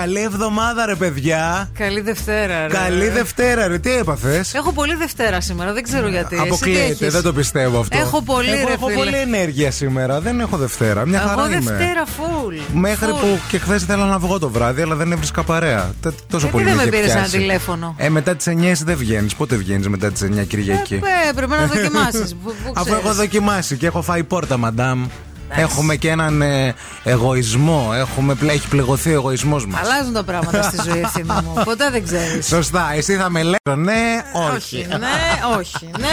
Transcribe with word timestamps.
Καλή 0.00 0.20
εβδομάδα, 0.22 0.86
ρε 0.86 0.94
παιδιά. 0.94 1.70
Καλή 1.78 2.00
Δευτέρα, 2.00 2.66
ρε. 2.66 2.72
Καλή 2.74 3.08
Δευτέρα, 3.08 3.68
ρε. 3.68 3.78
Τι 3.78 3.92
έπαθες; 3.92 4.54
Έχω 4.54 4.72
πολύ 4.72 4.94
Δευτέρα 4.94 5.40
σήμερα, 5.40 5.72
δεν 5.72 5.82
ξέρω 5.82 6.08
γιατί. 6.08 6.34
Εσύ 6.34 6.42
τι 6.44 6.48
Αποκλείεται, 6.50 6.84
έχεις; 6.84 7.12
δεν 7.12 7.22
το 7.22 7.32
πιστεύω 7.32 7.78
αυτό. 7.80 7.98
Έχω 7.98 8.22
πολύ, 8.22 8.50
Εγώ 8.50 8.66
ρε 8.66 8.72
έχω 8.72 8.86
φίλε. 8.86 8.98
πολύ 8.98 9.16
ενέργεια 9.16 9.70
σήμερα. 9.70 10.20
Δεν 10.20 10.40
έχω 10.40 10.56
Δευτέρα. 10.56 11.06
Μια 11.06 11.20
Εγώ 11.20 11.28
χαρά 11.28 11.46
είμαι. 11.46 11.58
Δευτέρα 11.58 12.04
full. 12.04 12.60
Μέχρι 12.72 13.06
Full. 13.12 13.20
που 13.20 13.38
και 13.48 13.58
χθες 13.58 13.82
ήθελα 13.82 14.04
να 14.04 14.18
βγω 14.18 14.38
το 14.38 14.48
βράδυ, 14.48 14.82
αλλά 14.82 14.94
δεν 14.94 15.12
έβρισκα 15.12 15.42
παρέα. 15.42 15.90
Τε- 16.02 16.12
Τόσο 16.12 16.46
Γιατί 16.46 16.50
πολύ 16.50 16.64
δεν 16.64 16.74
με 16.74 16.82
με 16.82 16.82
είχε 16.88 16.90
πήρες 16.96 17.10
ένα 17.10 17.20
πιάσει. 17.20 17.36
τηλέφωνο; 17.38 17.94
Ε, 17.98 18.08
μετά 18.08 18.34
τις 18.36 18.46
9 18.46 18.70
εσύ 18.70 18.84
δεν 18.84 18.96
βγαίνεις. 18.96 19.34
Πότε 19.34 19.56
βγαίνεις 19.56 19.88
μετά 19.88 20.10
τις 20.12 20.22
9 20.22 20.44
Κυριακή; 20.44 20.94
Ε, 21.28 21.32
πρέπει 21.32 21.50
να 21.50 21.66
δοκιμάσεις. 21.66 22.36
Αφού 22.74 22.94
έχω 22.94 23.12
δοκιμάσει 23.14 23.76
και 23.76 23.86
έχω 23.86 24.02
φάει 24.02 24.24
πόρτα, 24.24 24.56
μαντάμ. 24.56 25.06
Έχουμε 25.54 25.96
και 25.96 26.08
έναν 26.10 26.42
ε, 26.42 26.74
εγωισμό. 27.04 27.90
Έχουμε, 27.94 28.34
πλέ- 28.34 28.54
έχει 28.54 28.68
πληγωθεί 28.68 29.10
ο 29.10 29.14
εγωισμός 29.14 29.66
μας. 29.66 29.80
Αλλάζουν 29.80 30.12
τα 30.12 30.22
πράγματα 30.22 30.62
στη 30.62 30.76
ζωή, 30.90 31.00
ευθύνη 31.04 31.32
μου. 31.44 31.62
Ποτέ 31.64 31.90
δεν 31.90 32.04
ξέρεις. 32.04 32.46
Σωστά, 32.46 32.90
εσύ 32.94 33.14
θα 33.16 33.30
με 33.30 33.42
λέει 33.42 33.56
ναι, 33.76 34.22
όχι. 34.32 34.54
Όχι, 34.56 34.86
ναι, 34.88 35.56
όχι. 35.58 35.90
Ναι, 35.98 36.06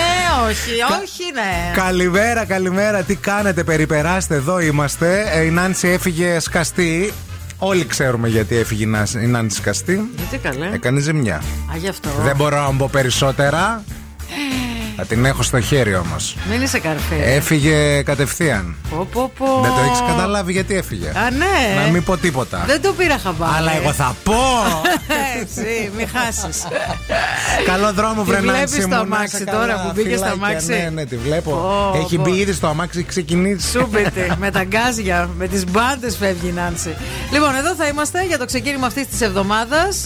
όχι, 0.49 0.71
όχι, 1.01 1.23
ναι. 1.33 1.71
Καλημέρα, 1.75 2.45
καλημέρα. 2.45 3.01
Τι 3.03 3.15
κάνετε, 3.15 3.63
περιπεράστε, 3.63 4.35
εδώ 4.35 4.59
είμαστε. 4.59 5.23
Ε, 5.33 5.41
η 5.43 5.49
Νάνση 5.49 5.87
έφυγε 5.87 6.39
σκαστή. 6.39 7.13
Όλοι 7.57 7.85
ξέρουμε 7.85 8.27
γιατί 8.27 8.55
έφυγε 8.55 8.83
η 8.83 8.87
Νάνση- 8.87 9.21
η 9.21 9.27
Νάνση 9.27 9.57
σκαστή. 9.57 10.09
Γιατί 10.17 10.37
καλέ. 10.37 10.69
Έκανε 10.73 10.99
ζημιά. 10.99 11.35
Α, 11.35 11.77
γι' 11.77 11.87
αυτό. 11.87 12.09
Δεν 12.23 12.35
μπορώ 12.35 12.61
να 12.61 12.77
πω 12.77 12.89
περισσότερα. 12.91 13.83
Θα 14.97 15.05
την 15.05 15.25
έχω 15.25 15.43
στο 15.43 15.61
χέρι 15.61 15.95
όμως. 15.95 16.35
Μην 16.51 16.61
είσαι 16.61 16.79
καρφί. 16.79 17.15
Έφυγε 17.23 18.01
κατευθείαν. 18.01 18.75
Πω, 18.89 19.07
πω, 19.11 19.31
πω. 19.37 19.59
Δεν 19.61 19.71
το 19.71 19.79
έχεις 19.87 19.99
καταλάβει 20.07 20.51
γιατί 20.51 20.75
έφυγε. 20.75 21.07
Α, 21.09 21.29
ναι. 21.31 21.81
Να 21.85 21.91
μην 21.91 22.03
πω 22.03 22.17
τίποτα. 22.17 22.63
Δεν 22.67 22.81
το 22.81 22.93
πήρα 22.93 23.17
χαμπάρι. 23.17 23.53
Αλλά 23.57 23.71
εγώ 23.75 23.91
θα 23.91 24.15
πω. 24.23 24.33
Έτσι, 25.41 25.91
μην 25.97 26.07
χάσεις. 26.07 26.63
Καλό 27.65 27.93
δρόμο, 27.93 28.23
Τη 28.23 28.29
βρε 28.29 28.39
βλέπεις 28.39 28.59
Νάνση 28.59 28.81
το 28.81 28.87
μου, 28.87 28.93
να 28.93 28.99
αμάξι 28.99 29.35
είσαι 29.35 29.45
τώρα 29.45 29.65
καλά, 29.67 29.81
που 29.83 29.91
μπήκε 29.95 30.15
στο 30.17 30.25
φυλάκια. 30.25 30.47
αμάξι; 30.47 30.67
Ναι, 30.71 30.89
ναι, 30.93 31.05
τη 31.05 31.17
βλέπω. 31.17 31.49
Πω, 31.51 31.97
Έχει 32.03 32.15
πω. 32.15 32.21
μπει 32.23 32.31
ήδη 32.31 32.53
στο 32.53 32.67
αμάξι, 32.67 33.03
ξεκινήσει. 33.03 33.69
Σούπεται 33.69 34.35
με 34.39 34.51
τα 34.51 34.63
γκάζια, 34.63 35.29
με 35.37 35.47
τις 35.47 35.63
μπάντες 35.65 36.17
φεύγει 36.17 36.47
η 36.47 36.51
Νάνση. 36.51 36.95
Λοιπόν, 37.31 37.55
εδώ 37.55 37.75
θα 37.75 37.87
είμαστε 37.87 38.25
για 38.25 38.37
το 38.37 38.45
ξεκίνημα 38.45 38.87
αυτής 38.87 39.07
της 39.07 39.21
εβδομάδας. 39.21 40.05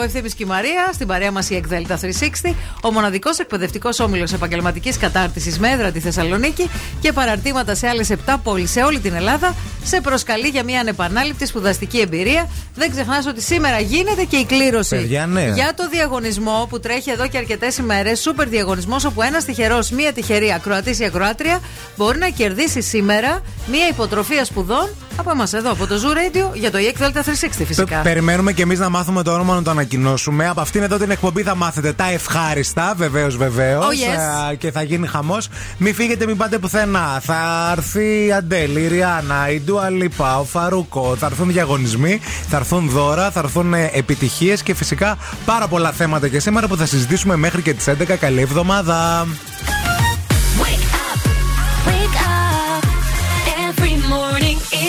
ο 0.00 0.04
Ευθύνη 0.04 0.28
και 0.30 0.42
η 0.42 0.46
Μαρία, 0.46 0.90
στην 0.94 1.06
παρέα 1.06 1.30
μας 1.30 1.50
η 1.50 1.54
Εκδέλτα 1.56 1.98
360, 1.98 2.54
ο 2.82 2.92
μοναδικός 2.92 3.38
εκπαιδευτικός 3.38 3.89
όμιλος 3.98 4.32
επαγγελματικής 4.32 4.96
κατάρτισης 4.96 5.58
με 5.58 5.70
έδρα 5.70 5.90
τη 5.90 6.00
Θεσσαλονίκη 6.00 6.70
και 7.00 7.12
παραρτήματα 7.12 7.74
σε 7.74 7.88
άλλες 7.88 8.08
7 8.26 8.34
πόλεις 8.42 8.70
σε 8.70 8.82
όλη 8.82 8.98
την 8.98 9.14
Ελλάδα, 9.14 9.54
σε 9.84 10.00
προσκαλεί 10.00 10.48
για 10.48 10.64
μια 10.64 10.80
ανεπανάληπτη 10.80 11.46
σπουδαστική 11.46 11.98
εμπειρία. 11.98 12.48
Δεν 12.74 12.90
ξεχνάς 12.90 13.26
ότι 13.26 13.42
σήμερα 13.42 13.80
γίνεται 13.80 14.24
και 14.24 14.36
η 14.36 14.44
κλήρωση 14.44 14.96
Παιδιά, 14.96 15.26
ναι. 15.26 15.52
για 15.54 15.72
το 15.76 15.88
διαγωνισμό 15.88 16.66
που 16.70 16.80
τρέχει 16.80 17.10
εδώ 17.10 17.28
και 17.28 17.38
αρκετές 17.38 17.76
ημέρες. 17.76 18.20
Σούπερ 18.20 18.48
διαγωνισμός, 18.48 19.04
όπου 19.04 19.22
ένας 19.22 19.44
τυχερός, 19.44 19.90
μία 19.90 20.12
τυχερή 20.12 20.52
ακροατής 20.52 20.98
ή 20.98 21.04
ακροάτρια 21.04 21.60
μπορεί 21.96 22.18
να 22.18 22.28
κερδίσει 22.28 22.80
σήμερα 22.82 23.40
μία 23.70 23.88
υποτροφία 23.88 24.44
σπουδών 24.44 24.88
από 25.20 25.30
εμάς 25.30 25.52
εδώ, 25.52 25.70
από 25.70 25.86
το 25.86 25.94
Zoo 25.94 26.16
Radio, 26.16 26.54
για 26.54 26.70
το 26.70 26.78
EEC 26.78 27.02
Delta 27.02 27.22
360 27.22 27.64
φυσικά. 27.64 27.84
Πε- 27.94 28.02
Περιμένουμε 28.02 28.52
και 28.52 28.62
εμείς 28.62 28.78
να 28.78 28.88
μάθουμε 28.88 29.22
το 29.22 29.32
όνομα 29.32 29.54
να 29.54 29.62
το 29.62 29.70
ανακοινώσουμε. 29.70 30.48
Από 30.48 30.60
αυτήν 30.60 30.82
εδώ 30.82 30.96
την 30.98 31.10
εκπομπή 31.10 31.42
θα 31.42 31.54
μάθετε 31.54 31.92
τα 31.92 32.10
ευχάριστα, 32.12 32.94
βεβαίως, 32.96 33.36
βεβαίως. 33.36 33.84
Oh, 33.84 34.50
yes. 34.52 34.56
και 34.58 34.70
θα 34.70 34.82
γίνει 34.82 35.06
χαμός. 35.06 35.48
Μην 35.78 35.94
φύγετε, 35.94 36.26
μην 36.26 36.36
πάτε 36.36 36.58
πουθενά. 36.58 37.20
Θα 37.22 37.68
έρθει 37.76 38.24
η 38.26 38.32
Αντέλη, 38.32 38.80
η 38.80 38.88
Ριάννα, 38.88 39.50
η 39.50 39.60
Ντούα 39.60 39.90
Λίπα, 39.90 40.38
ο 40.38 40.44
Φαρούκο. 40.44 41.16
Θα 41.18 41.26
έρθουν 41.26 41.52
διαγωνισμοί, 41.52 42.20
θα 42.48 42.56
έρθουν 42.56 42.88
δώρα, 42.88 43.30
θα 43.30 43.40
έρθουν 43.40 43.74
επιτυχίες 43.74 44.62
και 44.62 44.74
φυσικά 44.74 45.16
πάρα 45.44 45.68
πολλά 45.68 45.92
θέματα 45.92 46.28
και 46.28 46.40
σήμερα 46.40 46.66
που 46.68 46.76
θα 46.76 46.86
συζητήσουμε 46.86 47.36
μέχρι 47.36 47.62
και 47.62 47.74
τις 47.74 47.86
11. 47.88 48.16
Καλή 48.16 48.40
εβδομάδα. 48.40 49.26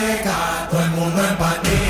llega, 0.00 0.68
todo 0.70 0.82
el 0.82 0.90
mundo 0.90 1.22
en 1.22 1.36
patines. 1.36 1.89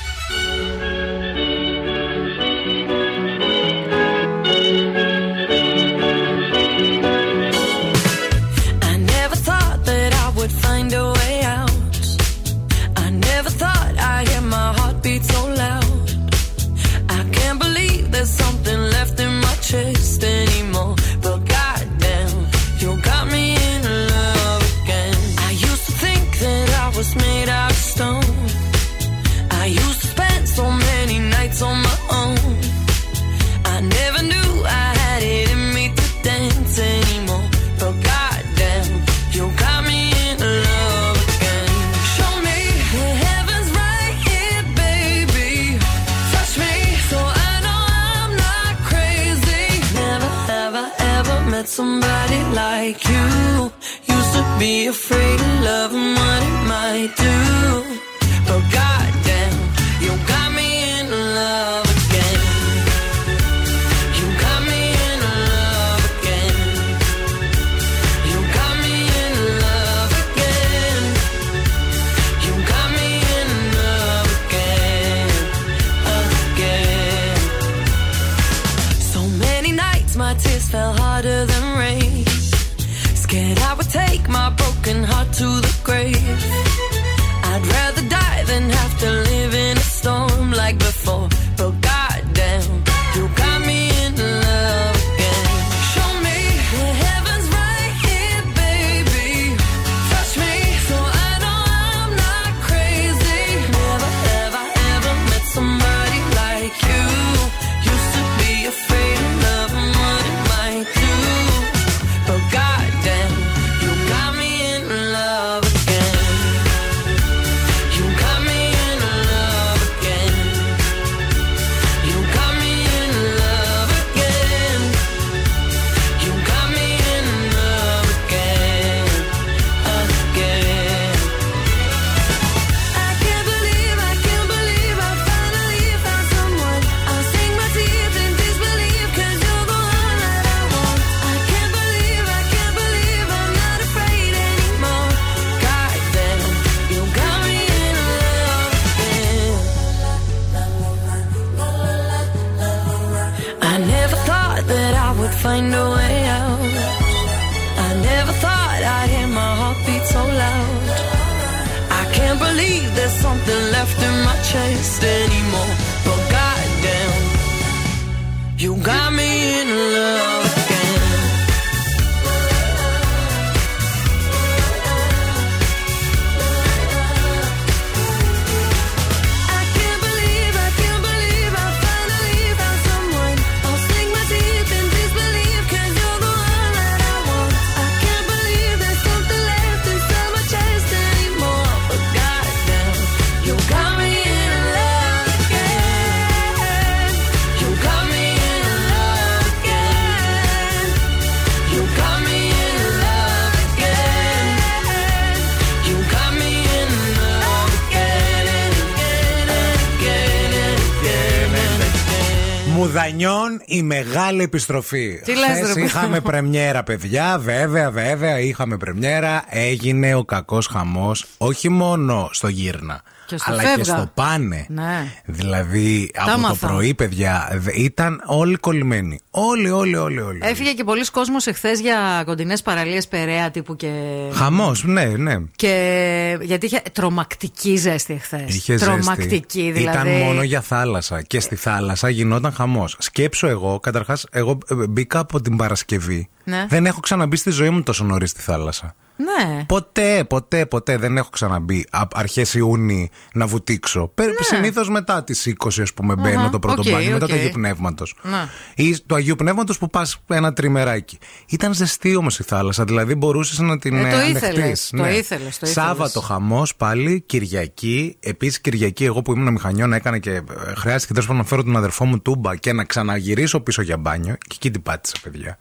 Η 213.71 213.83
μεγάλη 213.83 214.43
επιστροφή. 214.43 215.21
Τι 215.23 215.35
λες, 215.35 215.49
Χθες 215.49 215.67
ρε, 215.67 215.73
παιδί 215.73 215.85
είχαμε 215.85 216.15
μου; 216.15 216.21
πρεμιέρα, 216.21 216.83
παιδιά. 216.83 217.39
Βέβαια, 217.39 217.91
βέβαια, 217.91 218.39
είχαμε 218.39 218.77
πρεμιέρα. 218.77 219.43
Έγινε 219.49 220.15
ο 220.15 220.23
κακός 220.23 220.67
χαμός. 220.67 221.25
Όχι 221.37 221.69
μόνο 221.69 222.29
στο 222.31 222.47
γύρνα. 222.47 223.01
Και 223.35 223.41
στο 223.41 223.51
αλλά 223.51 223.61
φεύγα. 223.61 223.75
και 223.77 223.83
στο 223.83 224.11
πάνε. 224.13 224.65
Ναι. 224.69 225.05
Δηλαδή, 225.25 226.11
από 226.15 226.31
το 226.31 226.37
μάθα. 226.37 226.67
πρωί, 226.67 226.93
παιδιά, 226.93 227.49
δε- 227.53 227.71
ήταν 227.75 228.21
όλοι 228.25 228.55
κολλημένοι. 228.55 229.19
Όλοι, 229.31 229.69
όλοι, 229.69 229.95
όλοι. 229.97 230.19
όλοι. 230.21 230.39
Έφυγε 230.43 230.71
και 230.73 230.83
πολλοί 230.83 231.05
κόσμος 231.11 231.47
εχθές 231.47 231.79
για 231.79 232.23
κοντινές 232.25 232.61
παραλίες 232.61 233.07
Περαία 233.07 233.51
τύπου 233.51 233.75
και. 233.75 233.91
Χαμός, 234.33 234.83
ναι, 234.83 235.05
ναι. 235.05 235.35
Και 235.55 236.37
γιατί 236.41 236.65
είχε 236.65 236.81
τρομακτική 236.91 237.75
ζέστη 237.75 238.13
εχθές. 238.13 238.55
Είχε 238.55 238.75
Τρομακτική 238.75 239.61
ζέστη. 239.61 239.71
δηλαδή. 239.71 240.09
Ήταν 240.09 240.21
μόνο 240.23 240.43
για 240.43 240.61
θάλασσα. 240.61 241.21
Και 241.21 241.39
στη 241.39 241.55
θάλασσα 241.55 242.09
γινόταν 242.09 242.51
χαμός. 242.53 242.95
Σκέψου 242.99 243.47
εγώ, 243.47 243.79
καταρχάς, 243.79 244.25
εγώ 244.31 244.57
ε, 244.69 244.75
μπήκα 244.75 245.19
από 245.19 245.41
την 245.41 245.55
Παρασκευή. 245.55 246.29
Ναι. 246.51 246.65
Δεν 246.69 246.85
έχω 246.85 246.99
ξαναμπεί 246.99 247.35
στη 247.37 247.49
ζωή 247.49 247.69
μου 247.69 247.83
τόσο 247.83 248.03
νωρίς 248.03 248.29
στη 248.29 248.41
θάλασσα. 248.41 248.95
Ναι. 249.23 249.63
Ποτέ, 249.63 250.23
ποτέ, 250.29 250.65
ποτέ 250.65 250.97
δεν 250.97 251.17
έχω 251.17 251.29
ξαναμπεί 251.29 251.85
αρχές 252.13 252.53
Ιούνιου 252.53 253.07
να 253.33 253.47
βουτήξω. 253.47 254.11
Ναι. 254.15 254.25
Συνήθως 254.39 254.89
μετά 254.89 255.23
τις 255.23 255.45
20, 255.65 255.81
ας 255.81 255.93
πούμε, 255.93 256.15
μπαίνω 256.15 256.39
Αχα, 256.39 256.49
το 256.49 256.59
πρώτο 256.59 256.81
οκ, 256.81 256.89
μπάνιο, 256.91 257.11
μετά 257.11 257.25
οκ. 257.25 257.31
το 257.31 257.37
Αγίου 257.37 257.49
Πνεύματος. 257.53 258.15
Ναι. 258.21 258.47
Ή 258.75 258.99
του 259.05 259.15
Αγίου 259.15 259.35
Πνεύματος 259.35 259.77
που 259.77 259.89
πας 259.89 260.17
ένα 260.27 260.53
τριμεράκι. 260.53 261.17
Ήταν 261.49 261.73
ζεστή 261.73 262.15
όμως 262.15 262.39
η 262.39 262.43
θάλασσα, 262.43 262.83
δηλαδή 262.83 263.15
μπορούσες 263.15 263.59
να 263.59 263.79
την 263.79 263.97
Ε, 263.97 264.01
το 264.11 264.17
ε, 264.17 264.27
ήθελες, 264.29 264.43
ανεχτείς. 264.43 264.89
το 264.89 265.05
ήθελες, 265.05 265.23
το 265.27 265.65
ήθελες. 265.67 265.73
Σάββατο 265.73 266.21
χαμός 266.21 266.75
πάλι, 266.75 267.21
Κυριακή. 267.25 268.17
Επίσης 268.19 268.61
Κυριακή, 268.61 269.05
εγώ 269.05 269.21
που 269.21 269.31
ήμουν 269.33 269.51
μηχανιών, 269.53 269.93
έκανα 269.93 270.17
και 270.17 270.31
ε, 270.31 270.41
χρειάστηκε 270.77 271.13
τέλος 271.13 271.27
πάντων 271.27 271.41
να 271.41 271.47
φέρω 271.47 271.63
τον 271.63 271.77
αδερφό 271.77 272.05
μου 272.05 272.19
τούμπα 272.21 272.55
και 272.55 272.73
να 272.73 272.83
ξαναγυρίσω 272.83 273.59
πίσω 273.59 273.81
για 273.81 273.97
μπάνιο. 273.97 274.35
Και 274.47 274.53
εκεί 274.55 274.71
την 274.71 274.81
πάτησα, 274.81 275.15
παιδιά. 275.23 275.57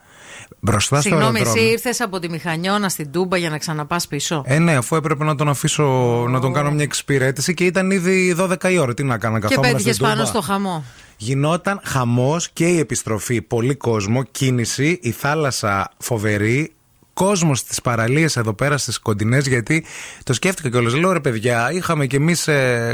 Μπροστά 0.61 1.01
στο 1.01 1.09
Συγγνώμη, 1.09 1.39
αεροδρόμιο. 1.39 1.63
εσύ 1.63 1.73
ήρθες 1.73 2.01
από 2.01 2.19
τη 2.19 2.29
Μηχανιώνα 2.31 2.89
στην 2.89 3.11
Τούμπα 3.13 3.37
για 3.37 3.51
να 3.51 3.59
ξαναπάς 3.59 4.07
πίσω. 4.07 4.43
Ε, 4.47 4.59
ναι, 4.59 4.77
αφού 4.77 4.97
έπρεπε 4.97 5.25
να 5.25 5.35
τον 5.35 5.49
αφήσω 5.49 5.85
να 6.29 6.41
τον 6.41 6.53
κάνω 6.53 6.71
μια 6.71 6.83
εξυπηρέτηση 6.85 7.55
και 7.55 7.65
ήταν 7.65 7.91
ήδη 7.91 8.35
12 8.39 8.71
η 8.71 8.79
ώρα. 8.79 8.95
Τι 8.95 9.03
να 9.05 9.19
κάνω, 9.19 9.39
και 9.39 9.47
καθόμουν 9.47 9.71
πέτυχες 9.71 9.95
στην 9.95 10.07
πάνω 10.07 10.17
Τούμπα. 10.19 10.29
στο 10.29 10.41
χαμό. 10.41 10.85
Γινόταν 11.17 11.81
χαμός 11.85 12.49
και 12.53 12.67
η 12.67 12.79
επιστροφή. 12.79 13.43
Πολύ 13.43 13.75
κόσμο, 13.75 14.23
κίνηση, 14.23 14.99
η 15.03 15.11
θάλασσα 15.11 15.91
φοβερή. 15.99 16.73
Κόσμος 17.13 17.59
στις 17.59 17.81
παραλίες 17.81 18.37
εδώ 18.37 18.53
πέρα 18.53 18.79
στις 18.79 18.99
κοντινές, 18.99 19.47
γιατί 19.47 19.85
το 20.25 20.33
σκέφτηκα 20.33 20.69
κιόλας. 20.69 20.95
Λέω 20.95 21.13
ρε 21.13 21.21
παιδιά, 21.21 21.73
είχαμε 21.73 22.07
κι 22.07 22.17
εμείς 22.17 22.49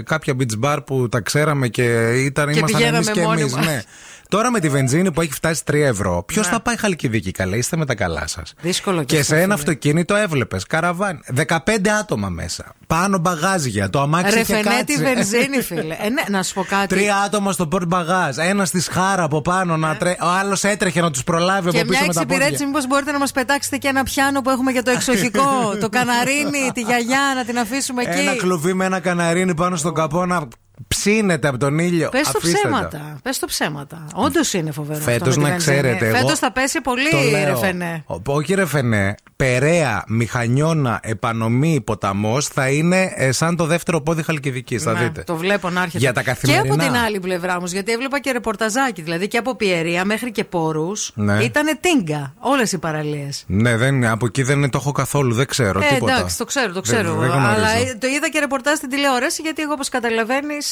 κάποια 0.05 0.35
beach 0.39 0.65
bar 0.65 0.79
που 0.87 1.09
τα 1.09 1.21
ξέραμε 1.21 1.69
και 1.69 1.83
ήταν, 2.25 2.53
Και 2.53 2.59
ήμασταν 2.59 2.59
εμείς 2.59 2.73
πηγαίναμε 2.73 3.11
και 3.11 3.21
μόνοι 3.21 3.41
εμείς. 3.41 3.55
μας. 3.55 3.67
Ναι. 3.67 3.83
Τώρα 4.29 4.51
με 4.51 4.61
τη 4.61 4.69
βενζίνη 4.69 5.13
που 5.13 5.21
έχει 5.21 5.33
φτάσει 5.33 5.63
3 5.71 5.75
ευρώ, 5.75 6.23
ποιος 6.27 6.47
Ναι. 6.47 6.53
θα 6.53 6.61
πάει 6.61 6.77
Χαλκιδική 6.77 7.31
καλά, 7.31 7.57
είστε 7.57 7.77
με 7.77 7.87
τα 7.87 7.95
καλά 7.95 8.27
σας. 8.27 8.55
Δύσκολο 8.61 8.99
και 8.99 9.15
Και 9.15 9.21
αυτό, 9.21 9.35
σε 9.35 9.35
ένα 9.35 9.43
φίλε. 9.43 9.55
αυτοκίνητο 9.55 10.15
έβλεπες 10.15 10.65
καραβάνι. 10.67 11.19
15 11.47 11.91
άτομα 12.01 12.29
μέσα. 12.29 12.73
Πάνω 12.87 13.19
μπαγάζια. 13.19 13.91
Το 13.91 14.01
αμάξι 14.01 14.35
Ρε 14.35 14.41
είχε 14.41 14.55
φαινέ 14.55 14.85
τη 14.85 14.95
κάτσει. 14.95 15.15
βενζίνη, 15.15 15.63
φίλε. 15.63 15.97
Ε, 16.01 16.09
ναι, 16.09 16.23
να 16.29 16.43
σου 16.43 16.55
πω 16.55 16.65
κάτι. 16.69 16.87
Τρία 16.87 17.17
άτομα 17.17 17.53
στο 17.53 17.67
πορτ 17.67 17.87
μπαγάζ. 17.87 18.37
Ένας 18.39 18.69
στη 18.69 18.81
σχάρα 18.81 19.23
από 19.23 19.43
πάνω. 19.43 19.77
Να 19.77 19.97
τρέ... 19.97 20.11
Ο 20.11 20.27
άλλος 20.41 20.65
έτρεχε 20.65 21.01
να 21.01 21.11
τους 21.11 21.25
προλάβει 21.25 21.71
Και 21.71 21.77
από 21.81 21.89
μια 21.89 21.99
πίσω 21.99 22.07
με 22.07 22.13
τα 22.15 22.21
εξυπηρέτηση, 22.21 22.51
πόδια. 22.53 22.67
μήπως 22.67 22.87
μπορείτε 22.87 23.13
να 23.13 23.19
μας 23.19 23.33
πετάξετε 23.33 23.77
και 23.77 23.89
ένα 23.89 24.03
πιάνο 24.03 24.41
που 24.41 24.51
έχουμε 24.51 24.71
για 24.73 24.83
το 24.83 24.91
εξοχικό. 24.91 25.43
το 25.81 25.89
καναρίνι, 25.89 26.71
τη 26.75 26.81
γιαγιά, 26.81 27.21
να 27.37 27.45
την 27.45 27.59
αφήσουμε 27.59 28.03
εκεί. 28.03 28.19
Ένα 28.19 28.37
κλουβί 28.37 28.75
με 28.75 28.85
ένα 28.85 29.01
καναρίνι 29.01 29.55
πάνω 29.55 29.77
στον 29.77 29.95
καπό 29.95 30.27
να 30.27 30.49
ψήνεται 30.89 31.49
από 31.49 31.59
τον 31.59 31.79
ήλιο. 31.79 32.09
Πες 32.09 32.23
το 32.31 32.33
Αφήστε 32.37 32.59
τα. 32.63 32.69
ψέματα. 32.69 33.19
Πες 33.23 33.39
το 33.39 33.47
ψέματα. 33.47 34.07
Όντως 34.15 34.53
είναι 34.53 34.71
φοβερό. 34.71 35.01
Φέτος 35.01 35.29
αυτό 35.29 35.41
με 35.41 35.47
τη 35.47 35.51
να 35.53 35.57
βενζίνη. 35.57 35.77
ξέρετε, 35.81 36.07
εγώ 36.07 36.17
Φέτος 36.17 36.39
θα 36.39 36.53
πέσει 36.53 36.81
πολύ, 36.81 37.11
το 37.11 37.19
λέω. 37.19 37.45
ρε 37.47 37.57
φαινέ. 37.57 38.05
Ο- 38.07 38.33
Όχι 38.33 38.55
ρε 38.55 38.67
φαινέ. 38.67 39.15
Περαία, 39.37 40.05
Μηχανιώνα, 40.09 41.01
Επανομή, 41.03 41.81
Ποταμός 41.81 42.47
θα 42.47 42.69
είναι 42.69 43.13
ε, 43.17 43.33
σαν 43.33 43.57
το 43.57 43.65
δεύτερο 43.67 44.01
πόδι 44.01 44.23
Χαλκιδικής. 44.23 44.83
Θα 44.83 44.93
Ναι, 44.93 44.99
δείτε. 44.99 45.23
Το 45.23 45.37
βλέπω 45.37 45.71
να 45.71 45.81
έρχεται. 45.81 45.99
Για 45.99 46.13
τα 46.13 46.21
Και 46.23 46.27
καθημερινά. 46.27 46.75
από 46.75 46.83
την 46.83 46.95
άλλη 46.97 47.21
πλευρά 47.21 47.57
όμως, 47.57 47.73
γιατί 47.73 47.93
έβλεπα 47.93 48.21
και 48.21 48.31
ρεπορταζάκι. 48.31 49.03
Δηλαδή 49.03 49.29
και 49.29 49.39
από 49.39 49.57
Πιερία 49.57 50.05
μέχρι 50.05 50.31
και 50.33 50.45
Πόρους. 50.45 51.11
Ναι. 51.15 51.39
Ήταν 51.45 51.79
τίγκα 51.81 52.35
όλες 52.39 52.73
οι 52.73 52.79
παραλίες. 52.79 53.45
Ναι, 53.47 53.77
δεν, 53.77 54.05
από 54.07 54.27
εκεί 54.27 54.43
δεν 54.43 54.71
το 54.71 54.79
έχω 54.81 54.93
καθόλου. 54.93 55.35
Δεν 55.35 55.47
ξέρω 55.47 55.81
Ε, 55.81 55.87
τίποτα. 55.95 56.13
εντάξει, 56.17 56.37
το 56.39 56.45
ξέρω, 56.45 56.67
το 56.67 56.73
Δεν- 56.73 56.83
ξέρω. 56.83 57.15
δεν 57.15 57.29
γνωρίζω. 57.31 57.49
αλλά 57.49 57.71
ε, 57.71 57.97
το 58.01 58.07
είδα 58.07 58.29
και 58.31 58.39
ρεπορτάζ 58.39 58.77
στην 58.77 58.89
τηλεόραση, 58.89 59.43
γιατί 59.43 59.63
εγώ, 59.63 59.73
όπως 59.73 59.89
καταλαβαίνεις, 59.89 60.66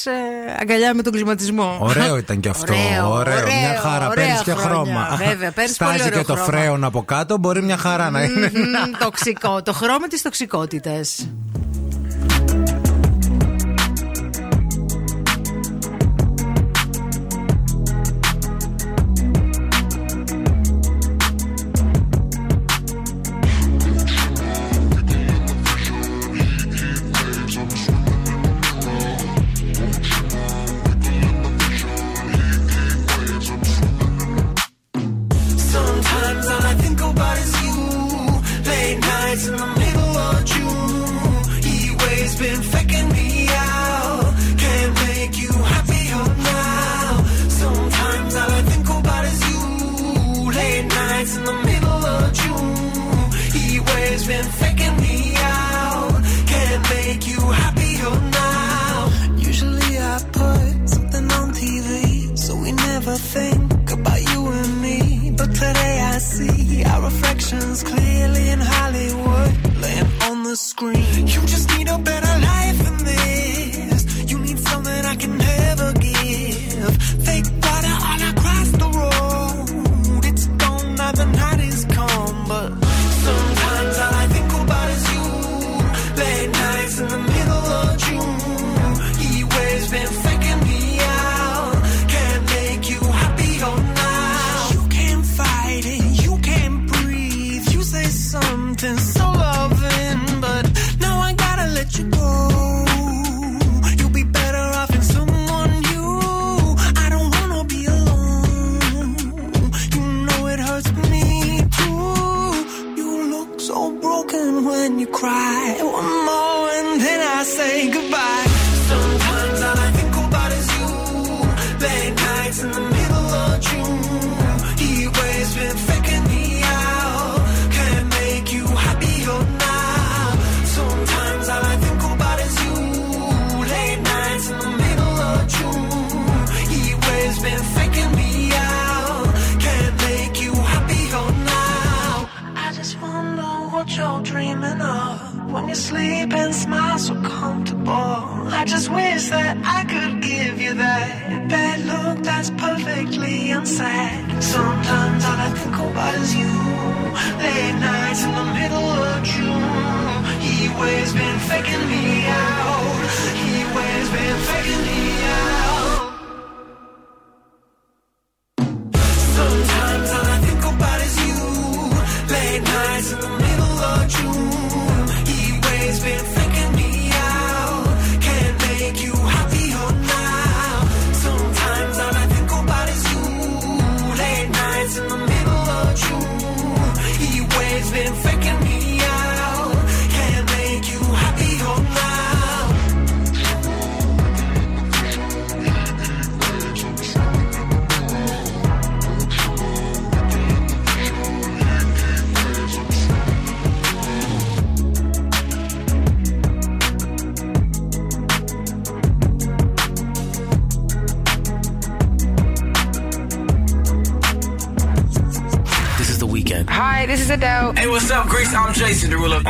αγκαλιά 0.61 0.95
με 0.95 1.03
τον 1.03 1.13
κλιματισμό. 1.13 1.77
Ωραίο 1.81 2.17
ήταν 2.17 2.41
και 2.41 2.49
αυτό. 2.49 2.75
Ωραίο, 3.09 3.35
Μια 3.35 3.81
χαρά. 3.83 4.09
ωραία 4.09 4.15
Παίρνεις 4.27 4.43
και 4.43 4.51
χρόνια. 4.53 4.71
χρώμα. 4.71 5.17
Βέβαια, 5.29 5.51
παίρνεις 5.51 5.77
πολύ 5.85 5.91
Στάζει 5.95 6.03
ωραίο 6.09 6.19
και 6.21 6.25
το 6.27 6.35
χρώμα. 6.35 6.49
φρέον 6.61 6.85
από 6.85 7.03
κάτω. 7.03 7.39
Μπορεί 7.39 7.63
μια 7.63 7.77
χαρά 7.77 8.11
να 8.11 8.23
είναι. 8.23 8.51
Μμμ, 8.55 8.93
τοξικό. 8.99 9.63
Το 9.63 9.73
χρώμα 9.73 10.07
της 10.07 10.23
τοξικότητας. 10.23 11.29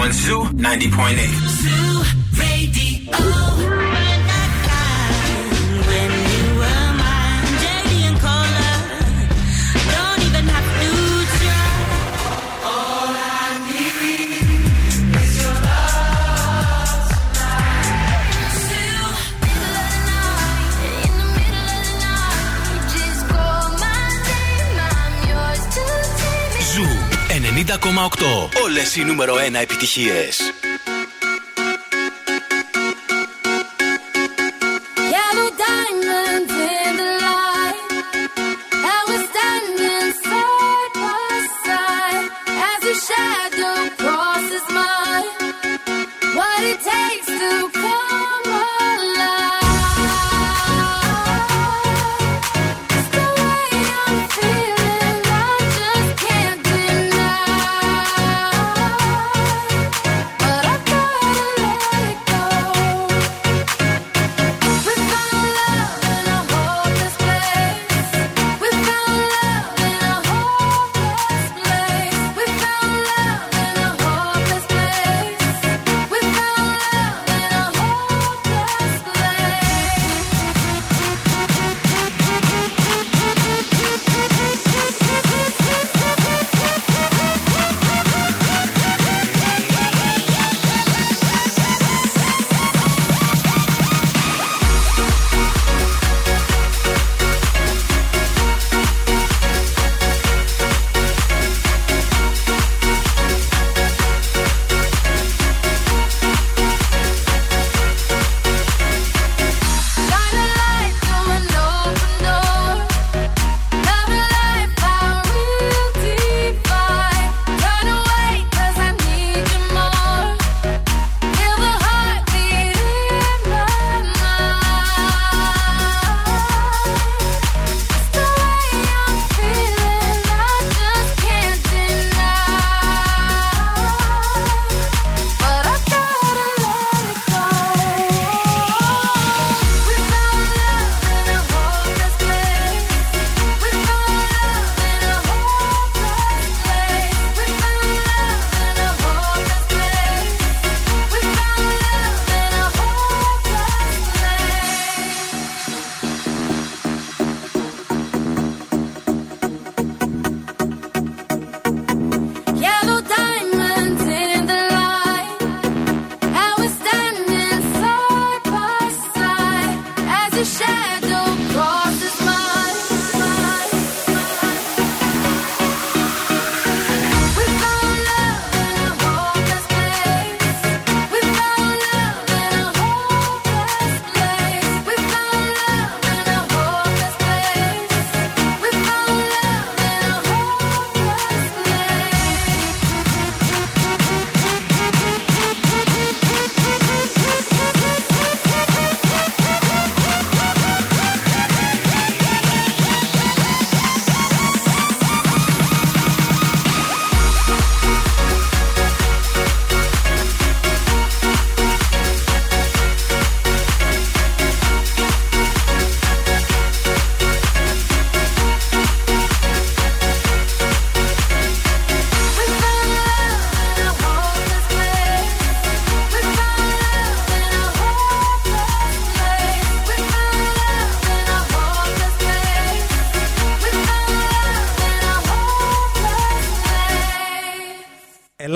On 0.05 0.13
Zoo 0.13 0.45
90.8. 0.53 1.65
Ζου 26.75 26.85
90,8. 27.55 28.49
Όλες 28.65 28.97
οι 28.97 29.05
νούμερο 29.05 29.34
1 29.34 29.34
επιτυχίες. 29.85 30.34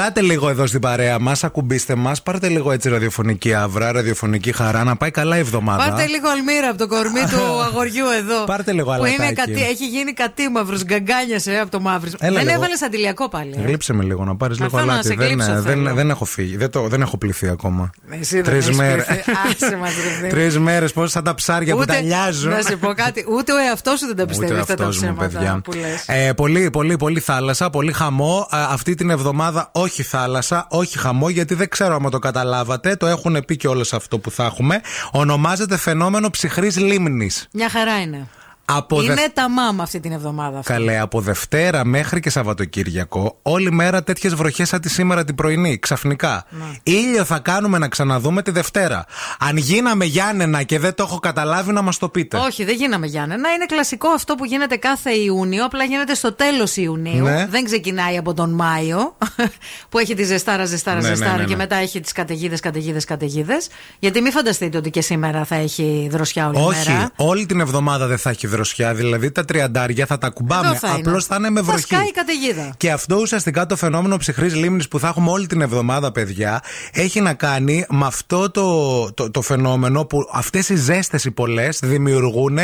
Ελάτε 0.09 0.27
λίγο 0.33 0.49
εδώ 0.49 0.67
στην 0.67 0.81
παρέα 0.81 1.19
μας, 1.19 1.45
ακουμπήστε 1.45 1.95
μας, 1.95 2.23
πάρτε 2.23 2.49
λίγο 2.49 2.73
έτσι 2.73 2.89
ραδιοφωνική 2.89 3.55
αύρα, 3.55 3.93
ραδιοφωνική 3.93 4.53
χαρά, 4.53 4.85
να 4.85 4.97
πάει 4.97 5.11
καλά 5.11 5.37
η 5.37 5.39
εβδομάδα. 5.39 5.85
Πάρτε 5.85 6.07
λίγο 6.07 6.29
αλμύρα 6.29 6.69
από 6.69 6.79
το 6.79 6.87
κορμί 6.89 7.21
του 7.21 7.41
αγοριού 7.67 8.05
εδώ. 8.19 8.45
Πάρτε 8.45 8.73
λίγο 8.73 8.95
Που 8.99 9.05
είναι 9.05 9.15
αλατάκι. 9.25 9.35
κατή, 9.53 9.63
έχει 9.65 9.87
γίνει 9.87 10.13
κατήμαυρο, 10.13 10.77
γκαγκάνιασε 10.85 11.59
από 11.63 11.71
το 11.71 11.81
μαύρισμα. 11.81 12.19
Έλα 12.21 12.35
Δεν 12.37 12.45
λίγο. 12.47 12.57
έβαλες 12.57 12.83
αντιλιακό 12.83 13.29
πάλι. 13.29 13.55
ε. 13.59 13.63
Γλύψε 13.67 13.93
με 13.93 14.05
λίγο, 14.05 14.25
να 14.25 14.37
πάρεις 14.37 14.57
Θα 14.57 14.65
λίγο 14.65 14.77
θέλω 14.79 14.91
να 14.91 14.93
αλάτι. 14.93 15.09
σε 15.09 15.15
Δεν, 15.15 15.27
κλείψω, 15.29 15.53
δεν, 15.53 15.63
θέλω. 15.63 15.95
δεν 15.95 16.11
έχω 16.11 16.25
φύγει, 16.25 16.57
δεν, 16.57 16.71
το, 16.71 16.89
δεν 16.89 17.01
έχω 17.01 17.17
πληθεί 17.19 17.49
ακόμα. 17.49 17.91
Εσύ 18.21 18.35
δεν 18.35 18.45
Τρεις 18.45 18.65
έχεις 18.67 18.77
μέρες. 18.77 19.05
πληθεί. 19.05 19.31
Άσε 19.31 19.77
μας, 19.77 19.91
ρε 19.95 20.03
παιδί 20.03 20.23
μου. 20.23 20.29
Τρεις 20.35 20.59
μέρες, 20.59 20.93
πώς 20.93 21.11
σαν 21.11 21.25
τα 21.25 21.35
ψάρια 21.35 21.77
που 21.77 21.85
τα 21.85 22.01
λιάζουν. 22.01 22.51
Να 22.51 22.63
σου 22.63 22.79
πω 22.79 22.93
κάτι, 22.93 23.25
ούτε 23.37 23.53
ο 23.53 23.57
εαυτός 23.57 23.99
σου 23.99 24.07
δεν 24.07 24.17
τα 24.17 24.27
πιστεύει 24.27 24.53
Ούτε 24.53 24.61
αυτά 24.61 24.75
τα 24.75 24.83
αυτός 24.85 24.97
μου, 25.03 25.03
ψέματα 25.15 25.39
παιδιά. 25.39 25.61
που 25.65 25.73
λες. 25.73 26.05
Ε, 26.07 26.33
πολύ, 26.33 26.71
πολύ, 26.71 26.97
πολύ 26.97 27.21
θάλασσα, 27.21 27.71
πολύ 27.71 27.93
χαμό. 27.93 28.49
Ε, 28.53 28.57
αυτή 28.71 28.95
την 28.95 29.11
εβδομάδα 29.11 29.69
όχι 29.73 29.98
θάλασσα, 30.03 30.67
όχι 30.71 30.99
χαμό, 30.99 31.29
γιατί 31.29 31.55
δεν 31.55 31.69
ξέρω 31.69 31.95
αν 31.95 32.11
το 32.11 32.19
καταλάβατε. 32.19 32.97
Το 32.97 33.07
έχουν 33.07 33.45
πει 33.47 33.57
και 33.57 33.69
όλο 33.69 33.87
αυτό 33.93 34.19
που 34.19 34.31
θα 34.31 34.45
έχουμε. 34.45 34.81
Ονομάζεται 35.13 35.77
φαινόμενο 35.77 36.31
ψυχρής 36.31 36.77
λίμνης. 36.79 37.49
Μια 37.53 37.69
χαρά 37.69 38.01
είναι. 38.01 38.29
Από 38.71 39.03
είναι 39.03 39.15
δε- 39.15 39.29
τα 39.35 39.51
μάμα 39.51 39.83
αυτή 39.83 40.01
την 40.01 40.13
εβδομάδα. 40.13 40.59
αυτή. 40.59 40.73
Καλέ, 40.73 40.99
από 40.99 41.21
Δευτέρα 41.21 41.85
μέχρι 41.85 42.21
και 42.21 42.31
Σαββατοκύριακο, 42.31 43.39
όλη 43.43 43.73
μέρα 43.73 44.03
τέτοιες 44.03 44.35
βροχές 44.35 44.69
σαν 44.69 44.81
τη 44.81 44.89
σήμερα 44.89 45.25
την 45.25 45.35
πρωινή, 45.35 45.79
ξαφνικά. 45.79 46.45
Ναι. 46.51 46.65
Ήλιο 46.83 47.25
θα 47.25 47.39
κάνουμε 47.39 47.79
να 47.79 47.89
ξαναδούμε 47.89 48.43
τη 48.43 48.51
Δευτέρα. 48.51 49.05
Αν 49.39 49.57
γίναμε 49.57 50.05
Γιάννενα 50.05 50.63
και 50.63 50.79
δεν 50.79 50.95
το 50.95 51.03
έχω 51.03 51.19
καταλάβει, 51.19 51.73
να 51.73 51.83
μας 51.83 51.99
το 51.99 52.09
πείτε. 52.09 52.37
Όχι, 52.37 52.65
δεν 52.65 52.75
γίναμε 52.77 53.07
Γιάννενα. 53.07 53.51
Είναι 53.53 53.67
κλασικό 53.67 54.09
αυτό 54.09 54.35
που 54.35 54.45
γίνεται 54.45 54.77
κάθε 54.77 55.11
Ιούνιο, 55.11 55.65
απλά 55.65 55.85
γίνεται 55.85 56.15
στο 56.15 56.33
τέλος 56.33 56.77
Ιουνίου. 56.77 57.25
Ναι. 57.25 57.47
Δεν 57.51 57.65
ξεκινάει 57.65 58.17
από 58.17 58.35
τον 58.35 58.51
Μάιο, 58.55 59.17
που 59.89 59.99
έχει 59.99 60.15
τη 60.15 60.23
ζεστάρα, 60.25 60.65
ζεστάρα, 60.65 61.01
Ναι, 61.01 61.09
ναι, 61.09 61.15
ζεστάρα 61.15 61.37
ναι, 61.37 61.43
ναι. 61.43 61.49
και 61.49 61.57
μετά 61.57 61.77
έχει 61.77 62.01
τις 62.01 62.13
καταιγίδες, 62.13 62.61
καταιγίδες, 62.61 63.05
καταιγίδες. 63.05 63.69
Γιατί 63.99 64.21
μην 64.21 64.33
φανταστείτε 64.33 64.79
ότι 64.79 64.91
και 64.91 65.01
σήμερα 65.01 65.45
θα 65.45 65.55
έχει 65.55 66.09
δροσιά 66.11 66.49
όλη 66.49 66.59
Όχι, 66.59 66.91
μέρα. 66.91 67.11
όλη 67.17 67.47
την 67.47 67.61
εβδομάδα 67.61 68.07
δεν 68.07 68.19
θα 68.19 68.31
έχει 68.31 68.47
δροσιά. 68.47 68.57
Δηλαδή 68.95 69.31
τα 69.31 69.45
τριαντάρια 69.45 70.07
θα 70.07 70.19
τα 70.19 70.27
Εδώ 70.27 70.35
κουμπάμε. 70.35 70.75
θα 70.75 70.89
είναι. 70.89 70.99
Απλώς 70.99 71.25
θα 71.25 71.37
είναι 71.37 71.51
με 71.51 71.61
βροχή. 71.61 71.81
Θα 71.81 71.87
σκάει 71.87 72.07
η 72.09 72.11
καταιγίδα. 72.11 72.75
Και 72.77 72.91
αυτό 72.91 73.17
ουσιαστικά 73.17 73.67
το 73.67 73.77
φαινόμενο 73.77 74.17
ψυχρής 74.17 74.55
λίμνης 74.55 74.89
που 74.89 74.99
θα 74.99 75.09
έχουμε 75.09 75.31
όλη 75.31 75.47
την 75.47 75.61
εβδομάδα, 75.61 76.13
παιδιά, 76.13 76.63
έχει 76.93 77.21
να 77.21 77.35
κάνει 77.35 77.85
με 77.89 78.07
αυτό 78.07 78.51
το, 78.51 79.13
το, 79.13 79.31
το 79.31 79.43
φαινόμενο 79.43 80.05
που 80.05 80.29
αυτές 80.33 80.69
οι 80.69 80.77
ζέστες 80.77 81.25
οι 81.25 81.31
πολλές 81.31 81.79
δημιουργούν 81.83 82.59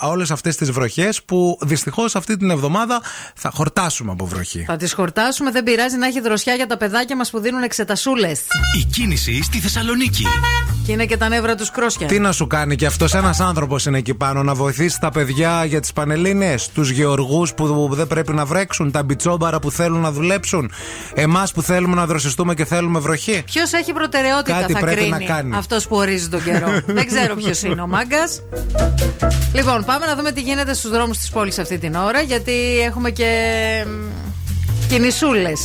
όλες 0.00 0.30
αυτές 0.30 0.56
τις 0.56 0.70
βροχές 0.70 1.22
που 1.22 1.58
δυστυχώς 1.62 2.16
αυτή 2.16 2.36
την 2.36 2.50
εβδομάδα 2.50 3.00
θα 3.34 3.50
χορτάσουμε 3.54 4.12
από 4.12 4.26
βροχή. 4.26 4.64
Θα 4.66 4.76
τις 4.76 4.92
χορτάσουμε, 4.92 5.50
δεν 5.50 5.62
πειράζει 5.62 5.96
να 5.96 6.06
έχει 6.06 6.20
δροσιά 6.20 6.54
για 6.54 6.66
τα 6.66 6.76
παιδάκια 6.76 7.16
μας 7.16 7.30
που 7.30 7.38
δίνουν 7.40 7.62
εξετασούλες. 7.62 8.40
Η 8.80 8.84
κίνηση 8.84 9.42
στη 9.42 9.58
Θεσσαλονίκη. 9.58 10.24
Και 10.86 10.92
είναι 10.92 11.06
και 11.06 11.16
τα 11.16 11.28
νεύρα 11.28 11.54
τους 11.54 11.70
κρόσια. 11.70 12.06
Τι 12.06 12.18
να 12.18 12.32
σου 12.32 12.46
κάνει 12.46 12.76
και 12.76 12.86
αυτός, 12.86 13.14
ένας 13.14 13.40
άνθρωπος 13.40 13.86
είναι 13.86 13.98
εκεί 13.98 14.14
πάνω 14.14 14.42
να 14.42 14.54
βοηθήσει 14.62 15.00
τα 15.00 15.10
παιδιά 15.10 15.64
για 15.64 15.80
τις 15.80 15.92
πανελίνε, 15.92 16.54
τους 16.74 16.90
γεωργούς 16.90 17.54
που 17.54 17.88
δεν 17.92 18.06
πρέπει 18.06 18.32
να 18.32 18.44
βρέξουν, 18.44 18.90
τα 18.90 19.02
μπιτσόμπαρα 19.02 19.58
που 19.58 19.70
θέλουν 19.70 20.00
να 20.00 20.12
δουλέψουν, 20.12 20.70
εμάς 21.14 21.52
που 21.52 21.62
θέλουμε 21.62 21.94
να 21.94 22.06
δροσιστούμε 22.06 22.54
και 22.54 22.64
θέλουμε 22.64 22.98
βροχή. 22.98 23.42
Ποιος 23.44 23.72
έχει 23.72 23.92
προτεραιότητα 23.92 24.60
Κάτι 24.60 24.72
θα 24.72 24.78
πρέπει 24.78 24.96
κρίνει 24.96 25.10
να 25.10 25.34
κάνει. 25.34 25.56
αυτός 25.56 25.86
που 25.86 25.96
ορίζει 25.96 26.28
τον 26.28 26.44
καιρό. 26.44 26.68
Δεν 26.98 27.06
ξέρω 27.06 27.34
ποιος 27.34 27.62
είναι 27.62 27.82
ο 27.82 27.86
μάγκας. 27.86 28.42
Λοιπόν, 29.54 29.84
πάμε 29.84 30.06
να 30.06 30.16
δούμε 30.16 30.32
τι 30.32 30.40
γίνεται 30.40 30.74
στους 30.74 30.90
δρόμους 30.90 31.18
της 31.18 31.30
πόλης 31.30 31.58
αυτή 31.58 31.78
την 31.78 31.94
ώρα, 31.94 32.20
γιατί 32.20 32.80
έχουμε 32.86 33.10
και 33.10 33.30
κινησούλες. 34.92 35.60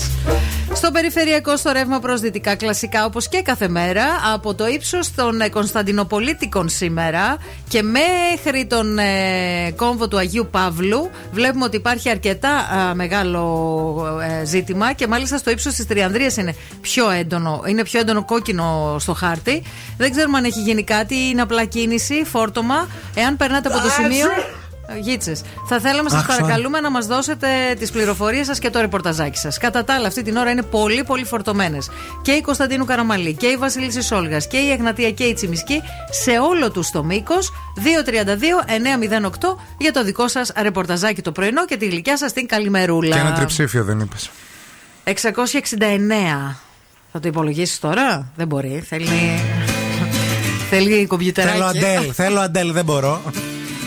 Στο 0.74 0.92
περιφερειακό, 0.92 1.58
στο 1.58 1.72
ρεύμα 1.72 2.00
προς 2.00 2.22
δυτικά, 2.22 2.56
κλασικά 2.56 3.06
όπως 3.06 3.28
και 3.28 3.42
κάθε 3.42 3.68
μέρα, 3.68 4.06
από 4.34 4.54
το 4.54 4.68
ύψος 4.68 5.16
των 5.16 5.42
ε, 5.42 5.50
Κωνσταντινοπολίτικων 5.50 6.70
σήμερα 6.70 7.38
και 7.68 7.82
μέχρι 7.82 8.66
τον 8.66 8.98
ε, 8.98 9.72
κόμβο 9.76 10.08
του 10.08 10.18
Αγίου 10.18 10.48
Παύλου, 10.52 11.10
βλέπουμε 11.32 11.66
ότι 11.66 11.76
υπάρχει 11.76 12.10
αρκετά 12.10 12.50
α, 12.50 12.96
μεγάλο 12.96 13.44
ε, 14.42 14.46
ζήτημα 14.46 14.94
και 14.94 15.08
μάλιστα 15.08 15.38
στο 15.38 15.52
ύψος 15.52 15.74
της 15.74 15.88
Τριανδρίας 15.88 16.38
είναι 16.38 16.56
πιο 16.82 17.10
έντονο, 17.10 17.64
είναι 17.68 17.84
πιο 17.84 18.00
έντονο 18.00 18.26
κόκκινο 18.26 18.96
στο 19.00 19.14
χάρτη. 19.14 19.64
Δεν 19.98 20.12
ξέρουμε 20.12 20.38
αν 20.38 20.44
έχει 20.44 20.62
γίνει 20.62 20.84
κάτι 20.84 21.16
ή 21.16 21.30
είναι 21.32 21.42
απλά 21.42 21.66
κίνηση, 21.66 22.24
φόρτωμα. 22.26 22.88
Εάν 23.16 23.38
περνάτε 23.38 23.68
από 23.68 23.80
το 23.80 23.90
σημείο. 23.90 24.28
Γίτσες. 25.02 25.42
Θα 25.68 25.80
θέλαμε, 25.80 26.10
σας 26.10 26.20
Αχ, 26.20 26.26
sorry. 26.26 26.38
παρακαλούμε, 26.40 26.80
να 26.80 26.92
μας 26.92 27.06
δώσετε 27.06 27.48
τις 27.80 27.92
πληροφορίες 27.92 28.46
σας 28.46 28.60
και 28.60 28.70
το 28.70 28.80
ρεπορταζάκι 28.80 29.38
σας. 29.38 29.58
Κατά 29.58 29.84
τα 29.84 29.94
άλλα, 29.94 30.08
αυτή 30.08 30.22
την 30.22 30.36
ώρα 30.38 30.50
είναι 30.50 30.62
πολύ, 30.62 31.04
πολύ 31.04 31.26
φορτωμένες. 31.26 31.90
Και 32.22 32.32
η 32.32 32.42
Κωνσταντίνου 32.42 32.86
Καραμαλή 32.86 33.34
και 33.34 33.48
η 33.48 33.58
Βασίλισσα 33.58 34.18
Όλγα 34.18 34.38
και 34.38 34.58
η 34.58 34.72
Εγνατία 34.72 35.12
και 35.12 35.24
η 35.24 35.34
Τσιμισκή 35.34 35.82
σε 36.24 36.32
όλο 36.32 36.72
τους 36.72 36.92
το 36.92 37.04
μήκος. 37.04 37.52
232-908 37.76 39.58
για 39.78 39.92
το 39.94 40.04
δικό 40.04 40.28
σας 40.28 40.52
ρεπορταζάκι 40.62 41.22
το 41.22 41.32
πρωινό 41.32 41.66
και 41.66 41.78
τη 41.78 41.88
γλυκιά 41.88 42.18
σας 42.18 42.34
την 42.34 42.48
καλημερούλα. 42.48 43.16
Και 43.16 43.22
ένα 43.22 43.34
τριψήφιο 43.34 43.84
δεν 43.84 44.00
είπες. 44.00 44.30
669. 45.04 46.56
Θα 47.12 47.20
το 47.20 47.28
υπολογίσεις 47.28 47.80
τώρα; 47.80 48.32
Δεν 48.36 48.48
μπορεί. 48.48 48.84
Θέλει. 48.88 49.42
Θέλει 50.70 51.06
κομπιουτεράκι. 51.06 51.54
Θέλω 51.54 51.66
αντέλ, 51.66 52.12
θέλω 52.14 52.40
αντέλ, 52.40 52.72
δεν 52.72 52.86
μπορώ. 52.86 53.22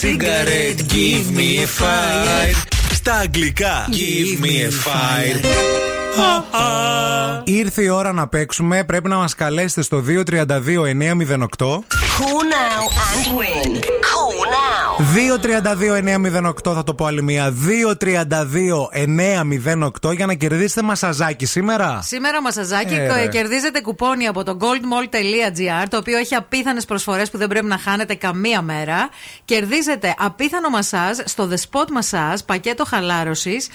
cigarette, 0.00 0.82
give 0.88 1.30
me 1.30 1.62
a 1.62 1.66
fire. 1.66 2.54
Στα 2.92 3.14
αγγλικά, 3.14 3.88
give 3.90 4.44
me 4.44 4.48
a 4.48 4.70
fire. 4.70 5.40
Ήρθε 7.44 7.82
η 7.82 7.88
ώρα 7.88 8.12
να 8.12 8.28
παίξουμε. 8.28 8.84
Πρέπει 8.84 9.08
να 9.08 9.16
μας 9.16 9.34
καλέσετε 9.34 9.82
στο 9.82 10.02
232 10.06 10.94
908. 10.94 11.84
Cool 12.18 12.44
now 12.58 12.82
and 13.08 13.26
win. 13.38 13.99
2-32-908 15.00 16.74
θα 16.74 16.82
το 16.82 16.94
πω 16.94 17.04
άλλη 17.04 17.22
μία. 17.22 17.54
2-32-908 20.02 20.14
για 20.14 20.26
να 20.26 20.34
κερδίσετε 20.34 20.82
μασαζάκι 20.82 21.46
σήμερα. 21.46 22.02
Σήμερα 22.02 22.42
μασαζάκι 22.42 22.94
ε, 22.94 23.28
κερδίζετε 23.30 23.80
κουπόνι 23.80 24.26
από 24.26 24.44
το 24.44 24.56
goldmall.gr 24.60 25.86
το 25.88 25.96
οποίο 25.96 26.18
έχει 26.18 26.34
απίθανες 26.34 26.84
προσφορές 26.84 27.30
που 27.30 27.38
δεν 27.38 27.48
πρέπει 27.48 27.66
να 27.66 27.78
χάνετε 27.78 28.14
καμία 28.14 28.62
μέρα. 28.62 29.08
Κερδίζετε 29.44 30.14
απίθανο 30.18 30.68
μασάζ 30.68 31.18
στο 31.24 31.48
The 31.50 31.56
Spot 31.56 31.84
Massage, 31.84 32.38
πακέτο 32.46 32.84
χαλάρωσης 32.84 33.68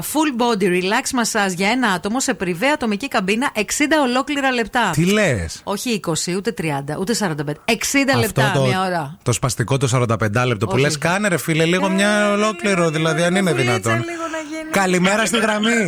full 0.00 0.40
body 0.42 0.64
relax 0.64 1.20
massage 1.20 1.54
για 1.54 1.68
ένα 1.68 1.88
άτομο 1.88 2.20
σε 2.20 2.34
πριβέ 2.34 2.68
ατομική 2.68 3.08
καμπίνα 3.08 3.52
60 3.54 3.60
ολόκληρα 4.02 4.50
λεπτά. 4.52 4.90
Τι 4.90 5.04
λες; 5.04 5.60
Όχι 5.64 6.00
20, 6.06 6.10
ούτε 6.36 6.54
30, 6.58 6.64
ούτε 6.98 7.14
45. 7.20 7.24
60 7.24 7.30
Αυτό 8.06 8.18
λεπτά 8.18 8.50
το, 8.54 8.64
μια 8.64 8.84
ώρα. 8.84 9.18
Το 9.22 9.32
σπαστικό 9.32 9.76
το 9.76 9.88
45 9.92 10.23
πεντάλεπτο 10.24 10.66
που 10.66 10.76
λες, 10.76 10.98
κάνε 10.98 11.28
ρε 11.28 11.36
φίλε 11.36 11.64
λίγο 11.64 11.88
μια 11.88 12.32
ολόκληρο, 12.32 12.90
δηλαδή 12.90 13.22
αν 13.22 13.34
είναι 13.34 13.52
δυνατόν. 13.52 14.04
Καλημέρα 14.70 15.26
στη 15.26 15.38
γραμμή. 15.38 15.82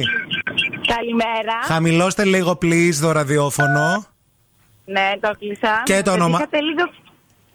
Καλημέρα. 0.94 1.56
Χαμηλώστε 1.64 2.24
λίγο, 2.24 2.58
please, 2.62 2.94
το 3.00 3.12
ραδιόφωνο. 3.12 4.06
Ναι, 4.84 5.12
το 5.20 5.30
κλείσα. 5.38 5.82
Και 5.84 6.02
το 6.02 6.12
όνομα. 6.12 6.38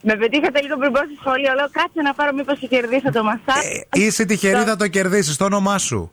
Με 0.02 0.16
πετύχατε 0.16 0.62
λίγο 0.62 0.78
πριν 0.78 0.92
πω 0.92 0.98
στη 0.98 1.16
σχολή, 1.20 1.44
λέω 1.44 1.70
κάτσε 1.72 2.02
να 2.02 2.14
πάρω 2.14 2.34
μήπως 2.34 2.60
το 2.60 2.68
κερδίσω 2.68 3.12
το 3.12 3.24
μασά. 3.24 3.56
Ε, 3.92 4.00
είσαι 4.00 4.26
τυχερή, 4.26 4.64
θα 4.64 4.76
το 4.76 4.88
κερδίσεις, 4.88 5.38
το 5.38 5.46
όνομά 5.46 5.78
σου. 5.78 6.12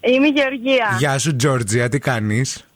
Είμαι 0.00 0.26
η 0.26 0.30
Γεωργία. 0.30 0.96
Γεια 0.98 1.18
σου 1.18 1.36
Τζόρτζια, 1.36 1.88
τι 1.88 1.98
κάνεις; 1.98 2.66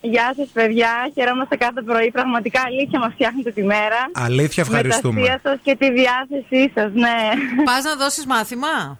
Γεια 0.00 0.32
σας, 0.36 0.48
παιδιά. 0.52 1.10
Χαιρόμαστε 1.14 1.56
κάθε 1.56 1.82
πρωί. 1.82 2.10
Πραγματικά 2.10 2.60
αλήθεια 2.66 2.98
μας 2.98 3.12
φτιάχνετε 3.12 3.50
τη 3.50 3.62
μέρα. 3.62 4.00
Αλήθεια, 4.12 4.62
ευχαριστούμε. 4.66 5.20
Με 5.20 5.26
τα 5.26 5.32
αστεία 5.32 5.50
σας 5.50 5.60
και 5.62 5.76
τη 5.76 5.92
διάθεσή 5.92 6.72
σας, 6.74 6.90
ναι. 6.92 7.18
Πας 7.64 7.82
να 7.84 7.96
δώσεις 7.96 8.26
μάθημα; 8.26 8.98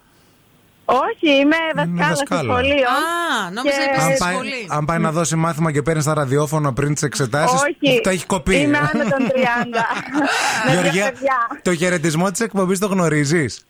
Όχι, 0.85 1.29
είμαι 1.39 1.55
δασκάλα 1.75 2.15
στο 2.15 2.25
δασκάλα. 2.25 2.53
σχολείο. 2.53 2.87
Α, 2.89 3.51
νόμιζα 3.53 3.77
Και- 3.77 3.83
είπες 3.83 4.03
Αν 4.03 4.09
στη 4.09 4.17
πάει, 4.23 4.33
σχολή. 4.33 4.65
αν 4.69 4.85
πάει 4.85 4.99
να 4.99 5.11
δώσει 5.11 5.35
μάθημα 5.35 5.71
και 5.71 5.81
παίρνει 5.81 6.03
τα 6.03 6.13
ραδιόφωνα 6.13 6.73
πριν 6.73 6.93
τις 6.93 7.03
εξετάσεις, 7.03 7.61
Όχι, 7.61 8.01
το 8.01 8.09
έχει 8.09 8.25
κοπεί. 8.25 8.55
είμαι 8.55 8.77
άνω 8.77 9.03
των 9.09 9.27
30. 9.27 9.85
Με 10.65 10.71
δύο 10.71 10.81
Γεωργία, 10.81 11.11
παιδιά. 11.11 11.37
το 11.63 11.75
χαιρετισμό 11.75 12.31
της 12.31 12.39
εκπομπής 12.39 12.79
το 12.79 12.87
γνωρίζεις; 12.87 13.65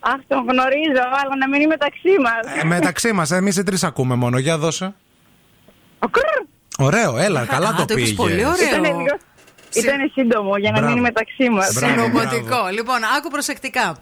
Αχ, 0.00 0.16
τον 0.28 0.38
γνωρίζω, 0.38 1.04
αλλά 1.22 1.36
να 1.38 1.48
μην 1.48 1.60
είναι 1.60 1.66
μεταξύ 1.66 2.08
μας. 2.22 2.62
Ε, 2.62 2.64
μεταξύ 2.66 3.12
μας, 3.12 3.30
εμείς 3.30 3.56
οι 3.56 3.62
τρεις 3.62 3.84
ακούμε 3.84 4.14
μόνο. 4.14 4.38
Για 4.38 4.58
δώσε. 4.58 4.94
Ωραίο, 6.78 7.18
έλα, 7.18 7.44
καλά 7.46 7.68
Α, 7.68 7.74
το 7.74 7.76
το 7.76 7.82
είπες 7.82 7.94
πήγες. 7.94 8.14
πολύ 8.14 8.44
ωραίο. 8.46 8.66
Ήταν 8.68 8.82
λίγο. 8.82 9.16
Ήταν 9.72 10.10
σύντομο 10.12 10.56
για 10.56 10.70
να 10.70 10.76
Μπράβο. 10.78 10.86
μην 10.94 10.96
είναι 10.98 11.06
μεταξύ 11.08 11.48
μας. 11.50 11.72
Μπράβο. 11.74 11.92
Συνωμοτικό. 11.92 12.68
Λοιπόν, 12.72 12.96
άκου 13.16 13.28
προσεκτικά. 13.30 13.96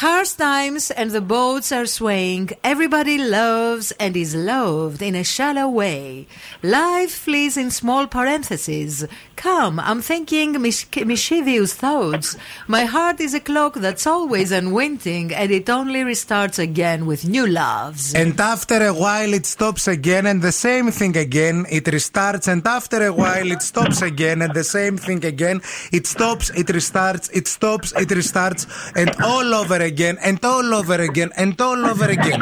Harsh 0.00 0.32
times 0.32 0.90
and 0.90 1.10
the 1.10 1.22
boats 1.22 1.72
are 1.72 1.86
swaying. 1.86 2.50
Everybody 2.62 3.16
loves 3.16 3.92
and 3.92 4.14
is 4.14 4.34
loved 4.34 5.00
in 5.00 5.14
a 5.14 5.24
shallow 5.24 5.70
way. 5.70 6.26
Life 6.62 7.12
flees 7.12 7.56
in 7.56 7.70
small 7.70 8.06
parentheses. 8.06 9.06
Come, 9.36 9.80
I'm 9.80 10.02
thinking 10.02 10.60
mis- 10.60 10.84
mischievous 10.94 11.72
thoughts. 11.72 12.36
My 12.66 12.84
heart 12.84 13.20
is 13.20 13.32
a 13.32 13.40
clock 13.40 13.76
that's 13.76 14.06
always 14.06 14.52
unwinding 14.52 15.32
and 15.32 15.50
it 15.50 15.70
only 15.70 16.00
restarts 16.00 16.58
again 16.58 17.06
with 17.06 17.26
new 17.26 17.46
loves. 17.46 18.14
And 18.14 18.38
after 18.38 18.86
a 18.86 18.92
while 18.92 19.32
it 19.32 19.46
stops 19.46 19.88
again 19.88 20.26
and 20.26 20.42
the 20.42 20.52
same 20.52 20.90
thing 20.90 21.16
again. 21.16 21.64
It 21.70 21.84
restarts 21.84 22.48
and 22.48 22.66
after 22.66 23.02
a 23.02 23.14
while 23.14 23.50
it 23.50 23.62
stops 23.62 24.02
again 24.02 24.42
and 24.42 24.52
the 24.52 24.64
same 24.64 24.98
thing 24.98 25.24
again. 25.24 25.62
It 25.90 26.06
stops, 26.06 26.50
it 26.50 26.66
restarts, 26.66 27.30
it 27.32 27.48
stops, 27.48 27.92
it 27.92 28.08
restarts 28.08 28.66
and 28.94 29.10
all 29.22 29.54
over 29.54 29.76
again 29.76 29.85
and 30.28 30.44
all 30.44 30.74
over 30.74 31.00
again 31.00 31.30
and 31.36 31.60
all 31.60 31.80
over 31.86 32.08
again. 32.16 32.40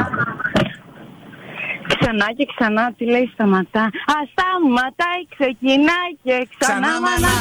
Ξανά 1.98 2.32
και 2.36 2.46
ξανά, 2.56 2.92
τι 2.98 3.04
λέει 3.04 3.30
σταματά. 3.32 3.82
Α, 3.82 4.14
σταματάει, 4.32 5.20
ξεκινάει 5.34 6.10
και 6.22 6.48
ξανά 6.58 7.00
μανά. 7.00 7.34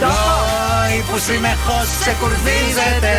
Ρολόι 0.00 0.98
που 1.10 1.18
συνεχώς 1.18 1.88
ξεκουρδίζεται. 2.00 3.14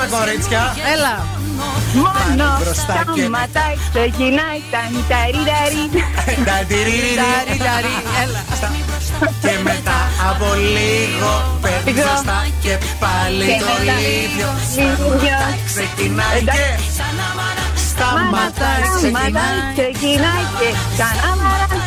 Πάμε 0.00 0.16
κορίτσια. 0.18 0.62
Έλα. 0.94 1.14
Μόνο 2.02 2.44
μπροστά 2.60 2.94
και- 3.14 3.20
σταματάει, 3.20 3.74
ξεκινάει, 3.92 4.58
τανι 4.72 5.00
ταρι 5.10 5.40
Ταντιριριρι. 6.48 7.14
Ταρι, 7.22 7.56
ταρι, 7.66 7.94
έλα. 8.22 8.40
Και 9.44 9.54
μετά 9.68 9.98
από 10.30 10.46
λίγο 10.76 11.32
παίρνει 11.62 11.92
Λίγο. 11.92 12.08
μπροστά 12.08 12.38
και 12.64 12.74
πάλι 13.04 13.44
Και 13.50 13.58
το 13.64 13.72
μετά 13.78 13.96
ίδιο. 14.24 14.48
ίδιο. 14.88 15.38
Ξεκινάει 15.70 16.38
και 16.38 16.52
Εντάξει. 16.52 16.86
σταματάει, 17.90 18.82
Σταματάει, 18.82 18.82
ξεκινάει 18.96 19.60
ξεκινάει 19.76 20.44
και 20.60 20.68
ξανά 20.94 21.30
μανά. 21.44 21.78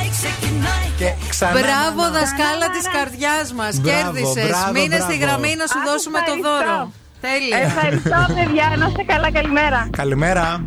και 0.99 1.09
ξανά. 1.33 1.51
Μπράβο, 1.57 2.01
δασκάλα 2.17 2.67
της 2.75 2.85
καρδιάς 2.95 3.47
μας. 3.59 3.73
Μπράβο, 3.75 3.89
Κέρδισες. 3.89 4.47
μπράβο, 4.49 4.71
Μείνε 4.75 4.99
στη 5.07 5.15
μπράβο. 5.17 5.23
γραμμή 5.23 5.51
να 5.61 5.65
σου 5.71 5.79
Α, 5.83 5.85
δώσουμε 5.89 6.19
το 6.27 6.33
ευχαριστώ. 6.37 6.49
δώρο. 6.49 6.79
Τέλεια. 7.27 7.57
Ευχαριστώ, 7.57 8.33
παιδιά. 8.35 8.75
Να 8.77 8.87
είστε 8.87 9.03
καλά, 9.03 9.31
καλημέρα. 9.31 9.89
Καλημέρα. 9.97 10.63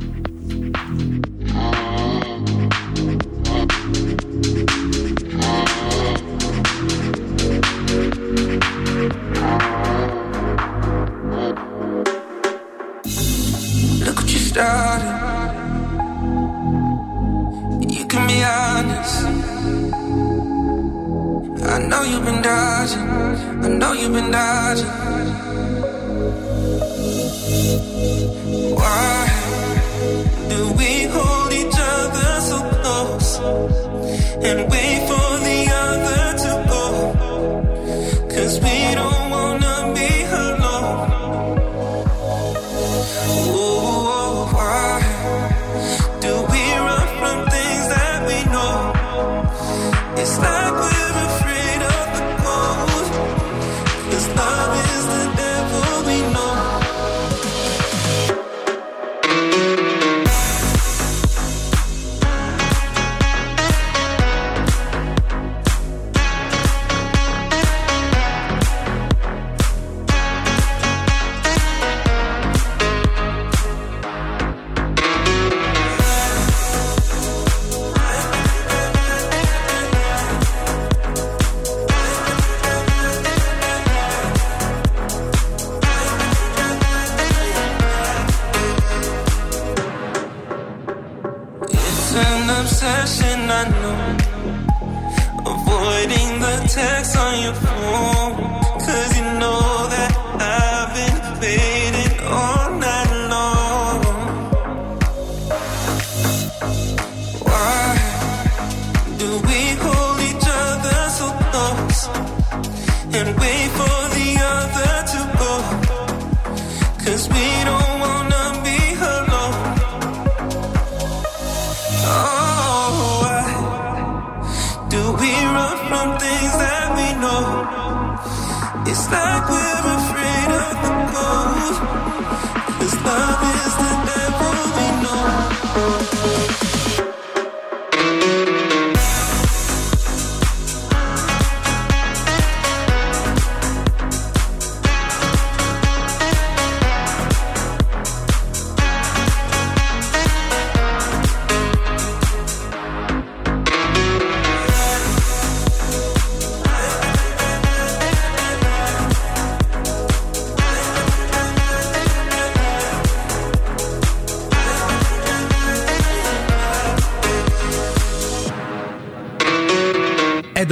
Look 14.05 14.17
what 14.21 14.31
you 14.35 14.41
started. 14.51 15.53
You 17.97 18.05
can 18.13 18.23
be 18.31 18.39
honest. 18.57 19.17
I 21.75 21.79
know 21.89 22.03
you've 22.11 22.25
been 22.29 22.41
dodging. 22.49 23.09
I 23.67 23.69
know 23.81 23.93
you've 24.01 24.15
been 24.19 24.31
dodging. 24.39 25.36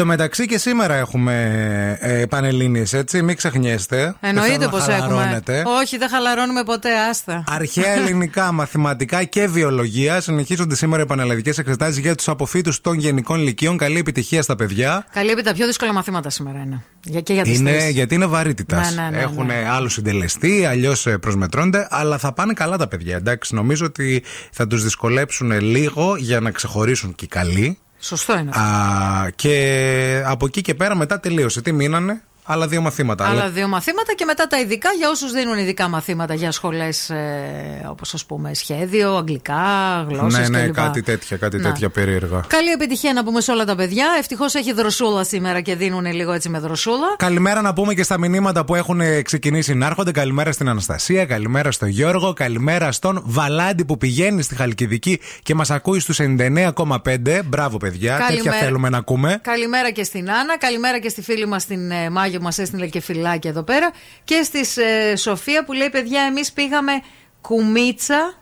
Τω 0.05 0.11
μεταξύ 0.11 0.47
και 0.47 0.59
σήμερα 0.59 0.95
έχουμε 0.95 1.33
ε, 2.01 2.27
πανελλήνιες, 2.27 2.93
έτσι, 2.93 3.23
μην 3.23 3.37
ξεχνιέστε. 3.37 4.15
Εννοείται 4.21 4.57
Δεν 4.59 4.69
πω 4.71 4.81
θέλω 4.81 4.97
να 4.97 5.05
έχουμε. 5.05 5.17
χαλαρώνετε. 5.17 5.63
Όχι, 5.81 5.99
δεν 5.99 6.09
χαλαρώνουμε 6.09 6.63
ποτέ, 6.65 6.89
άστα. 7.11 7.45
Αρχαία 7.49 7.93
ελληνικά, 8.01 8.53
μαθηματικά 8.53 9.25
και 9.25 9.47
βιολογία. 9.47 10.21
Συνεχίζονται 10.21 10.75
σήμερα 10.77 11.03
οι 11.03 11.07
πανελλαδικές 11.07 11.59
εξετάσεις 11.59 11.99
για 11.99 12.15
τους 12.15 12.29
αποφύτους 12.29 12.81
των 12.81 12.99
γενικών 12.99 13.41
λυκείων. 13.43 13.77
Καλή 13.77 13.99
επιτυχία 13.99 14.43
στα 14.43 14.57
παιδιά. 14.57 15.07
Καλή 15.13 15.31
επί 15.31 15.43
τα 15.43 15.53
πιο 15.53 15.67
δύσκολα 15.67 15.93
μαθήματα 15.93 16.31
σήμερα 16.31 16.59
είναι. 16.59 16.83
Για, 17.05 17.21
και 17.21 17.33
για 17.33 17.43
τις 17.43 17.59
Είναι, 17.59 17.71
τρεις. 17.71 17.89
γιατί 17.91 18.15
είναι 18.15 18.27
βαρύτητα. 18.27 18.81
Ναι, 18.95 19.03
ναι, 19.03 19.09
ναι, 19.17 19.23
Έχουν 19.23 19.47
ναι. 19.47 19.67
άλλους 19.71 19.93
συντελεστή, 19.93 20.65
αλλιώς 20.67 21.07
προσμετρώνται, 21.21 21.87
αλλά 21.91 22.19
θα 22.19 22.33
πάνε 22.33 22.53
καλά 22.53 22.77
τα 22.77 22.89
παιδιά. 22.89 23.17
Εντάξει, 23.17 23.55
νομίζω 23.55 23.87
ότι 23.87 24.23
θα 24.53 24.67
τους 24.67 24.83
δυσκολέψουν 24.83 25.61
λίγο 25.61 26.17
για 26.17 26.41
να 26.41 26.51
ξεχωρίσουν 26.51 27.15
και 27.15 27.25
οι 27.25 27.29
καλοί. 27.29 27.79
Σωστό 28.05 28.39
είναι. 28.39 28.51
Α, 28.51 29.31
και 29.37 30.23
από 30.27 30.47
εκεί 30.47 30.61
και 30.61 30.75
πέρα 30.75 30.95
μετά 30.95 31.21
τελείωσε. 31.21 31.63
Τι 31.63 31.73
μείνανε, 31.73 32.23
άλλα 32.45 32.67
δύο 32.67 32.81
μαθήματα. 32.81 33.27
Άλλα 33.27 33.41
Αλλά 33.41 33.51
δύο 33.51 33.69
μαθήματα 33.69 34.15
και 34.15 34.25
μετά 34.25 34.47
τα 34.47 34.59
ειδικά 34.59 34.89
για 34.99 35.09
όσους 35.09 35.33
δίνουν 35.33 35.59
ειδικά 35.59 35.89
μαθήματα 35.89 36.35
για 36.35 36.53
σχολές 36.53 37.11
ε, 37.11 37.87
όπως 37.89 38.15
ας 38.15 38.25
πούμε 38.25 38.55
σχέδιο, 38.55 39.17
αγγλικά, 39.17 39.55
γλώσσες 40.09 40.49
ναι, 40.49 40.59
ναι, 40.59 40.65
κλπ. 40.67 40.75
κάτι 40.75 41.03
τέτοια, 41.03 41.37
κάτι 41.37 41.57
Να. 41.57 41.63
τέτοια 41.63 41.91
περίεργα. 41.91 42.45
Καλή 42.47 42.71
επιτυχία 42.71 43.13
να 43.13 43.25
πούμε 43.25 43.41
σε 43.41 43.51
όλα 43.51 43.65
τα 43.65 43.75
παιδιά. 43.75 44.07
Ευτυχώς 44.19 44.55
έχει 44.55 44.73
δροσούλα 44.73 45.25
σήμερα 45.25 45.61
και 45.61 45.77
δίνουν 45.77 46.07
λίγο 46.13 46.33
έτσι 46.33 46.49
με 46.49 46.59
δροσούλα. 46.59 47.15
Καλημέρα 47.17 47.61
να 47.61 47.73
πούμε 47.73 47.95
και 47.95 48.03
στα 48.03 48.19
μηνύματα 48.19 48.65
που 48.65 48.75
έχουν 48.75 49.01
ε, 49.01 49.23
ξεκινήσει 49.23 49.75
να 49.75 49.87
έρχονται. 49.87 50.11
Καλημέρα 50.11 50.53
στην 50.53 50.69
Αναστασία, 50.69 51.25
καλημέρα 51.25 51.71
στον 51.71 51.89
Γιώργο, 51.89 52.33
καλημέρα 52.33 52.93
στον 52.93 53.23
Βαλάντι 53.25 53.85
που 53.85 53.97
πηγαίνει 53.99 54.43
στη 54.43 54.55
Χαλκιδική 54.55 55.21
και 55.43 55.55
μας 55.55 55.71
ακούει 55.71 56.01
στους 56.01 56.19
99,5. 56.21 57.41
Μπράβο, 57.45 57.77
παιδιά. 57.77 58.21
Τέτοια 58.29 58.53
θέλουμε 58.53 58.89
να 58.89 58.99
ακούμε. 58.99 59.39
Καλημέρα 59.43 59.91
και 59.91 60.05
στην 60.05 60.31
Άννα. 60.31 60.59
Καλημέρα 60.59 60.99
και 60.99 61.09
στη 61.09 61.23
φίλη 61.23 61.47
μας 61.47 61.67
την 61.67 61.91
ε, 61.91 62.11
Μάγιο 62.35 62.39
που 62.39 62.45
μας 62.45 62.59
έστειλε 62.59 62.87
και 62.87 63.01
φυλάκια 63.01 63.51
εδώ 63.51 63.63
πέρα. 63.63 63.91
Και 64.25 64.43
στη 64.43 64.83
ε, 64.83 65.17
Σοφία 65.17 65.65
που 65.65 65.73
λέει: 65.73 65.91
Παιδιά, 65.91 66.23
εμείς 66.23 66.53
πήγαμε 66.53 66.93
κουμίτσα. 67.41 68.35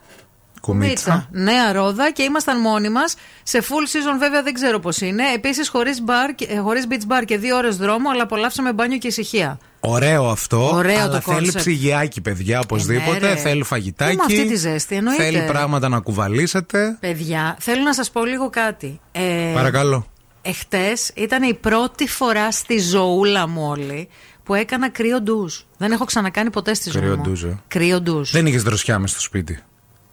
Κουμίτσα. 0.60 1.28
Νέα 1.30 1.72
ρόδα 1.72 2.10
και 2.10 2.22
ήμασταν 2.22 2.60
μόνοι 2.60 2.88
μας. 2.88 3.14
Σε 3.42 3.58
full 3.62 3.96
season, 3.96 4.18
βέβαια, 4.18 4.42
δεν 4.42 4.54
ξέρω 4.54 4.78
πώς 4.78 5.00
είναι. 5.00 5.22
Επίσης, 5.34 5.68
χωρίς 5.68 6.02
χωρίς 6.62 6.86
beach 6.90 7.12
bar 7.12 7.24
και 7.24 7.38
δύο 7.38 7.56
ώρες 7.56 7.76
δρόμο, 7.76 8.10
αλλά 8.10 8.22
απολαύσαμε 8.22 8.72
μπάνιο 8.72 8.98
και 8.98 9.06
ησυχία. 9.06 9.58
Ωραίο 9.80 10.28
αυτό. 10.28 10.70
Ωραίο 10.74 11.00
αλλά 11.00 11.08
το 11.08 11.20
θέλει 11.32 11.50
concept. 11.52 11.56
ψυγιάκι, 11.56 12.20
παιδιά, 12.20 12.60
οπωσδήποτε. 12.60 13.18
ναι, 13.18 13.28
ρε. 13.28 13.36
θέλει 13.36 13.62
φαγητάκι. 13.62 14.16
Πού 14.16 14.24
με 14.28 14.34
αυτή 14.34 14.48
τη 14.48 14.56
ζέστη, 14.56 14.96
εννοείται. 14.96 15.22
Θέλει 15.22 15.44
πράγματα 15.46 15.88
να 15.88 16.00
κουβαλήσετε. 16.00 16.96
Παιδιά, 17.00 17.56
θέλω 17.60 17.82
να 17.82 17.94
σας 17.94 18.10
πω 18.10 18.24
λίγο 18.24 18.50
κάτι. 18.50 19.00
Ε, 19.12 19.52
Παρακαλώ. 19.54 20.06
Εχθές 20.42 21.10
ήταν 21.14 21.42
η 21.42 21.54
πρώτη 21.54 22.08
φορά 22.08 22.50
στη 22.52 22.78
ζωούλα 22.78 23.46
μου 23.48 23.66
όλη 23.68 24.08
που 24.44 24.54
έκανα 24.54 24.88
κρύο 24.90 25.20
ντουζ. 25.20 25.54
Δεν 25.76 25.92
έχω 25.92 26.04
ξανακάνει 26.04 26.50
ποτέ 26.50 26.74
στη 26.74 26.90
ζωή 26.90 27.02
Κρύο 27.02 27.16
μου. 27.16 27.22
ντουζ, 27.22 27.44
ε. 27.44 27.58
Κρύο 27.68 28.00
ντουζ. 28.00 28.30
Δεν 28.30 28.46
είχες 28.46 28.62
δροσιά 28.62 28.98
με 28.98 29.06
στο 29.06 29.20
σπίτι; 29.20 29.58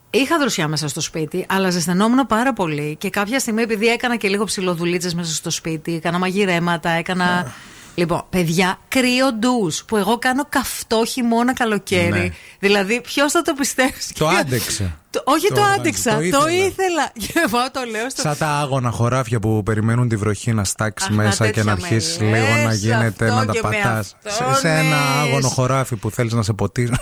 Είχα 0.09 0.37
δροσιά 0.37 0.67
μέσα 0.67 0.87
στο 0.87 1.01
σπίτι, 1.01 1.45
αλλά 1.49 1.69
ζεσθενόμουν 1.69 2.27
πάρα 2.27 2.53
πολύ. 2.53 2.95
Και 2.99 3.09
κάποια 3.09 3.39
στιγμή, 3.39 3.61
επειδή 3.61 3.87
έκανα 3.87 4.15
και 4.15 4.27
λίγο 4.27 4.43
ψιλοδουλίτσε 4.43 5.11
μέσα 5.15 5.33
στο 5.33 5.49
σπίτι, 5.49 5.95
έκανα 5.95 6.17
μαγειρέματα, 6.19 6.89
έκανα. 6.89 7.53
Λοιπόν, 7.95 8.25
παιδιά, 8.29 8.79
κρύο 8.87 9.33
ντουζ 9.33 9.77
που 9.87 9.97
εγώ 9.97 10.17
κάνω 10.17 10.45
καυτό 10.49 11.05
χειμώνα 11.05 11.53
καλοκαίρι. 11.53 12.09
Ναι. 12.19 12.29
Δηλαδή, 12.59 13.01
ποιος 13.01 13.31
θα 13.31 13.41
το 13.41 13.53
πιστέψει. 13.53 14.13
Το 14.13 14.27
άντεξε. 14.27 14.97
Το- 15.11 15.21
όχι 15.25 15.47
το, 15.47 15.53
Το- 15.55 15.61
άντεξα, 15.63 16.11
το 16.11 16.17
το 16.17 16.21
ήθελα. 16.47 16.65
ήθελα. 16.65 17.11
Και 17.13 17.47
πάω 17.51 17.71
το 17.71 17.81
λέω 17.91 18.09
στο 18.09 18.21
Σαν 18.21 18.37
τα 18.37 18.47
άγωνα 18.47 18.89
χωράφια 18.91 19.39
που 19.39 19.63
περιμένουν 19.63 20.07
τη 20.07 20.15
βροχή 20.15 20.53
να 20.53 20.63
στάξει 20.63 21.05
Αχ, 21.09 21.15
να 21.15 21.23
μέσα 21.23 21.45
και 21.45 21.51
τέτοια 21.51 21.63
να 21.63 21.75
με 21.77 21.81
αρχίσει 21.83 22.23
λες, 22.23 22.31
λίγο 22.41 22.63
να 22.65 22.73
γίνεται, 22.73 23.25
αυτό 23.25 23.39
να 23.39 23.45
τα 23.45 23.51
και 23.53 23.59
με 23.63 23.69
πατάς. 23.83 24.15
αυτό, 24.25 24.53
Σε, 24.53 24.59
σε 24.59 24.67
ένα 24.69 24.81
ναι. 24.83 24.95
άγωνο 25.21 25.47
χωράφι 25.47 25.95
που 25.95 26.11
θέλεις 26.11 26.33
να 26.33 26.41
σε 26.43 26.53
ποτίσει. 26.53 26.93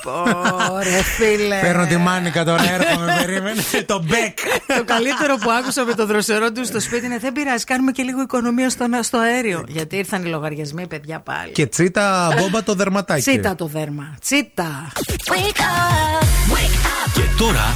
Ωραία, 0.71 1.01
φίλε. 1.03 1.59
Παίρνω 1.61 1.85
τη 1.85 1.97
μάνικα 1.97 2.43
τώρα, 2.45 2.63
έρχομαι, 2.73 3.15
περίμενε. 3.25 3.61
το 3.85 4.01
μπέκ. 4.03 4.37
το 4.77 4.83
καλύτερο 4.85 5.35
που 5.35 5.51
άκουσα 5.51 5.83
με 5.85 5.93
το 5.93 6.05
δροσερό 6.05 6.51
του 6.51 6.65
στο 6.65 6.79
σπίτι 6.79 7.05
είναι 7.05 7.17
δεν 7.17 7.31
πειράζει, 7.33 7.63
κάνουμε 7.63 7.91
και 7.91 8.03
λίγο 8.03 8.21
οικονομία 8.21 8.69
στο, 8.69 8.85
στο 9.01 9.17
αέριο. 9.17 9.63
Γιατί 9.67 9.95
ήρθαν 9.95 10.25
οι 10.25 10.29
λογαριασμοί, 10.29 10.87
παιδιά 10.87 11.19
πάλι. 11.19 11.51
Και 11.51 11.65
τσίτα 11.67 12.33
μπόμπα 12.39 12.63
το 12.63 12.73
δερματάκι. 12.73 13.21
Τσίτα 13.21 13.55
το 13.55 13.65
δέρμα. 13.65 14.15
Τσίτα. 14.21 14.91
Και 17.13 17.21
τώρα 17.37 17.75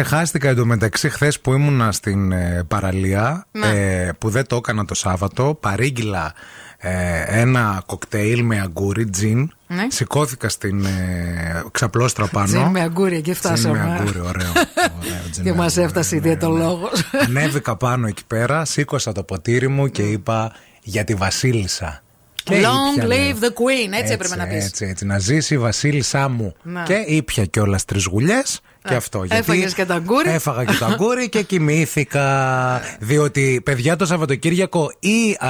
Ξεχάστηκα 0.00 0.48
εντωμεταξύ 0.48 1.08
χθες 1.10 1.40
που 1.40 1.52
ήμουνα 1.52 1.92
στην 1.92 2.32
ε, 2.32 2.64
παραλία, 2.68 3.46
Ναι. 3.50 3.66
ε, 3.68 4.10
που 4.18 4.28
δεν 4.30 4.46
το 4.46 4.56
έκανα 4.56 4.84
το 4.84 4.94
Σάββατο, 4.94 5.58
παρήγγειλα 5.60 6.32
ε, 6.78 7.24
ένα 7.40 7.82
κοκτέιλ 7.86 8.42
με 8.44 8.60
αγκούρι, 8.60 9.10
τζιν. 9.10 9.50
Ναι. 9.66 9.86
Σηκώθηκα 9.88 10.48
στην 10.48 10.84
ε, 10.84 11.62
ξαπλώστρα 11.70 12.26
πάνω. 12.26 12.46
Τζιν 12.46 12.60
με 12.62 12.80
αγκούρια 12.80 13.20
και 13.20 13.32
Τζιν 13.32 13.50
με 13.50 13.56
φτάσαμε. 13.56 13.80
αγκούρι, 13.80 14.20
ωραίο. 14.20 14.52
ωραίο 15.00 15.22
τζιν 15.30 15.44
Και 15.44 15.50
με 15.50 15.56
μας 15.56 15.72
αγκούρι, 15.72 15.86
έφτασε 15.86 16.14
ναι, 16.14 16.20
ναι. 16.20 16.26
ιδιαιτολόγος. 16.26 17.10
Ανέβηκα 17.26 17.76
πάνω 17.76 18.06
εκεί 18.06 18.24
πέρα, 18.26 18.64
σήκωσα 18.64 19.12
το 19.12 19.22
ποτήρι 19.22 19.68
μου 19.68 19.88
και 19.88 20.02
είπα 20.02 20.52
για 20.82 21.04
τη 21.04 21.14
Βασίλισσα. 21.14 22.02
Και 22.44 22.54
Long 22.54 22.96
ήπια, 22.96 23.06
λέω. 23.06 23.18
live 23.18 23.42
the 23.44 23.48
queen. 23.48 23.98
Έτσι 24.00 24.12
έπρεπε 24.12 24.36
να 24.36 24.46
πεις. 24.46 24.64
Έτσι, 24.64 24.84
έτσι, 24.86 25.04
να 25.06 25.18
ζήσει 25.18 25.54
η 25.54 25.58
Βασίλισσά 25.58 26.28
μου. 26.28 26.54
Να. 26.62 26.82
Και 26.82 27.04
ήπια 27.06 27.44
κιόλας 27.44 27.84
τρεις 27.84 28.04
γουλιές 28.04 28.60
και 28.88 28.94
Α, 28.94 28.96
αυτό. 28.96 29.24
έφαγες 29.28 29.74
και 29.74 29.84
το 29.84 29.94
αγκούρι. 29.94 30.30
Έφαγα 30.30 30.64
και 30.64 30.72
το 30.78 30.84
αγκούρι 30.92 31.28
και 31.28 31.42
κοιμήθηκα. 31.42 32.80
διότι, 33.00 33.60
παιδιά, 33.64 33.96
το 33.96 34.06
Σαββατοκύριακο 34.06 34.92
οι 34.98 35.30
α, 35.38 35.48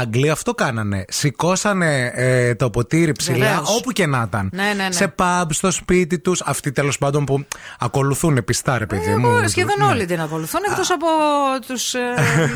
Άγγλοι 0.00 0.30
αυτό 0.30 0.54
κάνανε. 0.54 1.04
Σηκώσανε 1.08 2.12
ε, 2.14 2.54
το 2.54 2.70
ποτήρι 2.70 3.12
ψηλά 3.12 3.46
Βεβαίως. 3.46 3.76
όπου 3.76 3.92
και 3.92 4.06
να 4.06 4.24
ήταν. 4.26 4.50
Ναι, 4.52 4.62
ναι, 4.76 4.82
ναι. 4.84 4.92
Σε 4.92 5.14
pub, 5.18 5.44
στο 5.50 5.70
σπίτι 5.70 6.18
τους. 6.18 6.40
Αυτοί 6.44 6.72
τέλος 6.72 6.98
πάντων 6.98 7.24
που 7.24 7.46
ακολουθούν 7.78 8.44
πιστά, 8.44 8.78
ρε 8.78 8.86
παιδί 8.86 9.14
μου. 9.14 9.26
Εγώ 9.28 9.48
σχεδόν 9.48 9.74
Ναι. 9.78 9.84
όλοι 9.84 10.06
την 10.06 10.20
ακολουθούν 10.20 10.60
εκτός 10.70 10.90
από 10.90 11.06
τους 11.66 11.94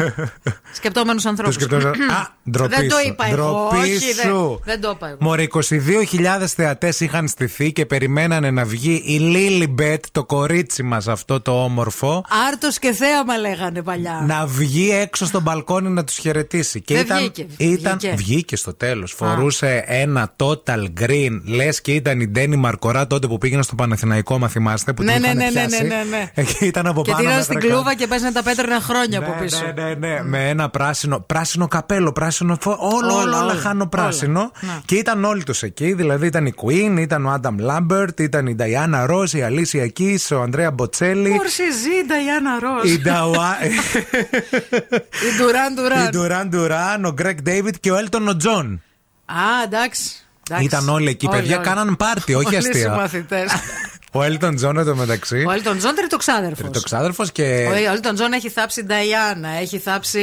σκεπτόμενους 0.79 1.27
ανθρώπους. 1.27 1.57
Τους 1.57 1.65
σκεπτόμενους- 1.65 2.11
Α, 2.21 2.27
ντροπή 2.51 2.75
Δεν 2.75 2.89
το 2.89 2.97
σου, 2.99 3.07
είπα 3.09 3.27
εγώ. 3.27 3.37
ντροπή 3.71 3.77
Όχι, 3.89 4.13
δεν, 4.13 4.27
σου. 4.27 4.61
δεν 4.65 4.81
το 4.81 4.91
είπα 4.95 5.07
εγώ. 5.09 5.17
Μωρέ, 5.21 5.47
22.000 5.53 6.47
θεατές 6.47 7.01
είχαν 7.01 7.29
στηθεί 7.29 7.73
και 7.73 7.87
περιμένανε 7.87 8.51
να 8.51 8.65
βγει 8.65 9.03
η 9.07 9.19
Λίλιμπετ, 9.19 10.05
το 10.19 10.25
κορίτσι 10.25 10.83
μας 10.83 11.09
αυτό 11.09 11.41
το 11.41 11.63
όμορφο, 11.65 12.25
Άρτος 12.49 12.79
και 12.79 12.93
θέαμα 12.93 13.37
λέγανε 13.37 13.83
παλιά. 13.83 14.25
να 14.27 14.47
βγει 14.47 14.91
έξω 14.91 15.27
στο 15.27 15.41
μπαλκόνι 15.41 15.89
να 15.89 16.05
τους 16.05 16.17
χαιρετήσει. 16.17 16.81
Και 16.81 16.95
Δεν 16.95 17.05
ήταν, 17.05 17.19
βγήκε, 17.19 17.47
ήταν, 17.57 17.99
βγήκε. 17.99 18.15
βγήκε 18.17 18.57
στο 18.57 18.75
τέλος. 18.75 19.13
Φορούσε 19.13 19.85
ένα 19.87 20.35
total 20.37 20.85
green, 21.01 21.41
λες 21.45 21.81
και 21.81 21.93
ήταν 21.95 22.21
η 22.21 22.27
Ντένι 22.29 22.57
Μαρκορά 22.57 23.07
τότε 23.07 23.27
που 23.27 23.39
πήγαινε 23.39 23.63
στο 23.63 23.75
Παναθηναϊκό, 23.75 24.39
μα 24.39 24.49
θυμάστε. 24.49 24.93
Που 24.93 25.03
Ναι, 25.03 25.13
την 25.13 25.21
ναι, 25.21 25.27
είχαν 25.27 25.37
ναι, 25.37 25.45
ναι, 25.45 25.51
πιάσει. 25.51 25.83
ναι, 25.83 25.89
ναι, 25.95 26.03
ναι. 26.11 26.31
Εκεί 26.35 26.67
ήταν 26.67 26.87
από 26.87 27.03
Και 27.03 27.11
πάνω. 27.11 27.23
τήραν 27.23 27.37
μέχρι 27.37 27.45
στην 27.55 27.61
κάτω. 27.69 27.75
κλούβα 27.75 27.95
και 27.95 28.07
παίζανε 28.07 28.33
τα 28.33 28.43
πέτρινα 28.43 28.81
χρόνια 28.81 29.19
από 29.19 29.31
Ναι, 29.31 29.41
πίσω. 29.41 29.63
Ναι, 29.75 29.83
ναι, 29.83 29.95
ναι. 29.95 30.23
Με 30.25 30.49
ένα 30.49 30.69
πράσινο, 30.69 31.21
πράσινο 31.21 31.69
καπέλο, 31.69 32.13
πράσινο 32.13 32.57
φω. 32.61 32.71
Όλο, 32.81 32.97
Όλα, 32.97 33.15
όλο, 33.15 33.23
όλα 33.23 33.43
όλα, 33.43 33.55
χάνω 33.55 33.87
πράσινο. 33.87 34.39
όλα. 34.41 34.51
Ναι. 34.61 34.81
Και 34.85 34.95
ήταν 34.95 35.25
όλοι 35.25 35.43
τους 35.45 35.63
εκεί. 35.63 35.93
Δηλαδή 35.93 36.27
ήταν 36.27 36.47
η 36.47 36.55
Queen, 36.63 36.99
ήταν 36.99 37.27
ο 37.27 37.31
Άνταμ 37.31 37.57
Λάμπερτ, 37.59 38.21
ήταν 38.21 38.47
η 38.47 38.55
Νταϊάννα 38.55 39.07
Ροζ, 39.07 39.33
η 39.33 39.43
Αλήσια 39.43 39.83
Κή, 40.17 40.35
ο 40.35 40.41
Ανδρέα 40.41 40.71
Μποτσέλη. 40.71 41.35
Πορσιζή, 41.37 42.05
Νταϊάννα 42.07 42.59
Ροζ. 42.59 42.93
Η 42.93 42.99
Νταουά. 42.99 43.57
Η 45.27 45.37
Ντουράν 45.39 45.73
Η 45.73 45.75
Ντουράν. 45.75 46.11
Ντουράν 46.11 46.49
Ντουράν, 46.49 47.05
ο 47.05 47.13
Γκρέκ 47.13 47.43
Ντέιβιτ 47.43 47.75
και 47.81 47.91
ο 47.91 47.97
Έλτον 47.97 48.29
ο 48.29 48.37
Τζον. 48.37 48.83
Α, 49.27 49.63
εντάξει. 49.65 50.27
εντάξει. 50.49 50.65
Ήταν 50.65 50.89
όλοι 50.89 51.09
εκεί. 51.09 51.29
Παιδιά 51.29 51.57
όλοι. 51.57 51.67
κάναν 51.67 51.97
πάρτι, 51.97 52.35
όχι 52.35 52.47
Όλοι 52.47 52.57
αστεία. 52.57 53.11
συμμαθητές. 54.13 54.21
Ο 54.21 54.23
Έλτον 54.23 54.57
Τζον 54.57 54.79
εδώ 54.79 54.95
μεταξύ. 54.95 55.45
Ο 55.49 55.51
Έλτον 55.53 55.79
Τζον 55.79 55.95
τρίτο 55.95 56.17
ξάδερφο. 56.17 56.63
Τρίτο 56.63 56.81
ξάδερφο 56.81 57.25
και. 57.33 57.67
Ο 57.71 57.93
Έλτον 57.93 58.15
Τζον 58.15 58.33
έχει 58.33 58.49
θάψει 58.49 58.83
Νταϊάννα, 58.85 59.49
έχει 59.61 59.79
θάψει 59.79 60.21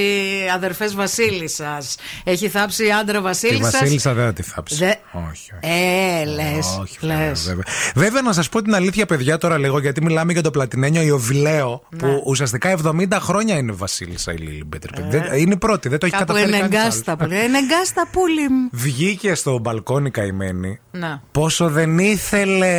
αδερφές 0.53 0.95
Βασίλισσας, 0.95 1.95
έχει 2.23 2.49
θάψει 2.49 2.89
άντρα 2.89 3.17
Τη 3.17 3.23
Βασίλισσα. 3.23 3.69
Βασίλισσα 3.79 4.13
δεν 4.13 4.25
θα 4.25 4.33
τη 4.33 4.41
θάψει. 4.43 4.75
Δε- 4.75 4.93
Όχι, 5.11 5.27
όχι. 5.31 5.49
Ε, 5.59 6.25
λες. 6.25 6.77
Όχι, 6.81 6.97
βέβαια, 7.01 7.31
βέβαια. 7.45 7.63
Βέβαια, 7.95 8.21
να 8.21 8.33
σας 8.33 8.49
πω 8.49 8.61
την 8.61 8.75
αλήθεια, 8.75 9.05
παιδιά, 9.05 9.37
τώρα 9.37 9.57
λίγο, 9.57 9.79
γιατί 9.79 10.01
μιλάμε 10.03 10.31
για 10.33 10.41
το 10.41 10.51
πλατινένιο 10.51 11.01
Ιωβιλέο, 11.01 11.81
Ναι. 11.89 11.97
που 11.99 12.21
ουσιαστικά 12.25 12.69
70 12.69 13.19
χρόνια 13.19 13.57
είναι 13.57 13.71
βασίλισσα 13.71 14.33
η 14.33 14.37
Λίλι 14.37 14.63
Μπέτερ. 14.67 14.89
Δεν- 15.09 15.23
Είναι 15.37 15.53
η 15.53 15.57
πρώτη, 15.57 15.89
δεν 15.89 15.99
το 15.99 16.05
έχει 16.05 16.15
Ε. 16.15 16.17
Κάπου 16.17 16.33
καταφέρει 16.33 16.51
κανείς 16.59 16.75
ενεγκάστα 16.75 17.11
άλλος. 17.11 17.23
που 17.27 17.33
λέει. 17.33 17.43
Ενεγκάστα 17.43 18.07
πούλι 18.11 18.49
μου. 18.49 18.69
Βγήκε 18.71 19.33
στο 19.35 19.59
μπαλκόνι 19.59 20.11
καημένη. 20.11 20.79
Να. 20.91 21.21
Πόσο 21.31 21.69
δεν 21.69 21.97
ήθελε. 21.99 22.73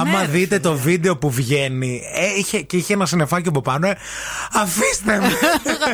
άμα 0.00 0.10
ναι, 0.20 0.26
ρε, 0.26 0.32
δείτε 0.46 0.58
το 0.68 0.76
βίντεο 0.76 1.16
που 1.16 1.30
βγαίνει. 1.30 2.02
ε, 2.14 2.38
είχε, 2.38 2.60
και 2.60 2.76
είχε 2.76 2.92
ένα 2.92 3.06
συννεφάκι 3.06 3.48
από 3.48 3.60
πάνω. 3.60 3.86
ε, 3.86 3.96
αφήστε 4.52 5.18
με! 5.20 5.28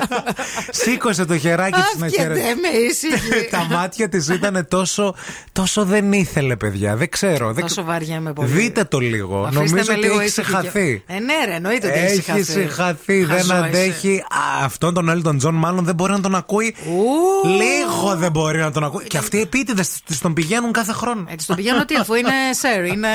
Σήκωσε 0.71 1.25
το 1.25 1.39
χεράκι 1.39 1.81
της 1.81 1.99
να 2.01 2.07
Άφιετε 2.07 2.23
χαιρετήσει. 2.23 2.55
με 2.61 2.69
ήσυχη. 2.79 3.49
Τα 3.51 3.67
μάτια 3.71 4.09
της 4.09 4.29
ήταν 4.29 4.67
τόσο, 4.71 5.15
τόσο 5.53 5.85
δεν 5.85 6.13
ήθελε, 6.13 6.57
παιδιά. 6.57 6.97
Δεν 6.97 7.09
ξέρω. 7.09 7.53
Δεν... 7.53 7.63
Τόσο 7.63 7.85
βαριέμαι 7.85 8.33
πολύ. 8.33 8.49
Δείτε 8.51 8.85
το 8.85 8.99
λίγο. 8.99 9.39
Αφήστε 9.39 9.55
Νομίζω 9.59 9.75
με 9.75 9.93
ότι 9.93 10.01
λίγο 10.01 10.15
έχει 10.19 10.25
ήσυχη 10.25 10.47
συγχαθεί. 10.47 11.03
και- 11.07 11.13
Ε, 11.15 11.19
ναι, 11.19 11.35
ρε, 11.47 11.55
εννοείται 11.55 11.89
ότι 11.89 11.99
έχει 11.99 12.07
Έχει 12.07 12.15
συγχαθεί. 12.15 12.43
συγχαθεί, 12.53 13.25
δεν 13.25 13.37
Χαζό 13.37 13.55
αντέχει. 13.55 14.19
Α, 14.19 14.65
αυτόν 14.65 14.95
τον 14.95 15.09
Έλτον 15.09 15.39
Τζον 15.39 15.55
μάλλον 15.55 15.85
δεν 15.85 15.95
μπορεί 15.95 16.13
να 16.13 16.21
τον 16.21 16.35
ακούει. 16.35 16.75
Ου. 16.87 17.49
Λίγο 17.49 18.17
δεν 18.17 18.31
μπορεί 18.31 18.59
να 18.59 18.71
τον 18.73 18.85
ακούει. 18.85 19.05
Και 19.07 19.19
αυτοί 19.19 19.41
επίτηδες 19.41 20.01
τη 20.05 20.19
τον 20.19 20.33
πηγαίνουν 20.35 20.73
κάθε 20.73 20.93
χρόνο. 20.93 21.25
Έτσι 21.29 21.47
τον 21.47 21.57
πηγαίνω 21.57 21.85
τι, 21.85 21.95
αφού 21.95 22.15
είναι 22.15 22.31
σερ, 22.61 22.85
είναι 22.85 23.09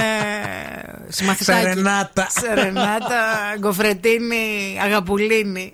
συμμαθητάκι. 1.17 1.67
Σερενάτα. 1.67 2.27
Σερενάτα, 2.29 3.55
γκοφρετίνη, 3.59 4.77
αγαπουλίνη. 4.83 5.73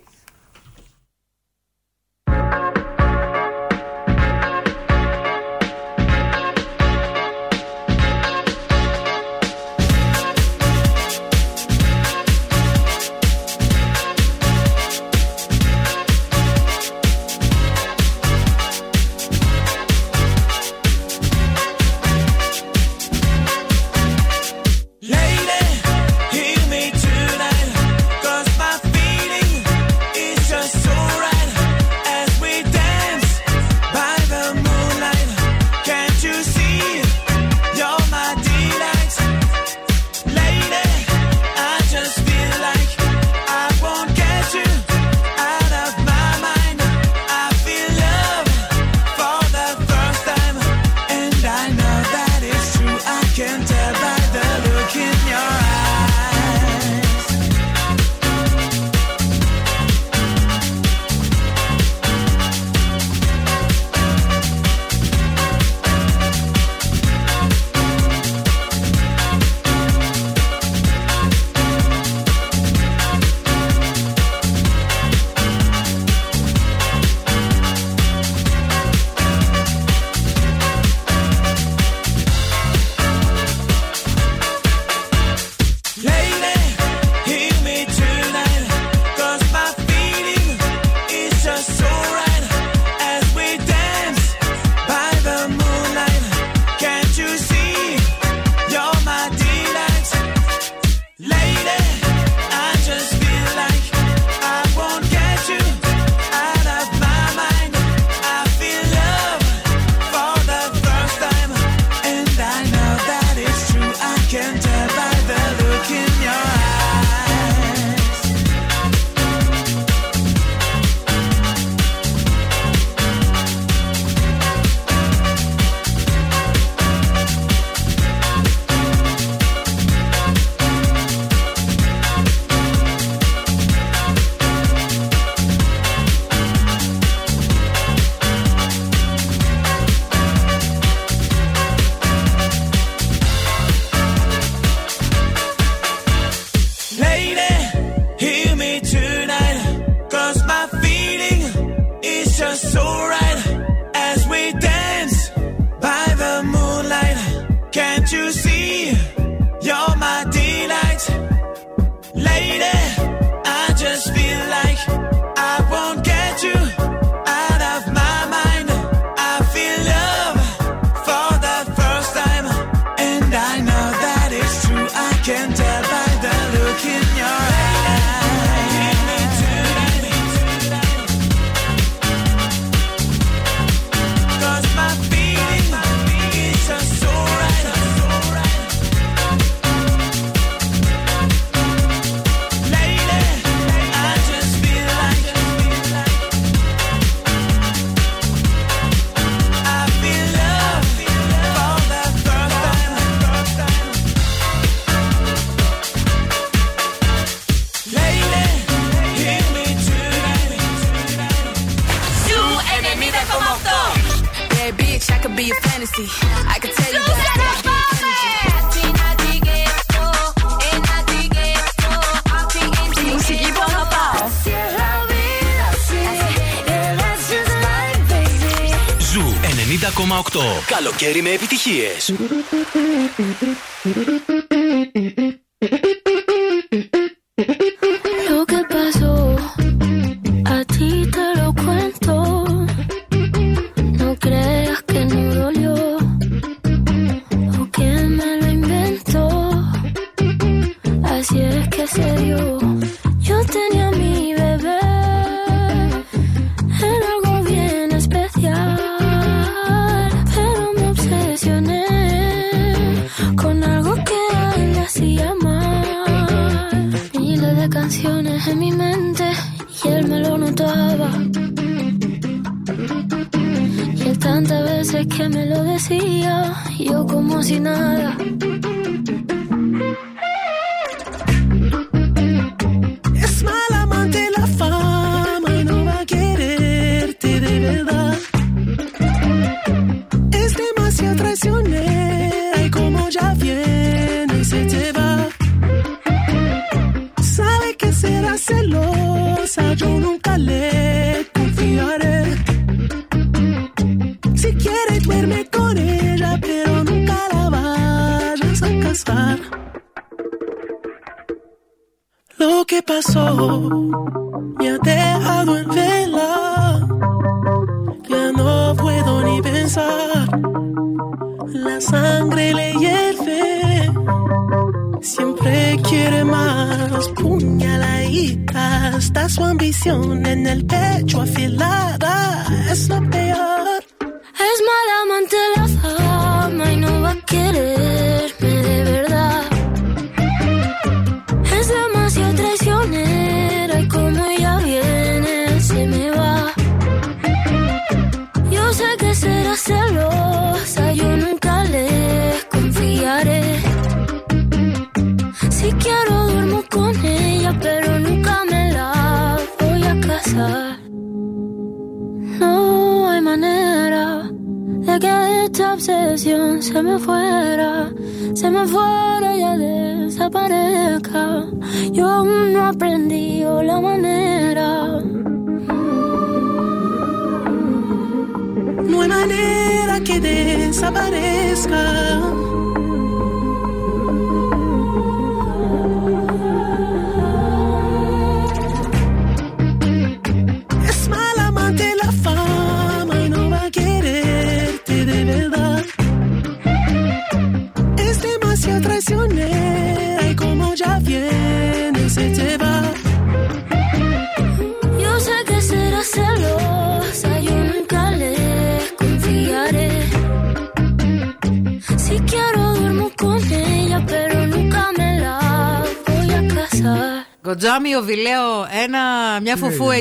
Ζου 229.14 229.22
90,8. 229.22 230.39
Καλοκαίρι 230.68 231.22
με 231.22 231.30
επιτυχίες. 231.30 232.14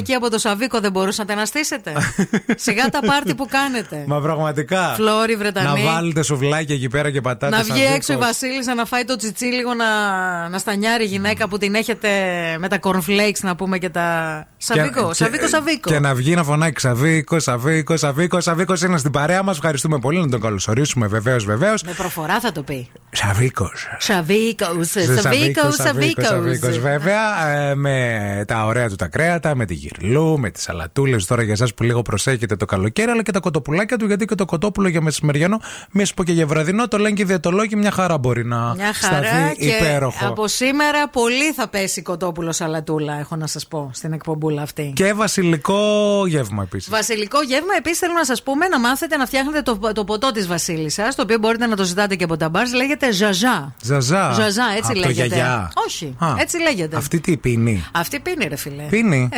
Εκεί 0.02 0.14
από 0.14 0.30
το 0.30 0.38
Σαβίκο 0.38 0.80
δεν 0.80 0.90
μπορούσατε 0.90 1.34
να 1.34 1.44
στήσετε. 1.44 1.92
Σιγά 2.64 2.88
τα 2.88 3.00
πάρτι 3.00 3.34
που 3.34 3.46
κάνετε. 3.50 4.04
Μα 4.06 4.20
πραγματικά. 4.20 4.92
Φλόρι, 4.94 5.36
Βρετανή. 5.36 5.82
Να 5.84 5.92
βάλετε 5.92 6.22
σουβλάκια 6.22 6.74
εκεί 6.74 6.88
πέρα 6.88 7.10
και 7.10 7.20
πατάτες. 7.20 7.68
Να 7.68 7.74
βγει 7.74 7.84
έξω 7.84 8.12
η 8.12 8.16
Βασίλισσα 8.16 8.74
να 8.74 8.84
φάει 8.84 9.04
το 9.04 9.16
τσιτσί 9.16 9.44
λίγο 9.44 9.74
να, 9.74 9.88
να 10.48 10.58
στανιάρει 10.58 11.04
η 11.04 11.06
γυναίκα 11.06 11.48
που 11.48 11.58
την 11.58 11.74
έχετε 11.74 12.08
με 12.58 12.68
τα 12.68 12.78
cornflakes 12.82 13.40
να 13.40 13.56
πούμε 13.56 13.78
και 13.78 13.88
τα. 13.88 14.06
Σαβίκο, 14.56 15.12
Σαβίκο, 15.12 15.48
Σαβίκο. 15.48 15.90
Και 15.90 15.98
να 15.98 16.14
βγει 16.14 16.34
να 16.34 16.44
φωνάξει 16.44 16.86
Σαβίκο, 16.86 17.38
Σαβίκο, 17.38 17.96
Σαβίκο. 17.96 18.40
Σαβίκος 18.40 18.82
είναι 18.82 18.98
στην 18.98 19.10
παρέα 19.10 19.42
μας. 19.42 19.56
Ευχαριστούμε 19.56 19.98
πολύ 19.98 20.20
να 20.20 20.28
τον 20.28 20.40
καλωσορίσουμε 20.40 21.06
βεβαίως, 21.06 21.44
βεβαίως. 21.44 21.82
Με 21.82 21.92
προφορά 21.92 22.40
θα 22.40 22.52
το 22.52 22.62
πει. 22.62 22.90
Σαβίκος. 23.14 23.86
Σαβίκος, 23.98 24.90
Σαβίκος, 25.16 25.74
Σαβίκος. 25.74 26.78
βέβαια. 26.78 27.48
ε, 27.48 27.74
με 27.74 28.44
τα 28.46 28.64
ωραία 28.64 28.88
του 28.88 28.94
τα 28.96 29.06
κρέατα, 29.06 29.54
με 29.54 29.64
τη 29.64 29.74
γυρλού, 29.74 30.38
με 30.38 30.50
τις 30.50 30.62
σαλατούλε. 30.62 31.16
Τώρα 31.26 31.42
για 31.42 31.52
εσάς 31.52 31.74
που 31.74 31.82
λίγο 31.82 32.02
προσέχετε 32.02 32.56
το 32.56 32.64
καλοκαίρι, 32.64 33.10
αλλά 33.10 33.22
και 33.22 33.32
τα 33.32 33.40
κοτοπουλάκια 33.40 33.96
του, 33.96 34.06
γιατί 34.06 34.24
και 34.24 34.34
το 34.34 34.44
κοτόπουλο 34.44 34.88
για 34.88 35.00
μεσημεριανό, 35.00 35.60
μη 35.90 36.04
σου 36.04 36.14
πω 36.14 36.24
και 36.24 36.32
για 36.32 36.46
βραδινό, 36.46 36.88
το 36.88 36.98
λένε 36.98 37.14
και 37.14 37.22
οι 37.22 37.24
διαιτολόγοι, 37.24 37.76
μια 37.76 37.90
χαρά 37.90 38.18
μπορεί 38.18 38.44
να 38.44 38.74
Μια 38.74 38.92
χαρά 38.94 39.22
σταθεί 39.26 39.56
και 39.56 39.66
υπέροχο. 39.66 40.26
από 40.26 40.48
σήμερα 40.48 41.08
πολύ 41.08 41.52
θα 41.52 41.68
πέσει 41.68 42.02
κοτόπουλος 42.02 42.56
σαλατούλα, 42.56 43.18
έχω 43.18 43.36
να 43.36 43.46
σας 43.46 43.66
πω, 43.66 43.90
στην 43.94 44.12
εκπομπούλα 44.12 44.62
αυτή. 44.62 44.92
Και 44.96 45.12
βασιλικό 45.12 45.82
γεύμα 46.26 46.62
επίσης. 46.62 46.90
Βασιλικό 46.90 47.42
γεύμα, 47.42 47.74
επίσης 47.78 47.98
θέλω 47.98 48.12
να 48.12 48.24
σας 48.24 48.42
πούμε 48.42 48.66
να 48.68 48.80
μάθετε 48.80 49.16
να 49.16 49.26
φτιάχνετε 49.26 49.62
το, 49.62 49.92
το 49.92 50.04
ποτό 50.04 50.30
της 50.30 50.46
Βασίλισσας, 50.46 51.14
το 51.14 51.22
οποίο 51.22 51.38
μπορείτε 51.38 51.66
να 51.66 51.76
το 51.76 51.84
ζητάτε 51.84 52.14
και 52.14 52.24
από 52.24 52.36
τα 52.36 52.48
μπαρ. 52.48 52.68
Λέγεται 52.74 53.01
ζαζά. 53.10 53.74
Ζαζά. 53.82 54.32
Ζαζά, 54.32 54.64
έτσι 54.76 54.90
Από 54.90 55.00
το 55.00 55.06
λέγεται. 55.08 55.26
γιαγιά. 55.26 55.72
Όχι, 55.86 56.14
Α, 56.18 56.34
έτσι 56.38 56.58
λέγεται. 56.60 56.96
Αυτή 56.96 57.20
τι 57.20 57.36
πίνει; 57.36 57.84
Αυτή 57.92 58.20
πίνει, 58.20 58.46
ρε 58.48 58.56
φιλέ. 58.56 58.82
Πίνει. 58.82 59.28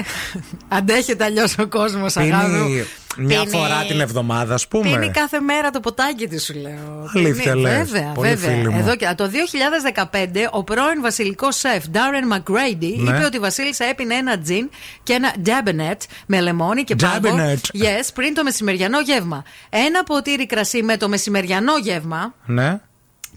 Αντέχεται 0.69 1.25
αλλιώς 1.25 1.59
ο 1.59 1.67
κόσμος, 1.67 2.17
αγάπη. 2.17 2.51
μου. 2.51 2.65
Πίνει 2.67 2.85
μια 3.27 3.41
Πίνει- 3.41 3.57
φορά 3.57 3.85
την 3.89 4.01
εβδομάδα, 4.01 4.55
ας 4.55 4.69
πούμε. 4.69 4.91
Πίνει 4.91 5.11
κάθε 5.11 5.41
μέρα 5.41 5.71
το 5.71 5.81
ποτάκι 5.81 6.29
της, 6.29 6.45
σου 6.45 6.55
λέω. 6.55 7.11
Αλήθεια 7.15 7.53
Πίνει- 7.53 7.67
λες. 7.67 7.91
Βέβαια, 7.91 8.13
Πολύ 8.15 8.29
βέβαια. 8.29 8.51
φίλη 8.57 8.69
μου. 8.69 8.79
Εδώ 8.79 8.97
και, 8.97 9.13
το 9.17 9.29
2015 9.29 10.49
ο 10.51 10.65
πρώην 10.65 11.01
βασιλικός 11.01 11.57
σεφ 11.57 11.85
Darren 11.93 12.37
McGrady 12.37 12.95
Ναι. 12.97 13.11
είπε 13.17 13.25
ότι 13.25 13.37
η 13.37 13.41
Βασίλισσα 13.41 13.85
έπινε 13.85 14.15
ένα 14.15 14.39
τζιν 14.39 14.71
και 15.03 15.13
ένα 15.13 15.35
Dabinet 15.45 15.97
με 16.27 16.41
λεμόνι 16.41 16.85
και 16.85 16.97
πάγο. 16.97 17.37
Dabinet. 17.37 17.83
Yes, 17.83 18.09
πριν 18.15 18.35
το 18.35 18.43
μεσημεριανό 18.43 19.01
γεύμα. 19.01 19.43
Ένα 19.71 20.03
ποτήρι 20.05 20.47
κρασί 20.47 20.83
με 20.83 20.97
το 20.97 21.09
μεσημεριανό 21.09 21.73
γεύμα 21.83 22.35
Ναι. 22.47 22.81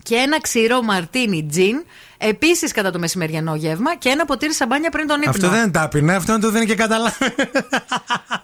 Και 0.08 0.16
ένα 0.16 0.41
ξηρό 0.41 0.82
μαρτίνι 0.82 1.47
τζιν 1.49 1.76
Επίσης 2.20 2.72
κατά 2.72 2.91
το 2.91 2.99
μεσημεριανό 2.99 3.55
γεύμα 3.55 3.95
και 3.95 4.10
ένα 4.10 4.26
ποτήρι 4.26 4.53
σαμπάνια 4.53 4.89
πριν 4.89 5.08
τον 5.08 5.18
ύπνο. 5.18 5.30
Αυτό 5.30 5.49
δεν 5.49 5.62
είναι 5.62 5.72
τάπινα, 5.72 6.16
αυτό 6.16 6.32
δεν 6.32 6.41
το 6.41 6.49
δίνει 6.51 6.66
και 6.66 6.76
καταλάβει. 6.76 7.16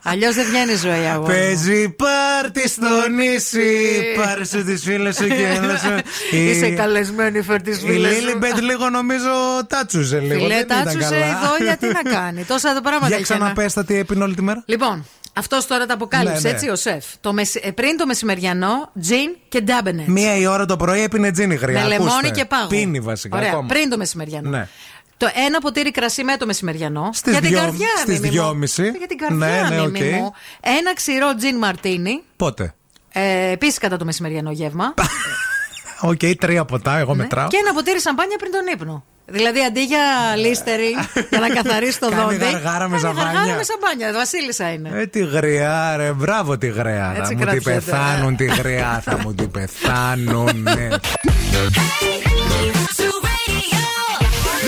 Αλλιώς 0.04 0.36
δεν 0.36 0.46
βγαίνει 0.46 0.76
ζωή, 0.76 1.06
αγόρι. 1.06 1.20
μου. 1.20 1.26
Παίζει 1.40 1.90
πάρτι 1.90 2.68
στο 2.70 3.10
νησί. 3.10 4.02
Πάρε 4.16 4.46
σου 4.46 4.64
τις 4.64 4.84
φίλες 4.84 5.16
σου 5.16 5.28
και 5.28 5.48
έλα 5.56 5.78
σου. 5.78 5.92
Είσαι 6.38 6.70
καλεσμένη, 6.70 7.42
φέρ 7.42 7.62
τι 7.62 7.72
Η 7.72 7.74
φίλες. 7.74 8.14
Λίλιμπετ 8.14 8.60
λίγο 8.60 8.90
νομίζω 8.90 9.30
τάτσουζε 9.68 10.20
λίγο. 10.20 10.34
Φιλέ, 10.34 10.48
δεν 10.48 10.64
ήταν 10.64 10.84
τάτσουσε 10.84 11.10
καλά. 11.10 11.26
εδώ, 11.26 11.64
γιατί 11.64 11.86
να 11.88 12.02
κάνει. 12.12 12.44
Τόσα 12.44 12.70
εδώ 12.70 12.82
πράγματα 12.82 13.08
Για 13.08 13.18
έχει 13.18 13.32
ένα. 13.32 13.40
ξαναπέστα 13.40 13.86
τι 13.86 13.98
έπινε 13.98 14.24
όλη 14.24 14.36
τη 14.36 14.42
μέρα. 14.42 14.64
Λοιπόν, 14.66 15.06
αυτός 15.34 15.68
τώρα 15.68 15.86
τα 15.86 15.94
αποκάλυψε 15.94 16.34
Ναι, 16.42 16.50
ναι. 16.50 16.56
έτσι 16.56 16.70
ο 16.70 16.76
σεφ. 16.76 17.06
Το 17.22 17.34
μεσ- 17.34 17.66
ε, 17.66 17.72
πριν 17.72 17.98
το 17.98 18.06
μεσημεριανό, 18.06 18.92
τζιν 19.02 19.36
και 19.50 19.62
Dubonnet. 19.62 20.08
Μία 20.08 20.36
η 20.38 20.46
ώρα 20.46 20.66
το 20.66 20.78
πρωί 20.78 21.02
έπινε 21.02 21.32
τζιν 21.32 21.51
η 21.51 21.56
γριά. 21.56 21.82
Με 21.82 21.88
λεμόνι 21.88 22.10
ακούστε. 22.12 22.30
και 22.30 22.46
πάγο. 22.46 22.68
Πίνει 22.68 23.00
βασικά. 23.00 23.38
Ωραία, 23.38 23.50
ακόμα. 23.50 23.68
πριν 23.68 23.90
το 23.90 23.98
μεσημεριανό. 23.98 24.50
Ναι. 24.50 24.68
Το 25.18 25.30
ένα 25.48 25.60
ποτήρι 25.60 25.92
κρασί 25.92 26.24
με 26.24 26.38
το 26.38 26.46
μεσημεριανό. 26.46 27.10
Στις 27.14 27.32
για 27.32 27.42
την 27.42 27.50
δυο- 27.50 27.60
καρδιά, 27.60 27.88
στις 27.98 28.14
Μίμη 28.20 28.26
μου. 28.26 28.32
δυόμιση. 28.32 28.94
Για 28.98 29.08
την 29.08 29.18
καρδιά, 29.18 29.48
Ναι, 29.70 29.76
ναι, 29.76 29.82
Μίμη 29.82 30.00
οκ. 30.08 30.14
μου. 30.14 30.34
Ένα 30.62 30.94
ξηρό 30.96 31.36
τζιν 31.36 31.58
μαρτίνι. 31.58 32.22
Πότε; 32.36 32.74
Ε, 33.12 33.52
Επίσης 33.52 33.78
κατά 33.78 33.98
το 33.98 34.06
μεσημεριανό 34.06 34.52
γεύμα. 34.52 34.94
Οκ, 36.02 36.20
τρία 36.40 36.66
ποτά, 36.66 36.98
εγώ 36.98 37.16
μετράω. 37.16 37.44
Ναι. 37.44 37.50
και 37.50 37.58
ένα 37.62 37.74
ποτήρι 37.74 38.00
σαμπάνια 38.02 38.38
πριν 38.38 38.52
τον 38.52 38.62
ύπνο. 38.74 39.06
Δηλαδή 39.26 39.60
αντί 39.64 39.84
για 39.84 40.00
λίστερη 40.38 40.96
για 41.30 41.40
να 41.40 41.50
καθαρίσει 41.50 42.00
το 42.00 42.10
Κάνει 42.16 42.22
δόντι. 42.22 42.36
γαργάρα 42.52 42.90
με 42.90 42.98
κάνει 42.98 43.00
σαμπάνια. 43.00 43.32
Γαργάρα 43.40 43.56
με 43.58 43.64
σαμπάνια. 43.64 44.14
Βασίλισσα 44.14 44.72
είναι. 44.72 44.90
Ε, 44.94 45.06
τη 45.06 45.20
γριά, 45.26 45.96
ρε. 45.98 46.12
Μπράβο 46.12 46.58
τη 46.58 46.68
γριά. 46.68 47.12
Θα 47.16 47.22
Έτσι 47.22 47.36
μου 47.36 47.40
την 47.40 47.50
κρατιέται. 47.50 47.72
πεθάνουν 47.80 48.36
τη 48.36 48.46
γριά. 48.46 49.02
Θα 49.06 49.18
μου 49.24 49.34
την 49.36 49.52
πεθάνουν. 49.52 50.62
ναι. 50.62 50.88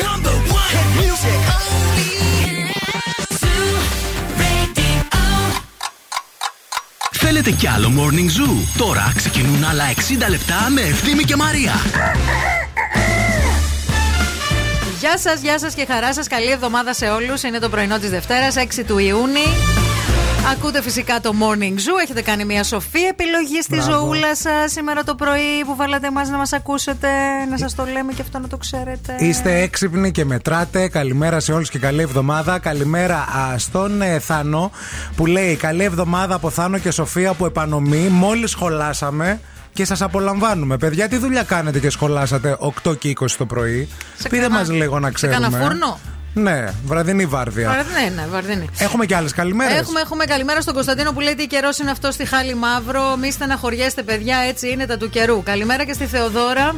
Number 0.05 0.35
one 0.59 0.73
hit 0.75 0.87
music 0.99 1.41
only. 1.55 2.11
Θέλετε 7.11 7.51
κι 7.51 7.67
άλλο 7.67 7.91
Morning 7.97 8.39
Zoo; 8.41 8.55
Τώρα 8.77 9.11
ξεκινούν 9.15 9.63
άλλα 9.63 9.83
60 10.25 10.29
λεπτά 10.29 10.67
με 10.69 10.81
Ευθύμη 10.81 11.23
και 11.23 11.35
Μαρία. 11.35 11.73
Γεια 15.05 15.17
σας, 15.17 15.41
γεια 15.41 15.59
σας 15.59 15.73
και 15.73 15.85
χαρά 15.85 16.13
σας. 16.13 16.27
Καλή 16.27 16.51
εβδομάδα 16.51 16.93
σε 16.93 17.05
όλους. 17.05 17.43
Είναι 17.43 17.59
το 17.59 17.69
πρωινό 17.69 17.99
της 17.99 18.09
Δευτέρας, 18.09 18.55
6 18.55 18.83
του 18.83 18.97
Ιούνιου. 18.97 19.51
Ακούτε 20.51 20.81
φυσικά 20.81 21.19
το 21.19 21.31
Morning 21.39 21.73
Zoo. 21.73 22.01
Έχετε 22.03 22.21
κάνει 22.21 22.45
μια 22.45 22.63
σοφή 22.63 22.99
επιλογή 22.99 23.61
στη 23.61 23.75
Μπράβο. 23.75 23.91
ζωούλα 23.91 24.35
σας 24.35 24.71
σήμερα 24.71 25.03
το 25.03 25.15
πρωί 25.15 25.63
που 25.65 25.75
βάλατε 25.75 26.07
εμάς 26.07 26.29
να 26.29 26.37
μας 26.37 26.53
ακούσετε. 26.53 27.07
Να 27.49 27.57
σας 27.57 27.75
το 27.75 27.85
λέμε 27.85 28.13
και 28.13 28.21
αυτό 28.21 28.39
να 28.39 28.47
το 28.47 28.57
ξέρετε. 28.57 29.15
Είστε 29.19 29.59
έξυπνοι 29.59 30.11
και 30.11 30.25
μετράτε. 30.25 30.87
Καλημέρα 30.87 31.39
σε 31.39 31.53
όλους 31.53 31.69
και 31.69 31.79
καλή 31.79 32.01
εβδομάδα. 32.01 32.59
Καλημέρα 32.59 33.17
α, 33.17 33.57
στον 33.57 34.01
ε, 34.01 34.19
Θάνο 34.19 34.71
που 35.15 35.25
λέει 35.25 35.55
Καλή 35.55 35.83
εβδομάδα 35.83 36.35
από 36.35 36.49
Θάνο 36.49 36.77
και 36.77 36.91
Σοφία 36.91 37.33
που 37.33 37.45
επανομή. 37.45 38.07
Μόλις 38.11 38.51
σχολάσαμε 38.51 39.39
και 39.75 39.85
σας 39.85 40.01
απολαμβάνουμε. 40.01 40.77
Παιδιά, 40.77 41.07
τι 41.07 41.17
δουλειά 41.17 41.43
κάνετε 41.43 41.79
και 41.79 41.89
σχολάσατε 41.89 42.57
8 42.83 42.95
και 42.97 43.09
20 43.09 43.37
το 43.37 43.45
πρωί; 43.45 43.89
Σε 44.17 44.23
Πείτε 44.29 44.35
κανένα- 44.41 44.59
μας 44.59 44.69
λίγο 44.71 44.99
να 44.99 45.07
σε 45.07 45.13
ξέρουμε. 45.13 45.39
κανένα 45.39 45.63
φούρνο; 45.63 45.99
Ναι, 46.33 46.65
βραδινή 46.85 47.25
βάρδια. 47.25 47.67
Βαρδινή, 47.69 48.15
ναι, 48.15 48.25
βαρδινή. 48.31 48.69
Έχουμε 48.77 49.05
και 49.05 49.15
άλλες 49.15 49.33
καλημέρες. 49.33 49.77
Έχουμε, 49.79 49.99
έχουμε 49.99 50.25
καλημέρα 50.25 50.61
στον 50.61 50.73
Κωνσταντίνο 50.73 51.11
που 51.13 51.19
λέει 51.19 51.35
τι 51.35 51.47
καιρός 51.47 51.77
είναι 51.79 51.91
αυτό 51.91 52.11
στη 52.11 52.25
Χάλη 52.25 52.55
Μαύρο. 52.55 53.15
Μη 53.21 53.31
στεναχωριέστε, 53.31 54.03
παιδιά, 54.03 54.37
έτσι 54.37 54.69
είναι 54.69 54.85
τα 54.85 54.97
του 54.97 55.09
καιρού. 55.09 55.43
Καλημέρα 55.43 55.83
και 55.85 55.93
στη 55.93 56.05
Θεοδώρα. 56.05 56.75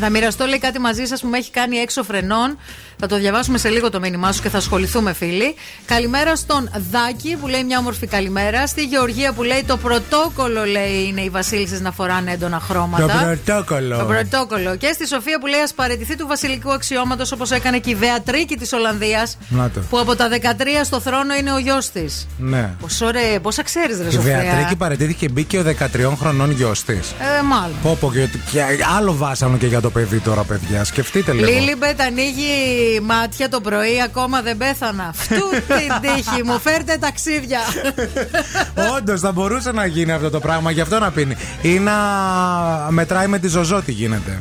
Θα 0.00 0.10
μοιραστώ 0.10 0.44
λέει 0.46 0.58
κάτι 0.58 0.78
μαζί 0.78 1.04
σας 1.04 1.20
που 1.20 1.28
με 1.28 1.38
έχει 1.38 1.50
κάνει 1.50 1.76
έξω 1.76 2.02
φρενών. 2.02 2.58
Θα 3.00 3.06
το 3.06 3.18
διαβάσουμε 3.18 3.58
σε 3.58 3.68
λίγο 3.68 3.90
το 3.90 4.00
μήνυμά 4.00 4.32
σου 4.32 4.42
και 4.42 4.48
θα 4.48 4.58
ασχοληθούμε, 4.58 5.12
φίλοι. 5.12 5.54
Καλημέρα 5.84 6.36
στον 6.36 6.70
Δάκη 6.90 7.36
που 7.40 7.48
λέει 7.48 7.64
μια 7.64 7.78
όμορφη 7.78 8.06
καλημέρα. 8.06 8.66
Στη 8.66 8.84
Γεωργία 8.84 9.32
που 9.32 9.42
λέει 9.42 9.64
το 9.66 9.76
πρωτόκολλο 9.76 10.64
λέει 10.64 11.06
είναι 11.08 11.20
οι 11.20 11.28
βασίλισσες 11.28 11.80
να 11.80 11.92
φοράνε 11.92 12.32
έντονα 12.32 12.60
χρώματα. 12.60 13.06
Το 13.06 13.12
πρωτόκολλο. 13.24 13.98
Το 13.98 14.04
πρωτόκολλο. 14.04 14.76
Και 14.76 14.90
στη 14.94 15.06
Σοφία 15.06 15.38
που 15.38 15.46
λέει 15.46 15.60
ας 15.60 15.72
παραιτηθεί 15.74 16.16
του 16.16 16.26
βασιλικού 16.26 16.72
αξιώματος 16.72 17.32
όπως 17.32 17.50
έκανε 17.50 17.78
και 17.78 17.90
η 17.90 17.94
Βεατρίκη 17.94 18.56
της 18.56 18.72
Ολλανδίας. 18.72 19.38
Να 19.48 19.70
το. 19.70 19.80
Που 19.90 19.98
από 19.98 20.16
τα 20.16 20.28
13 20.28 20.84
στο 20.84 21.00
θρόνο 21.00 21.34
είναι 21.34 21.52
ο 21.52 21.58
γιος 21.58 21.90
της. 21.90 22.26
Ναι. 22.38 22.70
Πόσο 22.80 23.10
ρε, 23.10 23.38
πόσα 23.42 23.62
ξέρεις, 23.62 23.98
ρε 24.00 24.08
Η 24.08 24.10
Σοφία. 24.10 24.40
Βεατρίκη 24.42 24.76
παραιτήθηκε 24.76 25.26
και 25.26 25.32
μπήκε 25.32 25.58
ο 25.58 25.62
13 25.62 26.16
χρονών 26.18 26.50
γιος 26.50 26.82
της. 26.84 27.10
Ε, 27.10 27.42
μάλλον. 27.42 27.76
Πω, 27.82 27.96
πω, 28.00 28.12
και, 28.12 28.28
και 28.52 28.62
άλλο 28.96 29.14
βάσανο 29.14 29.56
και 29.56 29.66
για 29.66 29.80
το 29.80 29.90
παιδί 29.90 30.18
τώρα, 30.18 30.42
παιδιά. 30.42 30.84
Σκεφτείτε 30.84 31.32
λίγο. 31.32 31.50
Λίλιμπετ 31.50 32.00
ανοίγει 32.00 32.87
μάτια 33.02 33.48
το 33.48 33.60
πρωί, 33.60 34.02
ακόμα 34.04 34.42
δεν 34.42 34.56
πέθανα. 34.56 35.10
Φτού 35.14 35.48
την 35.66 35.92
τύχη 36.00 36.42
μου, 36.44 36.58
φέρτε 36.60 36.96
τα 37.00 37.15
ξίδια. 37.15 37.60
Όντως 38.96 39.20
θα 39.20 39.32
μπορούσε 39.32 39.72
να 39.72 39.86
γίνει 39.86 40.12
αυτό 40.12 40.30
το 40.30 40.38
πράγμα, 40.40 40.70
γι' 40.70 40.80
αυτό 40.80 40.98
να 40.98 41.10
πίνει. 41.10 41.36
Ή 41.62 41.78
να 41.78 41.92
μετράει 42.88 43.26
με 43.26 43.38
τη 43.38 43.48
ζωζό 43.48 43.82
τι 43.82 43.92
γίνεται. 43.92 44.38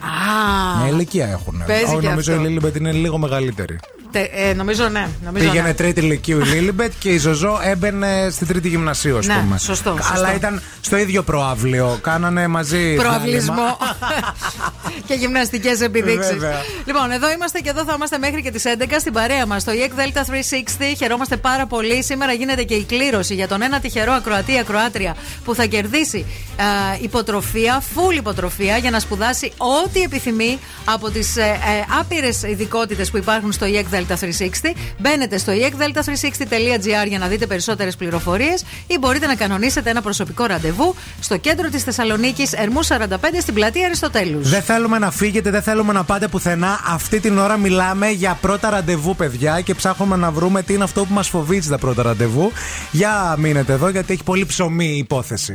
Α, 0.00 0.78
Μια 0.82 0.88
ηλικία 0.92 1.26
έχουν. 1.28 1.62
Παίζει 1.66 1.96
και 2.00 2.08
νομίζω 2.08 2.32
αυτό. 2.32 2.44
η 2.44 2.46
Λίλιμπετ 2.48 2.76
είναι 2.76 2.92
λίγο 2.92 3.18
μεγαλύτερη. 3.18 3.78
Τε- 4.12 4.30
ε, 4.34 4.52
νομίζω 4.54 4.88
ναι. 4.88 5.08
Νομίζω 5.24 5.44
Πήγαινε 5.48 5.68
ναι. 5.68 5.74
τρίτη 5.74 6.00
ηλικίου 6.00 6.40
η 6.40 6.44
Λίλιμπετ 6.44 6.92
και 6.98 7.08
η 7.08 7.18
Ζωζό 7.18 7.60
έμπαινε 7.62 8.28
στην 8.30 8.46
τρίτη 8.46 8.68
γυμνασίου, 8.68 9.18
ας 9.18 9.26
Ναι, 9.26 9.34
πούμε. 9.34 9.58
σωστό, 9.58 9.96
σωστό. 9.96 10.12
Αλλά 10.14 10.34
ήταν 10.34 10.62
στο 10.80 10.96
ίδιο 10.96 11.22
προαύλιο. 11.22 11.98
Κάνανε 12.02 12.46
μαζί. 12.46 12.94
Προαυλισμό 13.02 13.54
διάλειμμα. 13.54 13.76
και 15.06 15.14
γυμναστικές 15.14 15.80
επιδείξεις. 15.80 16.32
Βέβαια. 16.32 16.60
Λοιπόν, 16.84 17.10
εδώ 17.10 17.30
είμαστε 17.32 17.58
και 17.60 17.68
εδώ 17.68 17.84
θα 17.84 17.92
είμαστε 17.96 18.18
μέχρι 18.18 18.42
και 18.42 18.50
τις 18.50 18.62
11 18.66 18.84
στην 19.00 19.12
παρέα 19.12 19.46
μας 19.46 19.62
στο 19.62 19.72
EEC 19.72 19.98
Delta 20.00 20.20
360. 20.20 20.94
Χαιρόμαστε 20.98 21.36
πάρα 21.36 21.66
πολύ. 21.66 22.02
Σήμερα 22.04 22.32
γίνεται 22.32 22.62
και 22.62 22.74
η 22.74 22.84
κλήρωση 22.84 23.34
για 23.34 23.48
τον 23.48 23.62
ένα 23.62 23.80
τυχερό 23.80 24.12
ακροατή 24.12 24.58
ακροάτρια 24.58 25.16
που 25.44 25.54
θα 25.54 25.64
κερδίσει 25.64 26.26
α, 26.56 26.64
υποτροφία, 27.00 27.82
full 27.94 28.14
υποτροφία 28.16 28.76
για 28.76 28.90
να 28.90 28.98
σπουδάσει 29.00 29.52
ό,τι 29.56 30.00
επιθυμεί 30.00 30.58
από 30.84 31.10
τις 31.10 31.36
ε, 31.36 31.42
ε, 31.42 31.56
άπειρες 32.00 32.42
ειδικότητες 32.42 33.10
που 33.10 33.16
υπάρχουν 33.16 33.52
στο 33.52 33.66
EEC 33.66 33.94
Delta 33.94 33.99
360. 34.08 34.74
Μπαίνετε 34.98 35.38
στο 35.38 35.52
E 35.52 35.56
eekdelta360.gr 35.56 37.08
για 37.08 37.18
να 37.18 37.26
δείτε 37.26 37.46
περισσότερες 37.46 37.96
πληροφορίες 37.96 38.64
ή 38.86 38.98
μπορείτε 38.98 39.26
να 39.26 39.34
κανονίσετε 39.34 39.90
ένα 39.90 40.02
προσωπικό 40.02 40.44
ραντεβού 40.44 40.94
στο 41.20 41.36
κέντρο 41.36 41.68
της 41.68 41.82
Θεσσαλονίκης 41.82 42.52
Ερμού 42.52 42.86
45 42.86 43.06
στην 43.40 43.54
πλατεία 43.54 43.84
Αριστοτέλους. 43.86 44.50
Δεν 44.50 44.62
θέλουμε 44.62 44.98
να 44.98 45.10
φύγετε, 45.10 45.50
δεν 45.50 45.62
θέλουμε 45.62 45.92
να 45.92 46.04
πάτε 46.04 46.28
πουθενά. 46.28 46.80
Αυτή 46.86 47.20
την 47.20 47.38
ώρα 47.38 47.56
μιλάμε 47.56 48.10
για 48.10 48.38
πρώτα 48.40 48.70
ραντεβού, 48.70 49.16
παιδιά, 49.16 49.60
και 49.60 49.74
ψάχνουμε 49.74 50.16
να 50.16 50.30
βρούμε 50.30 50.62
τι 50.62 50.74
είναι 50.74 50.84
αυτό 50.84 51.04
που 51.04 51.14
μας 51.14 51.28
φοβίζει 51.28 51.68
τα 51.68 51.78
πρώτα 51.78 52.02
ραντεβού. 52.02 52.52
Για 52.90 53.34
μείνετε 53.38 53.72
εδώ, 53.72 53.88
γιατί 53.88 54.12
έχει 54.12 54.22
πολύ 54.22 54.46
ψωμί 54.46 54.86
η 54.86 54.96
υπόθεση. 54.96 55.54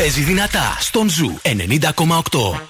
Παίζει 0.00 0.22
δυνατά 0.22 0.76
στον 0.80 1.08
Ζου 1.08 1.40
90,8. 1.42 2.69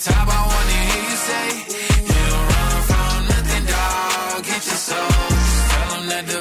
top, 0.00 0.28
I 0.28 0.40
wanna 0.46 0.78
hear 0.90 1.04
you 1.10 1.18
say, 1.28 1.46
You 2.06 2.20
don't 2.30 2.46
run 2.52 2.82
from 2.88 3.18
nothing, 3.32 3.64
dog. 3.66 4.44
Get 4.44 4.62
your 4.70 4.80
soul. 4.88 5.12
Tell 5.70 6.02
that 6.10 6.24
the 6.26 6.40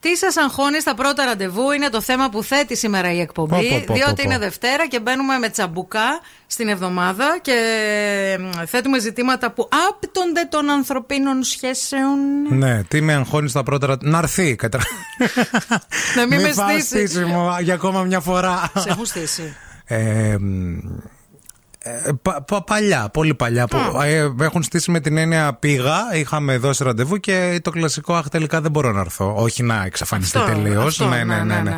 Τι 0.00 0.16
σας 0.16 0.36
αγχώνει 0.36 0.80
στα 0.80 0.94
πρώτα 0.94 1.24
ραντεβού; 1.24 1.70
Είναι 1.70 1.88
το 1.88 2.00
θέμα 2.00 2.28
που 2.28 2.42
θέτει 2.42 2.76
σήμερα 2.76 3.12
η 3.12 3.20
εκπομπή. 3.20 3.68
Πω, 3.68 3.76
πω, 3.78 3.82
πω, 3.86 3.94
διότι 3.94 4.10
πω, 4.10 4.16
πω. 4.16 4.22
είναι 4.22 4.38
Δευτέρα 4.38 4.88
και 4.88 5.00
μπαίνουμε 5.00 5.38
με 5.38 5.48
τσαμπουκά 5.48 6.20
στην 6.46 6.68
εβδομάδα 6.68 7.38
και 7.42 7.56
μ, 8.40 8.66
θέτουμε 8.66 8.98
ζητήματα 8.98 9.50
που 9.52 9.68
άπτονται 9.88 10.46
των 10.50 10.70
ανθρωπίνων 10.70 11.42
σχέσεων. 11.42 12.18
Ναι, 12.48 12.82
τι 12.84 13.00
με 13.00 13.14
αγχώνει 13.14 13.48
στα 13.48 13.62
πρώτα. 13.62 13.86
ρα- 13.86 13.96
Να 14.00 14.18
έρθει. 14.18 14.56
Κατα... 14.56 14.78
Να 16.16 16.26
μην 16.26 16.40
με 16.40 16.52
φας 16.52 16.70
στήσει. 16.72 16.86
στήσιμο 17.06 17.56
για 17.60 17.74
ακόμα 17.74 18.02
μια 18.02 18.20
φορά. 18.20 18.72
Σε 18.76 18.88
έχουν 18.88 19.06
στήσει. 19.06 19.56
Ε, 19.84 20.36
μ, 20.40 20.74
ε, 20.76 20.80
πα- 22.22 22.42
πα- 22.42 22.64
παλιά, 22.64 23.08
πολύ 23.12 23.34
παλιά. 23.34 23.66
που, 23.66 23.76
ε, 24.02 24.44
έχουν 24.44 24.62
στήσει 24.62 24.90
με 24.90 25.00
την 25.00 25.16
έννοια 25.16 25.54
πήγα, 25.54 25.96
είχαμε 26.14 26.56
δώσει 26.58 26.84
ραντεβού 26.84 27.16
και 27.16 27.60
το 27.62 27.70
κλασικό 27.70 28.14
Αχ, 28.14 28.28
τελικά 28.28 28.60
δεν 28.60 28.70
μπορώ 28.70 28.92
να 28.92 29.00
έρθω. 29.00 29.34
Όχι 29.36 29.62
να 29.62 29.82
εξαφανιστεί 29.84 30.38
Αυτό, 30.38 30.52
τελείως. 30.52 30.86
αυτό, 31.00 31.06
Ναι, 31.14 31.24
ναι, 31.24 31.34
ναι, 31.34 31.42
ναι. 31.44 31.54
ναι, 31.54 31.60
ναι. 31.60 31.70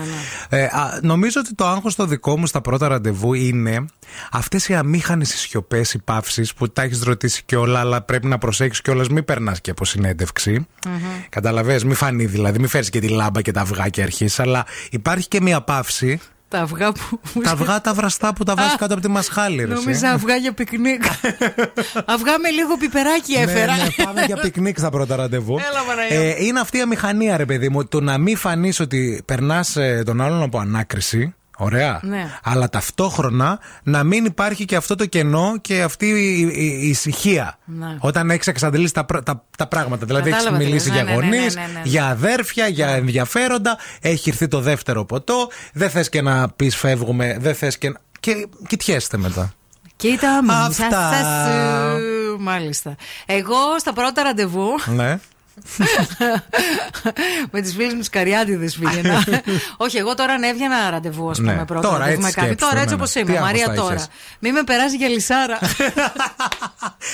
ναι, 0.50 0.58
Ε, 0.58 0.64
α, 0.64 0.98
νομίζω 1.02 1.40
ότι 1.40 1.54
το 1.54 1.66
άγχος 1.66 1.94
το 1.94 2.06
δικό 2.06 2.38
μου 2.38 2.46
στα 2.46 2.60
πρώτα 2.60 2.88
ραντεβού 2.88 3.34
είναι 3.34 3.84
αυτές 4.32 4.68
οι 4.68 4.74
αμήχανες 4.74 5.28
σιωπές, 5.28 5.92
οι 5.94 5.98
παύσεις 5.98 6.54
που 6.54 6.68
τα 6.72 6.82
έχεις 6.82 7.02
ρωτήσει 7.02 7.42
κιόλα, 7.46 7.80
αλλά 7.80 8.02
πρέπει 8.02 8.26
να 8.26 8.38
προσέχεις 8.38 8.80
κιόλας, 8.82 9.08
μην 9.08 9.24
περνάς 9.24 9.60
και 9.60 9.70
από 9.70 9.84
συνέντευξη. 9.84 10.66
Κατάλαβες, 11.28 11.84
μη 11.84 11.94
φανεί 11.94 12.24
δηλαδή, 12.26 12.58
μη 12.58 12.66
φέρεις 12.66 12.90
και 12.90 13.00
τη 13.00 13.08
λάμπα 13.08 13.42
και 13.42 13.52
τα 13.52 13.60
αυγά 13.60 13.88
και 13.88 14.02
αρχίσεις, 14.02 14.40
αλλά 14.40 14.64
υπάρχει 14.90 15.28
και 15.28 15.40
μια 15.40 15.60
παύση. 15.60 16.20
Τα 16.53 16.61
αυγά 16.61 16.92
που. 16.92 17.20
Τα 17.42 17.50
αυγά 17.50 17.80
τα 17.80 17.94
βραστά 17.94 18.32
που 18.32 18.44
τα 18.44 18.55
βάζεις 18.55 18.72
Α, 18.72 18.76
κάτω 18.76 18.92
από 18.92 19.03
τη 19.03 19.09
μασχάλη, 19.09 19.57
ρε, 19.64 19.72
εσύ. 19.72 19.84
Νόμιζα 19.84 20.11
αυγά 20.11 20.36
για 20.36 20.53
πικνίκ. 20.53 21.03
αυγά 22.14 22.38
με 22.38 22.50
λίγο 22.50 22.76
πιπεράκι 22.76 23.32
έφερα. 23.32 23.76
Ναι, 23.76 23.82
ναι, 23.82 24.05
πάμε 24.05 24.22
για 24.26 24.36
πικνίκ 24.36 24.78
στα 24.78 24.90
πρώτα 24.90 25.16
ραντεβού. 25.16 25.59
Έλα, 25.59 25.82
Παναγία. 25.86 26.20
ε, 26.36 26.44
είναι 26.44 26.61
αυτή 26.61 26.78
η 26.78 26.80
αμηχανία, 26.80 27.36
ρε 27.36 27.44
παιδί 27.44 27.68
μου. 27.68 27.86
Το 27.86 28.00
να 28.00 28.18
μην 28.18 28.36
φανείς 28.36 28.80
ότι 28.80 29.22
περνάς 29.24 29.76
τον 30.05 30.20
άλλον 30.20 30.42
από 30.42 30.59
ανάκριση. 30.59 31.34
Ωραία. 31.64 32.00
Ναι. 32.02 32.26
Αλλά 32.42 32.68
ταυτόχρονα 32.68 33.58
να 33.82 34.02
μην 34.04 34.24
υπάρχει 34.24 34.64
και 34.64 34.76
αυτό 34.76 34.94
το 34.94 35.06
κενό 35.06 35.54
και 35.60 35.82
αυτή 35.82 36.06
η, 36.08 36.40
η- 36.40 36.78
η 36.82 36.88
ησυχία. 36.88 37.58
Ναι. 37.64 37.96
Όταν 37.98 38.30
έχεις 38.30 38.46
εξαντλήσει 38.46 38.92
τα, 38.94 39.04
πρω- 39.04 39.22
τα, 39.22 39.44
τα 39.56 39.66
πράγματα. 39.66 40.06
Δηλαδή 40.06 40.28
έχεις 40.30 40.38
Κατάλαβα 40.42 40.62
τι 40.64 40.68
μιλήσει 40.70 40.88
λες. 40.88 40.96
για 40.96 41.04
Ναι, 41.04 41.10
ναι, 41.10 41.26
ναι, 41.26 41.36
γονείς, 41.36 41.54
ναι, 41.54 41.60
ναι, 41.60 41.66
ναι. 41.72 41.80
για 41.84 42.06
αδέρφια, 42.06 42.66
για 42.66 42.88
ενδιαφέροντα. 42.88 43.78
Έχει 44.00 44.28
έρθει 44.30 44.48
το 44.48 44.60
δεύτερο 44.60 45.04
ποτό. 45.04 45.48
Δεν 45.72 45.90
θες 45.90 46.08
και 46.08 46.22
να 46.22 46.48
πεις 46.48 46.76
φεύγουμε. 46.76 47.36
Δεν 47.40 47.54
θες 47.54 47.78
και. 47.78 47.88
να- 47.88 48.00
Και 48.20 48.46
κοιτιέστε 48.66 49.16
μετά. 49.16 49.52
Κοίτα 49.96 50.42
μου, 50.44 50.52
Αυτά. 50.52 50.88
σα- 50.90 50.90
σα- 50.90 51.98
σου. 51.98 52.36
Μάλιστα. 52.38 52.94
Εγώ 53.26 53.56
στα 53.78 53.92
πρώτα 53.92 54.22
ραντεβού 54.22 54.68
Ναι. 54.94 55.18
Με 57.50 57.61
τις 57.61 57.74
φίλες 57.74 57.92
μου 57.94 58.03
σκαριάτιδε 58.03 58.70
πήγαινα. 58.80 59.24
Όχι, 59.76 59.96
εγώ 59.96 60.14
τώρα 60.14 60.32
αν 60.32 60.42
έβγαινα 60.42 60.90
ραντεβού, 60.90 61.30
ας 61.30 61.38
πούμε, 61.38 61.55
Ναι. 61.55 61.64
πρώτα. 61.64 61.88
Τώρα, 61.88 61.98
ραντεβού 61.98 62.12
έτσι 62.12 62.22
με 62.26 62.30
κάποιον. 62.30 62.44
σκέψου, 62.53 62.68
Τώρα 62.68 62.80
έτσι 62.82 62.94
ναι, 62.94 63.00
όπως 63.00 63.14
ναι. 63.14 63.20
είμαι, 63.20 63.32
Τι 63.32 63.38
Μαρία 63.40 63.61
άγχος 63.62 63.76
θα 63.76 63.82
τώρα. 63.82 63.94
είχες. 63.94 64.09
Μη 64.38 64.53
με 64.53 64.62
περάσει 64.62 64.96
για 64.96 65.09
λισάρα. 65.09 65.59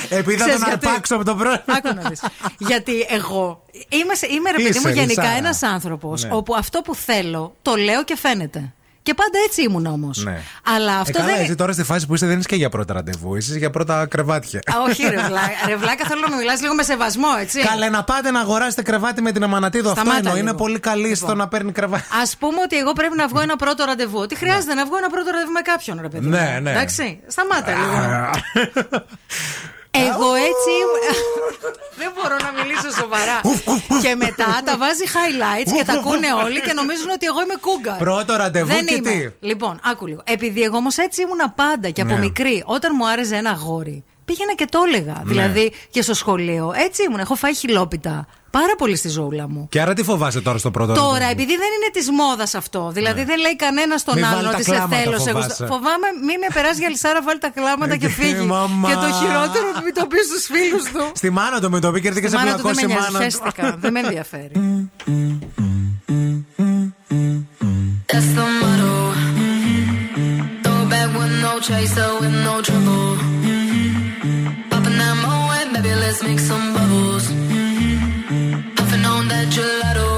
Επειδή 0.09 0.37
θα 0.37 0.45
Ξέρεις 0.45 0.59
τον 0.61 0.69
γιατί; 0.69 0.87
αρπάξω 0.87 1.15
από 1.15 1.25
τον 1.25 1.39
πρώτο. 1.39 1.63
Άκου 1.67 1.95
να 2.03 2.09
δεις. 2.09 2.23
Γιατί 2.59 3.07
εγώ 3.09 3.63
είμαι, 3.89 4.15
σε- 4.15 4.27
είμαι 4.31 4.51
ρε 4.51 4.57
παιδί 4.57 4.69
Είσαι, 4.69 4.81
μου 4.89 4.95
γενικά 4.95 5.23
Λισάρα. 5.23 5.37
ένας 5.39 5.63
άνθρωπος 5.63 6.23
Ναι. 6.25 6.29
όπου 6.33 6.55
αυτό 6.55 6.81
που 6.81 6.95
θέλω 6.95 7.55
το 7.63 7.75
λέω 7.77 8.05
και 8.05 8.17
φαίνεται. 8.17 8.73
Και 9.09 9.15
πάντα 9.15 9.39
έτσι 9.47 9.63
ήμουν 9.63 9.87
όμως. 9.87 10.25
Ναι. 10.25 10.41
Αλλά 10.75 10.93
Ε, 10.93 11.01
αυτό 11.01 11.19
καλά, 11.19 11.33
δεν. 11.33 11.43
εσύ 11.43 11.55
τώρα 11.55 11.73
στη 11.73 11.83
φάση 11.83 12.07
που 12.07 12.15
είσαι 12.15 12.27
δεν 12.27 12.39
είσαι 12.39 12.49
και 12.49 12.57
για 12.57 12.69
πρώτα 12.69 12.95
ραντεβού, 12.95 13.37
είσαι 13.37 13.59
για 13.59 13.71
πρώτα 13.71 14.07
κρεβάτια. 14.07 14.59
Α, 14.59 14.75
όχι, 14.89 15.03
ρε 15.03 15.17
βλάκα. 15.17 15.53
Ρε 15.67 15.77
βλάκα, 15.77 16.05
θέλω 16.07 16.21
να 16.21 16.31
με 16.31 16.37
μιλάς 16.37 16.61
λίγο 16.61 16.75
με 16.75 16.83
σεβασμό, 16.83 17.27
έτσι. 17.41 17.61
Καλέ 17.61 17.89
να 17.89 18.05
πάτε 18.05 18.31
να 18.31 18.41
αγοράσετε 18.41 18.83
κρεβάτι 18.83 19.23
με 19.23 19.33
την 19.33 19.43
Αμανατίδο. 19.43 19.89
Αυτό 19.91 20.01
Σταμάτα 20.01 20.19
εννοώ. 20.19 20.37
Είναι 20.37 20.45
λίγο. 20.51 20.57
πολύ 20.57 20.79
καλή 20.81 21.15
στο 21.15 21.35
να 21.35 21.49
παίρνει 21.49 21.73
κρεβάτι. 21.73 22.03
Α 22.03 22.37
πούμε 22.39 22.61
ότι 22.65 22.77
εγώ 22.79 22.93
πρέπει 22.93 23.17
να 23.17 23.27
βγω 23.29 23.41
ένα 23.41 23.57
πρώτο 23.57 23.85
ραντεβού. 23.85 24.27
Τι 24.27 24.35
χρειάζεται 24.37 24.75
να 24.75 24.85
βγω 24.87 24.97
ένα 24.97 25.09
πρώτο 25.11 25.31
ραντεβού 25.31 25.53
με 25.53 25.61
κάποιον, 25.61 25.99
ρε 26.01 26.09
παιδί. 26.09 26.25
μου. 26.25 26.31
Ναι, 26.31 26.59
ναι. 26.63 26.71
Εντάξει, 26.71 27.21
σταμάτα 27.27 27.73
λίγο. 27.73 28.31
Εγώ 30.11 30.35
έτσι. 30.35 30.71
ήμουν- 30.83 31.07
Δεν 32.01 32.11
μπορώ 32.15 32.37
να 32.47 32.51
μιλήσω 32.59 32.91
σοβαρά. 33.01 33.41
και 34.05 34.15
μετά 34.15 34.63
τα 34.65 34.77
βάζει 34.77 35.05
highlights 35.17 35.73
και 35.77 35.85
τα 35.85 35.93
ακούνε 35.93 36.33
όλοι 36.45 36.61
και 36.61 36.73
νομίζουν 36.73 37.11
ότι 37.11 37.27
εγώ 37.27 37.41
είμαι 37.43 37.55
κούγκα. 37.61 37.93
Πρώτο 37.93 38.37
ραντεβού 38.37 38.67
Δεν 38.75 38.87
και 38.87 38.95
είμαι. 38.95 39.11
τι; 39.11 39.47
Λοιπόν, 39.47 39.81
άκου 39.85 40.07
λίγο. 40.07 40.21
Επειδή 40.25 40.63
εγώ 40.63 40.77
όμως 40.77 40.97
έτσι 40.99 41.23
ήμουνα 41.23 41.51
πάντα 41.51 41.91
και 41.91 42.01
από 42.01 42.13
Ναι. 42.13 42.19
μικρή, 42.19 42.63
όταν 42.67 42.93
μου 42.95 43.09
άρεσε 43.09 43.37
ένα 43.37 43.51
αγόρι, 43.51 44.05
πήγαινα 44.29 44.55
και 44.55 44.67
το 44.75 44.79
έλεγα. 44.87 45.13
Ναι. 45.17 45.23
Δηλαδή 45.33 45.73
και 45.91 46.03
στο 46.03 46.15
σχολείο. 46.15 46.73
Έτσι 46.87 47.03
ήμουν. 47.07 47.19
Έχω 47.19 47.35
φάει 47.35 47.55
χιλόπιτα. 47.55 48.27
Πάρα 48.51 48.75
πολύ 48.79 48.97
στη 48.97 49.09
ζώουλα 49.09 49.49
μου. 49.49 49.67
Και 49.71 49.81
άρα 49.81 49.93
τι 49.95 50.03
φοβάσαι 50.03 50.41
τώρα 50.41 50.59
στο 50.59 50.71
πρώτο 50.71 50.93
Τώρα, 50.93 51.11
ραντεβού; 51.13 51.31
επειδή 51.31 51.53
δεν 51.63 51.71
είναι 51.77 51.91
της 51.93 52.11
μόδας 52.11 52.55
αυτό, 52.55 52.91
δηλαδή 52.95 53.25
δεν 53.25 53.39
λέει 53.41 53.57
κανένας 53.57 54.01
στον 54.01 54.15
Ναι. 54.15 54.21
Μη 54.21 54.27
άλλον 54.27 54.37
βάλει 54.45 54.55
ότι 54.55 54.57
τα 54.57 54.63
σε 54.63 54.71
κλάματα, 54.79 54.97
θέλω. 55.03 55.19
σε 55.19 55.31
φοβάσαι. 55.31 55.47
γουστά- 55.49 55.67
Φοβάμαι 55.67 56.07
μη 56.27 56.35
με 56.43 56.47
περάσει 56.55 56.79
για 56.79 56.89
λισάρα, 56.89 57.23
βάλει 57.23 57.39
τα 57.39 57.49
κλάματα 57.57 57.97
και 57.97 58.09
φύγει. 58.09 58.45
Μαμά. 58.45 58.89
Και 58.89 58.95
το 58.95 59.09
χειρότερο, 59.19 59.67
μην 59.85 59.95
το 59.95 60.07
πεις 60.07 60.25
στους 60.31 60.45
φίλους 60.53 60.85
του. 60.93 61.03
Στη 61.15 61.31
μάνα 61.31 61.61
του 61.61 61.71
με 61.71 61.81
το 61.81 61.91
πει 61.93 62.01
και 62.01 62.09
έρθει 62.09 62.29
σε 62.29 62.37
Μάνα 62.37 62.57
του 62.57 62.63
δεν 62.63 62.75
με 62.75 62.83
πλακώσει 62.83 62.85
η 62.85 62.87
νοιάζει, 62.87 63.13
μάνα 63.13 63.19
του. 63.19 63.23
χαίστηκα. 63.25 63.77
Δεν 63.83 63.93
με 63.93 64.01
ενδιαφέρει. 64.01 64.53
That's 68.11 68.29
the 68.39 68.47
motto. 68.61 68.95
Throw 70.63 70.79
it 70.83 70.89
back 70.93 71.09
with 71.19 71.33
no 71.47 71.53
chaser, 71.69 72.11
with 72.21 72.37
no 72.49 72.55
trouble. 72.67 73.28
Let's 76.09 76.23
make 76.23 76.39
some 76.39 76.73
bubbles. 76.73 77.27
Puffing 78.77 79.05
on 79.05 79.29
that 79.29 79.47
gelato. 79.55 80.18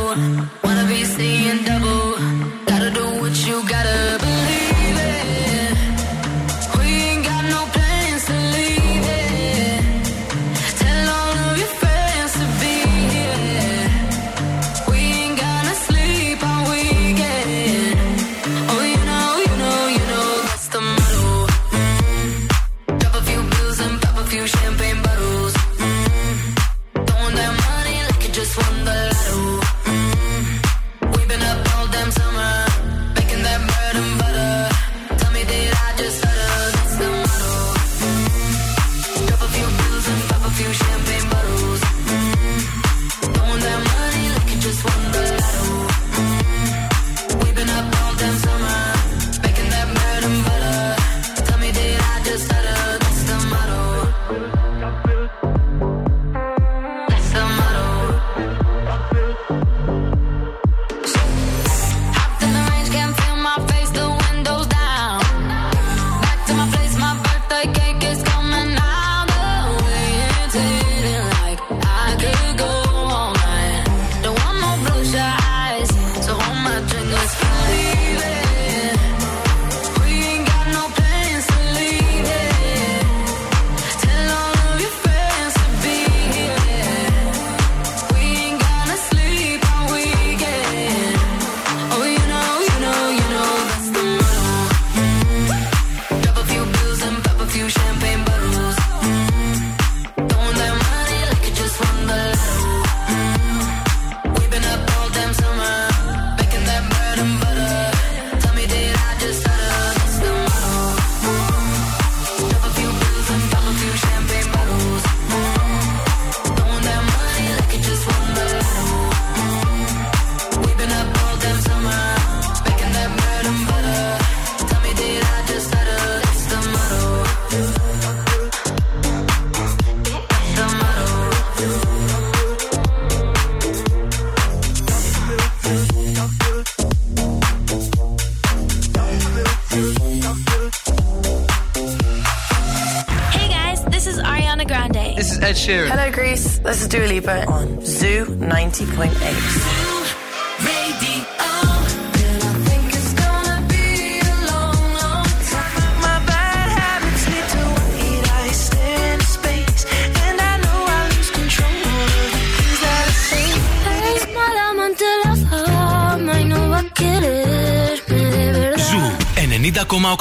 Va 166.69 166.79
a 166.79 166.89
quererme 166.99 168.19
de 168.37 168.51
verdad. 168.59 168.79
Ζου 168.91 169.03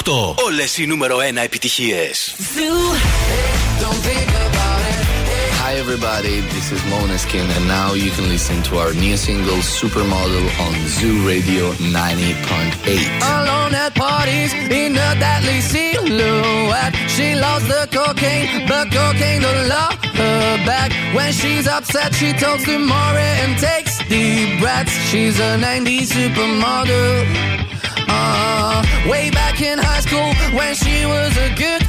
90,8. 0.04 0.44
Όλε 0.46 0.64
οι 0.78 0.86
νούμερο 0.86 1.18
1 1.18 1.44
επιτυχίε. 1.44 2.10
Hi 3.80 4.19
everybody, 5.92 6.42
this 6.54 6.72
is 6.72 6.80
Måneskin 6.82 7.50
and 7.58 7.68
now 7.68 7.94
you 7.94 8.12
can 8.12 8.30
listen 8.30 8.62
to 8.62 8.78
our 8.78 8.94
new 8.94 9.18
single 9.18 9.58
Supermodel 9.58 10.46
on 10.62 10.88
Zoo 10.88 11.26
Radio 11.28 11.72
90.8. 11.72 13.18
Alone 13.42 13.74
at 13.74 13.96
parties 13.96 14.54
in 14.54 14.92
a 14.94 15.12
deadly 15.18 15.60
silhouette. 15.62 16.94
She 17.10 17.34
loves 17.34 17.68
the 17.68 17.88
cocaine, 17.90 18.68
but 18.68 18.92
cocaine 18.92 19.42
don't 19.42 19.68
love 19.68 19.96
her 20.14 20.58
back. 20.64 20.92
When 21.16 21.34
she's 21.34 21.68
upset, 21.68 22.14
she 22.14 22.34
talks 22.34 22.66
to 22.66 22.78
Maury 22.78 23.32
and 23.42 23.58
takes 23.58 23.98
deep 24.08 24.60
breaths. 24.60 24.94
She's 25.10 25.40
a 25.40 25.58
90s 25.58 26.10
supermodel 26.14 27.26
Uh, 28.08 28.84
way 29.10 29.32
back 29.32 29.60
in 29.62 29.80
high 29.80 30.02
school 30.02 30.34
when 30.56 30.76
she 30.76 31.06
was 31.06 31.36
a 31.38 31.50
good 31.56 31.89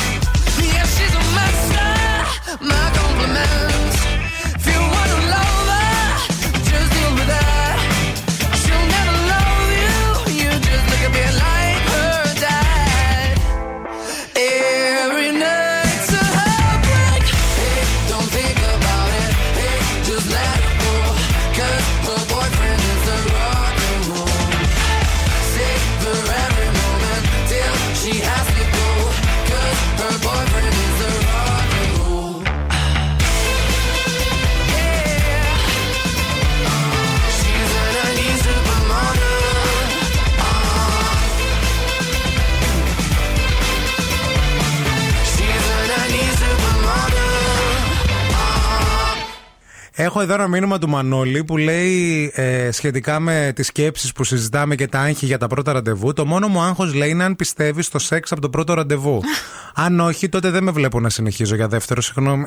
Έχω 50.13 50.21
εδώ 50.21 50.33
ένα 50.33 50.47
μήνυμα 50.47 50.77
του 50.77 50.89
Μανώλη 50.89 51.43
που 51.43 51.57
λέει 51.57 52.31
ε, 52.35 52.71
σχετικά 52.71 53.19
με 53.19 53.51
τις 53.55 53.67
σκέψεις 53.67 54.11
που 54.11 54.23
συζητάμε 54.23 54.75
και 54.75 54.87
τα 54.87 54.99
άγχη 54.99 55.25
για 55.25 55.37
τα 55.37 55.47
πρώτα 55.47 55.73
ραντεβού. 55.73 56.13
Το 56.13 56.25
μόνο 56.25 56.47
μου 56.47 56.61
άγχος 56.61 56.93
λέει 56.93 57.09
είναι 57.09 57.23
αν 57.23 57.35
πιστεύεις 57.35 57.85
στο 57.85 57.99
σεξ 57.99 58.31
από 58.31 58.41
το 58.41 58.49
πρώτο 58.49 58.73
ραντεβού. 58.73 59.21
αν 59.85 59.99
όχι, 59.99 60.29
τότε 60.29 60.49
δεν 60.49 60.63
με 60.63 60.71
βλέπω 60.71 60.99
να 60.99 61.09
συνεχίζω 61.09 61.55
για 61.55 61.67
δεύτερο, 61.67 62.01
συγγνώμη. 62.01 62.45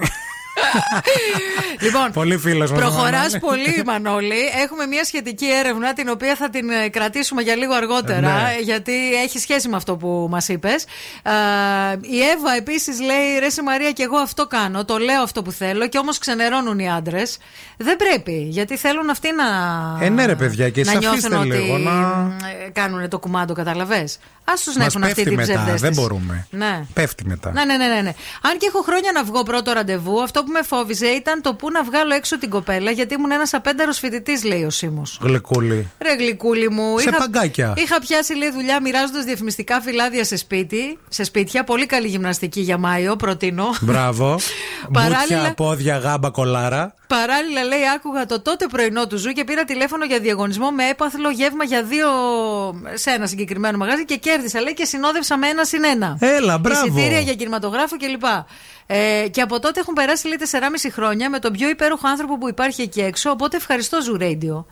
Λοιπόν, 1.81 2.11
Πολύ 2.13 2.39
φίλος 2.39 2.71
μας. 2.71 2.81
Προχωράς 2.81 3.39
πολύ, 3.39 3.83
Μανώλη. 3.87 4.41
Έχουμε 4.63 4.87
μια 4.87 5.05
σχετική 5.05 5.47
έρευνα 5.51 5.93
την 5.93 6.09
οποία 6.09 6.35
θα 6.37 6.51
την 6.51 6.71
ε, 6.71 6.89
κρατήσουμε 6.89 7.43
για 7.43 7.57
λίγο 7.57 7.75
αργότερα, 7.75 8.21
Ναι. 8.21 8.55
ε, 8.59 8.63
γιατί 8.63 9.15
έχει 9.25 9.39
σχέση 9.39 9.69
με 9.69 9.77
αυτό 9.77 9.97
που 9.97 10.27
μας 10.31 10.49
είπες. 10.49 10.85
η 12.01 12.21
Εύα 12.21 12.55
επίσης 12.57 13.01
λέει: 13.01 13.39
Ρε 13.39 13.49
σε 13.49 13.63
Μαρία, 13.63 13.91
και 13.93 14.03
εγώ 14.03 14.17
αυτό 14.17 14.47
κάνω. 14.47 14.85
Το 14.85 14.97
λέω 14.99 15.23
αυτό 15.23 15.43
που 15.43 15.51
θέλω, 15.53 15.89
και 15.89 15.99
όμως 15.99 16.19
ξενερώνουν 16.19 16.79
οι 16.79 16.91
άντρες. 16.91 17.39
Δεν 17.77 17.97
πρέπει, 17.97 18.47
γιατί 18.51 18.77
θέλουν 18.77 19.11
αυτοί 19.11 19.29
να. 19.33 19.45
Ε, 20.05 20.09
ναι, 20.09 20.25
ρε, 20.27 20.35
παιδιά, 20.35 20.71
και 20.71 20.85
να 20.85 20.91
εσείς 20.91 21.01
νιώθουν 21.01 21.33
αφήστε 21.33 21.37
ότι 21.57 21.63
λίγο 21.63 21.79
να- 21.79 22.37
ε, 22.67 22.71
κάνουν 22.73 23.09
το 23.09 23.19
κουμάντο, 23.19 23.55
καταλαβέ. 23.55 24.09
Α 24.45 24.53
τους 24.65 24.75
να 24.75 24.85
Μας 24.85 24.87
έχουν 24.95 25.03
αυτή 25.03 25.15
πέφτει 25.15 25.31
την 25.31 25.35
μετά, 25.41 25.53
ψευδέστηση. 25.53 25.93
δεν 25.93 25.93
μπορούμε. 26.03 26.47
Ναι. 26.51 26.85
Πέφτει 26.93 27.25
μετά. 27.27 27.53
Ναι, 27.53 27.65
ναι, 27.65 27.77
ναι, 27.77 27.87
ναι, 27.87 28.01
ναι. 28.01 28.13
Αν 28.43 28.59
και 28.59 28.67
έχω 28.67 28.83
χρόνια 28.83 29.13
να 29.13 29.25
βγω 29.25 29.43
πρώτο 29.43 29.73
ραντεβού, 29.73 30.23
αυτό 30.23 30.45
που 30.45 30.51
με 30.53 30.63
φόβιζε 30.63 31.07
ήταν 31.07 31.43
το 31.43 31.55
πού 31.55 31.71
να 31.71 31.83
βγάλω 31.85 32.15
έξω 32.15 32.39
την 32.39 32.51
κοπέλα, 32.51 32.91
γιατί 32.91 33.15
ήμουν 33.15 33.31
ένας 33.31 33.55
απέντερο 33.55 33.93
φοιτητής, 33.93 34.45
λέει 34.45 34.65
ο 34.65 34.71
Σίμω. 34.71 35.03
Γλυκούλη. 35.21 35.91
Ρε 36.03 36.15
γλυκούλη 36.15 36.71
μου. 36.71 36.99
Σε 36.99 37.11
παγκάκια. 37.11 37.75
Είχα 37.77 37.99
πιάσει 38.01 38.35
λέει 38.35 38.51
δουλειά 38.51 38.81
μοιράζοντας 38.81 39.25
διαφημιστικά 39.25 39.81
φυλάδια 39.81 40.25
σε 40.25 40.37
σπίτι, 40.37 40.99
σε 41.09 41.25
σπίτια. 41.25 41.65
Πολύ 41.65 41.87
καλή 41.87 42.09
γυμναστική 42.09 42.61
για 42.61 42.79
Μάιο, 42.79 43.17
προτείνω. 43.17 43.67
Μπράβο. 43.81 44.39
Παράλληλα- 44.93 45.37
Μπούτια, 45.39 45.55
πόδια, 45.55 45.97
γάμπα, 45.99 46.31
κολάρα. 46.31 46.95
Παράλληλα, 47.07 47.63
λέει, 47.65 47.81
άκουγα 47.95 48.27
το 48.27 48.41
τότε 48.41 48.67
πρωινό 48.67 49.07
του 49.07 49.17
Zoo 49.17 49.33
και 49.33 49.45
πήρα 49.45 49.65
τηλέφωνο 49.65 50.05
για 50.05 50.19
διαγωνισμό 50.19 50.71
με 50.71 50.89
έπαθλο 50.89 51.31
γεύμα 51.31 51.65
για 51.65 51.83
δύο 51.83 52.07
σε 52.95 53.11
ένα 53.11 53.27
συγκεκριμένο 53.27 53.79
μαγάζι 53.79 54.05
και 54.05 54.17
κέρδισα, 54.35 54.61
λέει, 54.61 54.75
και 54.75 54.85
συνόδευσα 54.85 55.37
με 55.37 55.49
ένα 55.49 55.65
συν 55.65 55.85
ένα. 55.85 56.17
Έλα, 56.21 56.59
μπράβο. 56.59 56.87
Εισιτήρια 56.87 57.21
για 57.21 57.35
κινηματογράφο 57.35 57.97
κλπ. 57.97 58.25
Ε, 58.87 59.29
και 59.31 59.41
από 59.41 59.61
τότε 59.61 59.81
έχουν 59.81 59.95
περάσει, 59.95 60.29
λέει, 60.29 60.37
4,5 60.41 60.91
χρόνια 60.93 61.31
με 61.31 61.39
τον 61.39 61.53
πιο 61.53 61.69
υπέροχο 61.69 62.09
άνθρωπο 62.09 62.39
που 62.39 62.49
υπάρχει 62.49 62.83
εκεί 62.83 63.01
έξω. 63.01 63.31
Οπότε 63.31 63.57
ευχαριστώ, 63.57 64.01
Zoo 64.03 64.17
Radio. 64.21 64.65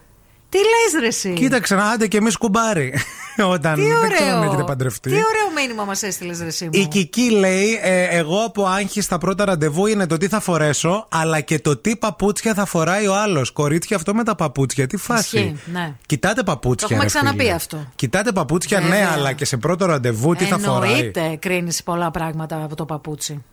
Τι 0.52 0.58
λες, 0.58 1.00
ρε, 1.00 1.06
εσύ; 1.06 1.32
Κοίταξε 1.32 1.74
να 1.74 1.84
άντε 1.90 2.06
και 2.06 2.16
εμείς 2.16 2.36
κουμπάρι. 2.36 2.94
Όταν 3.54 3.74
Τι 3.74 3.80
δεν 3.80 4.10
ξέρω 4.10 4.30
αν 4.30 4.36
ωραίο. 4.36 4.48
έχετε 4.48 4.62
παντρευτεί. 4.64 5.10
Τι 5.10 5.14
ωραίο 5.16 5.50
μήνυμα 5.56 5.84
μας 5.84 6.02
έστειλες, 6.02 6.38
ρε, 6.40 6.46
εσύ 6.46 6.64
μου. 6.64 6.70
Η 6.72 6.86
Κική 6.86 7.30
λέει: 7.30 7.80
ε, 7.82 8.04
Εγώ 8.18 8.38
από 8.44 8.64
άγχη 8.66 9.00
στα 9.00 9.18
πρώτα 9.18 9.44
ραντεβού 9.44 9.86
είναι 9.86 10.06
το 10.06 10.16
τι 10.16 10.28
θα 10.28 10.40
φορέσω, 10.40 11.06
αλλά 11.10 11.40
και 11.40 11.58
το 11.58 11.76
τι 11.76 11.96
παπούτσια 11.96 12.54
θα 12.54 12.64
φοράει 12.64 13.06
ο 13.06 13.14
άλλος. 13.14 13.50
Κορίτσια, 13.50 13.96
αυτό 13.96 14.14
με 14.14 14.24
τα 14.24 14.34
παπούτσια, 14.34 14.86
τι 14.86 14.96
φάση. 14.96 15.36
Ισχύει, 15.38 15.56
ναι. 15.72 15.94
Κοιτάτε 16.06 16.42
παπούτσια. 16.42 16.88
Το 16.88 16.94
έχουμε 16.94 17.10
ρε, 17.12 17.18
φίλε. 17.18 17.22
ξαναπεί 17.30 17.50
αυτό. 17.50 17.86
Κοιτάτε 17.94 18.32
παπούτσια, 18.32 18.80
ναι, 18.80 18.86
Βέβαια. 18.88 19.10
αλλά 19.12 19.32
και 19.32 19.44
σε 19.44 19.56
πρώτο 19.56 19.86
ραντεβού 19.86 20.34
τι 20.34 20.44
θα 20.44 20.58
φοράει. 20.58 20.90
Εννοείται 20.92 21.36
κρίνεις 21.40 21.82
πολλά 21.82 22.10
πράγματα 22.10 22.64
από 22.64 22.76
το 22.76 22.84
παπούτσι. 22.84 23.44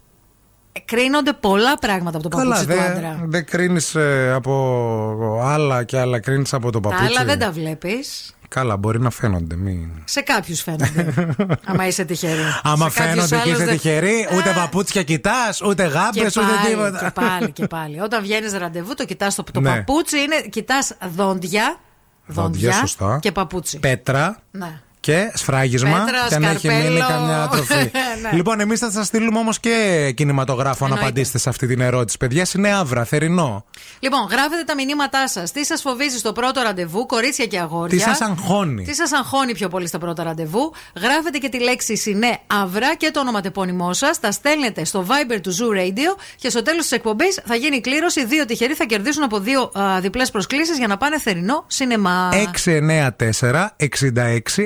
Ε, 0.72 0.80
Κρίνονται 0.86 1.34
πολλά 1.34 1.78
πράγματα 1.80 2.18
από 2.18 2.30
το 2.30 2.38
Καλά, 2.38 2.50
παπούτσι 2.56 2.68
του 2.78 2.82
δεν 2.82 2.92
άντρα. 2.92 3.20
δε 3.26 3.42
κρίνεις 3.42 3.96
από 4.34 5.40
άλλα 5.44 5.84
και 5.84 6.00
άλλα 6.00 6.20
κρίνεις 6.20 6.54
από 6.54 6.72
το 6.72 6.80
Τα 6.80 6.90
παπούτσι. 6.90 7.06
άλλα 7.16 7.26
δεν 7.26 7.40
τα 7.40 7.52
βλέπεις. 7.52 8.34
Καλά, 8.48 8.78
μπορεί 8.78 9.00
να 9.00 9.10
φαίνονται. 9.10 9.56
Μην... 9.56 9.90
Σε 10.06 10.22
κάποιους 10.22 10.62
φαίνονται. 10.62 11.14
άμα 11.66 11.88
είσαι 11.88 12.04
τυχερή. 12.06 12.42
Άμα 12.64 12.90
Σε 12.90 13.00
κάποιους 13.00 13.26
φαίνονται 13.28 13.36
και 13.36 13.42
άλλους 13.42 13.54
είσαι 13.56 13.66
δεν- 13.66 13.74
τυχερή, 13.78 14.28
ούτε 14.36 14.52
παπούτσια 14.56 15.04
κοιτάς, 15.04 15.62
ούτε 15.62 15.84
γάμπες, 15.84 16.34
Και 16.34 16.40
ούτε 16.40 16.50
πάλι, 16.52 16.70
τίποτα. 16.70 17.00
και 17.06 17.12
πάλι, 17.22 17.52
και 17.52 17.68
πάλι. 17.68 18.02
Όταν 18.02 18.22
βγαίνεις 18.22 18.54
ραντεβού, 18.54 18.94
το 18.94 19.06
κοιτάς 19.06 19.36
το, 19.36 19.44
το 19.44 19.60
Ναι. 19.60 19.70
παπούτσι, 19.76 20.18
είναι, 20.20 20.36
κοιτάς 20.50 20.96
δόντια, 21.16 21.80
Δόντια, 22.26 22.74
σωστά. 22.74 23.20
και 23.22 23.32
παπούτσι. 23.32 23.80
Πέτρα. 23.80 24.38
Ναι. 24.52 24.82
Και 25.00 25.32
σφράγισμα. 25.34 26.04
Πέτρα, 26.06 26.26
και 26.30 26.36
αν 26.36 26.44
έχει 26.44 26.58
σκαρπέλο. 26.68 26.90
μείνει 26.90 27.00
καμιά 27.08 27.48
τροφή. 27.52 27.92
Ναι. 28.22 28.30
Λοιπόν, 28.34 28.60
εμείς 28.60 28.80
θα 28.80 28.92
σας 28.92 29.06
στείλουμε 29.08 29.40
όμως 29.40 29.60
και 29.60 30.12
κινηματογράφο 30.16 30.86
αν 30.86 30.92
Εννοείται. 30.92 31.06
απαντήσετε 31.06 31.38
σε 31.38 31.50
αυτή 31.50 31.68
την 31.68 31.82
ερώτηση. 31.82 32.18
Παιδιά, 32.18 32.46
είναι 32.58 32.74
αύρα, 32.74 33.04
θερινό. 33.04 33.66
Λοιπόν, 34.00 34.20
γράφετε 34.32 34.64
τα 34.66 34.76
μηνύματά 34.76 35.28
σας. 35.28 35.52
Τι 35.52 35.66
σας 35.66 35.82
φοβίζει 35.82 36.18
στο 36.18 36.32
πρώτο 36.32 36.62
ραντεβού, 36.62 37.06
κορίτσια 37.06 37.46
και 37.46 37.60
αγόρια; 37.60 37.98
Τι 37.98 38.04
σας 38.04 38.22
αγχώνει; 38.22 38.84
Τι 38.84 38.94
σας 38.96 39.12
αγχώνει 39.14 39.54
πιο 39.54 39.68
πολύ 39.70 39.88
στα 39.88 39.98
πρώτα 39.98 40.24
ραντεβού; 40.24 40.74
Γράφετε 41.02 41.38
και 41.38 41.50
τη 41.50 41.60
λέξη 41.60 41.98
Συνέ 41.98 42.40
Αύρα 42.48 42.96
και 42.96 43.12
το 43.12 43.20
ονοματεπώνυμό 43.20 43.94
σας. 43.94 44.20
Τα 44.20 44.32
στέλνετε 44.32 44.84
στο 44.86 45.06
Viber 45.10 45.40
του 45.42 45.52
Zoo 45.56 45.78
Radio 45.78 46.20
και 46.36 46.50
στο 46.50 46.62
τέλος 46.62 46.82
της 46.82 46.92
εκπομπής 46.92 47.40
θα 47.46 47.56
γίνει 47.56 47.76
η 47.76 47.82
κλήρωση. 47.82 48.26
Δύο 48.26 48.46
τυχεροί 48.46 48.74
θα 48.74 48.84
κερδίσουν 48.86 49.24
από 49.24 49.40
δύο 49.40 49.72
διπλές 50.02 50.32
προσκλήσεις 50.32 50.78
για 50.78 50.88
να 50.88 50.98
πάνε 50.98 51.20
θερινό 51.20 51.64
σινεμά. 51.68 52.30
694 52.66 53.68
66 53.78 54.66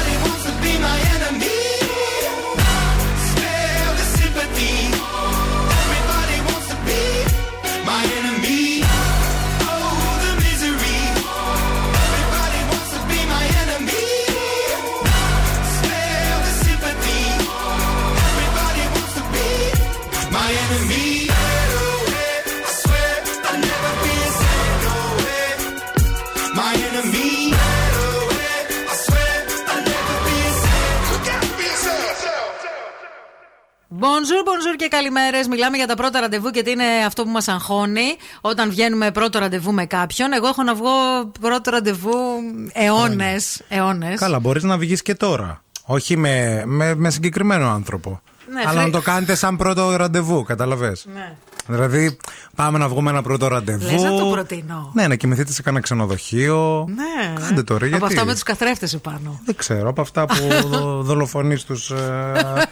Bonjour, 34.21 34.43
bonjour 34.47 34.75
και 34.77 34.87
καλημέρες. 34.87 35.47
Μιλάμε 35.47 35.77
για 35.77 35.87
τα 35.87 35.95
πρώτα 35.95 36.19
ραντεβού 36.19 36.49
και 36.49 36.63
τι 36.63 36.71
είναι 36.71 36.83
αυτό 37.05 37.23
που 37.23 37.29
μας 37.29 37.47
αγχώνει 37.47 38.15
όταν 38.41 38.69
βγαίνουμε 38.69 39.11
πρώτο 39.11 39.39
ραντεβού 39.39 39.73
με 39.73 39.85
κάποιον. 39.85 40.31
Εγώ 40.33 40.47
έχω 40.47 40.63
να 40.63 40.75
βγω 40.75 40.89
πρώτο 41.39 41.71
ραντεβού 41.71 42.11
αιώνες. 42.73 43.61
αιώνες. 43.69 44.19
Καλά, 44.19 44.39
μπορείς 44.39 44.63
να 44.63 44.77
βγεις 44.77 45.01
και 45.01 45.15
τώρα. 45.15 45.63
Όχι 45.85 46.17
με, 46.17 46.63
με, 46.65 46.95
με 46.95 47.09
συγκεκριμένο 47.09 47.69
άνθρωπο. 47.69 48.21
Ναι, 48.53 48.59
Αλλά 48.65 48.69
χρή- 48.81 48.83
να 48.93 48.99
το 48.99 49.01
κάνετε 49.01 49.35
σαν 49.35 49.57
πρώτο 49.57 49.95
ραντεβού, 49.95 50.43
καταλαβες. 50.43 51.05
Ναι. 51.13 51.33
Δηλαδή, 51.67 52.17
πάμε 52.55 52.77
να 52.77 52.87
βγούμε 52.87 53.09
ένα 53.09 53.21
πρώτο 53.21 53.47
ραντεβού. 53.47 53.91
Λες 53.91 54.01
να 54.01 54.09
το 54.17 54.25
προτείνω. 54.31 54.91
Ναι, 54.93 55.07
να 55.07 55.15
κοιμηθείτε 55.15 55.51
σε 55.51 55.61
κανένα 55.61 55.83
ξενοδοχείο. 55.83 56.87
Ναι. 56.95 57.33
Κάντε 57.47 57.63
το, 57.63 57.77
ρε, 57.77 57.85
Από 57.85 57.95
γιατί; 57.97 58.13
αυτά 58.13 58.25
με 58.25 58.33
τους 58.33 58.43
καθρέφτες 58.43 58.93
επάνω. 58.93 59.41
Δεν 59.45 59.55
ξέρω, 59.55 59.89
από 59.89 60.01
αυτά 60.01 60.25
που 60.25 60.35
δο- 60.67 61.01
δολοφονείς 61.07 61.63
τους 61.63 61.89
ε, 61.89 62.67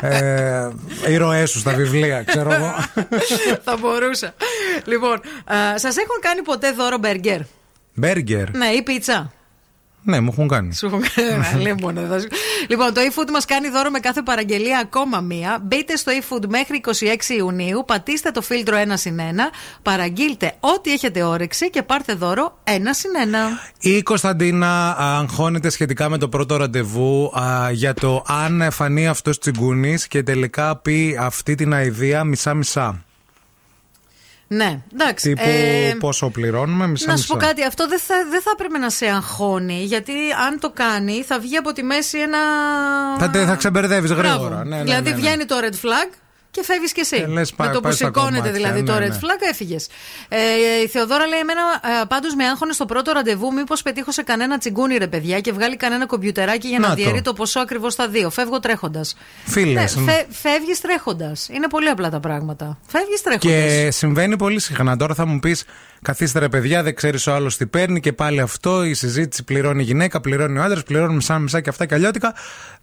ε, 0.00 0.70
ήρωέ 1.12 1.46
σου 1.46 1.58
στα 1.58 1.72
βιβλία, 1.72 2.22
ξέρω 2.22 2.52
εγώ. 2.52 2.74
Θα 3.64 3.76
μπορούσα. 3.80 4.34
Λοιπόν, 4.84 5.20
σας 5.74 5.96
έχουν 5.96 6.16
κάνει 6.20 6.42
ποτέ 6.42 6.72
δώρο 6.72 6.98
μπέργκερ; 6.98 7.40
Μπέργκερ. 7.94 8.56
Ναι, 8.56 8.66
ή 8.66 8.82
πίτσα. 8.82 9.32
Ναι, 10.06 10.20
μου 10.20 10.28
έχουν 10.32 10.48
κάνει. 10.48 10.74
Σου 10.74 10.86
έχουν 10.86 11.02
κάνει. 11.14 11.62
Λοιπόν, 11.62 11.96
εδώ 11.98 12.18
σου- 12.18 12.28
Λοιπόν, 12.68 12.94
το 12.94 13.00
eFood 13.00 13.30
μας 13.32 13.44
κάνει 13.44 13.68
δώρο 13.68 13.90
με 13.90 13.98
κάθε 13.98 14.22
παραγγελία 14.22 14.78
ακόμα 14.78 15.20
μία. 15.20 15.58
Μπείτε 15.62 15.96
στο 15.96 16.12
eFood 16.20 16.46
μέχρι 16.48 16.76
26 16.76 17.34
Ιουνίου, 17.36 17.84
πατήστε 17.86 18.30
το 18.30 18.42
φίλτρο 18.42 18.76
1 18.76 18.96
συν 18.96 19.18
1, 19.18 19.22
παραγγείλτε 19.82 20.52
ό,τι 20.60 20.92
έχετε 20.92 21.22
όρεξη 21.22 21.70
και 21.70 21.82
πάρτε 21.82 22.12
δώρο 22.14 22.58
1 22.64 22.70
συν 22.90 23.10
1. 23.80 23.86
Η 23.88 24.02
Κωνσταντίνα 24.02 24.90
α, 24.90 25.18
αγχώνεται 25.18 25.68
σχετικά 25.70 26.08
με 26.08 26.18
το 26.18 26.28
πρώτο 26.28 26.56
ραντεβού 26.56 27.32
α, 27.38 27.70
για 27.70 27.94
το 27.94 28.24
αν 28.26 28.68
φανεί 28.70 29.06
αυτός 29.06 29.38
τσιγκούνης 29.38 30.06
και 30.08 30.22
τελικά 30.22 30.76
πει 30.76 31.16
αυτή 31.20 31.54
την 31.54 31.72
αηδία 31.74 32.24
μισά-μισά. 32.24 33.04
Ναι, 34.54 34.78
εντάξει. 34.92 35.28
Τύπου 35.28 35.42
ε, 35.46 35.94
πόσο 35.98 36.30
πληρώνουμε, 36.30 36.86
μισά-μισά. 36.86 37.10
να 37.10 37.16
σου 37.16 37.26
πω 37.26 37.36
κάτι, 37.46 37.64
αυτό 37.64 37.88
δεν 37.88 37.98
θα, 37.98 38.14
δεν 38.30 38.42
θα 38.42 38.50
έπρεπε 38.54 38.78
να 38.78 38.90
σε 38.90 39.06
αγχώνει, 39.06 39.82
γιατί 39.84 40.12
αν 40.48 40.58
το 40.60 40.70
κάνει 40.70 41.22
θα 41.26 41.38
βγει 41.38 41.56
από 41.56 41.72
τη 41.72 41.82
μέση 41.82 42.18
ένα. 42.18 42.38
Θα, 43.18 43.30
τε- 43.30 43.46
θα 43.46 43.54
ξεμπερδεύεις 43.54 44.10
Μπράβο. 44.14 44.28
γρήγορα. 44.28 44.64
Ναι, 44.64 44.76
ναι, 44.76 44.82
δηλαδή 44.82 45.10
ναι, 45.10 45.16
ναι. 45.16 45.20
βγαίνει 45.22 45.44
το 45.44 45.56
red 45.60 45.74
flag 45.86 46.12
και 46.54 46.62
φεύγεις 46.64 46.92
κι 46.92 47.00
εσύ. 47.00 47.16
Και 47.20 47.26
λες, 47.26 47.50
με 47.50 47.56
πάει- 47.56 47.68
το 47.68 47.74
που 47.74 47.82
πάει 47.82 47.92
στα 47.92 48.04
σηκώνεται 48.06 48.36
κομμάτια, 48.36 48.52
δηλαδή 48.52 48.82
το 48.82 48.92
ναι, 48.92 49.06
red 49.06 49.10
ναι. 49.10 49.18
flag 49.20 49.40
έφυγες. 49.50 49.86
Ε, 50.28 50.38
η 50.84 50.88
Θεοδόρα 50.88 51.26
λέει: 51.26 51.38
Εμένα 51.38 51.60
ε, 52.00 52.04
πάντως 52.08 52.34
με 52.34 52.44
άγχωνε 52.44 52.72
στο 52.72 52.84
πρώτο 52.84 53.12
ραντεβού, 53.12 53.52
μήπως 53.52 53.82
πετύχω 53.82 54.12
σε 54.12 54.22
κανένα 54.22 54.58
τσιγκούνι 54.58 54.96
ρε 54.96 55.06
παιδιά 55.06 55.40
και 55.40 55.52
βγάλει 55.52 55.76
κανένα 55.76 56.06
κομπιουτεράκι 56.06 56.68
για 56.68 56.78
να, 56.78 56.88
Να 56.88 56.94
το. 56.94 57.02
διαιρεί 57.02 57.22
το 57.22 57.32
ποσό 57.32 57.60
ακριβώς 57.60 57.92
στα 57.92 58.08
δύο. 58.08 58.30
Φεύγω 58.30 58.60
τρέχοντας. 58.60 59.16
Φίλες, 59.44 59.96
ναι. 59.96 60.24
Φεύγεις 60.30 60.80
τρέχοντας. 60.80 61.48
Είναι 61.50 61.68
πολύ 61.68 61.88
απλά 61.88 62.10
τα 62.10 62.20
πράγματα. 62.20 62.78
Φεύγεις 62.86 63.22
τρέχοντας. 63.22 63.52
Και 63.52 63.90
συμβαίνει 63.90 64.36
πολύ 64.36 64.60
συχνά. 64.60 64.96
Τώρα 64.96 65.14
θα 65.14 65.26
μου 65.26 65.38
πεις, 65.38 65.64
καθίστε 66.04 66.38
ρε 66.38 66.48
παιδιά, 66.48 66.82
δεν 66.82 66.94
ξέρεις 66.94 67.26
ο 67.26 67.34
άλλος 67.34 67.56
τι 67.56 67.66
παίρνει 67.66 68.00
και 68.00 68.12
πάλι 68.12 68.40
αυτό. 68.40 68.84
Η 68.84 68.94
συζήτηση 68.94 69.44
πληρώνει 69.44 69.82
η 69.82 69.84
γυναίκα, 69.84 70.20
πληρώνει 70.20 70.58
ο 70.58 70.62
άντρας, 70.62 70.82
πληρώνει 70.82 71.14
μισά-μισά 71.14 71.60
και 71.60 71.68
αυτά 71.68 71.86
και 71.86 71.94
αλλιώτικα. 71.94 72.34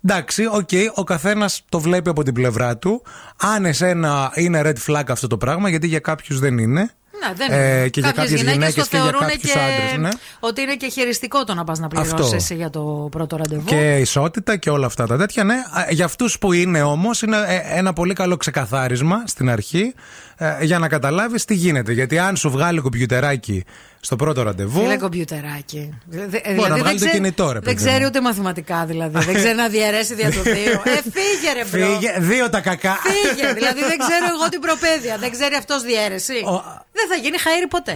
Εντάξει, 0.04 0.46
οκ, 0.46 0.70
ο 0.96 1.04
καθένας 1.04 1.66
το 1.70 1.80
βλέπει 1.80 2.10
από 2.10 2.24
την 2.24 2.34
πλευρά 2.34 2.78
του. 2.78 3.04
Αν 3.38 3.66
εσένα 3.66 4.32
είναι 4.36 4.62
red 4.64 4.92
flag 4.92 5.04
αυτό 5.08 5.28
το 5.28 5.38
πράγμα, 5.38 5.70
γιατί 5.70 5.88
για 5.88 6.00
κάποιους 6.00 6.40
δεν 6.40 6.58
είναι. 6.58 6.92
Ναι, 7.28 7.34
δεν 7.34 7.52
Ε, 7.52 7.78
είναι. 7.78 7.88
και 7.90 8.00
για 8.00 8.12
Κάποιες 8.12 8.30
κάποιες 8.30 8.52
γυναίκες 8.52 8.74
το 8.76 8.82
και 8.82 8.88
για 8.92 9.00
θεωρούν 9.02 9.20
κάποιους 9.28 9.56
άντρες, 9.56 9.98
ναι. 10.00 10.10
Ότι 10.40 10.62
είναι 10.62 10.76
και 10.76 10.88
χειριστικό 10.90 11.44
το 11.44 11.54
να 11.54 11.64
πας 11.64 11.80
να 11.80 11.88
πληρώσεις 11.88 12.14
Αυτό. 12.14 12.36
εσύ 12.36 12.56
για 12.56 12.70
το 12.70 13.08
πρώτο 13.12 13.36
ραντεβού. 13.36 13.64
Και 13.64 13.98
ισότητα 13.98 14.58
και 14.58 14.70
όλα 14.70 14.86
αυτά 14.86 15.08
τα 15.08 15.18
τέτοια, 15.18 15.44
ναι. 15.44 15.54
Α, 15.54 15.86
Για 15.90 16.06
αυτούς 16.06 16.38
που 16.40 16.54
είναι 16.54 16.82
όμως, 16.82 17.22
είναι 17.22 17.38
ε, 17.48 17.78
ένα 17.78 17.94
πολύ 17.94 18.14
καλό 18.14 18.38
ξεκαθάρισμα 18.38 19.24
στην 19.26 19.50
αρχή 19.50 19.94
ε, 20.38 20.64
για 20.64 20.80
να 20.80 20.88
καταλάβεις 20.88 21.46
τι 21.46 21.54
γίνεται. 21.54 21.92
Γιατί 21.92 22.18
αν 22.20 22.36
σου 22.36 22.50
βγάλει 22.50 22.80
κομπιουτεράκι 22.80 23.64
στο 24.04 24.16
πρώτο 24.16 24.44
ραντεβού. 24.44 24.82
Είναι 24.82 24.98
κομπιουτεράκι. 24.98 25.94
Δε- 26.06 26.26
δε- 26.28 26.40
Μπορεί 26.56 26.70
να 26.70 26.76
βγάλει 26.76 26.82
δεν 26.82 26.84
το 26.92 26.96
ξέρει- 26.96 27.14
κινητό, 27.14 27.46
ρε 27.48 27.52
Δεν 27.54 27.62
παιδί 27.62 27.76
ξέρει 27.76 28.00
μου. 28.00 28.06
ούτε 28.06 28.22
μαθηματικά 28.22 28.86
δηλαδή. 28.86 29.26
δεν 29.26 29.34
ξέρει 29.36 29.56
να 29.56 29.68
διαιρέσει 29.68 30.16
δια 30.16 30.32
του 30.32 30.42
δύο. 30.42 30.72
Ε, 30.84 31.02
φύγε 31.16 31.52
ρε 31.54 31.64
bro. 31.72 31.92
Φύγε, 31.94 32.16
δύο 32.20 32.50
τα 32.50 32.60
κακά. 32.62 32.98
Φύγε. 33.04 33.54
Δηλαδή 33.54 33.80
δεν 33.80 33.98
ξέρω 33.98 34.26
εγώ 34.36 34.50
την 34.50 34.60
προπαίδεια. 34.60 35.18
Δεν 35.18 35.32
ξέρει 35.32 35.56
αυτός 35.56 35.82
διαίρεση. 35.84 36.34
Δεν 36.92 37.08
θα 37.10 37.16
γίνει 37.22 37.38
χαΐρι 37.40 37.68
ποτέ. 37.70 37.96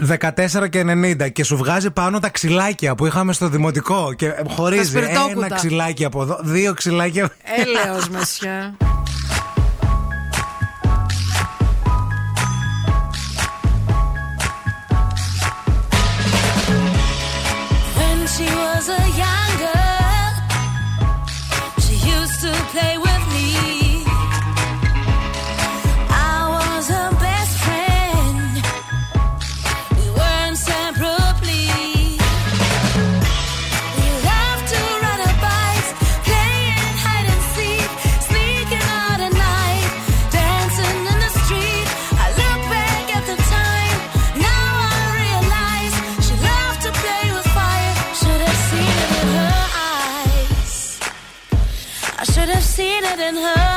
14 0.63 0.67
και 0.69 0.83
90 0.83 1.29
και 1.31 1.43
σου 1.43 1.57
βγάζει 1.57 1.91
πάνω 1.91 2.19
τα 2.19 2.29
ξυλάκια 2.29 2.95
που 2.95 3.05
είχαμε 3.05 3.33
στο 3.33 3.47
δημοτικό 3.49 4.13
και 4.13 4.33
χωρίζει 4.55 4.91
Τα 4.93 4.99
σπιρτόκουτα. 4.99 5.45
ένα 5.45 5.55
ξυλάκι 5.55 6.05
από 6.05 6.21
εδώ, 6.21 6.39
δύο 6.43 6.73
ξυλάκια. 6.73 7.29
Έλεος 7.57 8.09
μεσιά. 8.09 8.75
She 18.37 18.43
was 18.43 18.89
a 18.89 19.03
young 19.23 19.51
girl, 19.63 20.31
she 21.79 21.95
used 21.95 22.41
to 22.41 22.51
play 22.73 22.97
with 22.97 23.04
seen 52.95 53.03
it 53.03 53.19
in 53.19 53.35
her 53.35 53.74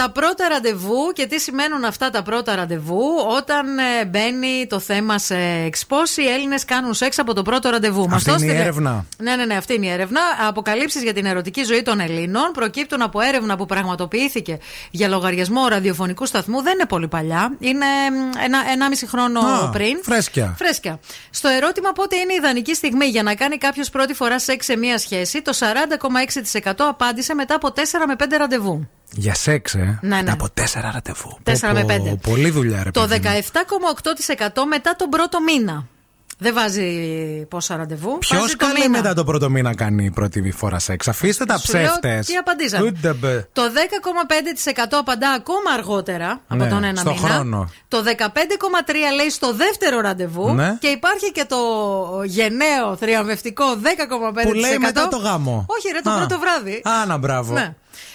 Τα 0.00 0.10
πρώτα 0.10 0.48
ραντεβού 0.48 1.10
και 1.14 1.26
τι 1.26 1.40
σημαίνουν 1.40 1.84
αυτά 1.84 2.10
τα 2.10 2.22
πρώτα 2.22 2.54
ραντεβού 2.56 3.02
όταν 3.36 3.78
ε, 3.78 4.04
μπαίνει 4.04 4.66
το 4.68 4.78
θέμα 4.78 5.18
σεξ. 5.18 5.86
Πόσοι 5.86 6.22
Έλληνες 6.22 6.64
κάνουν 6.64 6.94
σεξ 6.94 7.18
από 7.18 7.34
το 7.34 7.42
πρώτο 7.42 7.68
ραντεβού. 7.70 8.08
Μας 8.08 8.16
Αυτή 8.16 8.28
το 8.30 8.34
είναι 8.34 8.44
η 8.44 8.46
έστειλε- 8.46 8.62
έρευνα. 8.66 9.04
Ναι, 9.18 9.36
ναι, 9.36 9.44
ναι, 9.44 9.54
αυτή 9.56 9.74
είναι 9.74 9.86
η 9.86 9.88
έρευνα. 9.88 10.20
Αποκαλύψεις 10.48 11.02
για 11.02 11.12
την 11.12 11.26
ερωτική 11.26 11.62
ζωή 11.62 11.82
των 11.82 12.00
Ελλήνων 12.00 12.50
προκύπτουν 12.52 13.02
από 13.02 13.20
έρευνα 13.20 13.56
που 13.56 13.66
πραγματοποιήθηκε 13.66 14.58
για 14.90 15.08
λογαριασμό 15.08 15.68
ραδιοφωνικού 15.68 16.26
σταθμού. 16.26 16.62
Δεν 16.62 16.72
είναι 16.72 16.86
πολύ 16.86 17.08
παλιά. 17.08 17.56
Είναι 17.58 17.86
μ, 18.10 18.42
ένα, 18.44 18.58
ενάμιση 18.72 19.06
χρόνο 19.06 19.40
Α, 19.40 19.70
πριν. 19.70 19.98
φρέσκια. 20.02 20.54
Φρέσκια. 20.58 21.00
Στο 21.30 21.48
ερώτημα 21.48 21.92
πότε 21.92 22.16
είναι 22.16 22.32
η 22.32 22.36
ιδανική 22.36 22.74
στιγμή 22.74 23.06
για 23.06 23.22
να 23.22 23.34
κάνει 23.34 23.56
κάποιος 23.58 23.90
πρώτη 23.90 24.14
φορά 24.14 24.38
σεξ 24.38 24.64
σε 24.64 24.76
μία 24.76 24.98
σχέση, 24.98 25.42
το 25.42 25.52
40,6% 25.58 26.72
απάντησε 26.88 27.34
μετά 27.34 27.54
από 27.54 27.68
4 27.72 27.80
με 28.06 28.14
5 28.18 28.36
ραντεβού. 28.38 28.88
Για 29.12 29.34
σεξ, 29.34 29.74
ε. 29.74 29.98
Ναι, 30.02 30.22
ναι. 30.22 30.30
Από 30.32 30.50
τέσσερα 30.54 30.90
ραντεβού. 30.94 31.38
4 31.44 31.52
Πω, 31.60 31.72
με 31.72 31.84
πω, 31.96 32.04
5. 32.12 32.16
Πολύ 32.30 32.50
δουλειά, 32.50 32.82
ρε 32.82 32.90
Το 32.90 33.06
παιδί 33.06 33.28
μου. 33.28 33.34
17,8% 34.52 34.64
μετά 34.68 34.96
τον 34.96 35.08
πρώτο 35.08 35.38
μήνα. 35.40 35.86
Δεν 36.42 36.54
βάζει 36.54 36.86
πόσα 37.48 37.76
ραντεβού. 37.76 38.18
Ποιος 38.18 38.40
βάζει 38.40 38.56
το 38.56 38.66
καλεί 38.66 38.78
μήνα. 38.80 38.90
μετά 38.90 39.14
το 39.14 39.24
πρώτο 39.24 39.50
μήνα 39.50 39.74
κάνει 39.74 40.10
πρώτη 40.10 40.50
φορά 40.50 40.78
σεξ; 40.78 41.08
Αφήστε 41.08 41.44
τα 41.44 41.58
Σου 41.58 41.72
λέω 41.72 41.82
ψεύτες. 41.82 42.26
τι 42.26 42.34
απαντήσαμε. 42.36 42.92
Το 43.52 43.62
10,5% 43.74 44.84
απαντά 44.90 45.30
ακόμα 45.30 45.70
αργότερα 45.78 46.40
από 46.48 46.62
Ναι, 46.64 46.68
τον 46.70 46.84
ένα 46.84 47.00
στο 47.00 47.10
μήνα. 47.12 47.28
χρόνο. 47.28 47.70
Το 47.88 48.02
15,3% 48.02 49.14
λέει 49.16 49.30
στο 49.30 49.54
δεύτερο 49.54 50.00
ραντεβού. 50.00 50.54
Ναι. 50.54 50.76
Και 50.80 50.86
υπάρχει 50.88 51.32
και 51.32 51.44
το 51.48 51.56
γενναίο 52.24 52.96
θριαμβευτικό 52.96 53.64
10,5%. 53.74 54.42
Που 54.42 54.52
λέει 54.52 54.78
μετά 54.78 55.08
το 55.08 55.16
γάμο. 55.16 55.64
Όχι, 55.68 55.88
ρε, 55.92 56.00
το 56.00 56.10
Α. 56.10 56.16
πρώτο 56.16 56.38
βράδυ. 56.38 56.82
Α, 56.84 57.06
να 57.06 57.16
μπράβο. 57.16 57.52
Ναι. 57.52 57.74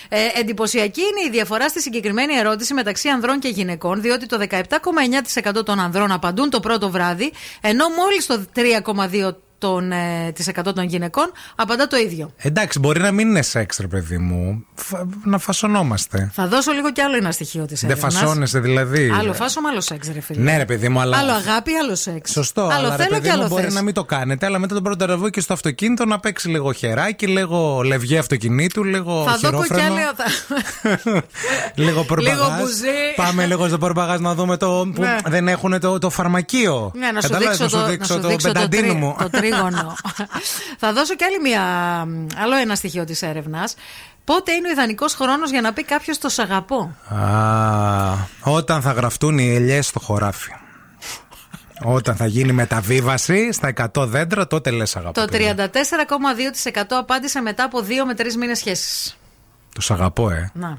Ε, 0.09 0.39
εντυπωσιακή 0.39 1.01
είναι 1.01 1.27
η 1.27 1.29
διαφορά 1.29 1.69
στη 1.69 1.81
συγκεκριμένη 1.81 2.33
ερώτηση 2.33 2.73
μεταξύ 2.73 3.09
ανδρών 3.09 3.39
και 3.39 3.47
γυναικών, 3.47 4.01
διότι 4.01 4.25
το 4.25 4.37
17,9% 4.49 5.65
των 5.65 5.79
ανδρών 5.79 6.11
απαντούν 6.11 6.49
το 6.49 6.59
πρώτο 6.59 6.89
βράδυ, 6.89 7.31
ενώ 7.61 7.85
μόλις 7.89 8.25
το 8.25 8.45
3,2% 8.55 9.31
των, 9.57 9.91
ε, 9.91 10.31
της 10.35 10.47
100 10.47 10.73
των 10.73 10.83
γυναικών 10.83 11.31
απαντά 11.55 11.87
το 11.87 11.97
ίδιο. 11.97 12.31
Εντάξει, 12.37 12.79
μπορεί 12.79 12.99
να 13.01 13.11
μην 13.11 13.27
είναι 13.29 13.41
σεξ, 13.41 13.77
ρε 13.77 13.87
παιδί 13.87 14.17
μου. 14.17 14.65
Φα- 14.75 15.05
Να 15.23 15.37
φασωνόμαστε. 15.37 16.31
Θα 16.33 16.47
δώσω 16.47 16.71
λίγο 16.71 16.91
κι 16.91 17.01
άλλο 17.01 17.15
ένα 17.15 17.31
στοιχείο 17.31 17.65
της 17.65 17.79
Δεν 17.81 17.89
έρευνας. 17.89 18.13
φασώνεσαι 18.13 18.59
δηλαδή. 18.59 19.11
Άλλο 19.19 19.33
φάσομα, 19.33 19.69
άλλο 19.69 19.81
σεξ, 19.81 20.07
ρε 20.13 20.19
φίλε. 20.21 20.41
Ναι, 20.41 20.57
ρε 20.57 20.65
παιδί 20.65 20.89
μου, 20.89 20.99
αλλά. 20.99 21.17
Άλλο 21.17 21.31
αγάπη, 21.31 21.71
άλλο 21.83 21.95
σεξ. 21.95 22.31
Σωστό, 22.31 22.61
Άλλο 22.61 22.71
αλλά 22.73 22.95
ρε 22.95 23.03
θέλω 23.03 23.09
παιδί 23.15 23.21
και 23.29 23.33
μου 23.35 23.39
άλλο 23.39 23.47
μπορεί 23.49 23.63
θες. 23.63 23.73
να 23.73 23.81
μην 23.81 23.93
το 23.93 24.03
κάνετε, 24.03 24.45
αλλά 24.45 24.59
μετά 24.59 24.73
τον 24.73 24.83
πρώτο 24.83 25.05
ραντεβού 25.05 25.29
και 25.29 25.41
στο 25.41 25.53
αυτοκίνητο 25.53 26.05
να 26.05 26.19
παίξει 26.19 26.49
λίγο 26.49 26.71
χεράκι, 26.73 27.27
λίγο 27.27 27.81
λευγέ 27.85 28.17
αυτοκινήτου, 28.17 28.83
λίγο 28.83 29.23
Θα 29.23 29.31
δω 29.31 29.37
κι 29.37 29.45
χειρόφρενο, 29.45 29.93
άλλη. 29.93 30.01
θα- 30.15 31.23
λίγο 31.83 32.03
πορμπαγάζ. 32.03 32.37
Λίγο 32.39 32.55
μπουζί. 32.59 33.13
Πάμε 33.15 33.45
λίγο 33.45 33.67
στο 33.67 33.77
πορμπαγάζ 33.77 34.19
να 34.19 34.33
δούμε 34.35 34.57
το. 34.57 34.91
που 34.95 35.01
Ναι. 35.01 35.17
δεν 35.27 35.47
έχουν 35.47 35.79
το, 35.79 35.99
το 35.99 36.09
φαρμακείο. 36.09 36.91
Ναι, 36.95 37.11
να 37.11 37.21
σου 37.21 37.27
Κατάλαβες, 37.29 37.57
δείξω, 37.57 37.75
να 37.77 37.81
το, 37.81 37.85
σου 37.85 37.91
δείξω 37.91 38.13
να 38.13 38.19
σου 38.19 38.21
το 38.21 38.27
δείξω 38.27 38.47
το, 38.47 38.53
πενταντίνο 38.53 38.83
τρί- 38.87 38.97
μου. 38.97 39.15
το 39.21 39.29
τρίγωνο. 39.49 39.95
Θα 40.77 40.93
δώσω 40.93 41.15
κι 41.15 41.23
άλλη 41.23 41.39
μια, 41.39 41.61
άλλο 42.35 42.55
ένα 42.61 42.75
στοιχείο 42.75 43.03
της 43.03 43.21
έρευνας. 43.21 43.75
Πότε 44.23 44.51
είναι 44.51 44.67
ο 44.67 44.71
ιδανικός 44.71 45.13
χρόνος 45.13 45.49
για 45.51 45.61
να 45.61 45.73
πει 45.73 45.83
κάποιος 45.83 46.17
τος 46.17 46.33
σ' 46.33 46.39
αγαπώ. 46.39 46.95
Α, 47.15 48.13
όταν 48.43 48.81
θα 48.81 48.91
γραφτούν 48.91 49.37
οι 49.37 49.55
ελιές 49.55 49.87
στο 49.87 49.99
χωράφι. 49.99 50.51
Όταν 51.83 52.15
θα 52.15 52.25
γίνει 52.25 52.51
μεταβίβαση 52.51 53.51
στα 53.51 53.67
100 53.67 54.05
δέντρα, 54.05 54.47
τότε 54.47 54.71
λες 54.71 54.95
αγαπώ. 54.95 55.21
Το 55.21 55.27
παιδί. 55.27 55.53
34,2% 55.57 56.83
απάντησε 56.89 57.41
μετά 57.41 57.63
από 57.63 57.81
2 57.81 58.05
με 58.05 58.13
3 58.13 58.35
μήνες 58.35 58.57
σχέσης. 58.57 59.17
Τους 59.75 59.91
αγαπώ, 59.91 60.29
ε. 60.29 60.51
Να. 60.53 60.77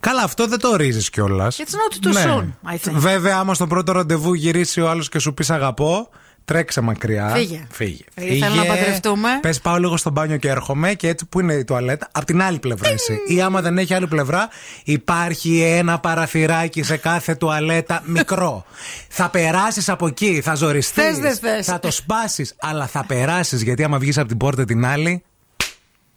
Καλά, 0.00 0.22
αυτό 0.22 0.46
δεν 0.46 0.58
το 0.58 0.68
ορίζει 0.68 1.10
κιόλας. 1.10 1.56
It's 1.60 1.62
not 1.62 2.06
too 2.06 2.14
soon, 2.26 2.72
I 2.72 2.88
think. 2.88 2.92
Βέβαια, 2.92 3.36
άμα 3.36 3.54
στο 3.54 3.66
πρώτο 3.66 3.92
ραντεβού 3.92 4.34
γυρίσει 4.34 4.80
ο 4.80 4.90
άλλος 4.90 5.08
και 5.08 5.18
σου 5.18 5.34
πεις 5.34 5.50
αγαπώ, 5.50 6.08
τρέξε 6.48 6.80
μακριά. 6.80 7.28
Φύγε. 7.28 7.66
Φύγε. 7.70 8.04
Φύγε, 8.14 8.44
θέλω 8.44 8.54
να 8.54 8.64
παντρευτούμε. 8.64 9.28
Πες, 9.40 9.60
πάω 9.60 9.76
λίγο 9.76 9.96
στο 9.96 10.10
μπάνιο 10.10 10.36
και 10.36 10.48
έρχομαι 10.48 10.94
και 10.94 11.08
έτσι 11.08 11.26
που 11.26 11.40
είναι 11.40 11.54
η 11.54 11.64
τουαλέτα, 11.64 12.08
από 12.12 12.26
την 12.26 12.42
άλλη 12.42 12.58
πλευρά 12.58 12.88
εσύ. 12.88 13.20
Ή 13.26 13.40
άμα 13.40 13.60
δεν 13.60 13.78
έχει 13.78 13.94
άλλη 13.94 14.06
πλευρά, 14.06 14.48
υπάρχει 14.84 15.60
ένα 15.60 15.98
παραθυράκι 15.98 16.82
σε 16.82 16.96
κάθε 16.96 17.34
τουαλέτα 17.34 18.02
μικρό. 18.04 18.64
θα 19.18 19.28
περάσεις 19.28 19.88
από 19.88 20.06
εκεί, 20.06 20.40
θα 20.44 20.54
ζοριστείς. 20.54 21.04
Θες, 21.04 21.18
δεν 21.18 21.36
θες. 21.36 21.66
Θα 21.66 21.80
το 21.80 21.90
σπάσεις, 21.90 22.54
αλλά 22.58 22.86
θα 22.86 23.04
περάσεις 23.04 23.62
γιατί 23.62 23.84
άμα 23.84 23.98
βγεις 23.98 24.18
από 24.18 24.28
την 24.28 24.36
πόρτα 24.36 24.64
την 24.64 24.86
άλλη. 24.86 25.22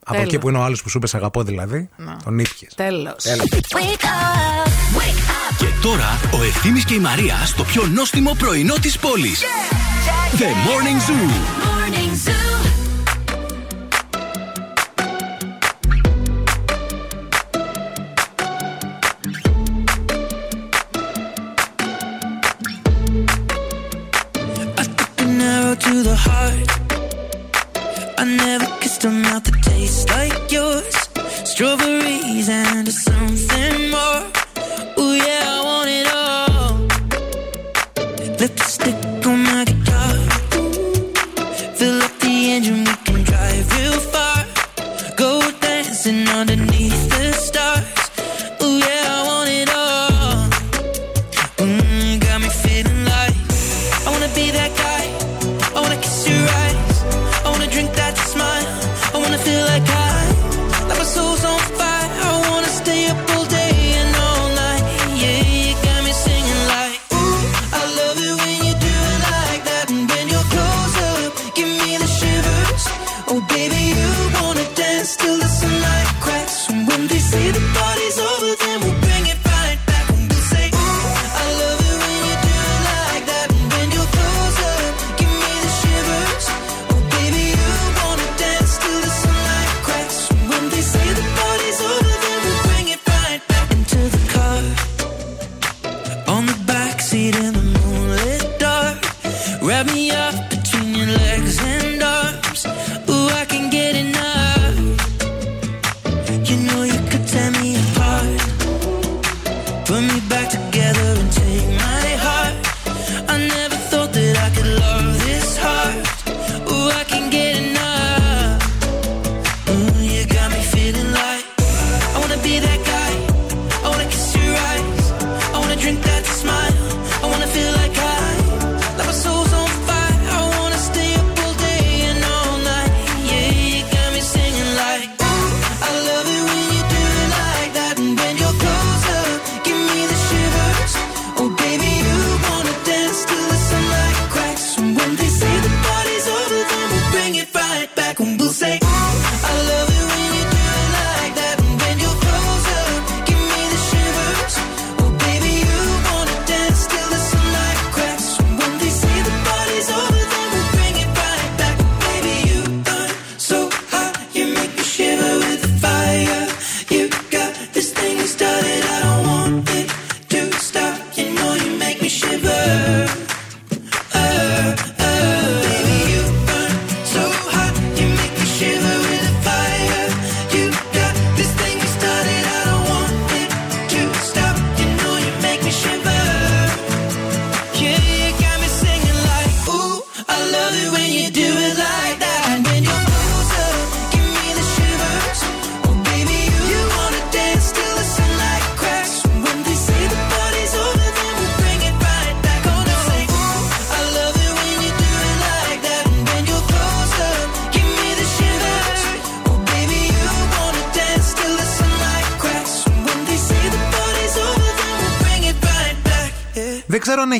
Από 0.03 0.13
Τέλος. 0.13 0.27
εκεί 0.27 0.37
που 0.37 0.49
είναι 0.49 0.57
ο 0.57 0.61
άλλος 0.61 0.81
που 0.81 0.89
σου 0.89 0.97
είπε 0.97 1.17
αγαπώ 1.17 1.43
δηλαδή, 1.43 1.89
τον 2.23 2.39
ήπιες. 2.39 2.73
Τέλος. 2.75 3.25
Και 5.61 5.67
τώρα 5.81 6.19
ο 6.39 6.43
Ευθύμης 6.43 6.85
και 6.85 6.93
η 6.93 6.99
Μαρία 6.99 7.35
στο 7.45 7.63
πιο 7.63 7.85
νόστιμο 7.85 8.35
πρωινό 8.37 8.73
της 8.81 8.97
πόλης. 8.97 9.41
The 10.37 10.49
Morning 10.67 10.99
Zoo. 11.05 11.29
an 25.23 25.41
arrow 25.51 25.75
to 25.85 25.93
the 26.09 26.15
heart. 26.27 26.69
I 28.21 28.23
never 28.45 28.67
kissed 28.81 29.03
a 29.05 29.11
mouth 29.25 29.43
that 29.47 29.57
tastes 29.69 30.05
like 30.15 30.51
yours. 30.57 30.95
Strawberries 31.51 32.47
and 32.49 32.87
something 33.07 33.75
more. 33.95 34.40
Lipstick 38.41 39.20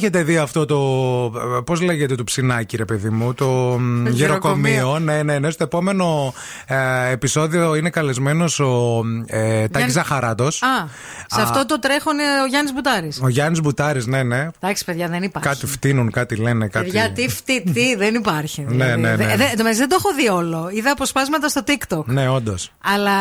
έχετε 0.01 0.23
δει 0.23 0.37
αυτό 0.37 0.65
το. 0.65 1.61
Πώς 1.65 1.81
λέγεται 1.81 2.15
το 2.15 2.23
ψινάκι, 2.23 2.77
ρε 2.77 2.85
παιδί 2.85 3.09
μου. 3.09 3.33
Το 3.33 3.45
μ, 3.79 4.07
γεροκομείο. 4.07 4.71
γεροκομείο. 4.71 4.99
Ναι, 4.99 5.23
ναι, 5.23 5.39
ναι. 5.39 5.49
Στο 5.49 5.63
επόμενο 5.63 6.33
ε, 6.65 7.11
επεισόδιο 7.11 7.75
είναι 7.75 7.89
καλεσμένος 7.89 8.59
ο 8.59 9.01
ε, 9.25 9.37
Τάκης 9.51 9.69
Γιάννη- 9.71 9.91
Ζαχαράτος. 9.91 10.61
Α, 10.63 10.87
σε 11.27 11.41
αυτό 11.41 11.65
το 11.65 11.79
τρέχον 11.79 12.13
είναι 12.13 12.41
ο 12.43 12.45
Γιάννης 12.45 12.73
Μπουτάρης. 12.73 13.19
Ο 13.23 13.27
Γιάννης 13.29 13.61
Μπουτάρης, 13.61 14.05
ναι, 14.05 14.23
ναι. 14.23 14.47
Εντάξει, 14.59 14.85
παιδιά, 14.85 15.07
δεν 15.07 15.23
υπάρχει. 15.23 15.49
Κάτι 15.49 15.65
φτύνουν, 15.65 16.11
κάτι 16.11 16.35
λένε. 16.35 16.67
Κάτι... 16.67 16.85
Παιδιά, 16.85 17.11
τι 17.11 17.29
φτύ, 17.29 17.63
τι, 17.73 17.95
δεν 18.03 18.15
υπάρχει. 18.15 18.65
Ναι, 18.69 18.85
ναι, 18.85 18.95
ναι. 18.95 19.15
Δε- 19.15 19.25
δε- 19.35 19.43
εν 19.43 19.49
τω 19.57 19.57
μεταξύ, 19.57 19.79
δεν 19.79 19.89
το 19.89 19.95
έχω 19.99 20.13
δει 20.15 20.29
όλο. 20.29 20.69
Είδα 20.73 20.91
αποσπάσματα 20.91 21.47
στο 21.49 21.61
TikTok. 21.67 22.03
Ναι, 22.05 22.29
όντως. 22.29 22.71
Αλλά 22.83 23.11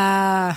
ε, 0.49 0.55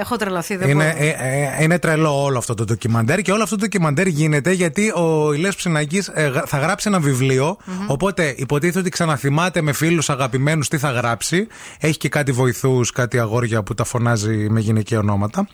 έχω 0.00 0.16
τρελαθεί. 0.16 0.56
Δεν 0.56 0.68
Είναι, 0.68 0.84
μπορώ. 0.84 1.04
ε, 1.06 1.16
ε, 1.58 1.62
είναι 1.62 1.78
τρελό 1.78 2.22
όλο 2.22 2.38
αυτό 2.38 2.54
το 2.54 2.64
ντοκιμαντέρ 2.64 3.20
και 3.22 3.32
όλο 3.32 3.42
αυτό 3.42 3.54
το 3.56 3.60
ντοκιμαντέρ 3.62 4.06
γίνεται 4.06 4.52
γιατί 4.52 4.90
ο 4.90 5.32
Ηλίας 5.32 5.56
Ψινακής 5.56 6.08
ε, 6.14 6.22
γρα- 6.22 6.44
θα 6.46 6.58
γράψει 6.58 6.88
ένα 6.88 7.00
βιβλίο, 7.00 7.56
οπότε 7.86 8.34
υποτίθεται 8.36 8.78
ότι 8.78 8.88
ξαναθυμάται 8.90 9.60
με 9.62 9.72
φίλους 9.72 10.10
αγαπημένους 10.10 10.68
τι 10.68 10.78
θα 10.78 10.90
γράψει 10.90 11.46
έχει 11.80 11.96
και 11.96 12.08
κάτι 12.08 12.32
βοηθούς, 12.32 12.92
κάτι 12.92 13.18
αγόρια 13.18 13.62
που 13.62 13.74
τα 13.74 13.84
φωνάζει 13.84 14.48
με 14.50 14.60
γυναικεία 14.60 14.98
ονόματα 14.98 15.48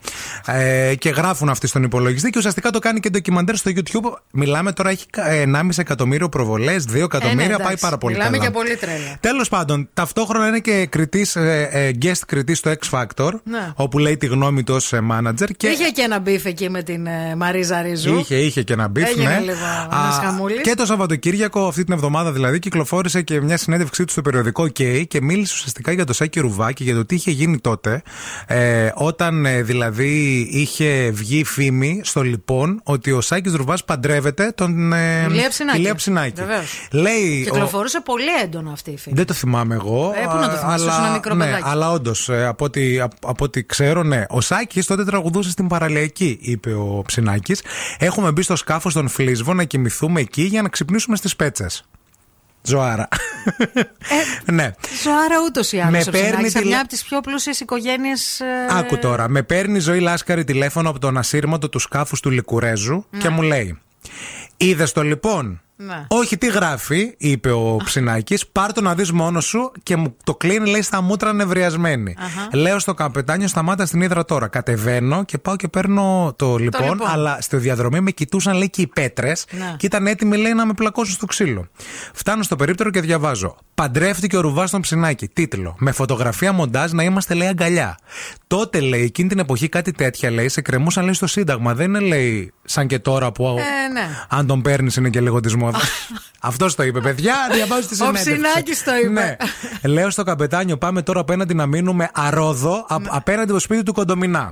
ε, 0.45 0.95
και 0.95 1.09
γράφουν 1.09 1.49
αυτοί 1.49 1.67
στον 1.67 1.83
υπολογιστή 1.83 2.29
και 2.29 2.37
ουσιαστικά 2.37 2.69
το 2.69 2.79
κάνει 2.79 2.99
και 2.99 3.09
ντοκιμαντέρ 3.09 3.55
στο 3.55 3.71
YouTube 3.75 4.11
μιλάμε 4.31 4.71
τώρα 4.71 4.89
έχει 4.89 5.05
κα- 5.09 5.29
ε, 5.29 5.43
1,5 5.45 5.69
εκατομμύριο 5.77 6.29
προβολές 6.29 6.83
2 6.85 6.93
Ε, 6.93 6.97
ναι, 6.97 7.03
εκατομμύρια 7.03 7.47
πάει 7.47 7.57
εντάξει. 7.57 7.81
πάρα 7.83 7.97
πολύ 7.97 8.13
Μιλάμε 8.13 8.37
καλά 8.37 8.43
για 8.49 8.59
πολύ 8.59 8.75
τρέλα. 8.75 9.17
Τέλος 9.19 9.49
πάντων, 9.49 9.89
ταυτόχρονα 9.93 10.47
είναι 10.47 10.59
και 10.59 10.85
κριτής, 10.89 11.35
ε, 11.35 11.69
ε, 11.71 11.91
guest 12.01 12.21
κριτής 12.27 12.57
στο 12.57 12.71
X 12.71 12.89
Factor, 12.99 13.31
Ναι. 13.43 13.71
Όπου 13.79 13.97
λέει 13.99 14.17
τη 14.17 14.25
γνώμη 14.25 14.63
του 14.63 14.73
ως 14.75 14.93
manager. 15.11 15.47
Και 15.57 15.67
Είχε 15.67 15.89
και 15.89 16.01
ένα 16.01 16.19
beef 16.19 16.45
εκεί 16.45 16.69
με 16.69 16.83
την 16.83 17.05
ε, 17.07 17.35
Μαρίζα 17.35 17.81
Ρίζου. 17.81 18.17
Είχε, 18.17 18.35
είχε 18.35 18.63
και 18.63 18.73
ένα 18.73 18.87
beef, 18.87 19.07
Έγινε 19.09 19.29
ναι. 19.29 19.39
λίγο 19.39 19.65
Α, 19.95 19.99
ένας 20.03 20.15
χαμούλης. 20.23 20.61
Και 20.61 20.73
το 20.75 20.85
Σαββατοκύριακο, 20.85 21.67
αυτή 21.67 21.83
την 21.83 21.93
εβδομάδα 21.93 22.31
δηλαδή, 22.31 22.59
κυκλοφόρησε 22.59 23.21
και 23.21 23.41
μια 23.41 23.57
συνέντευξή 23.57 24.05
του 24.05 24.11
στο 24.11 24.21
περιοδικό 24.21 24.63
OK 24.63 25.03
και 25.07 25.21
μίλησε 25.21 25.53
ουσιαστικά 25.57 25.91
για 25.91 26.05
το 26.05 26.13
Σάκη 26.13 26.39
Ρουβάκη, 26.39 26.83
για 26.83 26.95
το 26.95 27.05
τι 27.05 27.15
είχε 27.15 27.31
γίνει 27.31 27.59
τότε. 27.59 28.01
Ε, 28.47 28.89
όταν 28.95 29.45
ε, 29.45 29.61
δηλαδή 29.61 30.47
είχε 30.51 31.09
βγει 31.13 31.43
φήμη 31.43 32.01
στο 32.03 32.21
λοιπόν 32.21 32.79
ότι 32.83 33.11
ο 33.11 33.21
Σάκης 33.21 33.53
Ρουβάς 33.53 33.83
παντρεύεται 33.85 34.51
τον. 34.55 34.93
Ε, 34.93 35.25
Ηλία 35.29 35.49
Ψινάκη. 35.49 35.77
Ηλία 35.79 35.95
Ψινάκη. 35.95 36.33
Βεβαίως. 36.41 36.87
Λέει. 36.91 37.41
ο- 37.41 37.51
Κυκλοφορούσε 37.51 38.01
πολύ 38.01 38.29
έντονα 38.43 38.71
αυτή 38.71 38.91
η 38.91 38.97
φήμη. 38.97 39.15
δεν 39.15 39.25
το 39.25 39.33
θυμάμαι 39.33 39.75
εγώ. 39.75 40.13
Ε, 40.15 40.25
πού 40.25 40.35
να 40.37 40.49
το 40.49 40.55
α, 40.55 40.57
θυμάσαι, 40.57 40.85
ήσουν 40.85 41.03
ένα 41.03 41.11
μικρό 41.13 41.33
ναι, 41.35 41.45
παιδάκι. 41.45 41.63
αλλά 41.65 41.91
όντως, 41.91 42.29
από, 42.47 42.65
ό,τι- 42.65 42.99
από, 42.99 43.15
από 43.25 43.43
ό,τι 43.43 43.63
ξέρω, 43.67 44.03
ναι. 44.03 44.23
Ο 44.29 44.41
Σάκης 44.41 44.85
τότε 44.85 45.05
τραγουδούσε 45.05 45.49
στην 45.49 45.67
παραλιακή, 45.67 46.37
είπε 46.41 46.73
ο 46.73 47.03
Ψινάκης. 47.05 47.61
Έχουμε 47.99 48.31
μπει 48.31 48.41
στο 48.41 48.55
σκάφος 48.55 48.93
των 48.93 49.07
Φλίσβο 49.07 49.53
να 49.53 49.63
κοιμηθούμε 49.63 50.19
εκεί 50.21 50.41
για 50.43 50.61
να 50.61 50.69
ξυπνήσουμε 50.69 51.15
στις 51.15 51.35
πέτσες. 51.35 51.83
Ζωάρα. 52.61 53.07
ναι. 54.51 54.71
Ζωάρα 55.03 55.35
ούτως 55.47 55.71
ή 55.71 55.79
άλλως. 55.79 55.91
Με 55.91 56.03
ο 56.07 56.11
παίρνει 56.11 56.27
Ψινάκης, 56.27 56.51
σε 56.51 56.57
τηλε- 56.57 56.71
μια 56.71 56.79
από 56.79 56.89
τις 56.89 57.03
πιο 57.03 57.21
πλούσιες 57.21 57.59
οικογένειες. 57.59 58.41
Άκου 58.69 58.97
τώρα. 58.97 59.29
Με 59.29 59.43
παίρνει 59.43 59.77
η 59.77 59.79
ζωή 59.79 59.99
Λάσκαρη 59.99 60.43
τηλέφωνο 60.43 60.89
από 60.89 60.99
τον 60.99 61.17
ασύρματο 61.17 61.69
του 61.69 61.79
σκάφους 61.79 62.19
του 62.19 62.29
Λικουρέζου 62.29 63.05
και 63.17 63.29
μου 63.29 63.41
λέει. 63.41 63.79
Είδες 64.57 64.91
το 64.91 65.03
λοιπόν; 65.03 65.61
Ναι. 65.79 66.05
Όχι, 66.07 66.37
τι 66.37 66.47
γράφει, 66.47 67.13
είπε 67.17 67.51
ο 67.51 67.75
Ψινάκης. 67.83 68.47
Πάρ 68.47 68.73
το 68.73 68.81
να 68.81 68.95
δεις 68.95 69.11
μόνος 69.11 69.45
σου 69.45 69.71
και 69.83 69.95
μου 69.95 70.15
το 70.23 70.35
κλείνει, 70.35 70.69
λέει 70.69 70.81
στα 70.81 71.01
μούτρα 71.01 71.33
νευριασμένη. 71.33 72.15
Αχα. 72.19 72.57
Λέω 72.57 72.79
στο 72.79 72.93
καπετάνιο, 72.93 73.47
σταμάτα 73.47 73.85
στην 73.85 74.01
ύδρα 74.01 74.25
τώρα. 74.25 74.47
Κατεβαίνω 74.47 75.23
και 75.25 75.37
πάω 75.37 75.55
και 75.55 75.67
παίρνω 75.67 76.33
το 76.35 76.55
λοιπόν, 76.57 76.81
λοιπόν. 76.81 77.07
αλλά 77.07 77.37
στη 77.41 77.57
διαδρομή 77.57 77.99
με 77.99 78.11
κοιτούσαν, 78.11 78.55
λέει, 78.55 78.69
και 78.69 78.81
οι 78.81 78.87
πέτρες 78.87 79.45
Ναι. 79.51 79.75
και 79.77 79.85
ήταν 79.85 80.07
έτοιμοι, 80.07 80.37
λέει, 80.37 80.53
να 80.53 80.65
με 80.65 80.73
πλακώσουν 80.73 81.13
στο 81.13 81.25
ξύλο. 81.25 81.67
Φτάνω 82.13 82.43
στο 82.43 82.55
περίπτερο 82.55 82.89
και 82.89 83.01
διαβάζω. 83.01 83.55
Παντρεύτηκε 83.73 84.37
ο 84.37 84.41
Ρουβάς 84.41 84.69
στον 84.69 84.81
Ψινάκη. 84.81 85.27
Τίτλο. 85.27 85.75
Με 85.77 85.91
φωτογραφία 85.91 86.51
μοντάζ 86.51 86.91
να 86.91 87.03
είμαστε, 87.03 87.33
λέει, 87.33 87.47
αγκαλιά. 87.47 87.97
Τότε, 88.47 88.79
λέει, 88.79 89.03
εκείνη 89.03 89.29
την 89.29 89.39
εποχή 89.39 89.69
κάτι 89.69 89.91
τέτοια, 89.91 90.31
λέει, 90.31 90.49
σε 90.49 90.61
κρεμούσαν, 90.61 91.03
λέει, 91.03 91.13
στο 91.13 91.27
Σύνταγμα. 91.27 91.73
Δεν 91.73 91.87
είναι, 91.87 91.99
λέει, 91.99 92.53
σαν 92.63 92.87
και 92.87 92.99
τώρα 92.99 93.31
που. 93.31 93.45
Ε, 93.47 93.91
ναι. 93.93 94.07
Αν 94.29 94.47
τον 94.47 94.61
παίρνεις 94.61 94.95
είναι 94.95 95.09
και 95.09 95.21
λίγο 95.21 95.39
τη 95.71 95.75
μόδα. 95.77 95.87
Αυτός 96.49 96.75
το 96.75 96.83
είπε, 96.83 96.99
παιδιά. 96.99 97.35
Διαβάζω 97.51 97.87
τη 97.87 97.93
Ο 97.93 97.95
συνέντευξη. 97.95 98.31
Ψινάκης 98.31 98.83
το 98.83 98.91
είπε. 98.95 99.09
Ναι. 99.09 99.35
Λέω 99.93 100.09
στο 100.09 100.23
καπετάνιο, 100.23 100.77
πάμε 100.77 101.01
τώρα 101.01 101.19
απέναντι 101.19 101.53
να 101.53 101.65
μείνουμε 101.65 102.09
αρόδο 102.13 102.85
α- 102.89 102.95
απέναντι 103.07 103.43
από 103.43 103.53
το 103.53 103.59
σπίτι 103.59 103.83
του 103.83 103.93
Κοντομινά. 103.93 104.51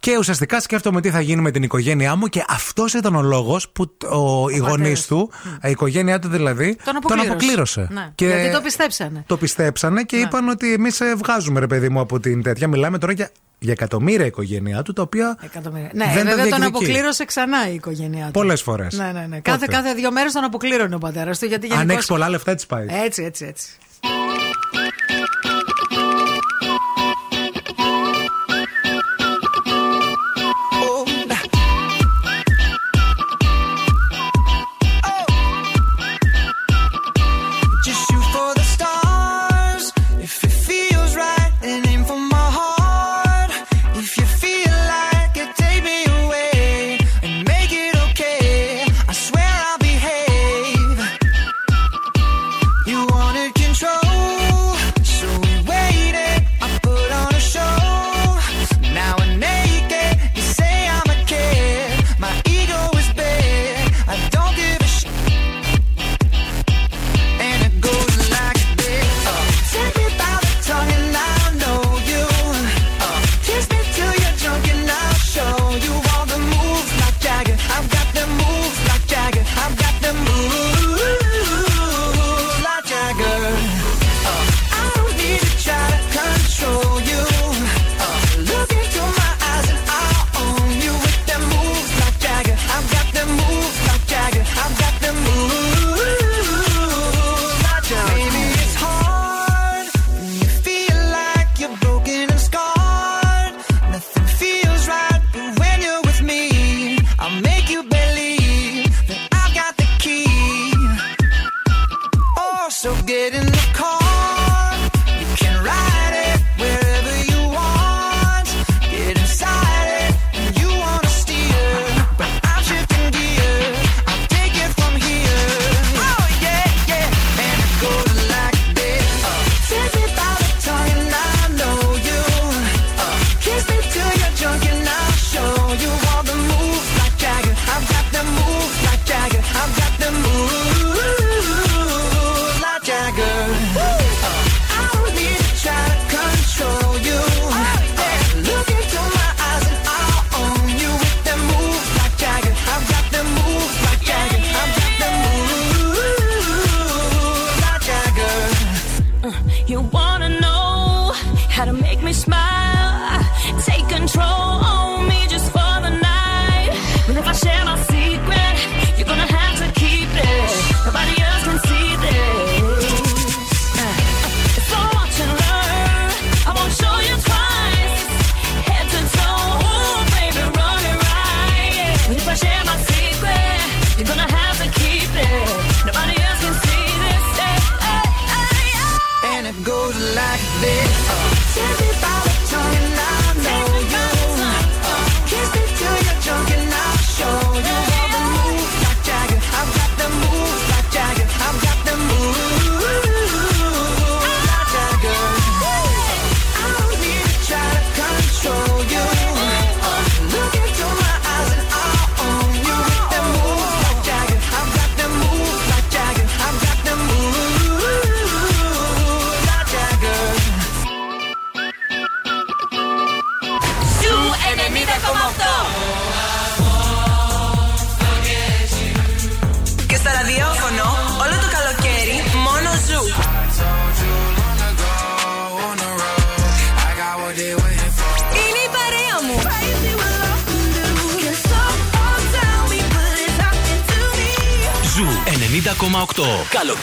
Ναι. 0.00 0.12
Και 0.12 0.18
ουσιαστικά 0.18 0.60
σκέφτομαι 0.60 1.00
τι 1.00 1.10
θα 1.10 1.20
γίνει 1.20 1.40
με 1.42 1.50
την 1.50 1.62
οικογένειά 1.62 2.16
μου 2.16 2.26
και 2.26 2.44
αυτός 2.48 2.94
ήταν 2.94 3.14
ο 3.14 3.22
λόγος 3.22 3.68
που 3.68 3.96
τ- 3.96 4.04
ο, 4.04 4.46
οι 4.50 4.56
γονείς 4.56 5.06
του, 5.06 5.30
η 5.62 5.70
οικογένειά 5.70 6.18
του 6.18 6.28
δηλαδή, 6.28 6.76
Τον 6.84 6.96
αποκλήρωσε. 6.96 7.30
αποκλήρωσε. 7.30 7.88
Ναι. 7.90 8.10
Και 8.14 8.26
Γιατί 8.26 8.50
το 8.52 8.60
πιστέψανε. 8.60 9.24
το 9.26 9.36
πιστέψανε 9.36 10.02
και 10.02 10.16
είπαν 10.16 10.48
ότι 10.48 10.72
εμείς 10.72 11.00
βγάζουμε 11.16 11.60
ρε 11.60 11.66
παιδί 11.66 11.88
μου 11.88 12.00
από 12.00 12.20
την 12.20 12.42
τέτοια. 12.42 12.68
Μιλάμε 12.68 12.98
τώρα 12.98 13.12
για, 13.12 13.30
για 13.58 13.72
εκατομμύρια 13.72 14.26
οικογένειά 14.26 14.82
του, 14.82 14.92
τα 14.92 15.02
οποία 15.02 15.36
Εκατομμύρια. 15.42 15.90
Ναι, 15.94 16.04
δεν 16.04 16.14
τα 16.14 16.30
βέβαια 16.30 16.36
τον 16.36 16.44
διεκδικεί. 16.44 16.66
αποκλήρωσε 16.66 17.24
ξανά 17.24 17.70
η 17.70 17.74
οικογένειά 17.74 18.24
του. 18.26 18.30
Πολλές 18.32 18.62
φορές. 18.62 18.94
Ναι, 18.96 19.04
ναι, 19.04 19.10
ναι. 19.20 19.26
Πότε; 19.26 19.40
Κάθε, 19.40 19.66
κάθε 19.70 19.94
δύο 19.94 20.12
μέρες 20.12 20.32
τον 20.32 20.44
αποκλήρωνε 20.44 20.94
ο 20.94 20.98
πατέρας 20.98 21.38
του. 21.38 21.46
Γιατί 21.46 21.66
Αν 21.70 21.76
γενικώς- 21.76 21.96
έχει 21.96 22.06
πολλά 22.06 22.28
λεφτά, 22.28 22.50
έτσι 22.50 22.66
πάει. 22.66 22.86
Έτσι, 23.04 23.22
έτσι, 23.22 23.44
έτσι. 23.44 23.66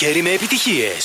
καλοκαίρι 0.06 0.22
με 0.22 0.36
επιτυχίες. 0.36 1.05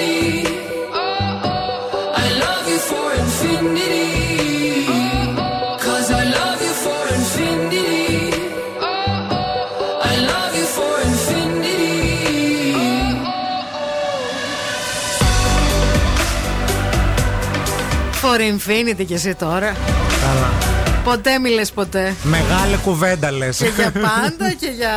For 18.23 18.39
Infinity 18.39 19.05
και 19.05 19.13
εσύ 19.13 19.35
τώρα. 19.35 19.75
Καλά. 20.21 20.70
Ποτέ 21.03 21.39
μιλέ 21.39 21.65
ποτέ. 21.73 22.15
Μεγάλη 22.23 22.77
κουβέντα 22.77 23.31
λες. 23.31 23.57
Και 23.57 23.71
για 23.75 23.91
πάντα 24.07 24.51
και 24.59 24.71
για. 24.75 24.93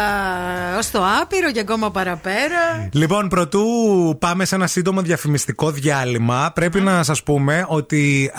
ως 0.79 0.91
το 0.91 1.05
άπειρο 1.23 1.51
και 1.53 1.61
ακόμα 1.61 1.91
παραπέρα. 1.91 2.89
Λοιπόν, 2.93 3.29
πρωτού 3.29 3.65
πάμε 4.19 4.45
σε 4.45 4.55
ένα 4.55 4.67
σύντομο 4.67 5.01
διαφημιστικό 5.01 5.71
διάλειμμα, 5.71 6.53
πρέπει 6.55 6.81
να 6.81 7.03
σας 7.03 7.23
πούμε 7.23 7.65
ότι 7.69 8.31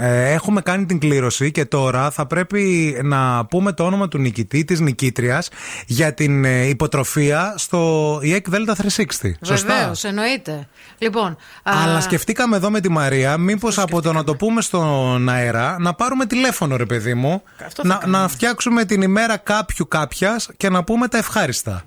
ε, 0.00 0.32
έχουμε 0.32 0.60
κάνει 0.60 0.86
την 0.86 0.98
κλήρωση 0.98 1.50
και 1.50 1.64
τώρα 1.64 2.10
θα 2.10 2.26
πρέπει 2.26 2.96
να 3.02 3.46
πούμε 3.46 3.72
το 3.72 3.84
όνομα 3.84 4.08
του 4.08 4.18
νικητή, 4.18 4.64
της 4.64 4.80
νικήτριας, 4.80 5.48
για 5.86 6.14
την 6.14 6.44
ε, 6.44 6.66
υποτροφία 6.68 7.54
στο 7.56 8.14
EEC 8.22 8.54
Delta 8.54 8.72
360. 9.20 9.30
Βεβαίως, 9.40 10.04
εννοείται. 10.04 10.68
Λοιπόν. 10.98 11.36
Αλλά 11.62 12.00
σκεφτήκαμε 12.00 12.56
εδώ 12.56 12.70
με 12.70 12.80
τη 12.80 12.88
Μαρία, 12.88 13.36
μήπως 13.36 13.78
από 13.78 14.02
το 14.02 14.12
να 14.12 14.24
το 14.24 14.34
πούμε 14.36 14.60
στον 14.60 15.28
αέρα, 15.28 15.76
να 15.78 15.94
πάρουμε 15.94 16.26
τηλέφωνο 16.26 16.76
ρε 16.78 16.86
παιδί 16.86 17.14
μου. 17.14 17.42
Να, 17.82 18.02
να 18.06 18.28
φτιάξουμε 18.28 18.84
την 18.84 19.02
ημέρα 19.02 19.36
κάποιου 19.36 19.88
κάποιας 19.88 20.48
και 20.56 20.68
να 20.68 20.84
πούμε 20.84 21.08
τα 21.08 21.18
ευχάριστα. 21.18 21.82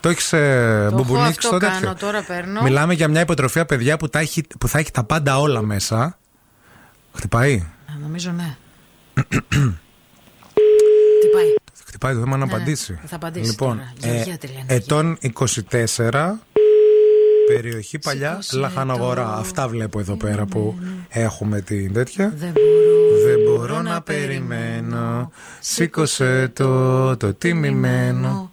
Το 0.00 0.08
έχεις 0.08 0.32
ε, 0.32 0.38
Το 0.38 0.84
έχω 0.86 1.04
μπουμπουνίξει 1.04 1.38
αυτό 1.46 1.50
το 1.50 1.58
κάνω, 1.58 1.78
τέτοιο. 1.80 1.94
τώρα 1.94 2.22
παίρνω. 2.22 2.62
Μιλάμε 2.62 2.94
για 2.94 3.08
μια 3.08 3.20
υποτροφία, 3.20 3.64
παιδιά, 3.66 3.96
που, 3.96 4.08
τα 4.08 4.18
έχει, 4.18 4.42
που 4.58 4.68
θα 4.68 4.78
έχει 4.78 4.90
τα 4.90 5.04
πάντα 5.04 5.38
όλα 5.38 5.62
μέσα. 5.62 6.18
Χτυπάει; 7.14 7.54
Α, 7.88 7.92
Νομίζω 8.02 8.30
ναι. 8.30 8.56
Χτυπάει 11.86 12.14
το 12.14 12.20
θέμα 12.20 12.36
να 12.36 12.46
Ναι, 12.46 12.52
απαντήσει. 12.52 12.98
θα 13.06 13.16
απαντήσει 13.16 13.50
Λοιπόν, 13.50 13.76
τώρα. 13.76 13.92
Γεωργία 14.14 14.38
Τελειανάκη. 14.38 14.72
ετών 14.74 15.18
24. 16.00 16.32
Περιοχή 17.46 17.98
παλιά 17.98 18.42
Λαχανογορά. 18.52 19.36
Αυτά 19.36 19.68
βλέπω 19.68 19.98
εδώ 19.98 20.16
πέρα 20.16 20.44
που 20.44 20.74
έχουμε 21.08 21.60
την 21.60 21.92
τέτοια. 21.92 22.34
Δεν 23.24 23.42
μπορώ, 23.46 23.82
να 23.82 24.02
περιμένω. 24.02 25.30
Σήκωσε 25.60 26.50
το, 26.54 27.16
το 27.16 27.34
τιμημένο. 27.34 28.50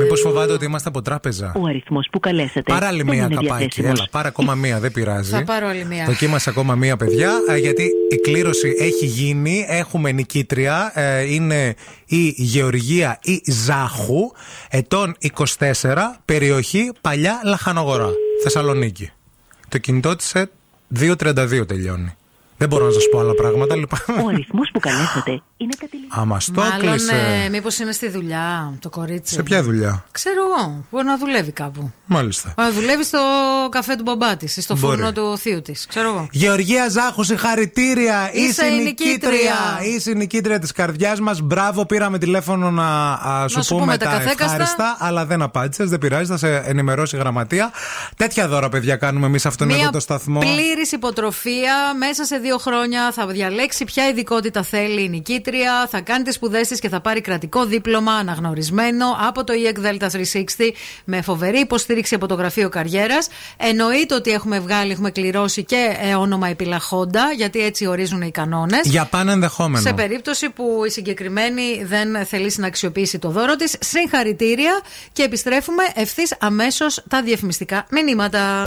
Μήπως 0.00 0.20
φοβάται 0.20 0.52
ότι 0.52 0.64
είμαστε 0.64 0.88
από 0.88 1.02
τράπεζα; 1.02 1.52
Ο 1.56 1.66
αριθμός 1.66 2.08
που 2.12 2.20
καλέσατε. 2.20 2.62
Πάρε 2.72 2.86
άλλη 2.86 3.02
δεν 3.02 3.06
μία 3.14 3.24
είναι 3.24 3.34
καπάκι. 3.34 3.48
διαθέσιμος. 3.56 3.98
Έλα, 3.98 4.08
πάρε 4.10 4.28
ακόμα 4.28 4.54
μία, 4.54 4.80
δεν 4.80 4.92
πειράζει. 4.92 5.30
Θα 5.30 5.44
πάρω 5.44 5.66
άλλη 5.68 5.84
μία. 5.84 6.04
Δοκίμασε 6.04 6.50
ακόμα 6.50 6.74
μία, 6.74 6.96
παιδιά, 6.96 7.32
ε, 7.48 7.56
γιατί 7.56 7.90
η 8.10 8.16
κλήρωση 8.16 8.74
έχει 8.78 9.06
γίνει. 9.06 9.64
Έχουμε 9.68 10.12
νικήτρια. 10.12 10.92
ε, 10.94 11.32
Είναι 11.34 11.74
η 12.06 12.34
Γεωργία 12.36 13.18
η 13.22 13.42
Ζάχου, 13.50 14.30
ετών 14.70 15.16
24, 15.18 16.20
περιοχή 16.24 16.92
Παλιά 17.00 17.40
Λαχανογορά, 17.44 18.08
Θεσσαλονίκη. 18.42 19.10
Το 19.68 19.78
κινητό 19.78 20.16
της 20.16 20.32
2.32 20.88 21.66
τελειώνει. 21.66 22.14
Δεν 22.64 22.72
μπορώ 22.72 22.86
να 22.86 22.92
σας 22.92 23.08
πω 23.12 23.18
άλλα 23.18 23.34
πράγματα. 23.34 23.76
Λοιπόν. 23.76 23.98
Ο 24.24 24.28
αριθμός 24.28 24.70
που 24.72 24.80
καλέσατε 24.80 25.42
είναι 25.56 25.72
κατηλημένο. 25.78 26.20
Α, 26.20 26.24
μας 26.24 26.50
το 26.54 26.60
Μάλλον 26.60 26.86
έκλεισε. 26.88 27.42
ε, 27.44 27.48
μήπως 27.48 27.78
είναι 27.78 27.92
στη 27.92 28.08
δουλειά 28.08 28.72
το 28.80 28.90
κορίτσι. 28.90 29.34
Σε 29.34 29.42
ποια 29.42 29.62
δουλειά; 29.62 30.04
Ξέρω 30.12 30.40
εγώ. 30.48 30.84
Μπορεί 30.90 31.04
να 31.04 31.18
δουλεύει 31.18 31.50
κάπου. 31.52 31.92
Μάλιστα. 32.06 32.54
Να 32.56 32.70
δουλεύει 32.72 33.04
στο 33.04 33.18
καφέ 33.70 33.96
του 33.96 34.02
μπαμπά 34.02 34.36
της 34.36 34.56
ή 34.56 34.60
στο 34.60 34.76
Μπορεί. 34.76 34.96
φούρνο 34.96 35.12
του 35.12 35.38
θείου 35.38 35.62
της. 35.62 35.86
Ξέρω 35.86 36.08
εγώ. 36.08 36.28
Γεωργία 36.30 36.88
Ζάχου, 36.88 37.24
συγχαρητήρια! 37.24 38.30
Είσαι 38.32 38.66
η 38.66 38.82
νικήτρια. 38.82 39.54
Είσαι 39.94 40.10
η 40.10 40.14
νικήτρια 40.14 40.58
της 40.58 40.72
καρδιάς 40.72 41.20
μας. 41.20 41.40
Μπράβο, 41.40 41.86
πήραμε 41.86 42.18
τηλέφωνο 42.18 42.70
να 42.70 43.12
α, 43.12 43.48
σου, 43.48 43.62
σου 43.62 43.68
πούμε, 43.74 43.80
πούμε 43.80 43.96
τα 43.96 44.04
τα 44.04 44.10
καθέκαστα. 44.10 44.44
ευχάριστα, 44.44 44.96
αλλά 44.98 45.26
δεν 45.26 45.42
απάντησες. 45.42 45.90
Δεν 45.90 45.98
πειράζει, 45.98 46.30
θα 46.30 46.36
σε 46.36 46.56
ενημερώσει 46.56 47.16
η 47.16 47.18
γραμματεία. 47.18 47.70
Τέτοια 48.16 48.48
δώρα, 48.48 48.68
παιδιά, 48.68 48.96
κάνουμε 48.96 49.26
εμείς 49.26 49.46
αυτόν 49.46 49.70
εδώ 49.70 49.78
Μία 49.78 49.90
το 49.90 50.00
σταθμό. 50.00 50.38
πλήρης 50.40 50.92
υποτροφία. 50.92 51.74
Μέσα 51.98 52.24
σε 52.24 52.36
δύο 52.36 52.53
χρόνια 52.58 53.12
θα 53.12 53.26
διαλέξει 53.26 53.84
ποια 53.84 54.08
ειδικότητα 54.08 54.62
θέλει 54.62 55.02
η 55.02 55.08
νικήτρια. 55.08 55.86
Θα 55.90 56.00
κάνει 56.00 56.24
τις 56.24 56.34
σπουδές 56.34 56.68
της 56.68 56.80
και 56.80 56.88
θα 56.88 57.00
πάρει 57.00 57.20
κρατικό 57.20 57.64
δίπλωμα 57.64 58.12
αναγνωρισμένο 58.12 59.06
από 59.26 59.44
το 59.44 59.52
EEC 59.56 59.86
Delta 59.86 60.08
360 60.10 60.44
με 61.04 61.22
φοβερή 61.22 61.58
υποστήριξη 61.58 62.14
από 62.14 62.26
το 62.26 62.34
Γραφείο 62.34 62.68
Καριέρας. 62.68 63.28
Εννοείται 63.56 64.14
ότι 64.14 64.30
έχουμε 64.30 64.60
βγάλει, 64.60 64.92
έχουμε 64.92 65.10
κληρώσει 65.10 65.64
και 65.64 65.96
ε, 66.00 66.14
όνομα 66.14 66.48
επιλαχόντα, 66.48 67.32
γιατί 67.36 67.60
έτσι 67.60 67.86
ορίζουν 67.86 68.22
οι 68.22 68.30
κανόνες. 68.30 68.80
Για 68.84 69.04
πάνω 69.04 69.30
ενδεχόμενο. 69.30 69.86
Σε 69.86 69.92
περίπτωση 69.92 70.50
που 70.50 70.82
η 70.86 70.90
συγκεκριμένη 70.90 71.84
δεν 71.84 72.26
θελήσει 72.26 72.60
να 72.60 72.66
αξιοποιήσει 72.66 73.18
το 73.18 73.30
δώρο 73.30 73.56
της, 73.56 73.76
συγχαρητήρια 73.80 74.80
και 75.12 75.22
επιστρέφουμε 75.22 75.82
ευθύς 75.94 76.36
αμέσως 76.40 77.02
τα 77.08 77.22
διαφημιστικά 77.22 77.86
μηνύματα. 77.90 78.62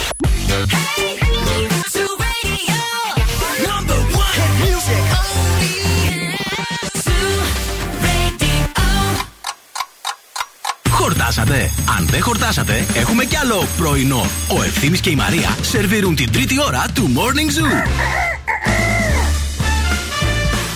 Χορτάσατε. 10.90 11.70
Αν 11.98 12.06
δεν 12.06 12.22
χορτάσατε, 12.22 12.86
έχουμε 12.94 13.24
κι 13.24 13.36
άλλο 13.36 13.66
πρωινό. 13.76 14.26
Ο 14.48 14.62
Ευθύμης 14.62 15.00
και 15.00 15.10
η 15.10 15.14
Μαρία 15.14 15.56
σερβίρουν 15.60 16.14
την 16.14 16.32
τρίτη 16.32 16.60
ώρα 16.60 16.84
του 16.94 17.12
Morning 17.16 17.58
Zoo. 17.58 17.88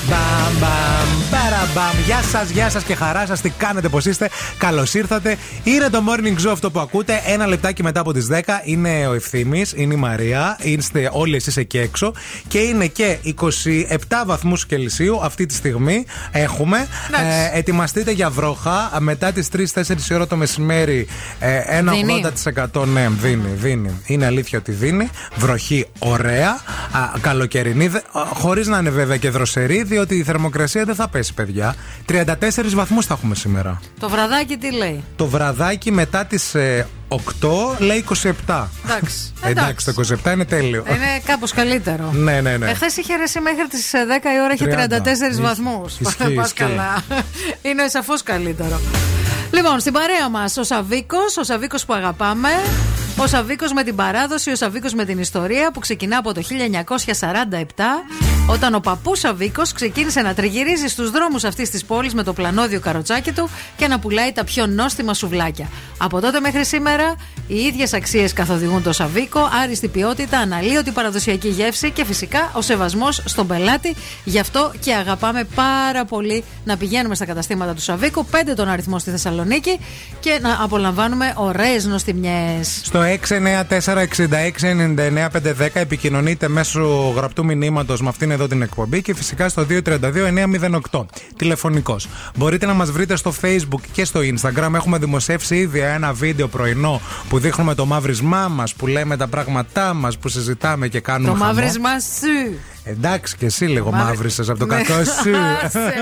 Μπαμ, 0.08 0.58
μπαμ, 0.60 1.08
παραμπαμ. 1.62 2.04
Γεια 2.04 2.22
σας, 2.22 2.50
γεια 2.50 2.70
σας 2.70 2.82
και 2.82 2.94
χαρά 2.94 3.26
σας. 3.26 3.40
Τι 3.40 3.50
κάνετε, 3.50 3.88
πώς 3.88 4.04
είστε. 4.04 4.30
Καλώς 4.58 4.94
ήρθατε. 4.94 5.36
Είναι 5.64 5.88
το 5.88 6.02
morning 6.08 6.46
show 6.46 6.50
αυτό 6.52 6.70
που 6.70 6.80
ακούτε. 6.80 7.22
Ένα 7.26 7.46
λεπτάκι 7.46 7.82
μετά 7.82 8.00
από 8.00 8.12
τις 8.12 8.26
10 8.26 8.60
είναι 8.64 9.06
ο 9.06 9.12
Ευθύνη, 9.12 9.64
είναι 9.74 9.94
η 9.94 9.96
Μαρία. 9.96 10.58
Είστε 10.60 11.10
όλοι 11.12 11.36
εσείς 11.36 11.56
εκεί 11.56 11.78
έξω. 11.78 12.12
Και 12.48 12.58
είναι 12.58 12.86
και 12.86 13.18
27 13.40 14.24
βαθμούς 14.26 14.66
Κελσίου 14.66 15.20
αυτή 15.22 15.46
τη 15.46 15.54
στιγμή. 15.54 16.04
Έχουμε. 16.32 16.88
Ε, 17.52 17.58
ετοιμαστείτε 17.58 18.10
για 18.10 18.30
βρόχα. 18.30 18.90
Μετά 18.98 19.32
τις 19.32 19.48
3-4 19.48 20.14
ώρα 20.14 20.26
το 20.26 20.36
μεσημέρι, 20.36 21.06
ε, 21.38 21.62
ένα 21.66 21.92
Δίνει. 21.92 22.22
80% 22.74 22.86
ναι, 22.86 23.08
δίνει, 23.20 23.48
δίνει. 23.54 24.00
Είναι 24.06 24.26
αλήθεια 24.26 24.58
ότι 24.58 24.72
δίνει. 24.72 25.10
Βροχή 25.36 25.86
ωραία. 25.98 26.50
Α, 26.92 27.18
καλοκαιρινή. 27.20 27.90
Χωρίς 28.34 28.66
να 28.66 28.78
είναι 28.78 28.90
βέβαια 28.90 29.16
και 29.16 29.30
δροσερή, 29.30 29.82
διότι 29.82 30.14
η 30.14 30.22
θερμοκρασία 30.22 30.84
δεν 30.84 30.94
θα 30.94 31.08
πέσει, 31.08 31.34
παιδιά. 31.34 31.50
34 32.08 32.74
βαθμούς 32.74 33.06
θα 33.06 33.14
έχουμε 33.14 33.34
σήμερα. 33.34 33.80
Το 34.00 34.08
βραδάκι 34.08 34.56
τι 34.56 34.72
λέει; 34.72 35.04
Το 35.16 35.26
βραδάκι 35.26 35.92
μετά 35.92 36.24
τις 36.26 36.52
8 37.08 37.18
λέει 37.78 38.04
27. 38.46 38.64
Εντάξει. 38.84 39.32
Εντάξει, 39.44 39.84
το 39.94 40.02
27 40.24 40.32
είναι 40.32 40.44
τέλειο. 40.44 40.84
Είναι 40.88 41.20
κάπως 41.26 41.52
καλύτερο. 41.52 42.10
Ναι, 42.12 42.40
ναι, 42.40 42.56
ναι. 42.56 42.70
Εχθές 42.70 42.96
είχε 42.96 43.16
ρεσί 43.16 43.40
μέχρι 43.40 43.66
τις 43.68 43.90
10 43.92 43.96
η 44.36 44.40
ώρα, 44.44 44.52
είχε 44.52 44.64
34 44.64 45.38
30. 45.38 45.40
βαθμούς. 45.40 45.98
Ισχύει, 46.00 46.34
Πας 46.34 46.46
ισχύει. 46.46 46.54
καλά. 46.54 47.02
Είναι 47.62 47.88
σαφώς 47.88 48.22
καλύτερο. 48.22 48.80
Λοιπόν, 49.50 49.80
στην 49.80 49.92
παρέα 49.92 50.28
μας 50.28 50.56
ο 50.56 50.62
Σαβίκος, 50.64 51.36
ο 51.36 51.42
Σαβίκος 51.44 51.84
που 51.84 51.94
αγαπάμε. 51.94 52.48
Ο 53.16 53.26
Σαβίκος 53.26 53.72
με 53.72 53.82
την 53.82 53.94
παράδοση, 53.96 54.50
ο 54.50 54.56
Σαβίκος 54.56 54.94
με 54.94 55.04
την 55.04 55.18
ιστορία 55.18 55.70
που 55.70 55.78
ξεκινά 55.80 56.18
από 56.18 56.34
το 56.34 56.40
1947, 56.42 58.04
όταν 58.46 58.74
ο 58.74 58.80
παππούς 58.80 59.18
Σαβίκο 59.18 59.62
ξεκίνησε 59.74 60.20
να 60.20 60.34
τριγυρίζει 60.34 60.86
στους 60.86 61.10
δρόμους 61.10 61.44
αυτής 61.44 61.70
της 61.70 61.84
πόλης 61.84 62.14
με 62.14 62.22
το 62.22 62.32
πλανόδιο 62.32 62.80
καροτσάκι 62.80 63.32
του 63.32 63.48
και 63.76 63.88
να 63.88 63.98
πουλάει 63.98 64.32
τα 64.32 64.44
πιο 64.44 64.66
νόστιμα 64.66 65.14
σουβλάκια. 65.14 65.68
Από 65.98 66.20
τότε 66.20 66.40
μέχρι 66.40 66.64
σήμερα, 66.64 67.14
οι 67.46 67.56
ίδιες 67.56 67.92
αξίες 67.92 68.32
καθοδηγούν 68.32 68.82
το 68.82 68.92
Σαβίκο, 68.92 69.48
άριστη 69.62 69.88
ποιότητα, 69.88 70.38
αναλύωτη 70.38 70.90
παραδοσιακή 70.90 71.48
γεύση 71.48 71.90
και 71.90 72.04
φυσικά 72.04 72.50
ο 72.54 72.60
σεβασμός 72.60 73.22
στον 73.24 73.46
πελάτη. 73.46 73.94
Γι' 74.24 74.38
αυτό 74.38 74.72
και 74.80 74.94
αγαπάμε 74.94 75.44
πάρα 75.54 76.04
πολύ 76.04 76.44
να 76.64 76.76
πηγαίνουμε 76.76 77.14
στα 77.14 77.24
καταστήματα 77.24 77.74
του 77.74 77.80
Σαβίκου, 77.80 78.26
5 78.30 78.34
τον 78.56 78.68
αριθμό 78.68 78.98
στη 78.98 79.10
Θεσσαλονίκη 79.10 79.78
και 80.20 80.38
να 80.42 80.58
απολαμβάνουμε 80.62 81.32
ωραίες 81.36 81.84
νοστιμιές. 81.84 82.80
Στο 82.84 83.02
694-6699-510 83.02 85.68
επικοινωνείτε 85.72 86.48
μέσω 86.48 87.12
γραπτού 87.16 87.44
μηνύματος 87.44 88.02
με 88.02 88.08
αυτήν 88.08 88.30
εδώ 88.30 88.41
την 88.48 88.62
εκπομπή 88.62 89.02
και 89.02 89.14
φυσικά 89.14 89.48
στο 89.48 89.66
232-908. 90.90 91.04
Τηλεφωνικός. 91.36 92.08
Μπορείτε 92.36 92.66
να 92.66 92.72
μας 92.72 92.90
βρείτε 92.90 93.16
στο 93.16 93.32
Facebook 93.42 93.80
και 93.92 94.04
στο 94.04 94.20
Instagram. 94.20 94.74
Έχουμε 94.74 94.98
δημοσιεύσει 94.98 95.56
ήδη 95.56 95.78
ένα 95.78 96.12
βίντεο 96.12 96.48
πρωινό 96.48 97.00
που 97.28 97.38
δείχνουμε 97.38 97.74
το 97.74 97.86
μαύρισμά 97.86 98.48
μας, 98.48 98.74
που 98.74 98.86
λέμε 98.86 99.16
τα 99.16 99.26
πράγματά 99.26 99.94
μας, 99.94 100.18
που 100.18 100.28
συζητάμε 100.28 100.88
και 100.88 101.00
κάνουμε. 101.00 101.32
Το 101.32 101.36
χαμό. 101.38 101.52
μαύρισμα 101.52 101.90
σου. 102.00 102.58
Εντάξει 102.84 103.36
και 103.36 103.46
εσύ 103.46 103.64
λίγο 103.64 103.90
Μαύρη- 103.90 104.06
μαύρισε 104.16 104.42
από 104.48 104.58
το 104.58 104.66
Ναι. 104.66 104.74
κακό 104.82 105.04
σου. 105.04 105.30
Άσε 105.64 105.78
με. 105.78 105.92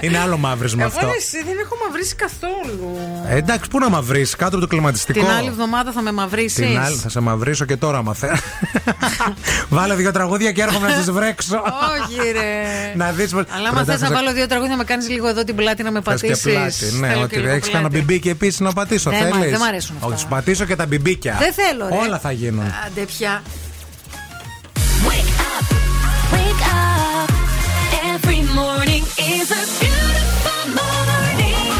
Είναι 0.00 0.18
άλλο 0.18 0.36
μαύρισμα 0.36 0.82
Εγώ 0.84 0.92
αυτό. 0.96 1.06
εσύ 1.16 1.36
δεν 1.44 1.54
έχω 1.64 1.74
μαυρίσει 1.86 2.14
καθόλου. 2.14 2.96
Ε, 3.28 3.36
εντάξει, 3.36 3.70
πού 3.70 3.78
να 3.78 3.88
μαυρίσει, 3.90 4.36
κάτω 4.36 4.50
από 4.56 4.60
το 4.60 4.66
κλιματιστικό. 4.66 5.20
Την 5.20 5.28
άλλη 5.28 5.48
εβδομάδα 5.48 5.92
θα 5.92 6.02
με 6.02 6.12
μαυρίσει. 6.12 6.62
Την 6.62 6.78
άλλη 6.78 6.96
θα 6.96 7.08
σε 7.08 7.20
μαυρίσω 7.20 7.64
και 7.64 7.76
τώρα 7.76 8.02
μαθαίνω. 8.02 8.32
Βάλε 9.68 9.94
δύο 9.94 10.10
τραγούδια 10.12 10.52
και 10.52 10.62
έρχομαι 10.62 10.88
να 10.88 10.94
τις 10.98 11.10
βρέξω. 11.10 11.56
Όχι, 11.56 12.30
ρε. 12.32 12.62
να 12.96 13.10
δεις 13.12 13.30
πω. 13.30 13.38
Αλλά 13.56 13.68
άμα 13.68 13.84
θες 13.84 14.00
να 14.00 14.10
βάλω 14.10 14.32
δύο 14.32 14.46
τραγούδια 14.46 14.72
να 14.72 14.78
με 14.78 14.84
κάνεις 14.84 15.08
λίγο 15.08 15.28
εδώ 15.28 15.44
την 15.44 15.54
πλάτη 15.56 15.82
να 15.82 15.90
με 15.90 16.00
Θες 16.04 16.20
και 16.20 16.26
πατήσεις. 16.28 16.52
πλάτη. 16.52 17.14
Ναι, 17.14 17.22
ότι 17.22 17.36
έχεις 17.36 17.68
κανένα 17.70 17.88
μπιμπίκι 17.88 18.28
επίσης 18.28 18.60
να 18.60 18.72
πατήσω. 18.72 19.10
Δεν 19.10 19.26
μ' 19.26 19.32
θέλεις; 19.32 19.50
δεν 19.50 19.60
μ' 19.60 19.62
αρέσουν 19.62 19.94
αυτά. 19.96 20.08
Όχι, 20.08 20.18
σου 20.20 20.26
πατήσω 20.28 20.64
και 20.64 20.76
τα 20.76 20.86
μπιμπίκια. 20.86 21.36
Δεν 21.38 21.52
θέλω, 21.52 21.88
ρε. 21.88 21.96
Όλα 22.06 22.18
θα 22.18 22.32
γίνουν. 22.32 22.64
Άντε 22.86 23.04
morning 28.56 29.04
is 29.18 29.48
a 29.60 29.62
beautiful 29.80 30.62
morning. 30.80 31.72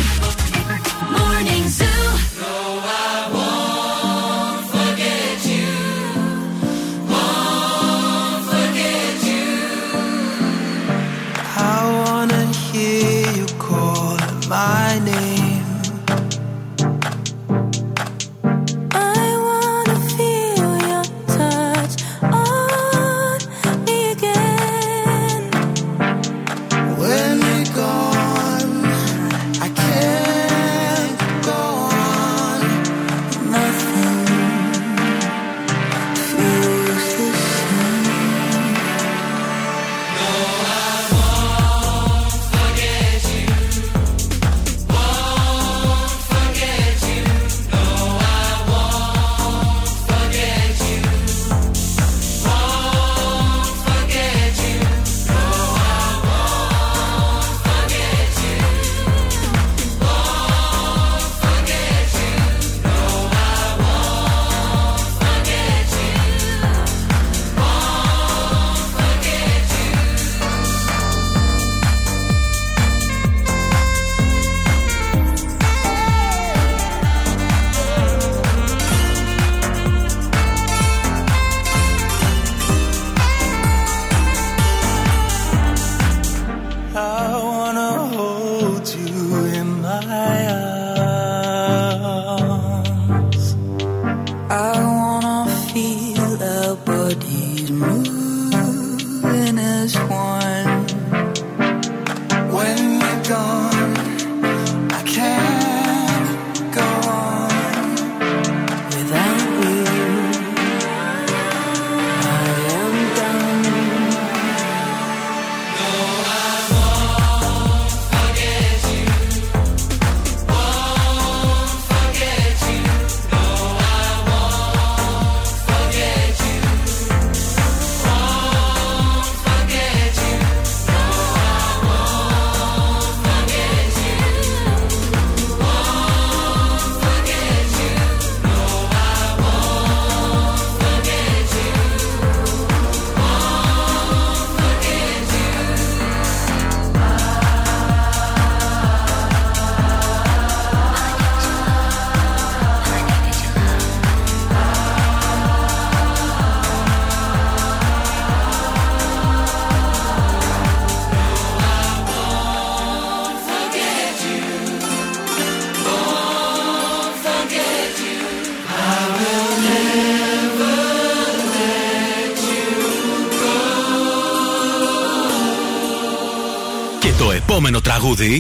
Morning 1.19 1.65
Zoo. 1.77 1.85
No, 2.43 2.55
I 2.85 3.17
won't 3.37 4.63
forget 4.75 5.39
you. 5.55 5.73
Won't 7.13 8.43
forget 8.53 9.17
you. 9.33 9.49
I 11.73 11.79
wanna 12.01 12.45
hear 12.67 13.21
you 13.39 13.47
call 13.59 14.19
my 14.49 14.99
name. 15.09 15.26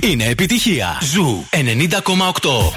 Είναι 0.02 0.24
επιτυχία. 0.24 0.98
Ζου 1.12 1.44
ενενήτα 1.50 2.00
κόμμα. 2.00 2.28
Οκτώ 2.28 2.72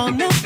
on 0.02 0.18
the 0.18 0.41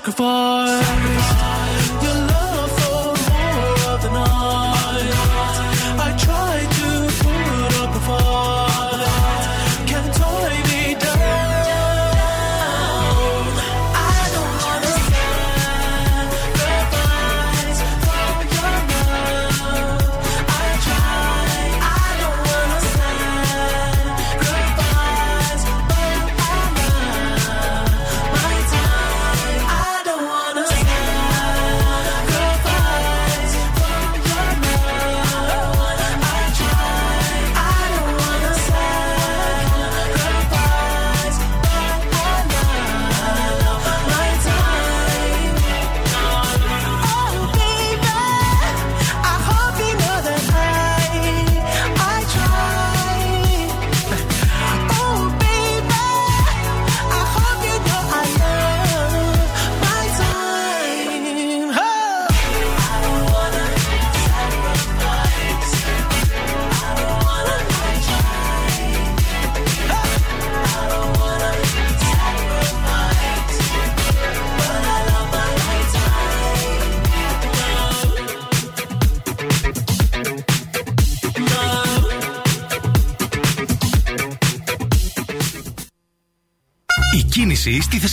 microphone 0.00 0.39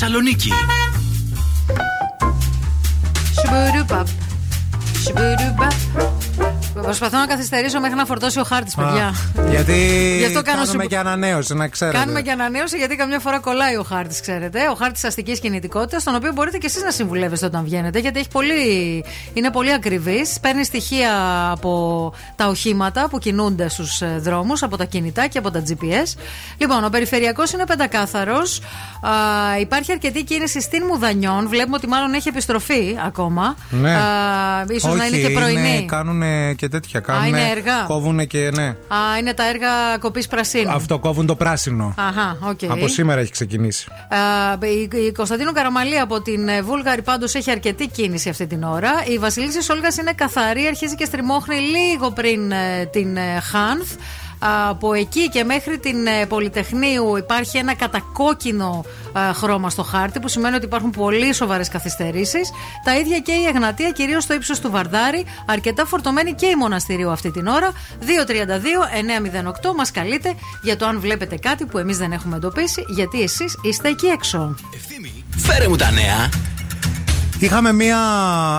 Θεσσαλονίκη. 0.09 0.51
Προσπαθώ 7.17 7.35
να 7.35 7.35
καθυστερήσω 7.35 7.79
μέχρι 7.79 7.95
να 7.95 8.05
φορτώσει 8.05 8.39
ο 8.39 8.43
χάρτης, 8.43 8.75
παιδιά. 8.75 9.05
Α, 9.07 9.49
Γιατί 9.49 9.73
Γι' 10.17 10.25
αυτό 10.25 10.41
κάνω 10.41 10.57
κάνουμε 10.65 10.83
σου- 10.83 10.89
και 10.89 10.97
ανανέωση, 10.97 11.53
να 11.53 11.67
ξέρετε. 11.67 11.97
Κάνουμε 11.97 12.21
και 12.21 12.31
ανανέωση 12.31 12.77
γιατί 12.77 12.95
καμιά 12.95 13.19
φορά 13.19 13.39
κολλάει 13.39 13.75
ο 13.75 13.83
χάρτης, 13.83 14.21
ξέρετε. 14.21 14.59
Ο 14.71 14.75
χάρτης 14.75 15.03
αστικής 15.03 15.39
κινητικότητας, 15.39 16.03
τον 16.03 16.15
οποίο 16.15 16.31
μπορείτε 16.33 16.57
και 16.57 16.65
εσείς 16.65 16.83
να 16.83 16.91
συμβουλεύεστε 16.91 17.45
όταν 17.45 17.63
βγαίνετε, 17.63 17.99
γιατί 17.99 18.19
έχει 18.19 18.27
πολύ, 18.27 18.55
είναι 19.33 19.51
πολύ 19.51 19.73
ακριβής. 19.73 20.39
Παίρνει 20.41 20.63
στοιχεία 20.65 21.11
από 21.51 22.13
τα 22.35 22.47
οχήματα 22.47 23.07
που 23.09 23.17
κινούνται 23.19 23.69
στους 23.69 24.01
δρόμους, 24.19 24.63
από 24.63 24.77
τα 24.77 24.85
κινητά 24.85 25.27
και 25.27 25.37
από 25.37 25.51
τα 25.51 25.63
GPS. 25.67 26.17
Λοιπόν, 26.57 26.83
ο 26.83 26.89
περιφερειακός 26.89 27.51
είναι 27.51 27.65
πεντακάθαρος. 27.65 28.61
Υπάρχει 29.59 29.91
αρκετή 29.91 30.23
κίνηση 30.23 30.61
στην 30.61 30.83
Μουδανιών. 30.89 31.47
Βλέπουμε 31.47 31.75
ότι 31.75 31.87
μάλλον 31.87 32.13
έχει 32.13 32.27
επιστροφή 32.29 32.97
ακόμα. 33.05 33.55
Ναι. 33.69 33.93
Α, 33.95 34.01
ίσως 34.69 34.95
να 34.95 35.05
είναι 35.05 35.17
και 35.17 35.29
πρωινή. 35.29 35.85
Κάνουν 35.87 36.21
και 36.55 36.67
τέτοια. 36.67 36.99
Κάνουν, 36.99 37.16
είναι 37.25 37.49
έργα. 37.49 37.83
Κόβουν 37.87 38.27
και 38.27 38.51
ναι. 38.53 38.65
Α, 38.65 39.17
είναι 39.19 39.33
τα 39.33 39.47
έργα 39.47 39.97
κοπής 39.99 40.27
πρασίνου. 40.27 40.71
Αυτό 40.71 40.99
κόβουν 40.99 41.25
το 41.25 41.35
πράσινο. 41.35 41.93
Αχα, 41.97 42.37
οκ. 42.41 42.59
Από 42.69 42.87
σήμερα 42.87 43.21
έχει 43.21 43.31
ξεκινήσει. 43.31 43.87
Α, 44.09 44.67
η, 44.67 44.89
η 45.07 45.11
Κωνσταντίνο 45.11 45.51
Καραμαλή 45.51 45.99
από 45.99 46.21
την 46.21 46.47
ε, 46.47 46.61
Βούλγαρη 46.61 47.01
πάντως 47.01 47.35
έχει 47.35 47.51
αρκετή 47.51 47.87
κίνηση 47.87 48.29
αυτή 48.29 48.47
την 48.47 48.63
ώρα. 48.63 48.91
Η 49.07 49.17
Βασιλίση 49.17 49.71
Όλγας 49.71 49.97
είναι 49.97 50.13
καθαρή, 50.13 50.65
αρχίζει 50.67 50.95
και 50.95 51.05
στριμώχνει 51.05 51.55
λίγο 51.55 52.11
πριν 52.11 52.51
ε, 52.51 52.85
την 52.91 53.17
ε, 53.17 53.39
ΧΑΝΘ. 53.39 53.91
Από 54.39 54.93
εκεί 54.93 55.29
και 55.29 55.43
μέχρι 55.43 55.79
την 55.79 56.07
ε, 56.07 56.25
Πολυτεχνείου 56.25 57.17
υπάρχει 57.17 57.57
ένα 57.57 57.75
κατακόκκινο 57.75 58.85
ε, 59.15 59.33
χρώμα 59.33 59.69
στο 59.69 59.83
χάρτη 59.83 60.19
που 60.19 60.27
σημαίνει 60.27 60.55
ότι 60.55 60.65
υπάρχουν 60.65 60.91
πολύ 60.91 61.33
σοβαρές 61.33 61.69
καθυστερήσεις. 61.69 62.51
Τα 62.83 62.97
ίδια 62.97 63.19
και 63.19 63.31
η 63.31 63.45
Εγνατία, 63.45 63.91
κυρίως 63.91 64.23
στο 64.23 64.33
ύψος 64.33 64.59
του 64.59 64.71
Βαρδάρη, 64.71 65.25
αρκετά 65.45 65.85
φορτωμένη 65.85 66.33
και 66.33 66.45
η 66.45 66.55
Μοναστηρίου 66.55 67.09
αυτή 67.09 67.31
την 67.31 67.47
ώρα. 67.47 67.71
232-908 68.01 69.75
μας 69.75 69.91
καλείτε 69.91 70.35
για 70.61 70.77
το 70.77 70.85
αν 70.85 70.99
βλέπετε 70.99 71.35
κάτι 71.35 71.65
που 71.65 71.77
εμείς 71.77 71.97
δεν 71.97 72.11
έχουμε 72.11 72.35
εντοπίσει, 72.35 72.83
γιατί 72.87 73.21
εσείς 73.21 73.57
είστε 73.61 73.89
εκεί 73.89 74.05
έξω. 74.05 74.55
Φέρε 75.37 75.67
μου 75.67 75.75
τα 75.75 75.91
νέα. 75.91 76.29
Είχαμε 77.39 77.73
μία, 77.73 77.97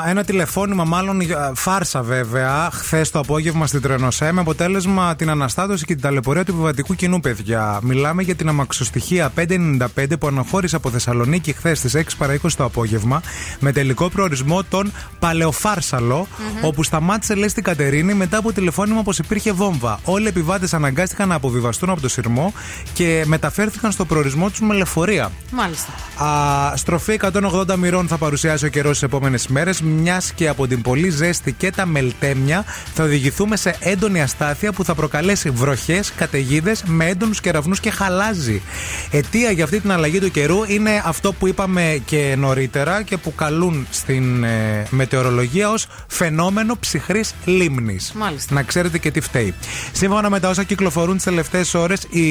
ένα 0.06 0.24
τηλεφώνημα, 0.24 0.84
μάλλον 0.84 1.20
ε, 1.20 1.26
φάρσα 1.54 2.02
βέβαια, 2.02 2.70
χθες 2.72 3.10
το 3.10 3.18
απόγευμα 3.18 3.66
στην 3.66 3.80
Τρενοσέ, 3.80 4.32
με 4.32 4.40
αποτέλεσμα 4.40 5.16
την 5.16 5.30
αναστάτωση 5.30 5.84
και 5.84 5.92
την 5.92 6.02
ταλαιπωρία 6.02 6.44
του 6.44 6.52
επιβατικού 6.52 6.94
κοινού, 6.94 7.20
παιδιά. 7.20 7.78
Μιλάμε 7.82 8.22
για 8.22 8.34
την 8.34 8.48
αμαξοστοιχεία 8.48 9.32
595 9.36 9.86
που 10.20 10.26
αναχώρησε 10.26 10.76
από 10.76 10.90
Θεσσαλονίκη 10.90 11.52
χθες 11.52 11.78
στις 11.78 11.96
6 11.96 12.02
παρα 12.18 12.34
20 12.42 12.48
το 12.56 12.64
απόγευμα, 12.64 13.22
με 13.60 13.72
τελικό 13.72 14.08
προορισμό 14.08 14.62
τον 14.64 14.92
παλαιοφαρσαλο 15.18 16.26
όπου 16.62 16.82
σταμάτησε, 16.82 17.34
λέει, 17.34 17.48
στην 17.48 17.62
Κατερίνη 17.62 18.14
μετά 18.14 18.38
από 18.38 18.52
τηλεφώνημα 18.52 19.02
πως 19.02 19.18
υπήρχε 19.18 19.52
βόμβα. 19.52 19.98
Όλοι 20.04 20.24
οι 20.24 20.28
επιβάτες 20.28 20.74
αναγκάστηκαν 20.74 21.28
να 21.28 21.34
αποβιβαστούν 21.34 21.90
από 21.90 22.00
το 22.00 22.08
σειρμό 22.08 22.52
και 22.92 23.24
μεταφέρθηκαν 23.26 23.92
στο 23.92 24.04
προορισμό 24.04 24.50
τους 24.50 24.60
με 24.60 24.74
λεωφορεία. 24.74 25.30
Μάλιστα. 25.50 25.92
Α, 26.24 26.76
στροφή 26.76 27.20
180 27.32 27.76
μοιρών 27.76 28.08
θα 28.08 28.16
παρουσιάσει 28.16 28.67
ο 28.68 28.70
καιρός 28.70 28.98
τι 28.98 29.04
επόμενες 29.04 29.46
μέρες, 29.46 29.80
μιας 29.80 30.32
και 30.32 30.48
από 30.48 30.66
την 30.66 30.82
πολύ 30.82 31.10
ζέστη 31.10 31.52
και 31.52 31.70
τα 31.70 31.86
μελτέμια 31.86 32.64
θα 32.94 33.04
οδηγηθούμε 33.04 33.56
σε 33.56 33.76
έντονη 33.80 34.22
αστάθεια 34.22 34.72
που 34.72 34.84
θα 34.84 34.94
προκαλέσει 34.94 35.50
βροχές, 35.50 36.12
καταιγίδες 36.12 36.82
με 36.86 37.06
έντονους 37.06 37.40
κεραυνούς 37.40 37.80
και 37.80 37.90
χαλάζι. 37.90 38.62
Αιτία 39.10 39.50
για 39.50 39.64
αυτή 39.64 39.80
την 39.80 39.92
αλλαγή 39.92 40.18
του 40.18 40.30
καιρού 40.30 40.64
είναι 40.66 41.02
αυτό 41.04 41.32
που 41.32 41.46
είπαμε 41.46 42.02
και 42.04 42.34
νωρίτερα 42.38 43.02
και 43.02 43.16
που 43.16 43.34
καλούν 43.34 43.86
στην 43.90 44.44
ε, 44.44 44.86
μετεωρολογία 44.90 45.70
ως 45.70 45.86
φαινόμενο 46.06 46.76
ψυχρής 46.80 47.34
λίμνης. 47.44 48.12
Μάλιστα. 48.14 48.54
Να 48.54 48.62
ξέρετε 48.62 48.98
και 48.98 49.10
τι 49.10 49.20
φταίει. 49.20 49.54
Σύμφωνα 49.92 50.30
με 50.30 50.40
τα 50.40 50.48
όσα 50.48 50.62
κυκλοφορούν 50.62 51.14
τις 51.14 51.24
τελευταίες 51.24 51.74
ώρες, 51.74 52.02
η 52.02 52.26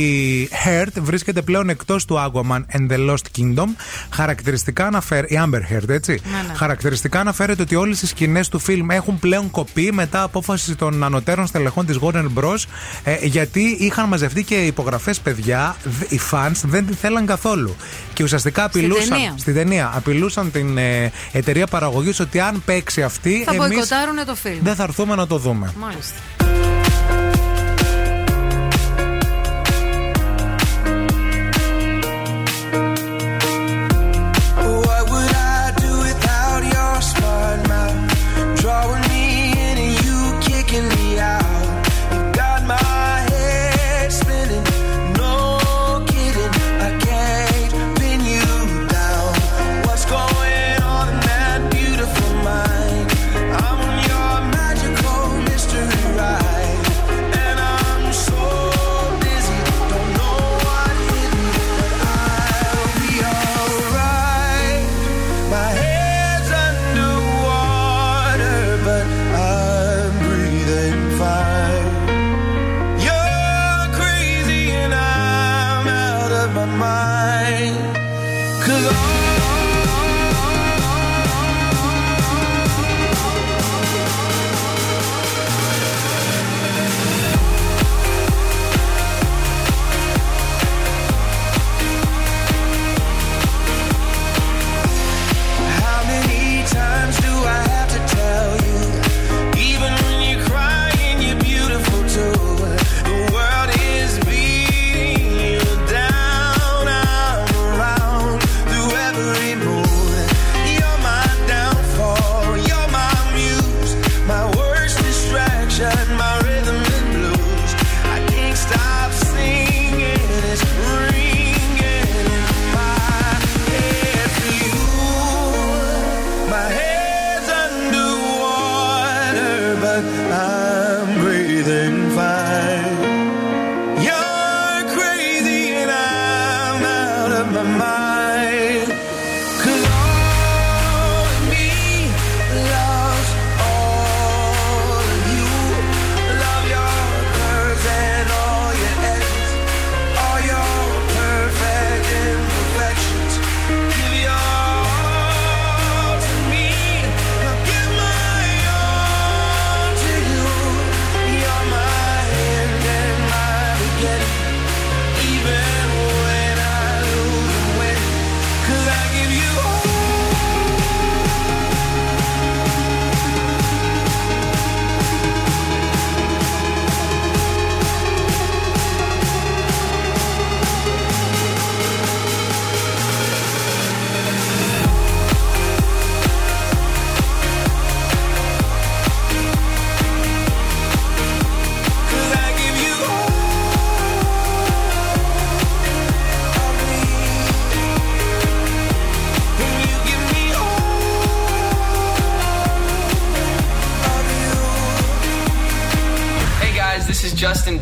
Heard 0.65 1.01
βρίσκεται 1.01 1.41
πλέον 1.41 1.69
εκτός 1.69 2.05
του 2.05 2.15
Aquaman 2.15 2.61
and 2.77 2.91
the 2.91 3.09
Lost 3.09 3.39
Kingdom. 3.39 3.67
Χαρακτηριστικά 4.09 4.85
αναφέρει. 4.85 5.27
Η 5.29 5.39
Amber 5.45 5.73
Heard, 5.73 5.89
έτσι. 5.89 6.21
Ναι, 6.31 6.37
ναι. 6.47 6.53
Χαρακτηριστικά 6.53 7.19
αναφέρεται 7.19 7.61
ότι 7.61 7.75
όλες 7.75 8.01
οι 8.01 8.07
σκηνές 8.07 8.49
του 8.49 8.59
φιλμ 8.59 8.89
έχουν 8.91 9.19
πλέον 9.19 9.51
κοπεί 9.51 9.91
μετά 9.93 10.21
απόφαση 10.23 10.75
των 10.75 11.03
ανωτέρων 11.03 11.47
στελεχών 11.47 11.85
της 11.85 11.97
Warner 12.01 12.25
Bros. 12.35 12.63
ε, 13.03 13.17
γιατί 13.25 13.61
είχαν 13.79 14.07
μαζευτεί 14.07 14.43
και 14.43 14.55
υπογραφές 14.55 15.19
παιδιά. 15.19 15.75
Δ- 15.83 16.11
Οι 16.11 16.19
fans 16.31 16.51
δεν 16.63 16.85
τη 16.87 16.93
θέλαν 16.93 17.25
καθόλου. 17.25 17.75
Και 18.13 18.23
ουσιαστικά 18.23 18.63
απειλούσαν. 18.63 19.09
ταινία. 19.09 19.33
Στην 19.37 19.53
ταινία. 19.53 19.91
Απειλούσαν 19.95 20.51
την 20.51 20.77
ε, 20.77 21.11
εταιρεία 21.31 21.67
παραγωγής 21.67 22.19
ότι 22.19 22.39
αν 22.39 22.61
παίξει 22.65 23.03
αυτή. 23.03 23.43
Θα 23.45 23.53
εμείς 23.53 23.67
μποϊκοτάρουν 23.67 24.25
το 24.25 24.35
φιλμ. 24.35 24.59
δεν 24.63 24.75
θα 24.75 24.83
έρθουμε 24.83 25.15
να 25.15 25.27
το 25.27 25.37
δούμε. 25.37 25.73
Μάλιστα. 25.79 26.76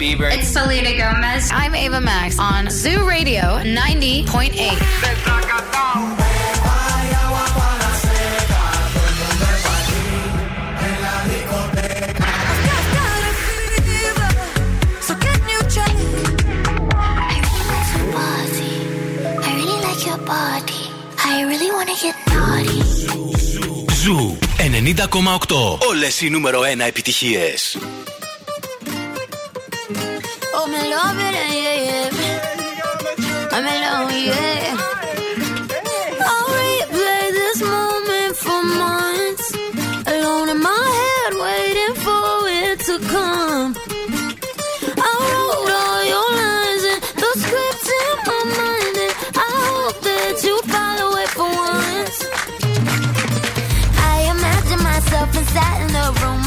Bieber. 0.05 0.31
It's 0.31 0.49
Selena 0.49 0.93
Gomez. 0.95 1.51
I'm 1.53 1.75
Ava 1.75 2.01
Max 2.03 2.39
on 2.39 2.69
Zoo 2.71 3.09
Radio 3.09 3.41
90.8. 3.65 4.53
So 15.01 15.15
can 15.15 15.41
you 15.49 15.61
try? 15.75 15.93
I 17.33 17.37
really 17.47 17.67
like 17.73 17.91
your 17.97 18.09
body. 18.21 18.75
I 19.49 19.51
really 19.59 19.81
like 19.87 20.03
your 20.07 20.21
body. 20.35 20.83
I 21.25 21.43
really 21.51 21.71
wanna 21.77 21.97
get 22.03 22.17
naughty. 22.33 22.81
Ζου 24.03 24.37
90,8. 24.59 25.79
Όλες 25.89 26.21
οι 26.21 26.31
νούμερο 26.31 26.61
1 26.61 26.87
επιτυχίες. 26.87 27.77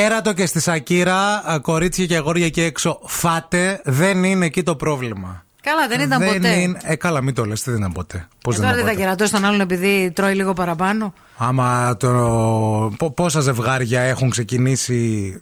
Κέρατο 0.00 0.32
και 0.32 0.46
στη 0.46 0.60
Σακύρα, 0.60 1.42
α, 1.50 1.58
κορίτσια 1.60 2.06
και 2.06 2.16
αγόρια 2.16 2.46
εκεί 2.46 2.60
έξω, 2.62 3.00
φάτε, 3.04 3.80
δεν 3.84 4.24
είναι 4.24 4.46
εκεί 4.46 4.62
το 4.62 4.76
πρόβλημα. 4.76 5.42
Καλά, 5.62 5.88
δεν 5.88 6.00
ήταν 6.00 6.24
ποτέ. 6.24 6.48
Είναι... 6.60 6.78
Ε, 6.82 6.94
καλά, 6.96 7.20
μην 7.22 7.34
το 7.34 7.44
λες, 7.44 7.62
δεν 7.64 7.76
ήταν 7.76 7.92
ποτέ. 7.92 8.28
Πώς 8.42 8.54
Ε, 8.54 8.58
δεν 8.58 8.66
τώρα 8.68 8.72
ήταν 8.72 8.74
δεν 8.76 8.84
θα 8.84 8.90
ποτέ. 8.90 9.02
κερατώσει 9.02 9.32
τον 9.32 9.44
άλλον 9.44 9.60
επειδή 9.60 10.10
τρώει 10.14 10.34
λίγο 10.34 10.52
παραπάνω. 10.52 11.12
Άμα 11.36 11.96
το. 11.96 12.08
πο- 12.98 13.10
Πόσα 13.10 13.40
ζευγάρια 13.40 14.00
έχουν 14.00 14.30
ξεκινήσει 14.30 15.32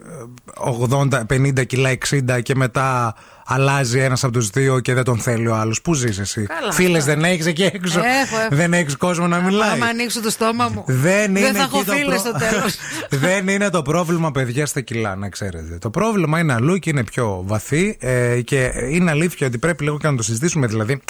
ε, 0.65 0.87
80, 0.91 1.21
50 1.61 1.67
κιλά, 1.67 1.91
60 2.11 2.43
και 2.43 2.55
μετά 2.55 3.15
αλλάζει 3.49 3.99
ένας 3.99 4.25
από 4.25 4.33
τους 4.33 4.49
δύο 4.51 4.81
και 4.81 4.95
δεν 4.95 5.05
τον 5.05 5.19
θέλει 5.19 5.47
ο 5.47 5.55
άλλος. 5.55 5.81
Πού 5.83 5.95
ζεις 5.95 6.19
εσύ; 6.19 6.43
Καλά, 6.47 6.73
Φίλες 6.73 7.01
αυτά. 7.03 7.15
δεν 7.15 7.25
έχεις 7.25 7.47
εκεί 7.47 7.63
έξω. 7.63 7.99
Έχω, 8.01 8.37
έχω. 8.41 8.49
Δεν 8.57 8.73
έχεις 8.73 8.97
κόσμο 8.97 9.27
να 9.27 9.41
μιλάει. 9.41 9.71
Άμα 9.71 9.87
ανοίξω 9.87 10.21
το 10.21 10.31
στόμα 10.31 10.69
μου. 10.75 10.85
Δεν 10.87 11.37
είναι 11.37 11.53
θα 11.53 11.63
έχω 11.63 11.79
εκεί 11.79 11.87
το 11.87 11.93
φίλες 11.97 12.23
προ- 12.23 12.37
στο 12.39 12.49
τέλος. 12.49 12.75
Δεν 13.25 13.49
είναι 13.49 13.71
το 13.71 13.83
πρόβλημα, 13.83 14.31
παιδιά, 14.31 14.67
στα 14.67 14.81
κιλά, 14.81 15.17
να 15.17 15.29
ξέρετε. 15.29 15.79
Το 15.81 15.91
πρόβλημα 15.91 16.39
είναι 16.39 16.53
αλλού 16.53 16.77
και 16.79 16.91
είναι 16.91 17.05
πιο 17.05 17.43
βαθύ 17.47 17.97
ε, 18.01 18.41
και 18.41 18.71
είναι 18.91 19.11
αλήθεια 19.11 19.47
ότι 19.47 19.59
πρέπει 19.59 19.85
λίγο 19.85 19.99
και 19.99 20.09
να 20.09 20.17
το 20.17 20.23
συζητήσουμε. 20.23 20.67
Δηλαδή, 20.67 21.01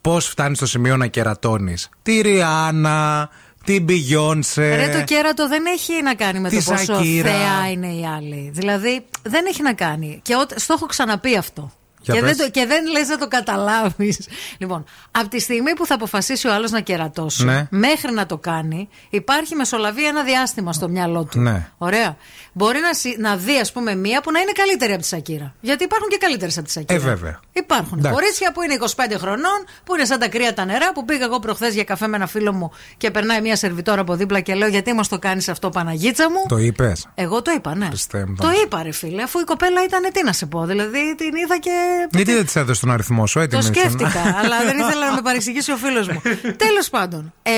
πώς 0.00 0.26
φτάνεις 0.26 0.56
στο 0.56 0.66
σημείο 0.66 0.96
να 0.96 1.06
κερατώνεις 1.06 1.88
τη 2.02 2.20
Ριάννα, 2.20 3.28
την 3.64 3.86
Beyoncé. 3.88 4.54
Ρε, 4.54 4.88
το 4.98 5.04
κέρατο 5.04 5.48
δεν 5.48 5.64
έχει 5.66 6.02
να 6.02 6.14
κάνει 6.14 6.40
με 6.40 6.48
Της 6.48 6.64
το 6.64 6.70
πόσο 6.72 6.84
Σακύρα. 6.94 7.30
θεά 7.30 7.70
είναι 7.70 7.86
οι 7.86 8.06
άλλοι. 8.16 8.50
Δηλαδή, 8.54 9.04
δεν 9.22 9.46
έχει 9.46 9.62
να 9.62 9.72
κάνει. 9.72 10.20
Και 10.22 10.34
ό, 10.34 10.42
στο 10.54 10.74
έχω 10.74 10.86
ξαναπεί 10.86 11.36
αυτό. 11.36 11.72
Για 12.02 12.14
και, 12.14 12.20
πες. 12.20 12.36
δεν 12.36 12.46
το, 12.46 12.50
και 12.60 12.66
δεν 12.66 12.86
λες 12.86 13.08
να 13.08 13.18
το 13.18 13.28
καταλάβεις. 13.28 14.28
Λοιπόν, 14.58 14.84
από 15.10 15.28
τη 15.28 15.40
στιγμή 15.40 15.72
που 15.74 15.86
θα 15.86 15.94
αποφασίσει 15.94 16.48
ο 16.48 16.52
άλλος 16.52 16.70
να 16.70 16.80
κερατώσει, 16.80 17.44
Ναι. 17.44 17.66
μέχρι 17.70 18.12
να 18.12 18.26
το 18.26 18.38
κάνει, 18.38 18.88
υπάρχει 19.10 19.54
μεσολαβεί 19.54 20.06
ένα 20.06 20.22
διάστημα 20.22 20.72
στο 20.72 20.88
μυαλό 20.88 21.24
του. 21.24 21.38
Ναι. 21.40 21.68
Ωραία. 21.78 22.16
Μπορεί 22.52 22.80
να, 22.80 22.94
συ- 22.94 23.18
να 23.18 23.36
δει, 23.36 23.58
ας 23.58 23.72
πούμε, 23.72 23.94
μία 23.94 24.20
που 24.20 24.30
να 24.30 24.40
είναι 24.40 24.52
καλύτερη 24.52 24.92
από 24.92 25.00
τη 25.02 25.08
Σακύρα. 25.08 25.54
Γιατί 25.60 25.84
υπάρχουν 25.84 26.08
και 26.08 26.16
καλύτερες 26.16 26.56
από 26.56 26.66
τη 26.66 26.72
Σακύρα. 26.72 26.94
Ε, 27.00 27.02
βέβαια. 27.04 27.40
Υπάρχουν 27.52 27.98
Εντάξει. 27.98 28.18
κορίτσια 28.18 28.52
που 28.52 28.62
είναι 28.62 28.74
25 28.74 29.18
χρονών, 29.18 29.64
που 29.84 29.94
είναι 29.94 30.04
σαν 30.04 30.18
τα 30.18 30.28
κρύα 30.28 30.54
τα 30.54 30.64
νερά, 30.64 30.92
που 30.92 31.04
πήγα 31.04 31.24
εγώ 31.24 31.38
προχθές 31.38 31.74
για 31.74 31.84
καφέ 31.84 32.06
με 32.06 32.16
ένα 32.16 32.26
φίλο 32.26 32.52
μου 32.52 32.70
και 32.96 33.10
περνάει 33.10 33.40
μια 33.40 33.56
σερβιτόρα 33.56 34.00
από 34.00 34.14
δίπλα 34.14 34.40
και 34.40 34.54
λέω: 34.54 34.68
Γιατί 34.68 34.92
μας 34.92 35.08
το 35.08 35.18
κάνεις 35.18 35.48
αυτό, 35.48 35.68
Παναγίτσα 35.68 36.30
μου; 36.30 36.36
Το 36.48 36.56
είπες. 36.56 37.08
Εγώ 37.14 37.42
το 37.42 37.50
είπα, 37.50 37.74
ναι. 37.74 37.86
Χριστέ 37.86 38.24
μου, 38.26 38.34
Το 38.40 38.50
είπα, 38.64 38.82
ρε 38.82 38.92
φίλε, 38.92 39.22
αφού 39.22 39.38
η 39.40 39.44
κοπέλα 39.44 39.84
ήταν, 39.84 40.02
τι 40.12 40.24
να 40.24 40.32
σε 40.32 40.46
πω. 40.46 40.64
Δηλαδή 40.64 41.14
την 41.16 41.34
είδα 41.44 41.58
και. 41.58 41.70
Γιατί 42.10 42.32
δεν 42.34 42.44
της 42.44 42.56
έδωσε 42.56 42.80
τον 42.80 42.90
αριθμό 42.90 43.26
σου, 43.26 43.38
έτοιμη. 43.40 43.62
Το 43.62 43.68
ήσουν. 43.70 43.74
σκέφτηκα, 43.90 44.38
αλλά 44.38 44.64
δεν 44.64 44.78
ήθελα 44.78 45.06
να 45.08 45.14
με 45.14 45.22
παρεξηγήσει 45.22 45.72
ο 45.72 45.76
φίλος 45.76 46.08
μου. 46.08 46.22
Τέλος 46.66 46.90
πάντων. 46.90 47.32
Ε, 47.42 47.50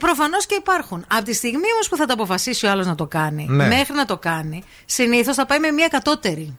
Προφανώς 0.00 0.46
και 0.46 0.54
υπάρχουν. 0.54 1.04
Από 1.08 1.24
τη 1.24 1.34
στιγμή 1.34 1.72
όμως 1.74 1.88
που 1.88 1.96
θα 1.96 2.06
το 2.06 2.12
αποφασίσει 2.12 2.66
ο 2.66 2.70
άλλος 2.70 2.86
να 2.86 2.94
το 2.94 3.06
κάνει, 3.06 3.46
Ναι. 3.48 3.66
μέχρι 3.66 3.94
να 3.94 4.04
το 4.04 4.16
κάνει, 4.18 4.62
συνήθως 4.84 5.36
θα 5.36 5.46
πάει 5.46 5.58
με 5.58 5.70
μια 5.70 5.88
κατώτερη. 5.88 6.58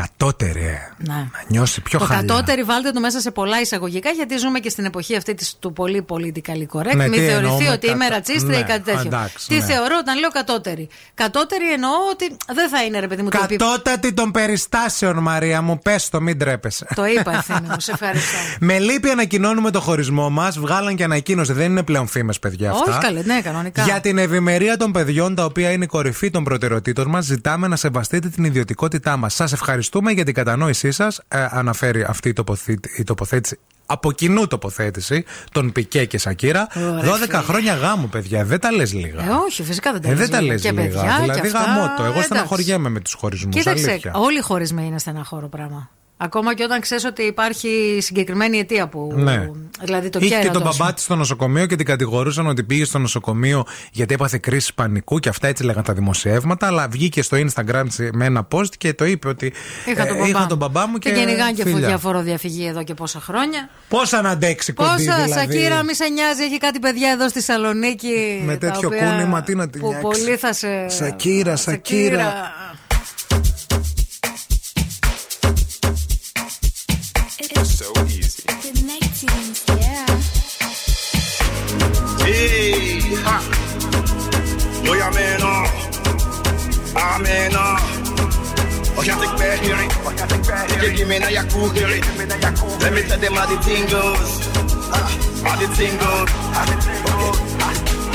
Κατώτερη, 0.00 0.60
ε. 0.60 0.78
Ναι. 0.96 1.14
Να 1.14 1.28
νιώσει 1.48 1.80
πιο 1.80 1.98
το 1.98 2.04
χαλιά. 2.04 2.22
κατώτερη 2.26 2.62
βάλτε 2.62 2.90
το 2.90 3.00
μέσα 3.00 3.20
σε 3.20 3.30
πολλά 3.30 3.60
εισαγωγικά 3.60 4.10
γιατί 4.10 4.36
ζούμε 4.36 4.58
και 4.58 4.68
στην 4.68 4.84
εποχή 4.84 5.16
αυτή 5.16 5.34
της, 5.34 5.56
του 5.58 5.72
πολύ 5.72 6.02
πολιτικά 6.02 6.52
correct. 6.72 6.94
Ναι, 6.96 7.08
Μην 7.08 7.12
τι 7.12 7.18
θεωρηθεί 7.18 7.32
εννοούμε 7.32 7.68
ότι 7.70 7.86
είμαι 7.86 7.96
κατα- 8.04 8.14
ρατσίστρια 8.14 8.58
ή 8.58 8.60
Ναι, 8.60 8.66
κάτι 8.66 8.82
τέτοιο. 8.82 9.00
εντάξει, 9.06 9.48
τι 9.48 9.54
ναι. 9.54 9.64
θεωρώ 9.64 9.96
όταν 10.00 10.18
λέω 10.18 10.28
κατώτερη. 10.30 10.88
Κατώτερη 11.14 11.72
εννοώ 11.72 11.90
ότι 12.12 12.36
δεν 12.54 12.68
θα 12.68 12.82
είναι 12.84 12.98
ρε 13.00 13.06
παιδί 13.06 13.22
μου 13.22 13.28
το 13.28 13.40
επί- 13.44 13.58
Κατώτατη 13.58 14.12
των 14.12 14.30
περιστάσεων, 14.30 15.18
Μαρία 15.18 15.62
μου. 15.62 15.78
Πες 15.78 16.08
το, 16.08 16.20
μην 16.20 16.38
τρέπεσαι. 16.38 16.86
Το 16.94 17.04
είπα 17.06 17.32
ευθύνη 17.36 17.60
μου, 17.68 17.74
σε 17.80 17.90
ευχαριστώ. 17.92 18.36
Με 18.66 18.78
λύπη 18.78 19.08
ανακοινώνουμε 19.10 19.70
το 19.70 19.80
χωρισμό 19.80 20.30
μας. 20.30 20.58
Βγάλαν 20.58 20.96
και 20.96 21.04
ανακοίνωση. 21.04 21.52
Δεν 21.52 21.70
είναι 21.70 21.82
πλέον 21.82 22.06
φήμες, 22.06 22.38
παιδιά 22.38 22.70
αυτά. 22.70 22.90
Όχι 22.90 22.98
καλέ, 23.00 23.22
ναι, 23.22 23.40
κανονικά. 23.40 23.82
Για 23.82 24.00
την 24.00 24.18
ευημερία 24.18 24.76
των 24.76 24.92
παιδιών, 24.92 25.34
τα 25.34 25.44
οποία 25.44 25.70
είναι 25.70 25.84
η 25.84 25.88
κορυφή 25.88 26.30
των 26.30 26.44
προτεραιοτήτων 26.44 27.08
μας, 27.08 27.24
ζητάμε 27.24 27.68
να 27.68 27.76
σεβαστείτε 27.76 28.28
την 28.28 28.44
ιδιωτικότητά 28.44 29.16
μας. 29.16 29.34
Σας 29.34 29.52
ευχαριστούμε 29.86 30.10
για 30.12 30.24
την 30.24 30.34
κατανόησή 30.34 30.90
σας. 30.90 31.20
αναφέρει 31.50 32.04
αυτή 32.08 32.28
η, 32.28 32.32
τοποθήτη- 32.32 32.98
η 32.98 33.04
τοποθέτηση. 33.04 33.58
Από 33.88 34.12
κοινού 34.12 34.46
τοποθέτηση 34.46 35.24
των 35.52 35.72
Πικέ 35.72 36.04
και 36.04 36.18
Σακύρα. 36.18 36.68
Ωραία, 36.76 37.00
12 37.02 37.16
φίλε. 37.26 37.36
χρόνια 37.42 37.74
γάμου, 37.74 38.08
παιδιά. 38.08 38.44
Δεν 38.44 38.60
τα 38.60 38.72
λες 38.72 38.92
λίγα. 38.92 39.22
Ε, 39.24 39.28
όχι, 39.46 39.62
φυσικά 39.62 39.92
δεν 39.92 40.00
τα 40.02 40.08
Ε, 40.08 40.10
λες 40.10 40.18
δεν 40.20 40.30
τα 40.30 40.40
λίγα. 40.40 40.52
λες 40.52 40.62
Και 40.62 40.70
λίγα. 40.70 40.82
παιδιά, 40.82 41.14
και 41.16 41.20
δηλαδή, 41.22 41.40
αυτά, 41.40 41.58
γαμώτο. 41.64 42.02
Εγώ 42.02 42.10
εντάξει. 42.10 42.22
στεναχωριέμαι 42.22 42.88
με 42.88 43.00
τους 43.00 43.12
χωρισμούς. 43.14 43.54
Κοίταξε, 43.54 44.00
όλοι 44.14 44.38
οι 44.38 44.40
χωρισμοί 44.40 44.86
είναι 44.86 44.98
στεναχώρο 44.98 45.48
πράγμα. 45.48 45.90
Ακόμα 46.18 46.54
και 46.54 46.64
όταν 46.64 46.80
ξέρεις 46.80 47.04
ότι 47.04 47.22
υπάρχει 47.22 47.98
συγκεκριμένη 48.00 48.58
αιτία 48.58 48.88
που. 48.88 49.12
Ναι. 49.16 49.50
Δηλαδή 49.82 50.08
το 50.08 50.18
Είχε 50.22 50.28
και 50.34 50.40
κέρατος. 50.40 50.62
τον 50.62 50.72
μπαμπά 50.76 50.92
τη 50.94 51.00
στο 51.00 51.16
νοσοκομείο 51.16 51.66
και 51.66 51.76
την 51.76 51.86
κατηγορούσαν 51.86 52.46
ότι 52.46 52.62
πήγε 52.62 52.84
στο 52.84 52.98
νοσοκομείο 52.98 53.64
γιατί 53.92 54.14
έπαθε 54.14 54.38
κρίση 54.38 54.74
πανικού 54.74 55.18
και 55.18 55.28
αυτά 55.28 55.48
έτσι 55.48 55.64
λέγαν 55.64 55.82
τα 55.82 55.92
δημοσιεύματα. 55.92 56.66
Αλλά 56.66 56.88
βγήκε 56.88 57.22
στο 57.22 57.36
Instagram 57.36 57.82
της 57.88 58.08
με 58.12 58.24
ένα 58.24 58.48
post 58.54 58.68
και 58.78 58.94
το 58.94 59.04
είπε 59.04 59.28
ότι 59.28 59.52
Είχα 59.86 60.06
τον, 60.06 60.16
ε, 60.16 60.18
μπαμπά. 60.18 60.28
είχα 60.28 60.46
τον 60.46 60.58
μπαμπά 60.58 60.86
μου 60.88 60.98
και. 60.98 61.10
Και 61.10 61.18
κυνηγάνε 61.18 61.52
και 61.52 61.62
φίλια. 61.62 61.86
διαφοροδιαφυγή 61.88 62.66
εδώ 62.66 62.82
και 62.84 62.94
πόσα 62.94 63.20
χρόνια. 63.20 63.68
Πόσα 63.88 64.20
να 64.22 64.30
αντέξει 64.30 64.72
κοντή 64.72 64.88
Πόσα, 65.04 65.24
δηλαδή. 65.24 65.32
Σακύρα, 65.32 65.82
μη 65.82 65.94
σε 65.94 66.08
νοιάζει, 66.08 66.42
έχει 66.42 66.58
κάτι 66.58 66.78
παιδιά 66.78 67.10
εδώ 67.10 67.28
στη 67.28 67.42
Σαλονίκη. 67.42 68.42
Με 68.44 68.56
τα 68.56 68.70
τέτοιο 68.70 68.88
οποία- 68.88 69.10
κούνημα, 69.10 69.42
τι 69.42 69.54
να 69.54 69.68
την 69.68 69.80
Που 69.80 69.88
νιάξεις. 69.88 70.24
πολύ 70.24 70.36
θα 70.36 70.52
σε. 70.52 70.88
Σακύρα, 70.88 71.56
Σακύρα. 71.56 72.32
So 72.32 72.75
Hey, 82.36 83.00
ha. 83.24 83.40
Mooi 84.84 85.00
amena. 85.00 85.52
Amena. 86.92 87.64
Oh, 88.92 89.02
yeah, 89.02 89.16
take 89.16 89.38
back 89.40 89.58
here. 89.64 89.72
Oh, 90.04 90.12
yeah, 90.12 90.26
take 90.26 90.46
back 90.46 90.70
here. 90.70 90.92
Give 90.92 91.08
me 91.08 91.18
na 91.18 91.28
ya 91.28 91.44
cool 91.48 91.70
here. 91.70 91.88
Let 91.88 92.92
me 92.92 93.02
tell 93.08 93.18
them 93.18 93.32
how 93.32 93.46
the 93.48 93.56
thing 93.64 93.88
goes. 93.88 94.36
How 95.40 95.56
the 95.56 95.66
tingles. 95.80 96.28
goes. 97.08 97.40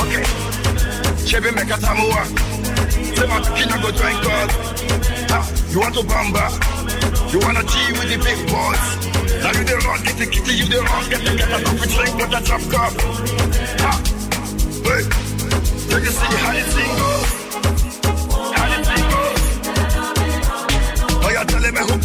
Okay. 0.05 0.23
Chebe 1.25 1.49
meka 1.57 1.81
tamua. 1.81 2.21
Say 3.17 3.25
my 3.25 3.41
kina 3.57 3.81
go 3.81 3.89
drink 3.89 4.21
God. 4.21 4.49
You 5.71 5.79
want 5.79 5.95
to 5.95 6.01
bamba? 6.05 7.10
You 7.31 7.39
wanna 7.39 7.63
G 7.63 7.75
with 7.93 8.09
the 8.11 8.17
big 8.17 8.39
boys? 8.51 8.85
Now 9.41 9.51
you 9.55 9.63
the 9.63 9.75
wrong, 9.87 10.03
get 10.03 10.17
the 10.17 10.25
kitty, 10.25 10.53
you 10.59 10.65
the 10.65 10.81
wrong, 10.83 11.09
get 11.09 11.23
the 11.23 11.31
get 11.37 11.47
a 11.47 11.63
coffee 11.63 11.87
drink 11.95 12.13
with 12.19 12.35
a 12.35 12.41
drop 12.43 12.61
cup. 12.67 12.91
Ah, 13.87 13.99
Hey, 14.83 15.03
you 16.03 16.11
see 16.11 16.35
how 16.43 16.51
the 16.51 16.63
thing? 16.75 16.91
How 18.51 18.67
the 18.67 18.77
thing? 18.83 19.05
Oh, 21.23 21.29
you're 21.31 21.47
telling 21.47 21.73
me 21.73 21.81
who 21.87 21.95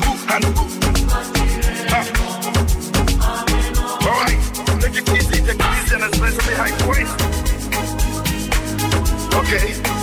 who, 0.00 0.12
and 0.32 0.44
who? 0.44 0.64
All 4.08 4.16
right, 4.16 4.40
take 4.80 4.96
it 4.96 5.08
easy, 5.12 5.36
take 5.44 5.60
it 5.60 5.76
easy, 5.76 5.94
and 5.94 6.04
especially 6.08 6.44
behind 6.48 6.76
waist. 6.88 7.14
Okay. 9.34 9.99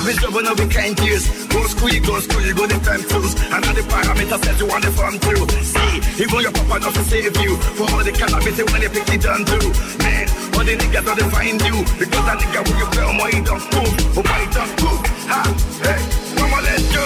Of 0.00 0.06
his 0.06 0.16
job, 0.16 0.32
no 0.32 0.54
we 0.56 0.64
can't 0.72 0.96
use. 1.04 1.28
Go 1.52 1.60
school, 1.68 1.92
go 2.00 2.16
school, 2.24 2.40
go 2.56 2.64
the 2.64 2.80
time 2.80 3.04
tools. 3.04 3.36
And 3.52 3.60
all 3.60 3.74
the 3.76 3.84
parameters 3.84 4.40
that 4.48 4.56
you 4.56 4.64
want 4.64 4.80
to 4.88 4.92
farm 4.96 5.20
through. 5.20 5.44
See, 5.60 6.24
even 6.24 6.40
your 6.40 6.56
papa 6.56 6.80
not 6.80 6.94
to 6.96 7.04
save 7.04 7.36
you. 7.36 7.60
For 7.76 7.84
all 7.84 8.00
the 8.00 8.08
cannabis 8.08 8.56
they 8.56 8.64
pick 8.64 9.12
it 9.12 9.20
done 9.20 9.44
too. 9.44 9.60
Man, 10.00 10.24
all 10.56 10.64
the 10.64 10.72
niggas 10.80 11.04
don't 11.04 11.28
find 11.28 11.60
you. 11.60 11.84
Because 12.00 12.24
that 12.24 12.40
nigga 12.40 12.60
will 12.64 12.78
you 12.80 12.88
play 12.96 13.04
on 13.04 13.16
my 13.20 13.28
don't 13.44 13.60
move. 13.76 13.92
Oh 14.16 14.24
my 14.24 14.40
don't 14.48 14.72
move. 14.80 15.04
Ha, 15.28 15.40
hey, 15.84 16.00
mama, 16.32 16.64
let's 16.64 16.88
go. 16.96 17.04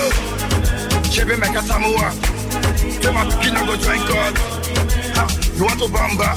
Chevy 1.10 1.34
make 1.34 1.58
a 1.58 1.62
samoa. 1.66 2.14
Tell 3.02 3.10
my 3.10 3.26
kid 3.42 3.58
go 3.58 3.74
drink 3.74 4.06
God. 4.06 4.34
Ha, 5.18 5.24
you 5.58 5.66
want 5.66 5.82
to 5.82 5.90
bamba? 5.90 6.30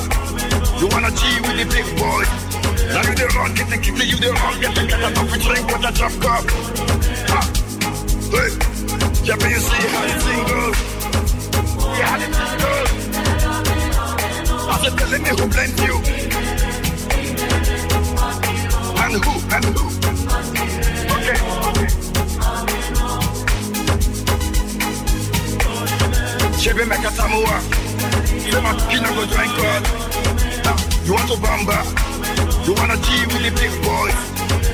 You 0.81 0.89
wanna 0.89 1.13
G 1.13 1.21
with 1.45 1.57
the 1.61 1.65
big 1.69 1.85
boy? 2.01 2.46
Now 2.87 3.01
you 3.03 3.15
the 3.15 3.27
wrong, 3.35 3.53
get 3.53 3.67
the 3.69 3.77
kitty, 3.77 4.05
you 4.07 4.15
the 4.17 4.31
wrong, 4.31 4.59
get 4.61 4.73
the 4.75 4.87
get 4.87 5.03
a 5.03 5.11
coffee 5.13 5.39
drink 5.43 5.67
with 5.67 5.83
a 5.83 5.91
drop 5.91 6.13
cup. 6.23 6.43
Ha, 7.27 7.39
hey, 8.31 8.51
yeah, 9.27 9.35
but 9.35 9.49
you 9.51 9.59
see 9.59 9.87
how 9.91 10.03
the 10.07 10.15
thing 10.23 10.43
goes. 10.47 10.77
Yeah, 11.99 12.07
how 12.07 12.17
the 12.17 12.27
thing 12.31 12.53
goes. 12.63 12.89
I 14.69 14.75
said, 14.81 14.93
telling 14.97 15.23
me 15.23 15.29
who 15.29 15.45
blend 15.51 15.79
you. 15.83 15.95
And 19.03 19.15
who, 19.23 19.33
and 19.55 19.65
who. 19.75 19.85
Okay, 21.15 21.37
okay. 21.67 21.87
Chevy 26.57 26.85
make 26.85 27.03
a 27.03 27.11
tamua. 27.11 27.57
Say 28.47 28.61
my 28.61 28.71
go 29.15 29.23
drink 29.25 29.53
God. 29.57 29.83
Ah, 30.65 30.77
You 31.05 31.13
want 31.13 31.27
to 31.29 31.35
bamba? 31.37 32.16
You 32.67 32.73
wanna 32.73 32.97
G 32.97 33.25
with 33.27 33.43
the 33.43 33.51
big 33.55 33.71
boys? 33.81 34.11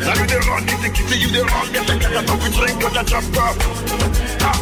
Now 0.01 0.17
you 0.17 0.25
the 0.25 0.43
wrong, 0.49 0.65
get 0.65 0.81
the 0.81 0.89
kitty, 0.89 1.19
you 1.19 1.29
the 1.29 1.45
wrong, 1.45 1.71
get 1.71 1.85
the 1.85 1.93
get 1.99 2.09
a 2.09 2.25
coffee 2.25 2.49
drink, 2.57 2.81
got 2.81 2.97
a 2.99 3.03
drop 3.05 3.23
cup. 3.31 3.55
Ah, 4.41 4.57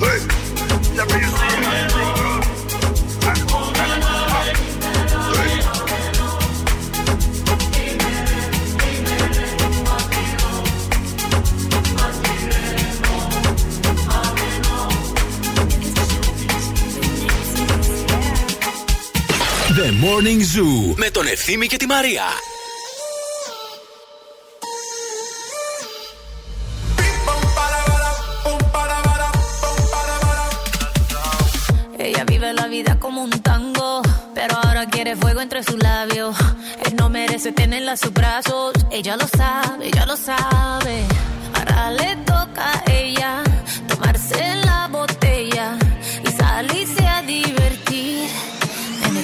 hey, 0.00 0.18
but 0.96 1.14
you 1.14 1.30
see 1.30 1.46
it 1.62 2.39
The 19.79 19.89
Morning 20.05 20.41
Zoo 20.53 20.93
με 20.95 21.09
τον 21.09 21.25
Ευθύμη 21.27 21.67
και 21.67 21.77
τη 21.77 21.85
Μαρία. 21.85 22.23
Ella 32.07 32.23
vive 32.31 32.49
la 32.61 32.67
vida 32.75 32.91
como 33.03 33.19
un 33.27 33.33
tango, 33.49 33.89
pero 34.37 34.53
ahora 34.63 34.83
quiere 34.93 35.11
fuego 35.21 35.39
entre 35.45 35.59
sus 35.67 35.77
labios. 35.89 36.35
Él 36.85 36.93
no 36.99 37.05
merece 37.19 37.49
tenerla 37.61 37.93
a 37.97 37.99
sus 38.03 38.13
brazos, 38.21 38.73
ella 38.97 39.13
lo 39.21 39.27
sabe, 39.39 39.81
ella 39.89 40.05
lo 40.11 40.17
sabe. 40.29 40.95
Ahora 41.55 41.79
le 41.99 42.09
toca 42.31 42.63
a 42.75 42.77
ella 43.03 43.31
tomarse 43.89 44.41
la 44.67 44.68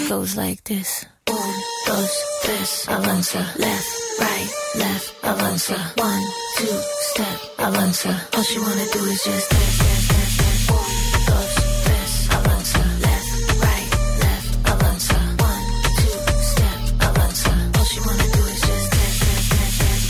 goes 0.08 0.36
like 0.36 0.62
this. 0.64 1.06
Un, 1.28 1.54
dos, 1.86 2.10
tres, 2.42 2.88
avanza. 2.88 3.40
Left, 3.58 3.88
right, 4.20 4.50
left, 4.76 5.14
avanza. 5.22 5.76
One, 5.96 6.22
two, 6.58 6.78
step, 7.10 7.38
avanza. 7.58 8.12
All 8.34 8.42
she 8.42 8.58
wanna 8.58 8.86
do 8.92 9.00
is 9.04 9.22
just 9.24 9.50
dance, 9.50 9.78
dance, 9.78 10.08
dance, 10.08 10.36
dance. 10.38 10.70
Un, 10.70 10.86
dos, 11.26 11.52
tres, 11.84 12.28
avanza. 12.36 12.82
Left, 13.06 13.30
right, 13.64 13.90
left, 14.22 14.50
avanza. 14.72 15.18
One, 15.50 15.66
two, 15.98 16.16
step, 16.52 16.78
avanza. 17.06 17.52
All 17.76 17.84
she 17.90 18.00
wanna 18.06 18.26
do 18.36 18.42
is 18.54 18.60
just 18.68 18.90
dance, 18.94 19.18
dance, 19.24 19.48
dance, 19.54 19.78
dance. 19.82 20.06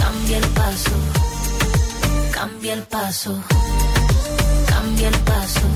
Cambia 0.00 0.38
el 0.38 0.48
paso, 0.58 0.94
Cambia 2.32 2.72
el 2.74 2.82
paso. 2.82 3.42
Cambia 4.68 5.08
el 5.08 5.18
paso. 5.20 5.75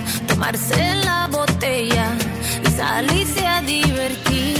tomarse 0.51 0.95
la 1.05 1.27
botella 1.27 2.11
y 2.63 2.69
salirse 2.71 3.47
a 3.47 3.61
divertir. 3.61 4.57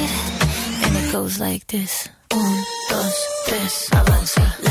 And 0.83 0.95
it 0.97 1.11
goes 1.11 1.39
like 1.39 1.65
this. 1.67 2.09
Un, 2.33 2.55
dos, 2.89 3.15
tres, 3.45 3.87
avanza. 3.91 4.70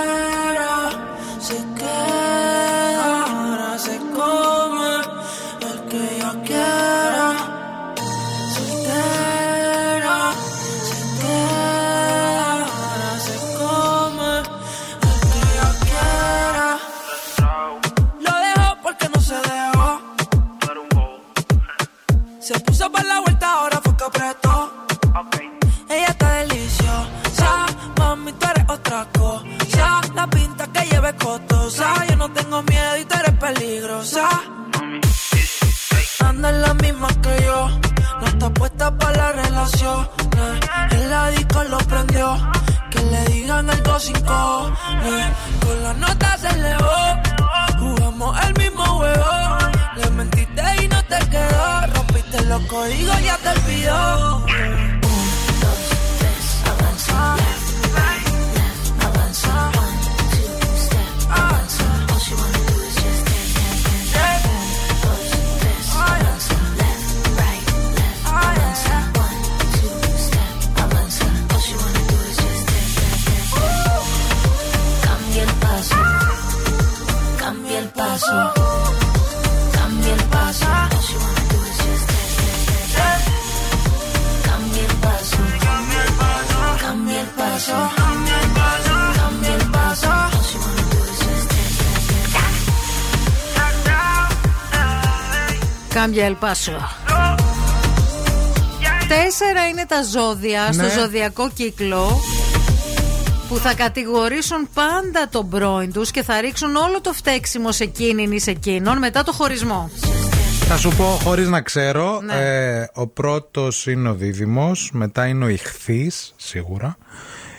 Κάμπια 96.21 96.35
ελπάσο. 96.35 96.71
Τέσσερα 99.07 99.67
είναι 99.71 99.85
τα 99.87 100.03
ζώδια 100.03 100.73
στο 100.73 100.81
Ναι. 100.83 100.89
ζωδιακό 100.89 101.49
κύκλο 101.53 102.21
που 103.49 103.57
θα 103.57 103.73
κατηγορήσουν 103.73 104.69
πάντα 104.73 105.27
τον 105.31 105.49
πρώην 105.49 105.93
τους 105.93 106.11
και 106.11 106.23
θα 106.23 106.41
ρίξουν 106.41 106.75
όλο 106.75 107.01
το 107.01 107.13
φταίξιμο 107.13 107.71
σε 107.71 107.83
εκείνην 107.83 108.31
ή 108.31 108.39
σε 108.39 108.51
εκείνον 108.51 108.97
μετά 108.97 109.23
το 109.23 109.31
χωρισμό. 109.31 109.89
Θα 110.67 110.77
σου 110.77 110.89
πω 110.97 111.03
χωρίς 111.23 111.47
να 111.47 111.61
ξέρω. 111.61 112.21
Ναι. 112.21 112.33
Ε, 112.33 112.89
ο 112.93 113.07
πρώτος 113.07 113.87
είναι 113.87 114.09
ο 114.09 114.13
δίδυμος, 114.13 114.89
μετά 114.93 115.25
είναι 115.25 115.45
ο 115.45 115.47
ηχθής, 115.47 116.33
σίγουρα. 116.37 116.97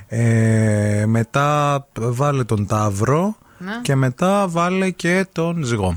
Ε, 0.09 1.05
μετά 1.07 1.87
βάλε 1.95 2.45
τον 2.45 2.67
ταύρο 2.67 3.37
Ναι. 3.59 3.73
και 3.83 3.95
μετά 3.95 4.45
βάλε 4.49 4.91
και 4.91 5.27
τον 5.33 5.63
ζυγό. 5.65 5.97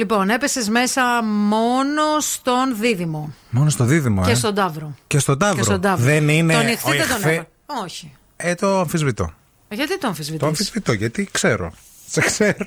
Λοιπόν, 0.00 0.30
έπεσες 0.30 0.68
μέσα 0.68 1.22
μόνο 1.24 2.02
στον 2.20 2.76
δίδυμο 2.80 3.32
Μόνο 3.50 3.70
στο 3.70 3.84
δίδυμο, 3.84 4.24
και 4.24 4.30
ε; 4.30 4.34
στον 4.34 4.54
ταύρο. 4.54 4.94
Και 5.06 5.18
στον 5.18 5.38
ταύρο. 5.38 5.56
Και 5.56 5.62
στον 5.62 5.80
ταύρο. 5.80 6.04
Δεν 6.04 6.28
είναι 6.28 6.52
Τον 6.54 6.66
ο 6.66 6.68
ηχθή 6.68 6.90
δεν 6.90 6.98
τον 7.08 7.16
ηχθή- 7.16 7.24
έβαλε. 7.26 7.46
Όχι. 7.84 8.12
Ε, 8.36 8.54
το 8.54 8.78
αμφισβητώ. 8.80 9.32
Γιατί 9.68 9.90
τον 9.90 10.00
Το 10.00 10.06
αμφισβητείς; 10.06 10.46
αμφισβητώ 10.46 10.92
γιατί 10.92 11.28
ξέρω. 11.32 11.72
Σε 12.10 12.20
ξέρω. 12.20 12.66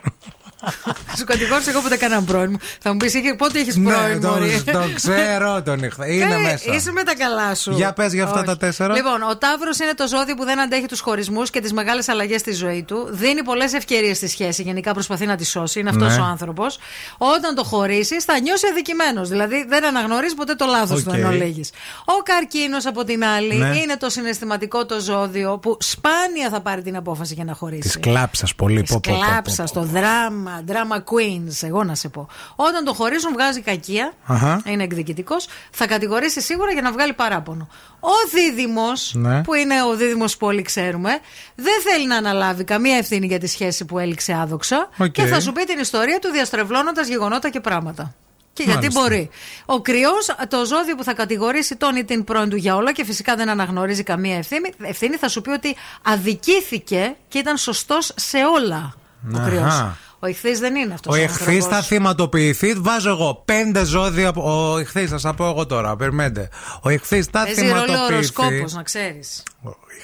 Σου 1.18 1.23
κατηγόρησα 1.23 1.69
εγώ 1.69 1.81
ποτέ 1.81 1.98
κανέναν 1.98 2.26
πρώην 2.26 2.49
μου. 2.52 2.57
Θα 2.80 2.91
μου 2.91 2.98
πεις 2.98 3.14
πότε 3.38 3.60
έχει 3.60 3.81
πρώην, 3.81 4.19
ναι, 4.19 4.27
Μωρή. 4.27 4.61
το, 4.65 4.72
το 4.72 4.80
ξέρω 4.95 5.61
τον 5.61 5.84
ηχθή. 5.84 6.15
Είναι 6.15 6.26
Καλέ, 6.26 6.41
μέσα. 6.41 6.73
Είσαι 6.76 6.91
με 6.91 7.03
τα 7.03 7.15
καλά 7.15 7.56
σου. 7.56 7.72
Για 7.72 7.94
πες 7.94 8.14
για 8.14 8.23
αυτά 8.23 8.38
Όχι. 8.38 8.45
τα 8.45 8.57
τέσσερα. 8.57 8.94
Λοιπόν, 8.94 9.22
ο 9.23 9.38
Ταύρος 9.38 9.80
είναι 9.80 9.94
το 9.94 10.07
ζώδιο 10.07 10.35
που 10.35 10.44
δεν 10.45 10.60
αντέχει 10.60 10.85
τους 10.85 10.99
χωρισμούς 10.99 11.49
και 11.49 11.60
τις 11.61 11.73
μεγάλες 11.73 12.07
αλλαγές 12.10 12.40
στη 12.41 12.52
ζωή 12.53 12.84
του. 12.84 13.07
Δίνει 13.11 13.44
πολλές 13.44 13.73
ευκαιρίες 13.73 14.18
στη 14.18 14.27
σχέση. 14.27 14.61
Γενικά 14.61 14.94
προσπαθεί 14.94 15.26
να 15.26 15.35
τη 15.35 15.45
σώσει. 15.45 15.80
Είναι 15.80 15.90
αυτός 15.90 16.15
Ναι. 16.15 16.22
ο 16.22 16.26
άνθρωπος. 16.26 16.77
Όταν 17.18 17.56
το 17.56 17.64
χωρίσεις, 17.64 18.23
θα 18.23 18.40
νιώσει 18.40 18.68
αδικημένος. 18.72 19.30
Δηλαδή 19.30 19.65
δεν 19.68 19.85
αναγνωρίζεις 19.85 20.35
ποτέ 20.35 20.56
το 20.56 20.65
λάθος 20.65 21.03
του 21.03 21.11
Οκ. 21.14 21.18
εν 21.18 21.26
ολίγοις. 21.26 21.70
Ο 22.06 22.14
καρκίνος, 22.23 22.85
από 22.85 23.03
την 23.03 23.23
άλλη, 23.26 23.56
Ναι. 23.56 23.68
είναι 23.77 23.98
το 23.98 24.10
συναισθηματικό 24.10 24.85
το 24.85 24.99
ζώδιο 24.99 25.57
που 25.57 25.77
σπάνια 25.80 26.49
θα 26.52 26.61
πάρει 26.61 26.81
την 26.81 26.95
απόφαση 26.95 27.34
για 27.34 27.44
να 27.44 27.53
χωρίσει. 27.53 27.81
Της 27.81 27.99
κλάψας 27.99 28.56
πολύ. 28.56 28.84
πω, 28.84 28.99
πω, 29.03 29.11
πω, 29.14 29.19
πω. 29.19 29.26
Κλάψα 29.31 29.65
στο 29.65 29.81
δράμα, 29.81 30.53
drama 30.68 30.98
queens, 30.98 31.68
εγώ 31.68 31.84
να 31.84 31.96
σε 31.96 32.10
πω. 32.10 32.28
Όταν 32.56 32.84
το 32.84 32.94
χωρίζουν, 32.94 33.32
βγάζει 33.34 33.62
κακία. 33.62 34.14
Αχα. 34.26 34.62
Είναι 34.66 34.84
εκδικητικός. 34.84 35.48
Θα 35.72 35.88
κατηγορήσει 35.88 36.42
σίγουρα 36.42 36.72
για 36.72 36.82
να 36.82 36.92
βγάλει 36.92 37.14
παράπονο. 37.14 37.68
Ο 38.00 38.30
δίδυμος, 38.34 39.12
Ναι. 39.16 39.42
που 39.44 39.54
είναι 39.54 39.84
ο 39.84 39.96
δίδυμος 39.96 40.38
που 40.38 40.48
όλοι 40.48 40.62
ξέρουμε, 40.62 41.10
δεν 41.56 41.82
θέλει 41.84 42.08
να 42.08 42.16
αναλάβει 42.18 42.64
καμία 42.64 42.98
ευθύνη 42.98 43.26
για 43.28 43.40
τη 43.40 43.48
σχέση 43.48 43.86
που 43.86 44.00
έληξε 44.00 44.34
άδοξα 44.34 44.90
Οκ. 44.98 45.12
και 45.12 45.26
θα 45.26 45.40
σου 45.40 45.52
πει 45.52 45.64
την 45.64 45.80
ιστορία 45.80 46.20
του 46.20 46.30
διαστρεβλώνοντας 46.32 47.08
γεγονότα 47.08 47.50
και 47.50 47.60
πράγματα. 47.60 48.14
Και 48.54 48.64
γιατί 48.64 48.80
Μάλιστα. 48.80 49.02
μπορεί. 49.02 49.30
Ο 49.66 49.82
κρυός, 49.82 50.36
το 50.48 50.66
ζώδιο 50.66 50.96
που 50.96 51.04
θα 51.04 51.14
κατηγορήσει 51.14 51.76
τον 51.76 51.96
ή 51.96 52.04
την 52.04 52.24
πρώην 52.24 52.50
του 52.50 52.56
για 52.56 52.76
όλα 52.76 52.92
και 52.92 53.06
φυσικά 53.06 53.36
δεν 53.36 53.50
αναγνωρίζει 53.50 54.04
καμία 54.04 54.38
ευθύνη, 54.38 54.74
ευθύνη 54.82 55.16
θα 55.16 55.28
σου 55.28 55.42
πει 55.42 55.50
ότι 55.50 55.76
αδικήθηκε 56.02 57.16
και 57.28 57.38
ήταν 57.38 57.58
σωστός 57.58 58.12
σε 58.16 58.38
όλα. 58.38 58.94
Ο 59.36 59.40
Αχα. 59.66 59.98
Κρυός. 60.24 60.28
Ο 60.28 60.28
ηχθής 60.28 60.60
δεν 60.60 60.76
είναι 60.76 60.94
αυτός. 60.94 61.14
Ο 61.16 61.22
εχθή 61.22 61.62
θα 61.62 61.82
θυματοποιηθεί. 61.82 62.74
Βάζω 62.74 63.10
εγώ 63.10 63.41
πέντε 63.45 63.84
ζώδια. 63.86 64.28
από- 64.28 64.72
Ο 64.74 64.78
εχθή, 64.78 65.08
θα 65.08 65.18
σας 65.18 65.34
πω 65.36 65.45
εγώ 65.50 65.66
τώρα. 65.66 65.95
Περιμένετε. 65.95 66.50
Ο 66.82 66.90
εχθή 66.90 67.24
θα 67.24 67.44
Παίζει 67.44 67.62
ρόλο 67.68 67.74
θυματοποιηθεί. 67.84 68.14
οροσκόπος, 68.14 68.74
να 68.74 68.84
ξέρεις. 68.84 69.44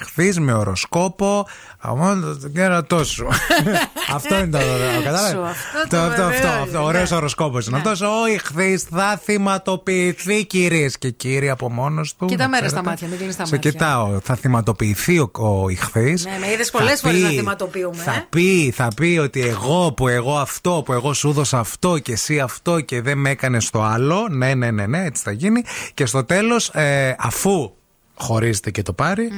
Εχθή 0.02 0.40
με 0.40 0.54
οροσκόπο. 0.54 1.48
Αμόν 1.82 2.40
το 2.42 2.50
κέρατό 2.50 3.04
σου. 3.04 3.28
αυτό 4.16 4.38
είναι 4.38 4.48
το 4.48 4.58
ωραίο. 4.58 5.02
Κατάλαβες; 5.04 5.30
Σου, 5.32 5.42
αυτό 5.46 5.80
Το- 5.82 5.88
το 5.90 5.98
Αυτό, 5.98 6.22
αυτό, 6.22 6.24
βεβαίως, 6.26 6.64
αυτό. 6.64 6.78
ναι. 6.80 6.84
Ωραίος 6.86 7.12
οροσκόπος 7.12 7.68
είναι 7.68 7.78
αυτός. 7.78 8.02
Ο 8.02 8.08
εχθή 8.34 8.78
θα 8.90 9.20
θυματοποιηθεί, 9.24 10.46
κυρίες 10.46 10.98
και 10.98 11.10
κύριοι, 11.10 11.50
από 11.50 11.70
μόνος 11.72 12.16
του. 12.16 12.26
Κοίτα 12.26 12.44
να 12.44 12.50
μέρα 12.50 12.68
στα 12.70 12.82
ξέρετε. 12.82 12.90
μάτια, 12.90 13.08
μην 13.08 13.18
κλείνει 13.18 13.36
τα 13.36 13.46
Σε 13.46 13.56
μάτια. 13.56 13.72
κοιτάω. 13.72 14.20
Θα 14.24 14.36
θυματοποιηθεί 14.36 15.20
ο, 15.20 15.32
ο 15.34 15.70
ηχθής. 15.70 16.26
Ναι, 16.26 16.38
με 16.40 16.52
είδες 16.52 16.70
πολλές 16.72 17.00
φορές 17.00 17.22
να 17.22 17.30
θυματοποιούμε. 17.30 17.96
Θα 18.04 18.14
ε. 18.14 18.26
πει, 18.30 18.72
θα 18.76 18.88
πει 18.96 19.20
ότι 19.22 19.42
εγώ 19.48 19.92
που 19.94 20.08
εγώ 20.08 20.38
αυτό, 20.38 20.82
που 20.86 20.94
εγώ 20.94 21.14
σου 21.14 21.30
έδωσα 21.30 21.60
αυτό 21.60 21.98
και 21.98 22.12
εσύ 22.12 22.40
αυτό 22.40 22.80
και 22.80 23.02
δεν 23.02 23.18
με 23.18 23.30
έκανες 23.30 23.70
το 23.70 23.84
άλλο. 23.84 24.28
Ναι, 24.32 24.54
ναι, 24.54 24.72
ναι, 24.72 24.86
ναι, 24.86 25.06
έτσι 25.06 25.24
θα 25.24 25.32
γίνει. 25.32 25.64
Και 25.94 26.06
στο 26.06 26.24
τέλος, 26.24 26.72
αφού 27.18 27.72
χωρίζετε 28.16 28.72
και 28.72 28.82
το 28.82 28.94
πάρει, 28.94 29.30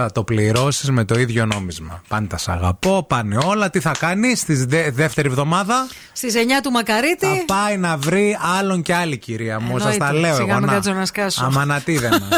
θα 0.00 0.12
το 0.12 0.24
πληρώσεις 0.24 0.90
με 0.90 1.04
το 1.04 1.18
ίδιο 1.18 1.46
νόμισμα. 1.46 2.02
Πάντα 2.08 2.36
σ' 2.38 2.48
αγαπώ, 2.48 3.04
πάνε 3.08 3.38
όλα. 3.44 3.70
Τι 3.70 3.80
θα 3.80 3.92
κάνεις 3.98 4.40
στη 4.40 4.54
δεύτερη 4.90 5.28
εβδομάδα, 5.28 5.86
Στις 6.12 6.34
9 6.34 6.38
του 6.62 6.70
Μακαρίτη. 6.70 7.26
θα 7.26 7.44
πάει 7.46 7.76
να 7.76 7.96
βρει 7.96 8.38
άλλον 8.58 8.82
και 8.82 8.94
άλλη 8.94 9.16
κυρία 9.18 9.60
μου. 9.60 9.78
Σας 9.78 9.92
Εννοείται. 9.92 10.04
τα 10.04 10.12
λέω 10.12 10.34
Σιγά 10.34 10.46
εγώ. 10.50 10.58
μην 10.58 10.66
να. 10.68 10.72
κάτσω 10.72 10.92
να 10.92 11.06
σκάσω. 11.06 11.44
Αμανατίδενα. 11.44 12.20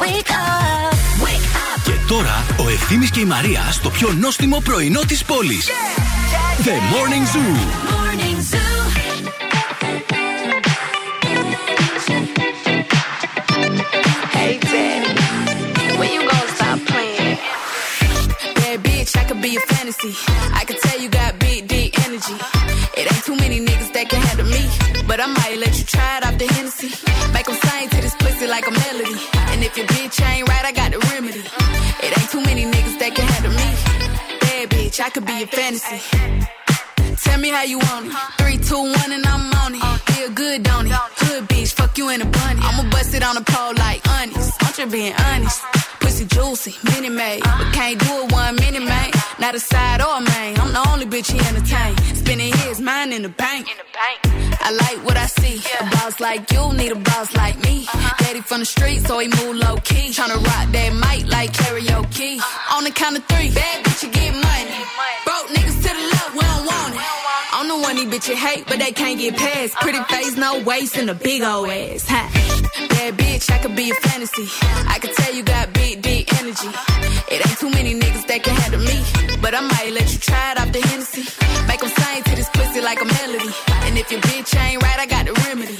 Wake 0.00 0.30
up, 0.30 0.94
wake 1.24 1.48
up. 1.56 1.82
Και 1.84 1.92
τώρα 2.08 2.44
ο 2.66 2.68
Ευθύμης 2.68 3.10
και 3.10 3.20
η 3.20 3.24
Μαρία 3.24 3.60
στο 3.70 3.90
πιο 3.90 4.12
νόστιμο 4.12 4.60
πρωινό 4.64 5.00
της 5.00 5.24
πόλης. 5.24 5.68
The 6.62 6.66
Morning 6.68 7.26
Zoo. 7.36 7.56
Morning 7.56 8.02
Zoo. 8.02 8.05
Be 19.46 19.56
a 19.56 19.60
fantasy. 19.60 20.12
I 20.60 20.64
could 20.66 20.80
tell 20.80 20.98
you 21.00 21.08
got 21.08 21.38
big, 21.38 21.68
deep 21.68 21.90
energy. 22.06 22.36
It 22.98 23.04
ain't 23.12 23.24
too 23.28 23.36
many 23.36 23.58
niggas 23.60 23.92
that 23.92 24.06
can 24.10 24.20
handle 24.28 24.48
me. 24.56 24.62
But 25.06 25.18
I 25.20 25.26
might 25.38 25.56
let 25.64 25.72
you 25.78 25.84
try 25.84 26.18
it 26.18 26.26
off 26.26 26.36
the 26.42 26.46
Hennessy. 26.54 26.90
Make 27.32 27.48
'em 27.48 27.56
sing 27.66 27.88
to 27.94 27.98
this 28.04 28.16
pussy 28.22 28.46
like 28.54 28.66
a 28.66 28.74
melody. 28.82 29.18
And 29.50 29.58
if 29.66 29.72
your 29.78 29.86
bitch 29.94 30.16
ain't 30.30 30.48
right, 30.48 30.64
I 30.70 30.72
got 30.72 30.90
the 30.94 31.00
remedy. 31.10 31.44
It 32.04 32.10
ain't 32.18 32.30
too 32.34 32.42
many 32.48 32.64
niggas 32.74 32.98
that 33.00 33.12
can 33.16 33.26
handle 33.34 33.54
me. 33.60 33.68
Bad 34.42 34.64
bitch, 34.74 34.98
I 35.06 35.08
could 35.14 35.26
be 35.32 35.36
a 35.46 35.48
fantasy. 35.58 35.98
Tell 37.24 37.38
me 37.38 37.50
how 37.56 37.64
you 37.72 37.78
want 37.78 38.06
it. 38.06 38.12
Three, 38.38 38.58
two, 38.68 38.82
one, 39.00 39.10
and 39.16 39.24
I'm 39.32 39.44
on 39.62 39.74
it. 39.78 39.84
Feel 40.10 40.30
good, 40.42 40.58
don't 40.70 40.86
it? 40.88 40.98
Hood 41.22 41.42
bitch, 41.52 41.72
fuck 41.78 41.96
you 41.98 42.06
in 42.14 42.20
a 42.20 42.28
bunny. 42.38 42.60
I'ma 42.68 42.84
bust 42.94 43.14
it 43.14 43.22
on 43.22 43.36
the 43.36 43.44
pole 43.52 43.74
like 43.84 44.00
honest. 44.16 44.50
I'm 44.64 44.72
just 44.78 44.90
being 44.90 45.14
honest. 45.28 45.85
Pussy 46.16 46.34
juicy, 46.34 46.74
mini 46.82 47.10
made. 47.10 47.42
But 47.42 47.74
can't 47.74 48.00
do 48.00 48.24
it 48.24 48.32
one 48.32 48.56
mini 48.56 48.78
man. 48.78 49.10
Not 49.38 49.54
a 49.54 49.60
side 49.60 50.00
or 50.00 50.16
a 50.16 50.20
main. 50.22 50.58
I'm 50.58 50.72
the 50.72 50.82
only 50.88 51.04
bitch 51.04 51.30
he 51.30 51.38
entertain. 51.38 51.94
Spending 52.16 52.54
his 52.64 52.80
mind 52.80 53.12
in 53.12 53.20
the 53.20 53.28
bank. 53.28 53.68
I 54.62 54.70
like 54.70 55.04
what 55.04 55.18
I 55.18 55.26
see. 55.26 55.60
A 55.78 55.84
boss 55.90 56.18
like 56.18 56.50
you 56.50 56.72
need 56.72 56.92
a 56.92 56.94
boss 56.96 57.36
like 57.36 57.58
me. 57.62 57.86
Daddy 58.16 58.40
from 58.40 58.60
the 58.60 58.64
street, 58.64 59.06
so 59.06 59.18
he 59.18 59.28
move 59.28 59.56
low 59.56 59.76
key. 59.84 60.08
Tryna 60.08 60.42
rock 60.42 60.72
that 60.72 60.90
mic 61.04 61.30
like 61.30 61.52
karaoke. 61.52 62.40
On 62.72 62.84
the 62.84 62.92
count 62.92 63.18
of 63.18 63.24
three, 63.26 63.50
bad 63.50 63.84
bitch, 63.84 64.04
you 64.04 64.10
get 64.10 64.32
money. 64.32 64.72
Broke 65.26 65.48
niggas 65.48 65.85
The 67.76 67.82
one 67.82 67.96
these 67.96 68.06
bitches 68.06 68.36
hate, 68.36 68.64
but 68.66 68.78
they 68.78 68.90
can't 68.90 69.18
get 69.18 69.36
past. 69.36 69.74
Pretty 69.74 70.02
face, 70.04 70.34
no 70.34 70.62
waist, 70.62 70.96
and 70.96 71.10
a 71.10 71.14
big 71.14 71.42
old 71.42 71.68
ass. 71.68 72.08
Ha. 72.08 72.22
Bad 72.88 73.18
bitch, 73.18 73.50
I 73.52 73.58
could 73.58 73.76
be 73.76 73.90
a 73.90 73.94
fantasy. 73.94 74.48
I 74.88 74.98
could 74.98 75.12
tell 75.12 75.34
you 75.34 75.42
got 75.42 75.74
big, 75.74 76.00
deep 76.00 76.32
energy. 76.40 76.70
It 77.28 77.46
ain't 77.46 77.58
too 77.58 77.68
many 77.68 77.92
niggas 77.94 78.26
that 78.28 78.42
can 78.44 78.54
handle 78.56 78.80
me. 78.80 78.96
But 79.42 79.52
I 79.54 79.60
might 79.60 79.92
let 79.92 80.10
you 80.10 80.18
try 80.18 80.52
it 80.52 80.60
off 80.60 80.72
the 80.72 80.80
Hennessy. 80.88 81.24
Make 81.68 81.82
'em 81.84 81.90
sing 81.90 82.22
to 82.22 82.34
this 82.34 82.48
pussy 82.54 82.80
like 82.80 83.02
a 83.02 83.04
melody. 83.04 83.52
And 83.84 83.98
if 83.98 84.10
your 84.10 84.22
bitch 84.22 84.56
ain't 84.58 84.82
right, 84.82 84.98
I 84.98 85.04
got 85.04 85.26
the 85.26 85.34
remedy. 85.44 85.76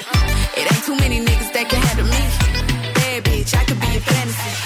It 0.59 0.65
ain't 0.71 0.85
too 0.85 0.97
many 0.97 1.25
niggas 1.25 1.51
that 1.55 1.67
can 1.71 1.81
handle 1.81 2.09
me. 2.15 2.23
Bad 2.93 3.25
bitch, 3.25 3.55
I 3.57 3.65
could 3.65 3.81
be 3.81 3.97
a 3.97 4.01
fantasy. 4.01 4.66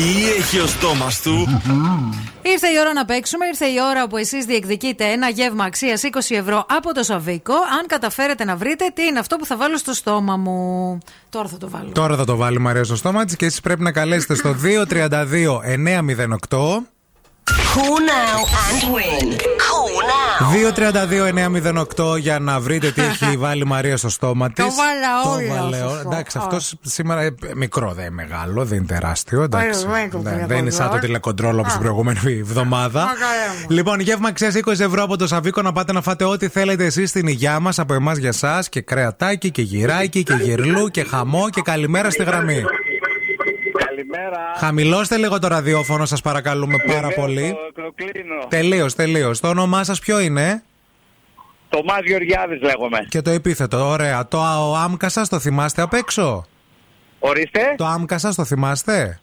Τι 0.00 0.26
έχει 0.38 0.58
ο 0.58 0.66
στόμας 0.66 1.22
του; 1.22 1.60
Ήρθε 2.42 2.66
η 2.66 2.78
ώρα 2.80 2.92
να 2.92 3.04
παίξουμε. 3.04 3.46
Ήρθε 3.46 3.66
η 3.66 3.76
ώρα 3.90 4.06
που 4.08 4.16
εσείς 4.16 4.44
διεκδικείτε 4.44 5.04
ένα 5.04 5.28
γεύμα 5.28 5.64
αξίας 5.64 6.02
20 6.04 6.36
ευρώ 6.36 6.66
από 6.68 6.94
το 6.94 7.02
Σαββίκο. 7.02 7.52
Αν 7.52 7.86
καταφέρετε 7.86 8.44
να 8.44 8.56
βρείτε 8.56 8.90
τι 8.94 9.04
είναι 9.04 9.18
αυτό 9.18 9.36
που 9.36 9.46
θα 9.46 9.56
βάλω 9.56 9.76
στο 9.76 9.92
στόμα 9.92 10.36
μου. 10.36 10.98
Τώρα 11.30 11.48
θα 11.48 11.56
το 11.56 11.68
βάλω. 11.70 11.90
Τώρα 11.92 12.16
θα 12.16 12.24
το 12.24 12.36
βάλει 12.36 12.56
η 12.56 12.60
Μαρία 12.60 12.84
στο 12.84 12.96
στόμα 12.96 13.24
της 13.24 13.36
και 13.36 13.46
εσείς 13.46 13.60
πρέπει 13.60 13.82
να 13.82 13.92
καλέσετε 13.92 14.34
στο 14.34 14.54
232 14.88 15.26
908. 16.48 16.58
Call 17.50 17.98
now 18.16 18.38
and 18.64 18.82
win. 18.94 19.26
Call 19.66 19.94
now. 20.12 20.46
232-908 22.14 22.18
για 22.18 22.38
να 22.38 22.60
βρείτε 22.60 22.90
τι 22.90 23.00
έχει 23.02 23.36
βάλει 23.44 23.60
η 23.62 23.64
Μαρία 23.64 23.96
στο 23.96 24.08
στόμα 24.08 24.50
της. 24.50 24.64
Το 24.64 24.70
βάλα 24.74 25.34
όλα 25.62 25.76
στο 25.78 25.88
στόμα. 25.88 26.00
Εντάξει, 26.14 26.38
αυτός 26.40 26.74
σήμερα 26.82 27.22
ε, 27.22 27.34
μικρό 27.54 27.92
δεν 27.92 28.04
είναι 28.04 28.14
μεγάλο, 28.14 28.64
δεν 28.64 28.76
είναι 28.78 28.86
τεράστιο. 28.86 29.42
Εντάξει. 29.42 29.86
δεν 29.86 30.00
είναι 30.00 30.08
το 30.10 30.16
Ναι, 30.18 30.22
τηλεκοντρόλ. 30.22 30.46
δεν 30.48 30.58
είναι 30.58 30.70
σαν 30.70 30.90
το 30.90 30.98
τηλεκοντρόλ 30.98 31.58
όπως 31.58 31.72
την 31.72 31.80
προηγούμενη 31.80 32.18
εβδομάδα. 32.40 33.08
Λοιπόν, 33.68 34.00
γεύμα 34.00 34.28
αξίας 34.28 34.54
20 34.66 34.80
ευρώ 34.80 35.02
από 35.02 35.16
το 35.16 35.26
Σαββίκο 35.26 35.62
να 35.62 35.72
πάτε 35.72 35.92
να 35.92 36.00
φάτε 36.02 36.24
ό,τι 36.24 36.48
θέλετε 36.48 36.84
εσείς 36.84 37.08
στην 37.10 37.26
υγειά 37.26 37.60
μας 37.60 37.78
από 37.78 37.94
εμάς 37.94 38.18
για 38.18 38.28
εσά 38.28 38.64
και 38.68 38.80
κρεατάκι 38.80 39.50
και 39.50 39.62
γυράκι 39.62 40.22
και 40.22 40.34
γυρλού 40.34 40.88
και 40.88 41.04
χαμό 41.04 41.50
και 41.50 41.60
καλημέρα 41.64 42.10
στη 42.10 42.22
γραμμή. 42.24 42.62
Καλημέρα. 44.00 44.40
Χαμηλώστε 44.56 45.16
λίγο 45.16 45.38
το 45.38 45.48
ραδιόφωνο, 45.48 46.04
σας 46.06 46.20
παρακαλούμε 46.20 46.76
πάρα 46.86 46.94
Βεβαίως, 47.00 47.14
πολύ. 47.14 47.56
Το, 47.74 47.82
το 47.82 47.92
κλείνω. 47.94 48.46
Τελείως, 48.48 48.94
τελείως. 48.94 49.40
Το 49.40 49.48
όνομά 49.48 49.84
σας 49.84 49.98
ποιο 49.98 50.20
είναι; 50.20 50.62
Το 51.68 51.82
Μάς 51.84 52.00
Γεωργιάδης 52.04 52.60
λέγομαι. 52.62 52.98
Και 53.08 53.22
το 53.22 53.30
επίθετο, 53.30 53.88
ωραία. 53.88 54.28
Το 54.28 54.38
ο 54.38 54.74
άμκα 54.76 55.08
σα 55.08 55.26
το 55.28 55.38
θυμάστε 55.38 55.82
απ' 55.82 55.92
έξω; 55.94 56.46
Ορίστε. 57.18 57.74
Το 57.76 57.84
άμκα 57.86 58.18
σα 58.18 58.34
το 58.34 58.44
θυμάστε; 58.44 59.20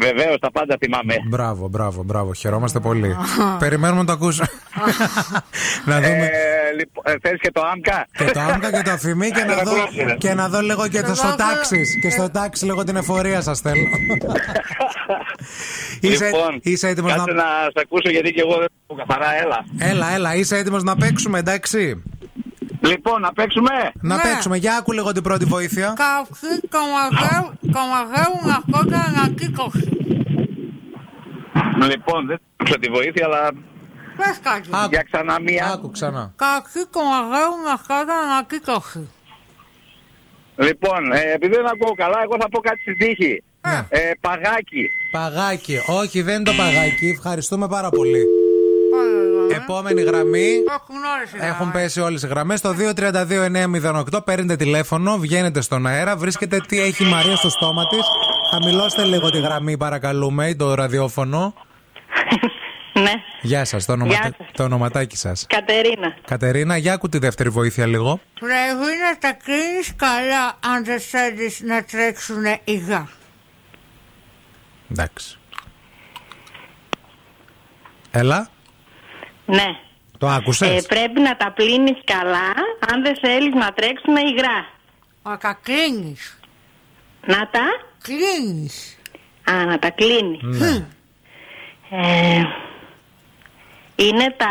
Βεβαίως, 0.00 0.38
τα 0.40 0.50
πάντα 0.50 0.76
θυμάμαι. 0.80 1.14
Μπράβο, 1.28 1.68
μπράβο, 1.68 2.02
μπράβο. 2.02 2.34
Χαιρόμαστε 2.34 2.80
πολύ. 2.80 3.16
Περιμένουμε 3.64 4.00
να 4.00 4.06
το 4.06 4.12
ακούσουμε. 4.12 4.46
να 5.90 5.96
δούμε. 6.00 6.24
Ε, 6.24 6.72
λοιπόν, 6.78 7.04
ε, 7.06 7.14
θες 7.22 7.38
και 7.40 7.50
το 7.52 7.62
άμκα; 7.72 8.06
Και 8.18 8.24
το 8.24 8.40
άμκα 8.40 8.72
και 8.72 8.82
το 8.82 8.90
αφημί 8.90 9.30
και 9.30 9.44
να 9.44 9.54
δω, 9.54 9.76
και 10.18 10.34
να 10.34 10.48
δω 10.48 10.60
λίγο 10.60 10.88
και 10.88 11.02
το 11.02 11.14
στο 11.14 11.34
τάξη. 11.36 11.98
Και 12.02 12.10
στο 12.10 12.30
τάξη 12.30 12.64
λίγο 12.64 12.84
την 12.84 12.96
εφορία 12.96 13.40
σας 13.40 13.60
θέλω. 13.60 13.82
είσαι, 16.00 16.24
Λοιπόν, 16.24 16.60
είσαι 16.62 16.88
έτοιμος 16.88 17.12
κάτσε 17.12 17.32
να... 17.32 17.42
να 17.42 17.44
σε 17.44 17.80
ακούσω 17.82 18.10
γιατί 18.10 18.30
και 18.32 18.40
εγώ 18.40 18.58
δεν 18.58 18.68
έχω 18.86 19.04
καθαρά, 19.06 19.40
έλα. 19.42 19.64
Έλα, 19.78 20.14
έλα, 20.14 20.34
είσαι 20.34 20.56
έτοιμος 20.56 20.82
να 20.82 20.96
παίξουμε, 20.96 21.38
εντάξει. 21.38 22.02
Λοιπόν, 22.80 23.20
να 23.20 23.32
παίξουμε; 23.32 23.70
Να 24.02 24.16
Ναι. 24.16 24.22
παίξουμε, 24.22 24.56
για 24.56 24.76
άκου 24.76 24.92
λίγο 24.92 25.12
την 25.12 25.22
πρώτη 25.22 25.44
βοήθεια. 25.44 25.94
Καυξή 25.96 26.68
κομαγέου 27.72 28.34
ναρκώτα 28.46 28.98
ανακύκλωση. 29.08 29.88
Λοιπόν, 31.90 32.26
δεν 32.26 32.38
ξέρω 32.64 32.78
τη 32.80 32.88
βοήθεια, 32.90 33.24
αλλά 33.26 33.50
Πες 34.16 34.38
κάτι. 34.42 34.68
για 34.90 35.02
ξανά 35.10 35.40
μία. 35.40 35.70
Άκου 35.72 35.90
ξανά. 35.90 36.32
Καυξή 36.36 36.86
κομαγέου 36.90 37.52
ναρκώτα 37.66 38.14
ανακύκλωση. 38.24 39.08
Λοιπόν, 40.56 41.12
ε, 41.12 41.32
επειδή 41.34 41.54
δεν 41.54 41.66
ακούω 41.66 41.94
καλά, 41.94 42.18
εγώ 42.22 42.36
θα 42.40 42.48
πω 42.48 42.60
κάτι 42.60 42.80
στην 42.80 42.98
τύχη. 42.98 43.42
Ε, 43.88 44.10
παγάκι. 44.20 44.90
Παγάκι. 45.10 45.76
Όχι, 45.86 46.22
δεν 46.22 46.34
είναι 46.34 46.44
το 46.44 46.52
παγάκι. 46.56 47.06
Ευχαριστούμε 47.08 47.68
πάρα 47.68 47.88
πολύ. 47.90 48.24
Επόμενη 49.54 50.02
γραμμή. 50.02 50.48
Έχουν 51.40 51.70
πέσει 51.72 52.00
όλες 52.00 52.22
οι 52.22 52.26
γραμμές. 52.26 52.58
Στο 52.58 52.74
232-908 54.14 54.24
παίρνετε 54.24 54.56
τηλέφωνο, 54.56 55.18
βγαίνετε 55.18 55.60
στον 55.60 55.86
αέρα, 55.86 56.16
βρίσκετε 56.16 56.60
τι 56.68 56.80
έχει 56.80 57.04
η 57.04 57.06
Μαρία 57.06 57.36
στο 57.36 57.48
στόμα 57.48 57.86
της. 57.86 58.00
Χαμηλώστε 58.50 59.04
λίγο 59.04 59.30
τη 59.30 59.40
γραμμή, 59.40 59.76
παρακαλούμε, 59.76 60.48
ή 60.48 60.56
το 60.56 60.74
ραδιόφωνο. 60.74 61.54
Ναι, 62.92 63.12
Γεια 63.42 63.64
σας, 63.64 63.84
το, 63.84 63.92
ονοματα... 63.92 64.18
Γεια 64.22 64.34
σας. 64.38 64.46
το 64.52 64.62
ονοματάκι 64.62 65.16
σας. 65.16 65.46
Κατερίνα. 65.48 66.14
Κατερίνα, 66.24 66.76
για 66.76 66.92
άκου 66.92 67.08
τη 67.08 67.18
δεύτερη 67.18 67.48
βοήθεια 67.48 67.86
λίγο. 67.86 68.20
Πρέπει 68.40 68.96
να 69.08 69.18
τα 69.18 69.32
κλείνεις 69.44 69.92
καλά 69.96 70.58
αν 70.74 70.84
δεν 70.84 71.00
θέλεις 71.00 71.60
να 71.60 71.84
τρέξουν 71.84 72.42
υγά. 72.64 73.08
Εντάξει. 74.90 75.38
Έλα, 78.10 78.48
Ναι. 79.48 79.76
το 80.18 80.28
άκουσες; 80.28 80.68
Ε, 80.68 80.86
πρέπει 80.88 81.20
να 81.20 81.36
τα 81.36 81.52
πλύνεις 81.52 81.98
καλά 82.04 82.48
αν 82.92 83.02
δεν 83.02 83.16
θέλεις 83.20 83.54
να 83.54 83.72
τρέξουν 83.72 84.16
υγρά. 84.16 84.66
Να 85.22 85.38
τα 85.38 85.58
κλείνεις. 85.62 86.38
Να 87.26 87.48
τα... 87.50 87.60
Κλείνεις. 88.02 88.96
Α, 89.50 89.64
να 89.64 89.78
τα 89.78 89.90
κλείνεις. 89.90 90.40
Ναι. 90.42 90.86
Ε, 91.90 92.42
είναι 93.96 94.34
τα 94.36 94.48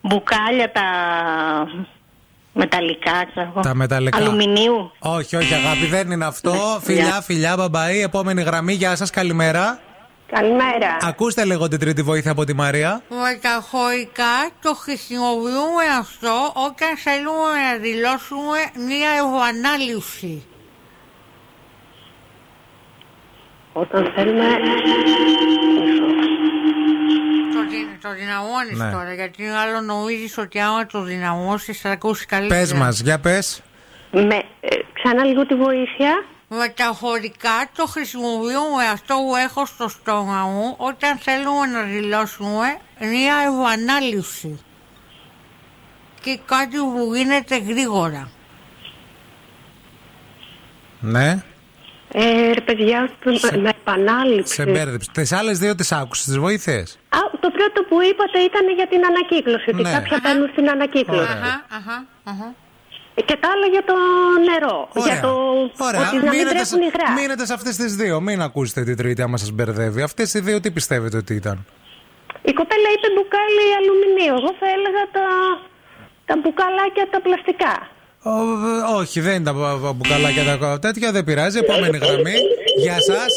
μπουκάλια 0.00 0.72
τα 0.72 0.82
μεταλλικά, 2.52 3.24
ξέρω 3.30 3.46
εγώ. 3.50 3.60
Τα 3.60 3.74
μεταλλικά. 3.74 4.16
Αλουμινίου. 4.16 4.92
Όχι, 4.98 5.36
όχι, 5.36 5.54
αγάπη, 5.54 5.86
δεν 5.86 6.10
είναι 6.10 6.24
αυτό. 6.24 6.80
φιλιά, 6.82 7.20
φιλιά, 7.20 7.56
μπαμπαή. 7.56 8.00
Επόμενη 8.02 8.42
γραμμή, 8.42 8.72
γεια 8.72 8.96
σας, 8.96 9.10
καλημέρα. 9.10 9.80
Καλημέρα. 10.34 10.96
Ακούστε 11.00 11.44
λίγο 11.44 11.68
την 11.68 11.78
τρίτη 11.78 12.02
βοήθεια 12.02 12.30
από 12.30 12.44
τη 12.44 12.54
Μαρία. 12.54 13.02
Μεταφορικά 13.22 14.50
το 14.62 14.74
χρησιμοποιούμε 14.74 15.84
αυτό 15.98 16.52
όταν 16.66 16.96
θέλουμε 16.96 17.52
να 17.72 17.78
δηλώσουμε 17.80 18.58
μία 18.88 19.10
ευανάλυση. 19.10 20.44
Όταν 23.72 24.12
θέλουμε... 24.16 24.44
Το, 27.54 27.60
δι- 27.70 28.02
το 28.02 28.12
δυναμώνεις 28.14 28.78
Ναι. 28.78 28.90
τώρα, 28.90 29.14
γιατί 29.14 29.46
άλλο 29.46 29.80
νομίζεις 29.80 30.38
ότι 30.38 30.58
άμα 30.60 30.86
το 30.86 31.02
δυναμώσεις 31.02 31.80
θα 31.80 31.90
ακούσεις 31.90 32.26
καλύτερα. 32.26 32.60
Πες 32.60 32.72
μας, 32.72 33.00
για 33.00 33.18
πες. 33.20 33.62
Με, 34.10 34.34
ε, 34.60 34.76
ξανά 34.92 35.24
λίγο 35.24 35.46
τη 35.46 35.54
βοήθεια. 35.54 36.24
Μεταφορικά 36.58 37.68
το 37.76 37.86
χρησιμοποιούμε 37.86 38.84
αυτό 38.92 39.14
που 39.14 39.36
έχω 39.36 39.66
στο 39.66 39.88
στόμα 39.88 40.42
μου 40.44 40.74
όταν 40.76 41.18
θέλουμε 41.18 41.66
να 41.66 41.82
δηλώσουμε 41.82 42.76
μία 43.00 43.34
ευανάλυση. 43.46 44.60
Και 46.22 46.38
κάτι 46.46 46.76
που 46.76 47.14
γίνεται 47.14 47.58
γρήγορα. 47.58 48.28
Ναι, 51.00 51.42
Ε, 52.14 52.52
ρε 52.52 52.60
παιδιά, 52.60 53.10
με 53.60 53.68
επανάληψη. 53.68 54.54
σε 54.54 54.64
μπέρδεψε. 54.66 55.10
Τις 55.12 55.32
άλλες 55.32 55.58
δύο 55.58 55.74
τις 55.74 55.92
άκουσες, 55.92 56.24
τις 56.24 56.38
βοήθειες. 56.38 56.98
Α, 57.08 57.18
το 57.40 57.50
πρώτο 57.50 57.82
που 57.88 57.96
είπατε 58.02 58.38
ήταν 58.38 58.74
για 58.74 58.86
την 58.86 59.04
ανακύκλωση, 59.04 59.70
ότι 59.70 59.82
Ναι. 59.82 59.92
κάποια 59.92 60.20
μπαίνουν 60.22 60.48
στην 60.52 60.70
ανακύκλωση. 60.70 61.32
Αχα, 61.32 61.64
αχα, 61.76 62.04
αχα. 62.24 62.54
Και 63.26 63.36
τα 63.40 63.48
άλλα 63.54 63.66
για 63.74 63.84
το 63.90 63.94
νερό. 64.50 64.88
Για 65.06 65.20
το 65.20 65.30
Ωραία. 65.86 66.00
ότι 66.08 66.16
να 66.16 66.22
μην 66.22 66.30
Μείνετε, 66.30 66.48
τρέχουν 66.48 66.66
σε- 66.66 66.84
υγρά. 66.88 67.12
μείνετε 67.12 67.46
σε 67.46 67.52
αυτές 67.52 67.76
τις 67.76 67.96
δύο. 67.96 68.20
Μην 68.20 68.42
ακούσετε 68.42 68.82
την 68.84 68.96
τρίτη, 68.96 69.22
άμα 69.22 69.36
σας 69.36 69.50
μπερδεύει. 69.50 70.02
Αυτές 70.02 70.34
οι 70.34 70.40
δύο 70.40 70.60
τι 70.60 70.70
πιστεύετε 70.70 71.16
ότι 71.16 71.34
ήταν; 71.34 71.66
Η 72.42 72.52
κοπέλα 72.52 72.88
είπε 72.94 73.08
μπουκάλι 73.14 73.64
αλουμινίου. 73.78 74.34
Εγώ 74.40 74.50
θα 74.60 74.66
έλεγα 74.76 75.02
τα, 75.16 75.24
τα 76.26 76.34
μπουκαλάκια 76.40 77.06
τα 77.10 77.20
πλαστικά. 77.20 77.74
Ο, 78.22 78.30
ε, 78.30 78.98
όχι, 79.00 79.20
δεν 79.20 79.34
είναι 79.34 79.44
τα 79.44 79.52
μπου- 79.52 79.78
μπου- 79.80 79.94
μπουκαλάκια 79.94 80.58
τα 80.58 80.78
τέτοια, 80.78 81.12
δεν 81.12 81.24
πειράζει. 81.24 81.58
Επόμενη 81.58 81.98
γραμμή. 81.98 82.34
Γεια 82.76 83.00
σας. 83.00 83.32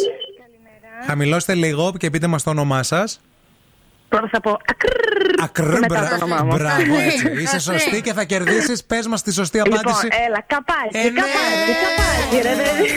Χαμηλώστε 1.07 1.53
λίγο 1.53 1.93
και 1.97 2.09
πείτε 2.09 2.27
μας 2.27 2.43
το 2.43 2.49
όνομά 2.49 2.83
σας. 2.83 3.19
Τώρα 4.09 4.27
θα 4.31 4.39
πω 4.41 4.57
Ακρ, 5.43 5.63
μετά 5.79 5.85
μπρα- 5.87 6.09
το 6.09 6.15
όνομά 6.15 6.43
μου. 6.43 6.55
Μπράβο, 6.55 6.95
έτσι. 7.05 7.31
Είσαι 7.41 7.59
σωστή 7.59 8.01
και 8.01 8.13
θα 8.13 8.23
κερδίσει. 8.23 8.73
Πε 8.87 8.97
μα 9.09 9.17
τη 9.17 9.33
σωστή 9.33 9.59
απάντηση. 9.59 10.03
Λοιπόν, 10.05 10.19
έλα, 10.27 10.41
καπάκι, 10.51 10.97
Ε, 10.97 11.03
ναι. 11.03 11.19
καπάκι, 11.21 11.71
καπάκι, 11.83 12.37
ρε 12.47 12.53
παιδί. 12.59 12.87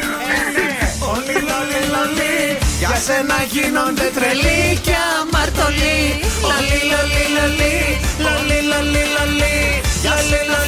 Όλοι 1.15 1.35
λολί 1.51 1.81
λολί 1.95 2.37
Για 2.79 2.95
σένα 3.07 3.37
γίνονται 3.55 4.07
τρελοί 4.17 4.61
και 4.87 4.97
αμαρτωλοί 5.19 5.99
Όλοι 6.53 6.79
λολί 6.93 7.25
λολί 7.37 7.77
Λολί 8.25 8.59
λολί 8.71 9.03
λολί 9.17 9.57
Για 10.03 10.17
σένα 10.29 10.59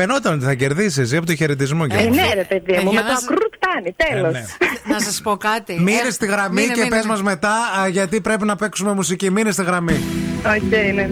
Φαινόταν 0.00 0.32
ότι 0.34 0.44
θα 0.44 0.54
κερδίσεις 0.54 0.98
εσύ 0.98 1.16
από 1.16 1.26
το 1.26 1.34
χαιρετισμό 1.34 1.86
και 1.86 1.96
Ε, 1.96 2.08
ναι, 2.08 2.30
ρε 2.34 2.44
παιδί 2.44 2.72
μου, 2.84 2.90
για 2.90 3.02
με 3.02 3.08
να 3.08 3.14
το 3.14 3.20
σ- 3.20 3.30
ακρούτ 3.30 3.52
φτάνει, 3.60 3.94
τέλος. 3.96 4.32
ναι. 4.32 4.44
Να 4.94 5.00
σας 5.00 5.20
πω 5.22 5.36
κάτι. 5.36 5.80
Μείνε 5.80 6.00
Ε, 6.06 6.10
στη 6.10 6.26
γραμμή 6.26 6.60
μείνε, 6.60 6.72
και 6.72 6.78
μείνε, 6.78 6.88
πες 6.90 6.98
μείνε. 6.98 7.12
μας 7.12 7.22
μετά 7.22 7.52
α, 7.80 7.88
γιατί 7.88 8.20
πρέπει 8.20 8.44
να 8.44 8.56
παίξουμε 8.56 8.92
μουσική. 8.92 9.30
Μείνε 9.30 9.50
στη 9.50 9.64
γραμμή. 9.64 10.00
Οκ, 10.56 10.94
ναι. 10.94 11.08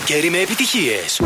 Καλοκαίρι 0.00 0.30
με 0.30 0.38
επιτυχίες. 0.38 1.20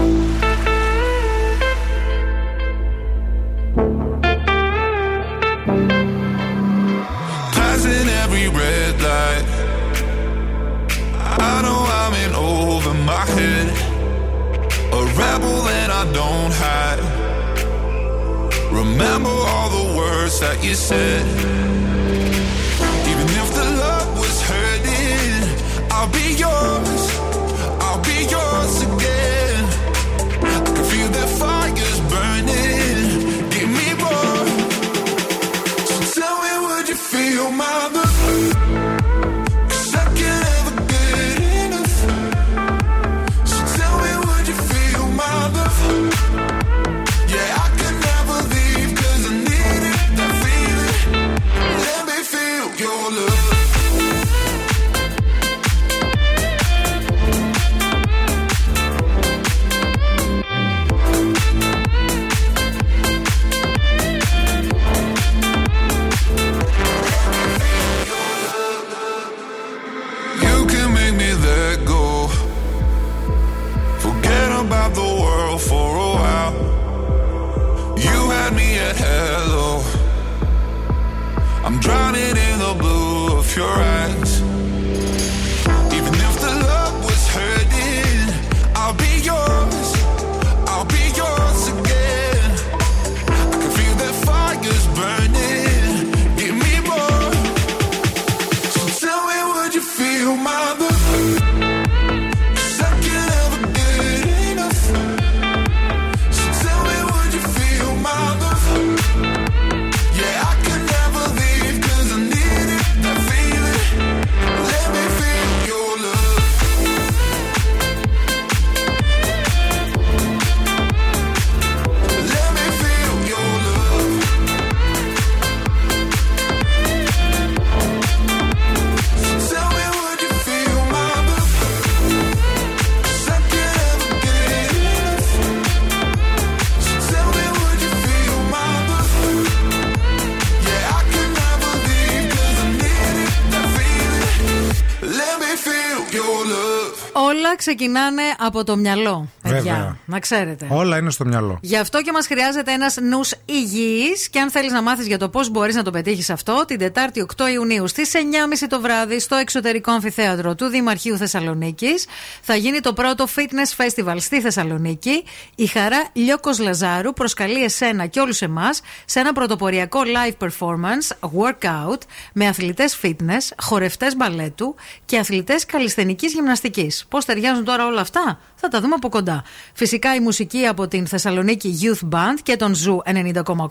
Ξεκινάνε 147.77 148.23
από 148.39 148.65
το 148.65 148.77
μυαλό, 148.77 149.29
παιδιά. 149.43 149.59
Βέβαια. 149.61 149.97
Να 150.05 150.21
ξέρετε. 150.21 150.67
Όλα 150.71 150.97
είναι 150.97 151.11
στο 151.11 151.25
μυαλό. 151.25 151.59
Γι' 151.61 151.77
αυτό 151.77 152.03
και 152.03 152.13
μας 152.13 152.27
χρειάζεται 152.27 152.73
ένας 152.73 152.97
νους 152.97 153.35
υγιής. 153.45 154.29
Και 154.29 154.41
αν 154.41 154.51
θέλεις 154.51 154.73
να 154.73 154.83
μάθεις 154.83 155.07
για 155.07 155.19
το 155.19 155.29
πώς 155.29 155.51
μπορείς 155.51 155.75
να 155.75 155.83
το 155.83 155.91
πετύχεις 155.91 156.31
αυτό, 156.31 156.65
την 156.67 156.79
Τετάρτη 156.79 157.21
8 157.21 157.49
Ιουνίου 157.53 157.89
στις 157.89 158.13
9.30 158.15 158.67
το 158.69 158.81
βράδυ 158.81 159.19
στο 159.19 159.37
εξωτερικό 159.37 159.91
αμφιθέατρο 159.91 160.55
του 160.55 160.67
Δημαρχείου 160.67 161.17
Θεσσαλονίκης 161.17 162.07
θα 162.47 162.57
γίνει 162.57 162.81
το 162.81 162.93
πρώτο 162.93 163.27
Fitness 163.37 163.85
Festival 163.85 164.17
στη 164.19 164.41
Θεσσαλονίκη. 164.41 165.25
Η 165.55 165.67
χαρά 165.67 166.09
Λιώκος 166.13 166.59
Λαζάρου 166.59 167.13
προσκαλεί 167.13 167.65
εσένα 167.65 168.07
και 168.07 168.21
όλους 168.21 168.43
εμάς 168.43 168.81
σε 169.05 169.21
ένα 169.21 169.33
πρωτοποριακό 169.33 170.01
live 170.05 170.47
performance, 170.47 171.29
workout, 171.39 171.99
με 172.33 172.47
αθλητές 172.47 172.99
fitness, 173.03 173.53
χορευτές 173.57 174.17
μπαλέτου 174.17 174.75
και 175.05 175.19
αθλητές 175.19 175.67
καλλισθενικής 175.67 176.33
γυμναστικής. 176.33 177.05
Πώς 177.09 177.25
ταιριάζουν 177.25 177.65
τώρα 177.65 177.87
όλα 177.87 178.01
αυτά, 178.01 178.39
θα 178.55 178.69
τα 178.69 178.81
δούμε 178.81 178.95
από 178.95 179.09
κοντά. 179.09 179.45
Φυσικά 179.73 180.15
η 180.15 180.21
μουσική 180.21 180.67
από 180.67 180.89
την 180.89 181.07
Θεσσαλονίκη 181.07 181.79
Youth 181.83 182.09
Band 182.15 182.39
και 182.43 182.57
τον 182.57 182.75
Zoo 182.75 183.13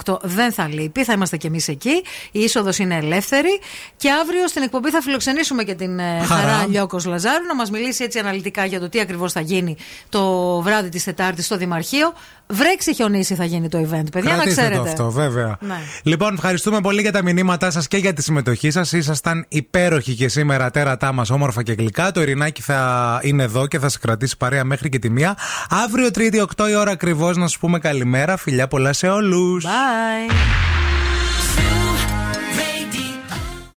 90,8 0.05 0.19
δεν 0.21 0.51
θα 0.51 0.67
λείπει, 0.67 1.03
θα 1.03 1.13
είμαστε 1.13 1.37
κι 1.37 1.47
εμείς 1.47 1.67
εκεί. 1.67 2.03
Η 2.31 2.39
είσοδος 2.39 2.77
είναι 2.77 2.95
ελεύθερη. 2.95 3.59
Και 3.97 4.11
αύριο 4.11 4.47
στην 4.47 4.63
εκπομπή 4.63 4.89
θα 4.89 5.01
φιλοξενήσουμε 5.01 5.63
και 5.63 5.75
την 5.75 5.99
ε, 5.99 6.23
Χαρά. 6.25 6.41
Χαρά 6.41 6.67
Λιώκος 6.67 7.05
Λαζάρου 7.05 7.45
να 7.45 7.55
μας 7.55 7.69
μιλήσει 7.69 8.03
έτσι 8.03 8.19
αναλυτικά 8.19 8.62
για 8.65 8.79
το 8.79 8.89
τι 8.89 8.99
ακριβώς 8.99 9.31
θα 9.31 9.39
γίνει 9.39 9.77
το 10.09 10.61
βράδυ 10.61 10.89
της 10.89 11.03
Τετάρτης 11.03 11.45
στο 11.45 11.57
Δημαρχείο. 11.57 12.13
Βρέξει 12.47 12.93
χιονίσει 12.93 13.35
θα 13.35 13.45
γίνει 13.45 13.69
το 13.69 13.77
event, 13.77 14.05
παιδιά, 14.11 14.29
να 14.29 14.35
Κρατήστε 14.35 14.61
ξέρετε. 14.61 14.75
το 14.83 14.89
αυτό, 14.89 15.11
βέβαια. 15.11 15.57
Ναι. 15.59 15.75
Λοιπόν, 16.03 16.33
ευχαριστούμε 16.33 16.81
πολύ 16.81 17.01
για 17.01 17.11
τα 17.11 17.23
μηνύματά 17.23 17.71
σας 17.71 17.87
και 17.87 17.97
για 17.97 18.13
τη 18.13 18.21
συμμετοχή 18.21 18.71
σας. 18.71 18.91
Ήσασταν 18.91 19.45
υπέροχοι 19.49 20.15
και 20.15 20.27
σήμερα 20.27 20.71
τέρατά 20.71 21.11
μας, 21.11 21.29
όμορφα 21.29 21.63
και 21.63 21.73
γλυκά. 21.73 22.11
Το 22.11 22.21
Ειρηνάκι 22.21 22.61
θα 22.61 23.19
είναι 23.23 23.43
εδώ 23.43 23.67
και 23.67 23.79
θα 23.79 23.89
σε 23.89 23.97
κρατήσει 23.99 24.37
παρέα 24.37 24.63
μέχρι 24.63 24.89
και 24.89 24.99
τη 24.99 25.09
μία. 25.09 25.37
Αύριο 25.69 26.11
Τρίτη, 26.11 26.39
8 26.57 26.69
η 26.69 26.75
ώρα 26.75 26.91
ακριβώς, 26.91 27.37
να 27.37 27.47
σου 27.47 27.59
πούμε 27.59 27.79
καλημέρα. 27.79 28.37
Φιλιά 28.37 28.67
πολλά 28.67 28.93
σε 28.93 29.07
όλους. 29.07 29.65
Bye. 29.65 30.82